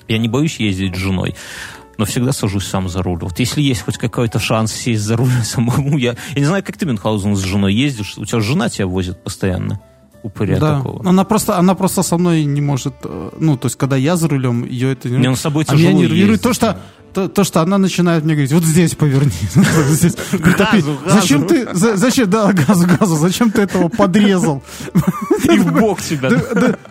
я 0.08 0.18
не 0.18 0.28
боюсь 0.28 0.60
ездить 0.60 0.96
с 0.96 1.00
женой 1.00 1.36
но 1.98 2.06
всегда 2.06 2.34
сажусь 2.34 2.66
сам 2.66 2.90
за 2.90 3.02
руль. 3.02 3.20
Вот 3.22 3.40
если 3.40 3.62
есть 3.62 3.84
хоть 3.84 3.98
какой-то 3.98 4.40
шанс 4.40 4.74
сесть 4.74 5.02
за 5.02 5.16
руль 5.16 5.30
самому, 5.44 5.98
я, 5.98 6.16
я 6.34 6.40
не 6.40 6.46
знаю, 6.46 6.64
как 6.64 6.78
ты, 6.78 6.86
Мюнхгаузен, 6.86 7.36
с 7.36 7.42
женой 7.42 7.74
ездишь, 7.74 8.18
у 8.18 8.26
тебя 8.26 8.42
жена 8.42 8.70
тебя 8.70 8.88
возит 8.88 9.24
постоянно 9.24 9.80
упыря 10.24 10.60
да. 10.60 10.78
такого. 10.78 11.08
Она 11.08 11.24
просто, 11.24 11.58
она 11.58 11.76
просто 11.76 12.02
со 12.02 12.18
мной 12.18 12.46
не 12.46 12.62
может, 12.62 12.96
э, 13.04 13.30
ну, 13.40 13.58
то 13.58 13.68
есть, 13.68 13.78
когда 13.78 13.96
я 13.96 14.16
за 14.16 14.28
рулем, 14.28 14.66
ее 14.66 14.94
это 14.94 15.08
не... 15.08 15.18
Не, 15.18 15.36
с 15.36 15.40
собой 15.40 15.66
а 15.68 15.76
меня 15.76 15.94
нервирует 15.94 16.42
то, 16.42 16.52
что 16.54 16.80
то, 17.16 17.30
то, 17.30 17.46
что 17.46 17.62
она 17.62 17.78
начинает 17.78 18.26
мне 18.26 18.34
говорить, 18.34 18.52
вот 18.52 18.64
здесь 18.64 18.94
поверни. 18.94 19.32
Газу, 19.56 21.00
Зачем 21.08 21.48
ты, 21.48 21.74
зачем, 21.74 22.30
да, 22.30 22.52
газу, 22.52 22.86
газу, 22.86 23.16
зачем 23.16 23.52
ты 23.52 23.62
этого 23.62 23.88
подрезал? 23.88 24.62
И 25.46 25.58
в 25.58 25.72
бок 25.72 26.02
тебя. 26.02 26.30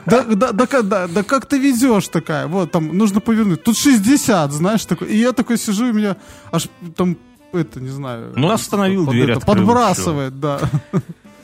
Да 0.07 1.23
как 1.25 1.45
ты 1.45 1.59
везешь 1.59 2.09
такая? 2.09 2.47
Вот, 2.47 2.73
там, 2.73 2.97
нужно 2.97 3.21
повернуть. 3.21 3.63
Тут 3.63 3.77
60, 3.77 4.51
знаешь, 4.53 4.87
такой. 4.87 5.09
И 5.09 5.19
я 5.19 5.33
такой 5.33 5.59
сижу, 5.59 5.89
и 5.89 5.93
меня 5.93 6.17
аж 6.51 6.69
там, 6.97 7.19
это, 7.53 7.81
не 7.81 7.91
знаю. 7.91 8.33
Ну, 8.35 8.51
остановил 8.51 9.07
дверь, 9.07 9.39
Подбрасывает, 9.41 10.41
да. 10.41 10.59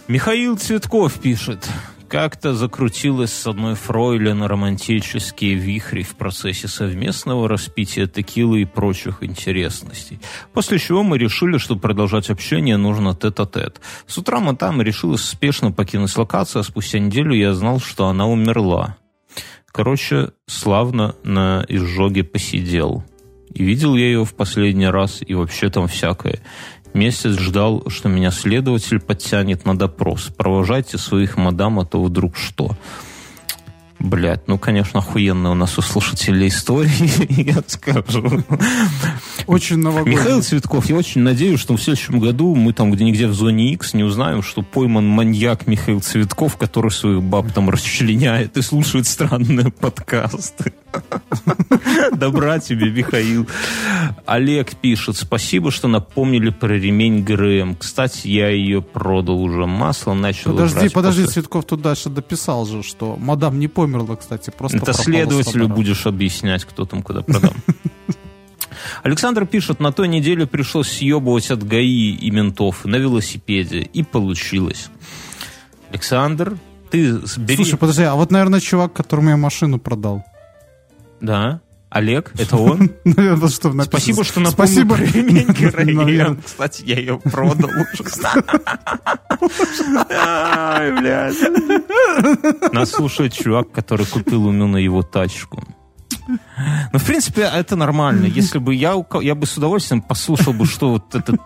Михаил 0.08 0.56
Цветков 0.56 1.12
пишет. 1.20 1.68
Как-то 2.10 2.54
закрутилась 2.54 3.32
с 3.32 3.46
одной 3.46 3.76
фройлен 3.76 4.42
романтические 4.42 5.54
вихри 5.54 6.02
в 6.02 6.16
процессе 6.16 6.66
совместного 6.66 7.48
распития 7.48 8.08
текилы 8.08 8.62
и 8.62 8.64
прочих 8.64 9.22
интересностей. 9.22 10.18
После 10.52 10.80
чего 10.80 11.04
мы 11.04 11.18
решили, 11.18 11.56
что 11.58 11.76
продолжать 11.76 12.28
общение 12.28 12.76
нужно 12.76 13.14
тет-а-тет. 13.14 13.76
-тет. 13.76 13.80
С 14.08 14.18
утра 14.18 14.40
мы 14.40 14.56
там 14.56 14.82
решилась 14.82 15.22
спешно 15.22 15.70
покинуть 15.70 16.16
локацию, 16.16 16.60
а 16.60 16.64
спустя 16.64 16.98
неделю 16.98 17.32
я 17.32 17.54
знал, 17.54 17.78
что 17.78 18.08
она 18.08 18.26
умерла. 18.26 18.96
Короче, 19.70 20.32
славно 20.48 21.14
на 21.22 21.64
изжоге 21.68 22.24
посидел. 22.24 23.04
И 23.54 23.62
видел 23.64 23.94
я 23.94 24.06
ее 24.06 24.24
в 24.24 24.34
последний 24.34 24.88
раз, 24.88 25.22
и 25.24 25.34
вообще 25.34 25.70
там 25.70 25.86
всякое. 25.86 26.40
Месяц 26.94 27.38
ждал, 27.38 27.84
что 27.88 28.08
меня 28.08 28.30
следователь 28.30 29.00
подтянет 29.00 29.64
на 29.64 29.78
допрос. 29.78 30.30
Провожайте 30.36 30.98
своих 30.98 31.36
мадам, 31.36 31.78
а 31.78 31.84
то 31.84 32.02
вдруг 32.02 32.36
что. 32.36 32.76
Блять, 34.00 34.48
ну, 34.48 34.56
конечно, 34.58 35.00
охуенная 35.00 35.50
у 35.50 35.54
нас 35.54 35.76
у 35.76 35.82
слушателей 35.82 36.48
истории, 36.48 37.42
я 37.48 37.62
скажу. 37.66 38.42
Очень 39.46 39.76
новогодний. 39.76 40.16
Михаил 40.16 40.42
Цветков, 40.42 40.88
я 40.88 40.96
очень 40.96 41.20
надеюсь, 41.20 41.60
что 41.60 41.76
в 41.76 41.82
следующем 41.82 42.18
году 42.18 42.54
мы 42.54 42.72
там 42.72 42.90
где-нигде 42.90 43.26
в 43.26 43.34
зоне 43.34 43.74
X 43.74 43.92
не 43.92 44.02
узнаем, 44.02 44.42
что 44.42 44.62
пойман 44.62 45.06
маньяк 45.06 45.66
Михаил 45.66 46.00
Цветков, 46.00 46.56
который 46.56 46.90
своих 46.90 47.22
баб 47.22 47.52
там 47.52 47.68
расчленяет 47.68 48.56
и 48.56 48.62
слушает 48.62 49.06
странные 49.06 49.70
подкасты. 49.70 50.72
Добра 52.12 52.58
тебе, 52.58 52.90
Михаил. 52.90 53.46
Олег 54.26 54.76
пишет, 54.76 55.16
спасибо, 55.16 55.70
что 55.70 55.88
напомнили 55.88 56.50
про 56.50 56.74
ремень 56.74 57.22
ГРМ. 57.22 57.76
Кстати, 57.76 58.28
я 58.28 58.48
ее 58.48 58.82
продал 58.82 59.40
уже 59.40 59.66
масло, 59.66 60.14
начал 60.14 60.52
Подожди, 60.52 60.88
подожди, 60.88 61.22
после... 61.22 61.42
Цветков 61.42 61.64
тут 61.64 61.82
дальше 61.82 62.08
дописал 62.08 62.66
же, 62.66 62.82
что 62.82 63.16
мадам 63.16 63.58
не 63.58 63.68
померла, 63.68 64.16
кстати, 64.16 64.50
просто 64.56 64.78
Это 64.78 64.92
следователю 64.92 65.68
будешь 65.68 66.06
объяснять, 66.06 66.64
кто 66.64 66.84
там 66.84 67.02
куда 67.02 67.22
продам. 67.22 67.54
Александр 69.02 69.46
пишет, 69.46 69.80
на 69.80 69.92
той 69.92 70.08
неделе 70.08 70.46
пришлось 70.46 70.88
съебывать 70.88 71.50
от 71.50 71.66
ГАИ 71.66 72.12
и 72.12 72.30
ментов 72.30 72.84
на 72.84 72.96
велосипеде. 72.96 73.80
И 73.80 74.02
получилось. 74.02 74.88
Александр, 75.90 76.58
ты 76.90 77.20
бери... 77.36 77.56
Слушай, 77.56 77.78
подожди, 77.78 78.02
а 78.02 78.14
вот, 78.14 78.30
наверное, 78.30 78.60
чувак, 78.60 78.92
которому 78.92 79.30
я 79.30 79.36
машину 79.36 79.78
продал. 79.78 80.24
Да. 81.20 81.60
Олег, 81.90 82.32
это 82.38 82.56
он? 82.56 82.92
Наверное, 83.04 83.48
что 83.48 83.72
Спасибо, 83.82 84.22
что 84.22 84.38
напомнил 84.38 84.86
Спасибо. 84.86 84.96
Кстати, 86.44 86.84
я 86.86 86.98
ее 86.98 87.18
продал 87.18 87.70
блядь. 91.00 92.72
Нас 92.72 92.90
слушает 92.90 93.32
чувак, 93.32 93.72
который 93.72 94.06
купил 94.06 94.46
у 94.46 94.52
меня 94.52 94.78
его 94.78 95.02
тачку. 95.02 95.64
Ну, 96.28 96.98
в 96.98 97.04
принципе, 97.04 97.42
это 97.42 97.74
нормально. 97.74 98.26
Если 98.26 98.58
бы 98.58 98.72
я, 98.72 98.94
я 99.20 99.34
бы 99.34 99.46
с 99.46 99.56
удовольствием 99.56 100.00
послушал 100.00 100.52
бы, 100.52 100.66
что 100.66 100.90
вот 100.90 101.12
этот 101.14 101.40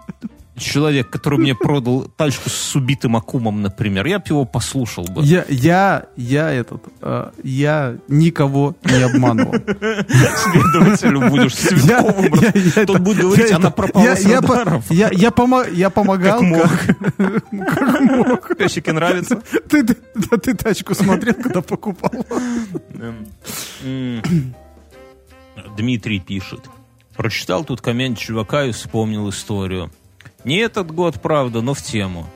человек, 0.57 1.11
который 1.11 1.39
мне 1.39 1.55
продал 1.55 2.05
тачку 2.17 2.49
с 2.49 2.77
убитым 2.77 3.17
акумом, 3.17 3.63
например, 3.63 4.07
я 4.07 4.19
бы 4.19 4.25
его 4.29 4.45
послушал 4.45 5.05
бы. 5.05 5.23
Я, 5.23 5.45
я, 5.49 6.07
я 6.17 6.51
этот, 6.51 6.83
э, 7.01 7.31
я 7.43 7.97
никого 8.09 8.77
не 8.85 9.03
обманывал. 9.03 9.55
Следователю 9.55 11.29
будешь 11.29 11.55
Цветковым. 11.55 12.87
Тот 12.87 12.99
будет 13.01 13.23
говорить, 13.23 13.53
она 13.53 13.71
пропала 13.71 14.15
с 14.15 14.25
радаров. 14.25 14.91
Я 14.91 15.31
помогал. 15.31 16.41
Как 16.41 18.01
мог. 18.01 18.57
Песики 18.57 18.91
нравится. 18.91 19.43
Ты 19.69 20.55
тачку 20.55 20.95
смотрел, 20.95 21.35
когда 21.35 21.63
покупал? 21.63 22.13
Дмитрий 25.77 26.21
пишет. 26.21 26.61
Прочитал 27.17 27.65
тут 27.65 27.81
коммент 27.81 28.19
чувака 28.19 28.65
и 28.65 28.73
вспомнил 28.73 29.29
историю. 29.31 29.91
Не 30.45 30.59
этот 30.59 30.91
год, 30.91 31.21
правда, 31.21 31.63
но 31.63 31.75
в 31.75 31.83
тему. 31.83 32.27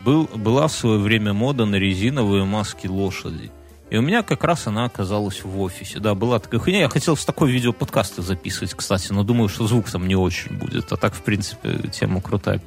Был, 0.00 0.30
была 0.34 0.68
в 0.68 0.72
свое 0.72 0.98
время 0.98 1.32
мода 1.32 1.64
на 1.64 1.76
резиновые 1.76 2.44
маски 2.44 2.86
лошади. 2.86 3.50
И 3.90 3.96
у 3.96 4.02
меня 4.02 4.22
как 4.22 4.44
раз 4.44 4.66
она 4.66 4.84
оказалась 4.84 5.44
в 5.44 5.60
офисе. 5.60 6.00
Да, 6.00 6.14
была 6.14 6.38
такая 6.38 6.60
хуйня. 6.60 6.80
Я 6.80 6.88
хотел 6.88 7.16
с 7.16 7.24
такой 7.24 7.50
видео 7.50 7.72
подкасты 7.72 8.22
записывать, 8.22 8.74
кстати, 8.74 9.12
но 9.12 9.22
думаю, 9.22 9.48
что 9.48 9.66
звук 9.66 9.90
там 9.90 10.06
не 10.06 10.16
очень 10.16 10.56
будет. 10.56 10.92
А 10.92 10.96
так, 10.96 11.14
в 11.14 11.22
принципе, 11.22 11.88
тема 11.92 12.20
крутая. 12.20 12.60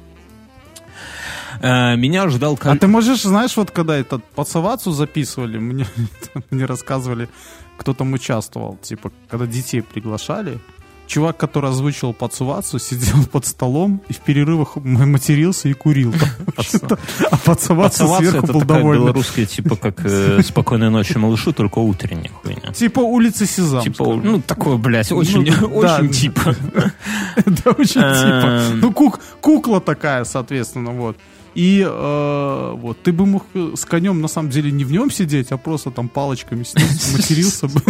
Э, 1.60 1.96
меня 1.96 2.28
ждал... 2.28 2.58
А 2.62 2.76
ты 2.76 2.86
можешь, 2.86 3.22
знаешь, 3.22 3.56
вот 3.56 3.70
когда 3.70 3.96
этот 3.96 4.24
подсовацу 4.24 4.92
записывали, 4.92 5.58
мне, 5.58 5.86
мне 6.50 6.64
рассказывали, 6.64 7.28
кто 7.76 7.92
там 7.92 8.12
участвовал. 8.12 8.78
Типа, 8.80 9.12
когда 9.28 9.46
детей 9.46 9.82
приглашали, 9.82 10.58
чувак, 11.10 11.36
который 11.36 11.70
озвучил 11.70 12.12
Пацувацу, 12.12 12.78
сидел 12.78 13.24
под 13.26 13.44
столом 13.44 14.00
и 14.08 14.12
в 14.12 14.18
перерывах 14.18 14.76
матерился 14.76 15.68
и 15.68 15.72
курил. 15.72 16.14
А 17.30 17.36
Пацувацу 17.36 18.06
сверху 18.16 18.46
был 18.46 18.62
доволен. 18.62 19.02
белорусская, 19.02 19.46
типа 19.46 19.76
как 19.76 20.04
э, 20.04 20.40
«Спокойной 20.44 20.90
ночи, 20.90 21.16
малышу», 21.18 21.52
только 21.52 21.78
утренняя 21.78 22.30
хуйня. 22.30 22.72
Типа 22.72 23.00
улицы 23.00 23.46
Сезам. 23.46 23.82
Типа, 23.82 24.04
ну, 24.04 24.40
такое, 24.40 24.76
блядь, 24.76 25.10
очень, 25.12 25.44
ну, 25.60 26.08
типа. 26.12 26.54
Да, 27.46 27.70
очень 27.70 28.00
типа. 28.00 28.70
Эм. 28.72 28.80
Ну, 28.80 28.92
кукла 29.40 29.80
такая, 29.80 30.24
соответственно, 30.24 30.92
вот. 30.92 31.16
И 31.54 31.84
э, 31.86 32.72
вот 32.76 33.02
ты 33.02 33.12
бы 33.12 33.26
мог 33.26 33.44
с 33.54 33.84
конем 33.84 34.20
на 34.20 34.28
самом 34.28 34.50
деле 34.50 34.70
не 34.70 34.84
в 34.84 34.92
нем 34.92 35.10
сидеть, 35.10 35.50
а 35.50 35.56
просто 35.56 35.90
там 35.90 36.08
палочками 36.08 36.62
снять, 36.62 37.12
матерился 37.12 37.66
бы. 37.66 37.82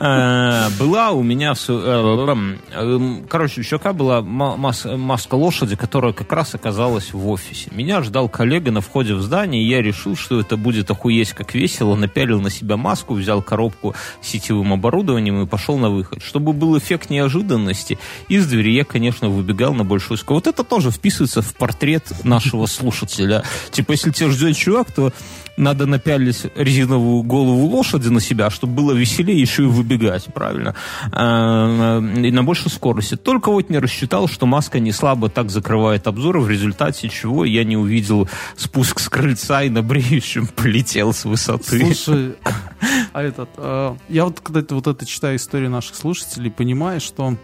Э, 0.00 0.68
была 0.78 1.10
у 1.10 1.22
меня 1.22 1.54
э, 1.68 1.72
эм, 1.72 3.26
короче, 3.28 3.60
еще 3.60 3.78
какая 3.78 3.92
была 3.92 4.22
маска 4.22 5.34
лошади, 5.34 5.76
которая 5.76 6.12
как 6.12 6.32
раз 6.32 6.54
оказалась 6.54 7.12
в 7.12 7.28
офисе. 7.28 7.70
Меня 7.72 8.02
ждал 8.02 8.28
коллега 8.28 8.70
на 8.70 8.80
входе 8.80 9.14
в 9.14 9.22
здание, 9.22 9.62
и 9.62 9.68
я 9.68 9.80
решил, 9.80 10.16
что 10.16 10.40
это 10.40 10.56
будет 10.56 10.90
охуеть 10.90 11.32
как 11.32 11.54
весело, 11.54 11.94
напялил 11.94 12.40
на 12.40 12.50
себя 12.50 12.76
маску, 12.76 13.14
взял 13.14 13.42
коробку 13.42 13.94
с 14.20 14.28
сетевым 14.28 14.72
оборудованием 14.72 15.42
и 15.42 15.46
пошел 15.46 15.78
на 15.78 15.90
выход. 15.90 16.22
Чтобы 16.22 16.52
был 16.52 16.76
эффект 16.76 17.10
неожиданности, 17.10 17.98
из 18.28 18.46
двери 18.46 18.72
я, 18.72 18.84
конечно, 18.84 19.28
выбегал 19.28 19.74
на 19.74 19.84
большую 19.84 20.18
скорость. 20.18 20.46
Вот 20.46 20.54
это 20.54 20.64
тоже 20.64 20.90
вписывается 20.90 21.42
в 21.42 21.54
портрет 21.54 22.07
нашего 22.24 22.66
слушателя. 22.66 23.42
Типа, 23.70 23.92
если 23.92 24.10
тебя 24.10 24.30
ждет 24.30 24.56
чувак, 24.56 24.92
то 24.92 25.12
надо 25.58 25.86
напялить 25.86 26.46
резиновую 26.54 27.22
голову 27.22 27.66
лошади 27.66 28.08
на 28.08 28.20
себя, 28.20 28.48
чтобы 28.48 28.74
было 28.74 28.92
веселее 28.92 29.40
еще 29.40 29.64
и 29.64 29.66
выбегать, 29.66 30.26
правильно? 30.32 30.74
А, 31.12 31.98
и 31.98 32.30
на 32.30 32.44
большей 32.44 32.70
скорости. 32.70 33.16
Только 33.16 33.50
вот 33.50 33.68
не 33.68 33.78
рассчитал, 33.78 34.28
что 34.28 34.46
маска 34.46 34.78
не 34.78 34.92
слабо 34.92 35.28
так 35.28 35.50
закрывает 35.50 36.06
обзор, 36.06 36.38
в 36.38 36.48
результате 36.48 37.08
чего 37.08 37.44
я 37.44 37.64
не 37.64 37.76
увидел 37.76 38.28
спуск 38.56 39.00
с 39.00 39.08
крыльца 39.08 39.62
и 39.64 39.68
на 39.68 39.82
бреющем 39.82 40.46
полетел 40.56 41.12
с 41.12 41.24
высоты. 41.24 41.94
Слушай, 41.94 42.36
а 43.12 43.22
этот, 43.22 43.50
а, 43.56 43.96
я 44.08 44.24
вот 44.24 44.40
когда 44.40 44.62
вот 44.74 44.86
это 44.86 45.04
читаю 45.04 45.36
историю 45.36 45.70
наших 45.70 45.96
слушателей, 45.96 46.50
понимаю, 46.50 47.00
что 47.00 47.36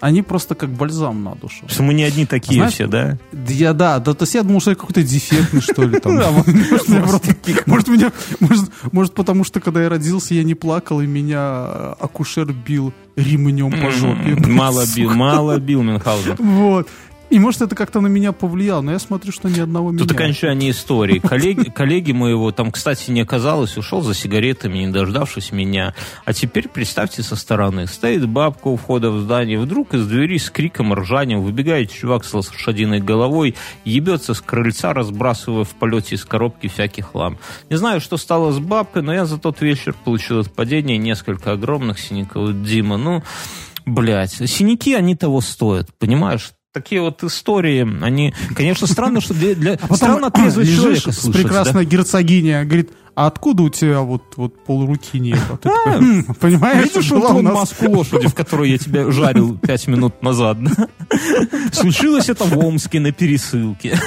они 0.00 0.22
просто 0.22 0.54
как 0.54 0.70
бальзам 0.70 1.24
на 1.24 1.34
душу. 1.34 1.64
Что 1.68 1.82
мы 1.82 1.94
не 1.94 2.04
одни 2.04 2.26
такие 2.26 2.56
Знаешь, 2.56 2.74
все, 2.74 2.86
да? 2.86 3.18
Я, 3.48 3.72
да, 3.72 3.98
да, 3.98 4.14
то 4.14 4.22
есть 4.22 4.34
я 4.34 4.42
думал, 4.42 4.60
что 4.60 4.70
я 4.70 4.76
какой-то 4.76 5.02
дефектный, 5.02 5.60
что 5.60 5.82
ли, 5.84 5.98
там. 6.00 6.14
Может, 7.66 7.88
меня, 7.88 8.12
может, 8.92 9.14
потому 9.14 9.44
что, 9.44 9.60
когда 9.60 9.82
я 9.82 9.88
родился, 9.88 10.34
я 10.34 10.44
не 10.44 10.54
плакал, 10.54 11.00
и 11.00 11.06
меня 11.06 11.92
акушер 12.00 12.52
бил 12.52 12.92
ремнем 13.16 13.70
по 13.70 13.90
жопе. 13.90 14.36
Мало 14.46 14.84
бил, 14.94 15.10
мало 15.14 15.58
бил 15.58 15.82
Мюнхгаузен. 15.82 16.36
Вот. 16.38 16.88
И 17.28 17.38
может 17.40 17.60
это 17.60 17.74
как-то 17.74 18.00
на 18.00 18.06
меня 18.06 18.32
повлияло, 18.32 18.82
но 18.82 18.92
я 18.92 18.98
смотрю, 18.98 19.32
что 19.32 19.48
ни 19.48 19.58
одного 19.58 19.90
меня. 19.90 20.04
Тут 20.04 20.12
окончание 20.12 20.70
истории. 20.70 21.18
Коллеги, 21.18 21.70
коллеги 21.74 22.12
моего 22.12 22.52
там, 22.52 22.70
кстати, 22.70 23.10
не 23.10 23.22
оказалось, 23.22 23.76
ушел 23.76 24.00
за 24.02 24.14
сигаретами, 24.14 24.78
не 24.78 24.88
дождавшись 24.88 25.50
меня. 25.50 25.94
А 26.24 26.32
теперь 26.32 26.68
представьте 26.68 27.22
со 27.22 27.34
стороны. 27.34 27.88
Стоит 27.88 28.28
бабка 28.28 28.68
у 28.68 28.76
входа 28.76 29.10
в 29.10 29.20
здание, 29.20 29.58
вдруг 29.58 29.94
из 29.94 30.06
двери 30.06 30.38
с 30.38 30.50
криком, 30.50 30.94
ржанием 30.94 31.42
выбегает 31.42 31.90
чувак 31.90 32.24
с 32.24 32.32
лошадиной 32.32 33.00
головой, 33.00 33.56
ебется 33.84 34.32
с 34.32 34.40
крыльца, 34.40 34.92
разбрасывая 34.92 35.64
в 35.64 35.70
полете 35.70 36.14
из 36.14 36.24
коробки 36.24 36.68
всякий 36.68 37.02
хлам. 37.02 37.38
Не 37.68 37.76
знаю, 37.76 38.00
что 38.00 38.16
стало 38.16 38.52
с 38.52 38.58
бабкой, 38.58 39.02
но 39.02 39.12
я 39.12 39.26
за 39.26 39.38
тот 39.38 39.60
вечер 39.60 39.94
получил 40.04 40.40
от 40.40 40.52
падения 40.52 40.96
несколько 40.96 41.52
огромных 41.52 41.98
синяков. 41.98 42.62
Дима, 42.62 42.96
ну, 42.96 43.22
блядь, 43.84 44.32
синяки, 44.32 44.94
они 44.94 45.16
того 45.16 45.40
стоят, 45.40 45.92
понимаешь? 45.98 46.52
Такие 46.76 47.00
вот 47.00 47.24
истории, 47.24 47.88
они, 48.04 48.34
конечно, 48.54 48.86
странно, 48.86 49.22
что 49.22 49.32
для, 49.32 49.54
для 49.54 49.78
а 49.88 49.96
странно 49.96 50.30
трезвый 50.30 50.66
человека 50.66 51.10
слышать, 51.10 51.42
прекрасная 51.42 51.84
да? 51.84 51.90
герцогиня 51.90 52.64
говорит, 52.66 52.90
а 53.14 53.28
откуда 53.28 53.62
у 53.62 53.70
тебя 53.70 54.00
вот, 54.02 54.34
вот 54.36 54.62
полруки 54.62 55.16
нет? 55.16 55.38
А 55.64 55.98
«Хм, 55.98 56.34
понимаешь, 56.38 56.94
Видишь 56.94 57.10
вон 57.10 57.44
нас... 57.44 57.54
маску 57.54 57.90
лошади, 57.90 58.26
в 58.28 58.34
которой 58.34 58.70
я 58.70 58.76
тебя 58.76 59.10
жарил 59.10 59.56
пять 59.56 59.86
минут 59.86 60.22
назад? 60.22 60.58
Случилось 61.72 62.28
это 62.28 62.44
в 62.44 62.58
Омске 62.58 63.00
на 63.00 63.10
пересылке. 63.10 63.98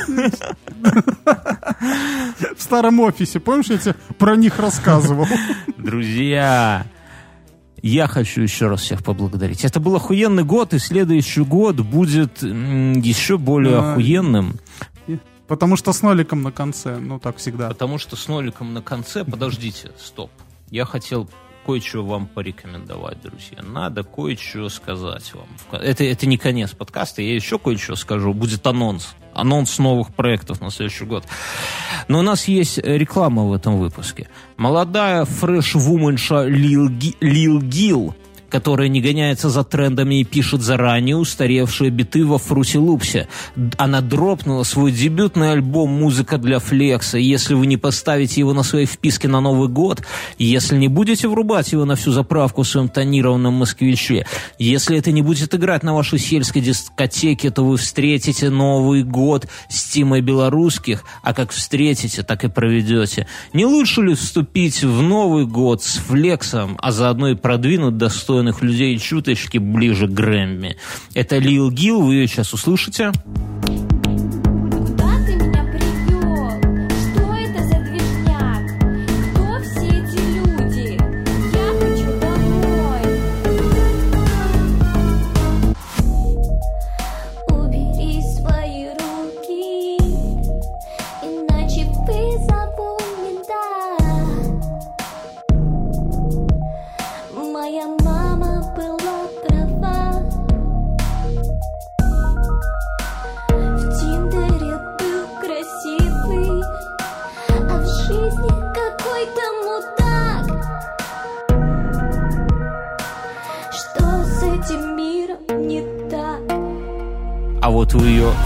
В 2.56 2.62
старом 2.62 3.00
офисе, 3.00 3.40
помнишь, 3.40 3.72
я 3.72 3.78
тебе 3.80 3.96
про 4.20 4.36
них 4.36 4.60
рассказывал? 4.60 5.26
Друзья, 5.78 6.86
я 7.82 8.08
хочу 8.08 8.42
еще 8.42 8.68
раз 8.68 8.82
всех 8.82 9.04
поблагодарить. 9.04 9.66
Это 9.66 9.80
был 9.80 9.96
охуенный 9.96 10.44
год, 10.44 10.74
и 10.74 10.80
следующий 10.80 11.42
год 11.42 11.78
будет 11.78 12.42
еще 12.42 13.38
более 13.38 13.78
а, 13.78 13.92
охуенным. 13.92 14.60
Потому 15.48 15.76
что 15.78 15.94
с 15.94 16.04
ноликом 16.04 16.44
на 16.44 16.52
конце, 16.52 16.98
ну 16.98 17.20
так 17.20 17.38
всегда. 17.38 17.70
Потому 17.70 17.98
что 17.98 18.16
с 18.16 18.28
ноликом 18.28 18.74
на 18.74 18.82
конце, 18.82 19.24
подождите, 19.26 19.92
стоп. 19.98 20.30
Я 20.70 20.86
хотел 20.86 21.28
кое-что 21.66 22.06
вам 22.06 22.28
порекомендовать, 22.28 23.22
друзья. 23.22 23.62
Надо 23.64 24.04
кое-что 24.04 24.70
сказать 24.70 25.34
вам. 25.34 25.48
Это, 25.72 26.04
это 26.04 26.28
не 26.28 26.38
конец 26.38 26.72
подкаста, 26.72 27.22
я 27.22 27.34
еще 27.34 27.58
кое-что 27.58 27.96
скажу. 27.96 28.34
Будет 28.34 28.66
анонс. 28.68 29.16
Анонс 29.40 29.80
новых 29.80 30.14
проектов 30.14 30.62
на 30.62 30.72
следующий 30.72 31.06
год. 31.06 31.26
Но 32.08 32.20
у 32.20 32.22
нас 32.22 32.48
есть 32.48 32.78
реклама 32.80 33.44
в 33.44 33.54
этом 33.54 33.78
выпуске. 33.78 34.28
Молодая 34.58 35.26
фреш-вуменша 35.26 36.46
Лил, 36.46 36.90
Лил 37.22 37.62
Гил– 37.62 38.16
которая 38.50 38.88
не 38.88 39.02
гоняется 39.02 39.50
за 39.50 39.64
трендами 39.64 40.22
и 40.22 40.24
пишет 40.24 40.62
заранее 40.62 41.16
устаревшие 41.16 41.92
биты 41.92 42.26
во 42.26 42.38
Фрутилупсе. 42.38 43.28
Она 43.78 44.02
дропнула 44.02 44.64
свой 44.64 44.92
дебютный 44.92 45.52
альбом 45.52 45.92
«Музыка 45.92 46.38
для 46.38 46.60
флекса». 46.60 47.18
Если 47.18 47.54
вы 47.54 47.68
не 47.68 47.78
поставите 47.78 48.42
его 48.42 48.54
на 48.54 48.64
своей 48.64 48.86
вписке 48.86 49.28
на 49.28 49.42
Новый 49.42 49.70
год, 49.70 50.02
если 50.38 50.76
не 50.78 50.88
будете 50.88 51.28
врубать 51.28 51.72
его 51.72 51.86
на 51.86 51.96
всю 51.96 52.12
заправку 52.12 52.64
в 52.64 52.68
своем 52.68 52.90
тонированном 52.90 53.54
москвиче, 53.54 54.26
если 54.58 54.98
это 54.98 55.12
не 55.12 55.22
будет 55.22 55.54
играть 55.56 55.84
на 55.84 55.94
вашей 55.94 56.20
сельской 56.20 56.62
дискотеке, 56.62 57.52
то 57.52 57.64
вы 57.64 57.78
встретите 57.78 58.50
Новый 58.50 59.04
год 59.04 59.48
с 59.70 59.84
Тимой 59.86 60.22
Белорусских, 60.22 61.04
а 61.24 61.34
как 61.34 61.52
встретите, 61.52 62.24
так 62.24 62.44
и 62.44 62.50
проведете. 62.50 63.28
Не 63.54 63.66
лучше 63.66 64.02
ли 64.02 64.16
вступить 64.16 64.84
в 64.84 65.02
Новый 65.02 65.46
год 65.46 65.84
с 65.84 65.98
флексом, 65.98 66.78
а 66.82 66.92
заодно 66.92 67.30
и 67.30 67.36
продвинуть 67.36 67.98
достойно 67.98 68.39
достойных 68.40 68.62
людей 68.62 68.98
чуточки 68.98 69.58
ближе 69.58 70.08
к 70.08 70.12
Грэмми. 70.12 70.78
Это 71.14 71.38
Лил 71.38 71.72
Гил, 71.72 72.02
вы 72.02 72.16
ее 72.16 72.28
сейчас 72.28 72.54
услышите. 72.54 73.12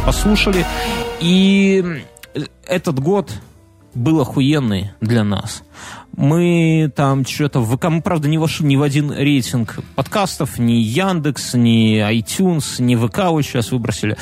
Послушали. 0.05 0.65
И 1.19 2.03
этот 2.65 2.99
год 2.99 3.31
был 3.93 4.19
охуенный 4.21 4.91
для 5.01 5.23
нас. 5.23 5.63
Мы 6.15 6.91
там 6.95 7.25
что-то 7.25 7.59
в 7.59 7.75
ВК, 7.75 7.85
мы, 7.85 8.01
правда, 8.01 8.27
не 8.27 8.37
вошли 8.37 8.67
ни 8.67 8.75
в 8.75 8.83
один 8.83 9.11
рейтинг 9.11 9.79
подкастов, 9.95 10.59
ни 10.59 10.73
Яндекс, 10.73 11.55
ни 11.55 11.99
iTunes, 11.99 12.81
ни 12.81 12.95
ВК 12.95 13.29
вот 13.29 13.43
сейчас 13.43 13.71
выбросили. 13.71 14.17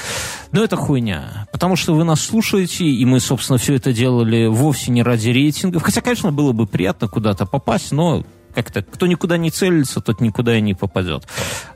Но 0.51 0.63
это 0.63 0.77
хуйня. 0.77 1.47
Потому 1.51 1.75
что 1.75 1.93
вы 1.93 2.03
нас 2.03 2.21
слушаете, 2.21 2.85
и 2.85 3.05
мы, 3.05 3.19
собственно, 3.19 3.57
все 3.57 3.75
это 3.75 3.91
делали 3.91 4.47
вовсе 4.47 4.91
не 4.91 5.03
ради 5.03 5.29
рейтингов. 5.29 5.83
Хотя, 5.83 6.01
конечно, 6.01 6.31
было 6.31 6.53
бы 6.53 6.65
приятно 6.65 7.07
куда-то 7.07 7.45
попасть, 7.45 7.91
но 7.91 8.23
как-то 8.51 8.81
кто 8.83 9.07
никуда 9.07 9.37
не 9.37 9.49
целится, 9.49 10.01
тот 10.01 10.21
никуда 10.21 10.57
и 10.57 10.61
не 10.61 10.73
попадет. 10.73 11.27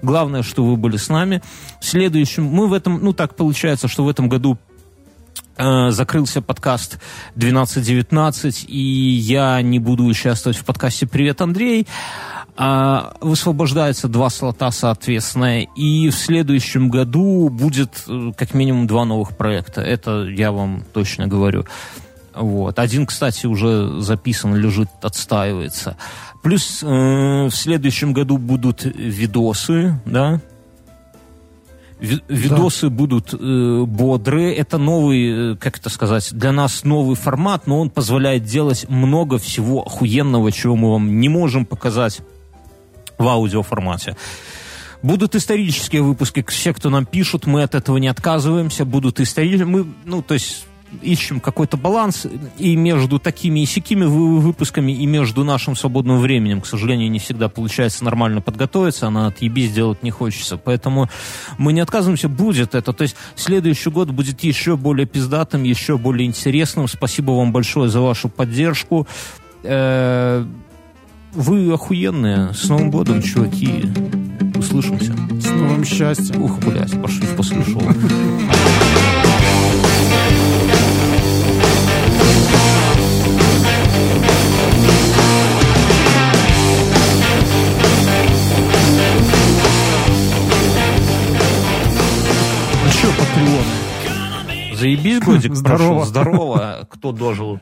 Главное, 0.02 0.44
что 0.44 0.64
вы 0.64 0.78
были 0.78 0.98
с 0.98 1.10
нами. 1.10 1.42
В 1.80 1.86
следующем, 1.86 2.46
мы 2.46 2.68
в 2.68 2.74
этом, 2.74 3.04
ну 3.04 3.14
так 3.14 3.36
получается, 3.36 3.88
что 3.88 4.04
в 4.04 4.10
этом 4.10 4.30
году 4.30 4.58
э, 5.58 5.90
закрылся 5.92 6.42
подкаст 6.42 7.00
12.19, 7.36 8.66
и 8.68 8.80
я 8.80 9.62
не 9.62 9.80
буду 9.80 10.06
участвовать 10.06 10.58
в 10.58 10.66
подкасте 10.66 11.08
«Привет, 11.08 11.42
Андрей». 11.42 11.88
А, 12.58 13.14
высвобождается 13.20 14.08
два 14.08 14.30
слота, 14.30 14.72
соответственно, 14.72 15.64
и 15.64 16.10
в 16.10 16.16
следующем 16.16 16.90
году 16.90 17.50
будет 17.50 18.06
э, 18.08 18.32
как 18.38 18.54
минимум 18.54 18.88
два 18.88 19.04
новых 19.04 19.36
проекта. 19.36 19.82
Это 19.82 20.24
я 20.24 20.54
вам 20.54 20.86
точно 20.94 21.28
говорю. 21.28 21.66
Вот. 22.34 22.80
Один, 22.80 23.06
кстати, 23.06 23.46
уже 23.46 24.00
записан, 24.00 24.56
лежит, 24.56 24.90
отстаивается. 25.02 25.98
Плюс 26.46 26.84
э, 26.84 26.86
в 26.86 27.50
следующем 27.50 28.14
году 28.14 28.38
будут 28.38 28.84
видосы, 28.84 30.00
да, 30.06 30.40
Видосы 32.00 32.90
да. 32.90 32.96
будут 32.96 33.34
э, 33.34 33.84
бодрые. 33.88 34.54
Это 34.54 34.78
новый, 34.78 35.54
э, 35.54 35.56
как 35.56 35.80
это 35.80 35.90
сказать, 35.90 36.32
для 36.34 36.52
нас 36.52 36.84
новый 36.84 37.16
формат, 37.16 37.66
но 37.66 37.80
он 37.80 37.90
позволяет 37.90 38.44
делать 38.44 38.88
много 38.90 39.40
всего 39.40 39.88
охуенного, 39.88 40.52
чего 40.52 40.76
мы 40.76 40.92
вам 40.92 41.20
не 41.20 41.30
можем 41.30 41.66
показать 41.66 42.22
в 43.18 43.28
аудиоформате. 43.28 44.16
Будут 45.02 45.34
исторические 45.34 46.04
выпуски, 46.04 46.46
все, 46.48 46.76
кто 46.76 46.92
нам 46.92 47.08
пишут, 47.08 47.48
мы 47.48 47.64
от 47.64 47.74
этого 47.74 47.98
не 47.98 48.08
отказываемся. 48.08 48.86
Будут 48.86 49.20
исторические, 49.20 49.66
мы, 49.66 49.88
ну, 50.04 50.22
то 50.22 50.36
есть 50.36 50.68
ищем 51.02 51.40
какой-то 51.40 51.78
баланс 51.78 52.28
и 52.58 52.76
между 52.76 53.20
такими 53.20 53.62
и 53.62 53.66
сякими 53.66 54.06
выпусками, 54.06 54.92
и 54.92 55.06
между 55.06 55.44
нашим 55.44 55.76
свободным 55.76 56.20
временем. 56.20 56.62
К 56.62 56.66
сожалению, 56.66 57.12
не 57.12 57.20
всегда 57.20 57.50
получается 57.50 58.04
нормально 58.04 58.42
подготовиться, 58.42 59.08
а 59.08 59.10
на 59.10 59.28
отъеби 59.28 59.68
сделать 59.68 60.04
не 60.04 60.12
хочется. 60.12 60.58
Поэтому 60.58 61.10
мы 61.58 61.74
не 61.74 61.82
отказываемся, 61.82 62.30
будет 62.30 62.76
это. 62.76 62.94
То 62.94 63.04
есть 63.04 63.16
следующий 63.36 63.90
год 63.90 64.12
будет 64.12 64.44
еще 64.44 64.78
более 64.78 65.06
пиздатым, 65.06 65.64
еще 65.64 65.98
более 65.98 66.28
интересным. 66.28 66.88
Спасибо 66.88 67.32
вам 67.32 67.52
большое 67.52 67.90
за 67.90 68.02
вашу 68.02 68.30
поддержку. 68.30 69.08
Э, 69.64 70.46
вы 71.34 71.74
охуенные. 71.74 72.54
С 72.54 72.70
Новым 72.70 72.92
годом, 72.92 73.22
чуваки. 73.22 73.86
Услышимся. 74.56 75.14
С 75.40 75.50
новым 75.50 75.84
счастьем. 75.84 76.42
Ух, 76.42 76.60
блядь, 76.60 77.00
пошли 77.02 77.28
после 77.36 77.62
патреоны. 93.36 94.76
Заебись, 94.76 95.20
годик, 95.20 95.56
Здорово. 95.56 95.78
прошел. 95.78 96.06
Здорово, 96.06 96.88
кто 96.90 97.12
дожил. 97.12 97.60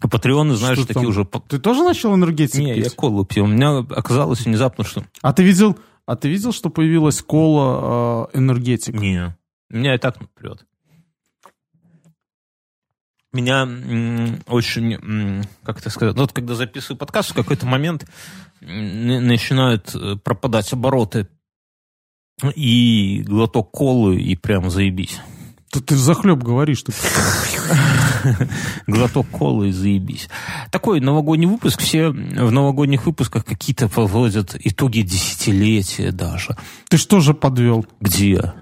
А 0.00 0.06
Патреоны, 0.06 0.54
знаешь, 0.54 0.78
Что 0.78 0.86
такие 0.86 1.02
там? 1.02 1.10
уже... 1.10 1.24
Ты 1.48 1.58
тоже 1.58 1.82
начал 1.82 2.14
энергетик 2.14 2.60
Не, 2.60 2.76
я 2.76 2.84
пить? 2.84 2.94
колу 2.94 3.24
пил. 3.24 3.44
У 3.44 3.48
меня 3.48 3.78
оказалось 3.78 4.44
внезапно, 4.44 4.84
что... 4.84 5.02
А 5.22 5.32
ты 5.32 5.42
видел, 5.42 5.76
а 6.06 6.14
ты 6.14 6.28
видел, 6.28 6.52
что 6.52 6.70
появилась 6.70 7.20
кола 7.20 8.28
э, 8.32 8.38
энергетик? 8.38 8.94
Не. 8.94 9.36
Меня 9.68 9.96
и 9.96 9.98
так 9.98 10.16
прет. 10.34 10.64
Меня 13.32 13.62
м, 13.62 14.40
очень, 14.46 14.94
м, 14.94 15.42
как 15.64 15.80
это 15.80 15.90
сказать, 15.90 16.14
ну, 16.14 16.22
вот 16.22 16.32
когда 16.32 16.54
записываю 16.54 16.96
подкаст, 16.96 17.30
в 17.30 17.34
какой-то 17.34 17.66
момент 17.66 18.06
м, 18.60 19.26
начинают 19.26 19.92
э, 19.96 20.14
пропадать 20.16 20.72
обороты 20.72 21.28
и 22.54 23.24
глоток 23.26 23.70
колы, 23.70 24.16
и 24.16 24.36
прям 24.36 24.70
заебись. 24.70 25.20
Ты, 25.70 25.80
ты 25.80 25.96
захлеб 25.96 26.38
говоришь. 26.38 26.82
Ты. 26.82 26.92
Глоток 28.86 29.28
колы 29.28 29.68
и 29.68 29.72
заебись. 29.72 30.28
Такой 30.70 31.00
новогодний 31.00 31.46
выпуск. 31.46 31.80
Все 31.80 32.08
в 32.08 32.50
новогодних 32.50 33.04
выпусках 33.04 33.44
какие-то 33.44 33.88
подводят 33.88 34.56
итоги 34.58 35.00
десятилетия 35.00 36.10
даже. 36.10 36.56
ты 36.88 36.96
что 36.96 37.20
же 37.20 37.34
подвел? 37.34 37.84
Где? 38.00 38.54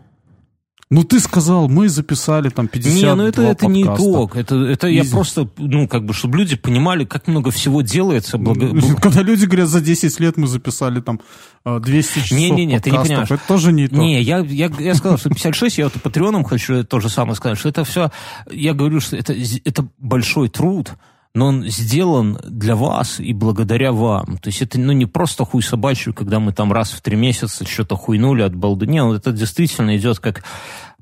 Ну 0.88 1.02
ты 1.02 1.18
сказал, 1.18 1.68
мы 1.68 1.88
записали 1.88 2.48
там 2.48 2.68
50 2.68 2.94
Не, 2.94 3.14
ну 3.16 3.24
это, 3.24 3.42
это 3.42 3.66
не 3.66 3.82
итог. 3.82 4.36
Это, 4.36 4.54
это 4.54 4.86
я 4.86 5.02
просто, 5.04 5.48
ну, 5.56 5.88
как 5.88 6.04
бы, 6.04 6.14
чтобы 6.14 6.38
люди 6.38 6.54
понимали, 6.54 7.04
как 7.04 7.26
много 7.26 7.50
всего 7.50 7.82
делается. 7.82 8.38
Благо... 8.38 8.68
Когда 9.02 9.22
люди 9.22 9.46
говорят, 9.46 9.68
за 9.68 9.80
10 9.80 10.20
лет 10.20 10.36
мы 10.36 10.46
записали 10.46 11.00
там 11.00 11.20
э, 11.64 11.80
200 11.80 12.20
часов 12.20 12.38
Не-не-не, 12.38 12.78
ты 12.78 12.90
не 12.90 12.96
подкастов, 12.98 13.08
понимаешь. 13.08 13.30
это 13.32 13.42
тоже 13.48 13.72
не 13.72 13.86
итог. 13.86 13.98
Не, 13.98 14.22
я, 14.22 14.38
я, 14.38 14.70
я 14.78 14.94
сказал, 14.94 15.18
что 15.18 15.28
56, 15.28 15.78
я 15.78 15.84
вот 15.86 15.96
и 15.96 15.98
патреоном 15.98 16.44
хочу 16.44 16.84
то 16.84 17.00
же 17.00 17.08
самое 17.08 17.34
сказать, 17.34 17.58
что 17.58 17.68
это 17.68 17.82
все, 17.82 18.12
я 18.48 18.72
говорю, 18.72 19.00
что 19.00 19.16
это, 19.16 19.34
это 19.64 19.88
большой 19.98 20.48
труд, 20.48 20.92
но 21.36 21.48
он 21.48 21.66
сделан 21.68 22.38
для 22.44 22.76
вас 22.76 23.20
и 23.20 23.34
благодаря 23.34 23.92
вам. 23.92 24.38
То 24.38 24.48
есть 24.48 24.62
это 24.62 24.80
ну, 24.80 24.92
не 24.92 25.04
просто 25.04 25.44
хуй 25.44 25.62
собачий, 25.62 26.14
когда 26.14 26.40
мы 26.40 26.54
там 26.54 26.72
раз 26.72 26.92
в 26.92 27.02
три 27.02 27.14
месяца 27.14 27.66
что-то 27.66 27.94
хуйнули 27.94 28.40
от 28.40 28.56
балды. 28.56 28.86
Не, 28.86 29.04
ну, 29.04 29.12
это 29.12 29.32
действительно 29.32 29.94
идет 29.98 30.18
как 30.18 30.44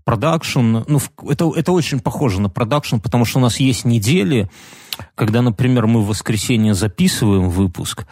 продакшн. 0.02 0.78
Ну, 0.88 1.00
это, 1.28 1.52
это 1.54 1.70
очень 1.70 2.00
похоже 2.00 2.40
на 2.40 2.50
продакшн, 2.50 2.96
потому 2.96 3.24
что 3.24 3.38
у 3.38 3.42
нас 3.42 3.60
есть 3.60 3.84
недели, 3.84 4.50
когда, 5.14 5.40
например, 5.40 5.86
мы 5.86 6.00
в 6.00 6.08
воскресенье 6.08 6.74
записываем 6.74 7.48
выпуск, 7.48 8.04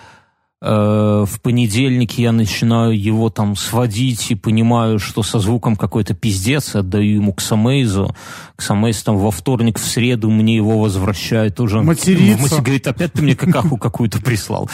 в 0.64 1.40
понедельник 1.42 2.12
я 2.18 2.30
начинаю 2.30 2.96
его 2.96 3.30
там 3.30 3.56
сводить 3.56 4.30
и 4.30 4.36
понимаю, 4.36 5.00
что 5.00 5.22
со 5.24 5.40
звуком 5.40 5.74
какой-то 5.74 6.14
пиздец, 6.14 6.76
отдаю 6.76 7.14
ему 7.16 7.32
к 7.32 7.40
Самейзу. 7.40 8.14
К 8.54 8.62
Самейз 8.62 9.02
там 9.02 9.16
во 9.16 9.32
вторник, 9.32 9.78
в 9.80 9.84
среду 9.84 10.30
мне 10.30 10.54
его 10.54 10.78
возвращает 10.78 11.58
уже... 11.58 11.82
Материться. 11.82 12.42
Мати- 12.42 12.62
Говорит, 12.62 12.86
опять 12.86 13.12
ты 13.12 13.22
мне 13.22 13.34
какаху 13.34 13.76
какую-то 13.76 14.20
прислал. 14.20 14.70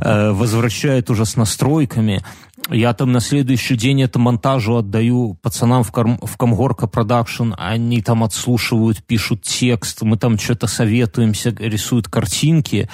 Э, 0.00 0.30
Возвращает 0.30 1.10
уже 1.10 1.26
с 1.26 1.36
настройками. 1.36 2.24
Я 2.70 2.92
там 2.94 3.12
на 3.12 3.20
следующий 3.20 3.76
день 3.76 4.02
это 4.02 4.18
монтажу 4.18 4.76
отдаю 4.76 5.38
пацанам 5.42 5.82
в, 5.84 5.92
Ком- 5.92 6.18
в 6.22 6.36
Комгорка 6.36 6.86
Production, 6.86 7.52
они 7.56 8.02
там 8.02 8.24
отслушивают, 8.24 9.02
пишут 9.04 9.42
текст, 9.42 10.02
мы 10.02 10.16
там 10.18 10.38
что-то 10.38 10.66
советуемся, 10.66 11.50
рисуют 11.58 12.08
картинки. 12.08 12.88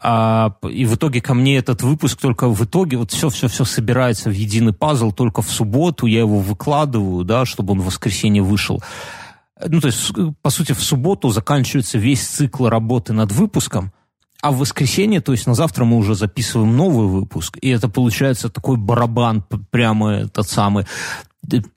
А, 0.00 0.56
и 0.68 0.84
в 0.86 0.96
итоге 0.96 1.20
ко 1.20 1.34
мне 1.34 1.56
этот 1.56 1.82
выпуск 1.82 2.20
только 2.20 2.48
в 2.48 2.64
итоге 2.64 2.96
вот 2.96 3.12
все-все-все 3.12 3.64
собирается 3.64 4.28
в 4.28 4.32
единый 4.32 4.72
пазл 4.72 5.12
только 5.12 5.40
в 5.40 5.50
субботу, 5.50 6.06
я 6.06 6.20
его 6.20 6.40
выкладываю, 6.40 7.24
да, 7.24 7.44
чтобы 7.44 7.72
он 7.72 7.80
в 7.80 7.86
воскресенье 7.86 8.42
вышел. 8.42 8.82
Ну, 9.64 9.80
то 9.80 9.86
есть, 9.86 10.12
по 10.42 10.50
сути, 10.50 10.72
в 10.72 10.82
субботу 10.82 11.30
заканчивается 11.30 11.96
весь 11.96 12.26
цикл 12.26 12.66
работы 12.66 13.12
над 13.12 13.30
выпуском, 13.30 13.92
а 14.42 14.50
в 14.50 14.58
воскресенье, 14.58 15.20
то 15.20 15.32
есть 15.32 15.46
на 15.46 15.54
завтра 15.54 15.84
мы 15.84 15.96
уже 15.96 16.14
записываем 16.14 16.76
новый 16.76 17.06
выпуск, 17.06 17.56
и 17.62 17.70
это 17.70 17.88
получается 17.88 18.50
такой 18.50 18.76
барабан, 18.76 19.44
прямо 19.70 20.12
этот 20.12 20.48
самый. 20.48 20.86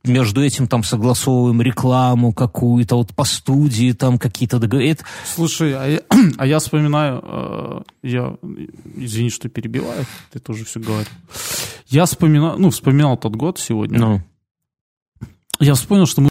Между 0.03 0.43
этим 0.43 0.67
там 0.67 0.83
согласовываем 0.83 1.61
рекламу 1.61 2.33
какую-то, 2.33 2.95
вот 2.95 3.13
по 3.13 3.23
студии 3.23 3.91
там 3.93 4.17
какие-то 4.17 4.59
договоры. 4.59 4.97
Слушай, 5.25 5.73
а 5.73 5.87
я, 5.87 6.01
а 6.37 6.45
я 6.45 6.59
вспоминаю, 6.59 7.21
э, 7.23 7.81
я, 8.03 8.35
извини, 8.95 9.29
что 9.29 9.49
перебиваю, 9.49 10.05
ты 10.31 10.39
тоже 10.39 10.65
все 10.65 10.79
говорил. 10.79 11.07
Я 11.87 12.05
вспоминаю, 12.05 12.57
ну, 12.57 12.69
вспоминал 12.69 13.17
тот 13.17 13.35
год 13.35 13.59
сегодня. 13.59 13.99
Ну, 13.99 14.21
Я 15.59 15.73
вспомнил, 15.73 16.05
что 16.05 16.21
мы 16.21 16.25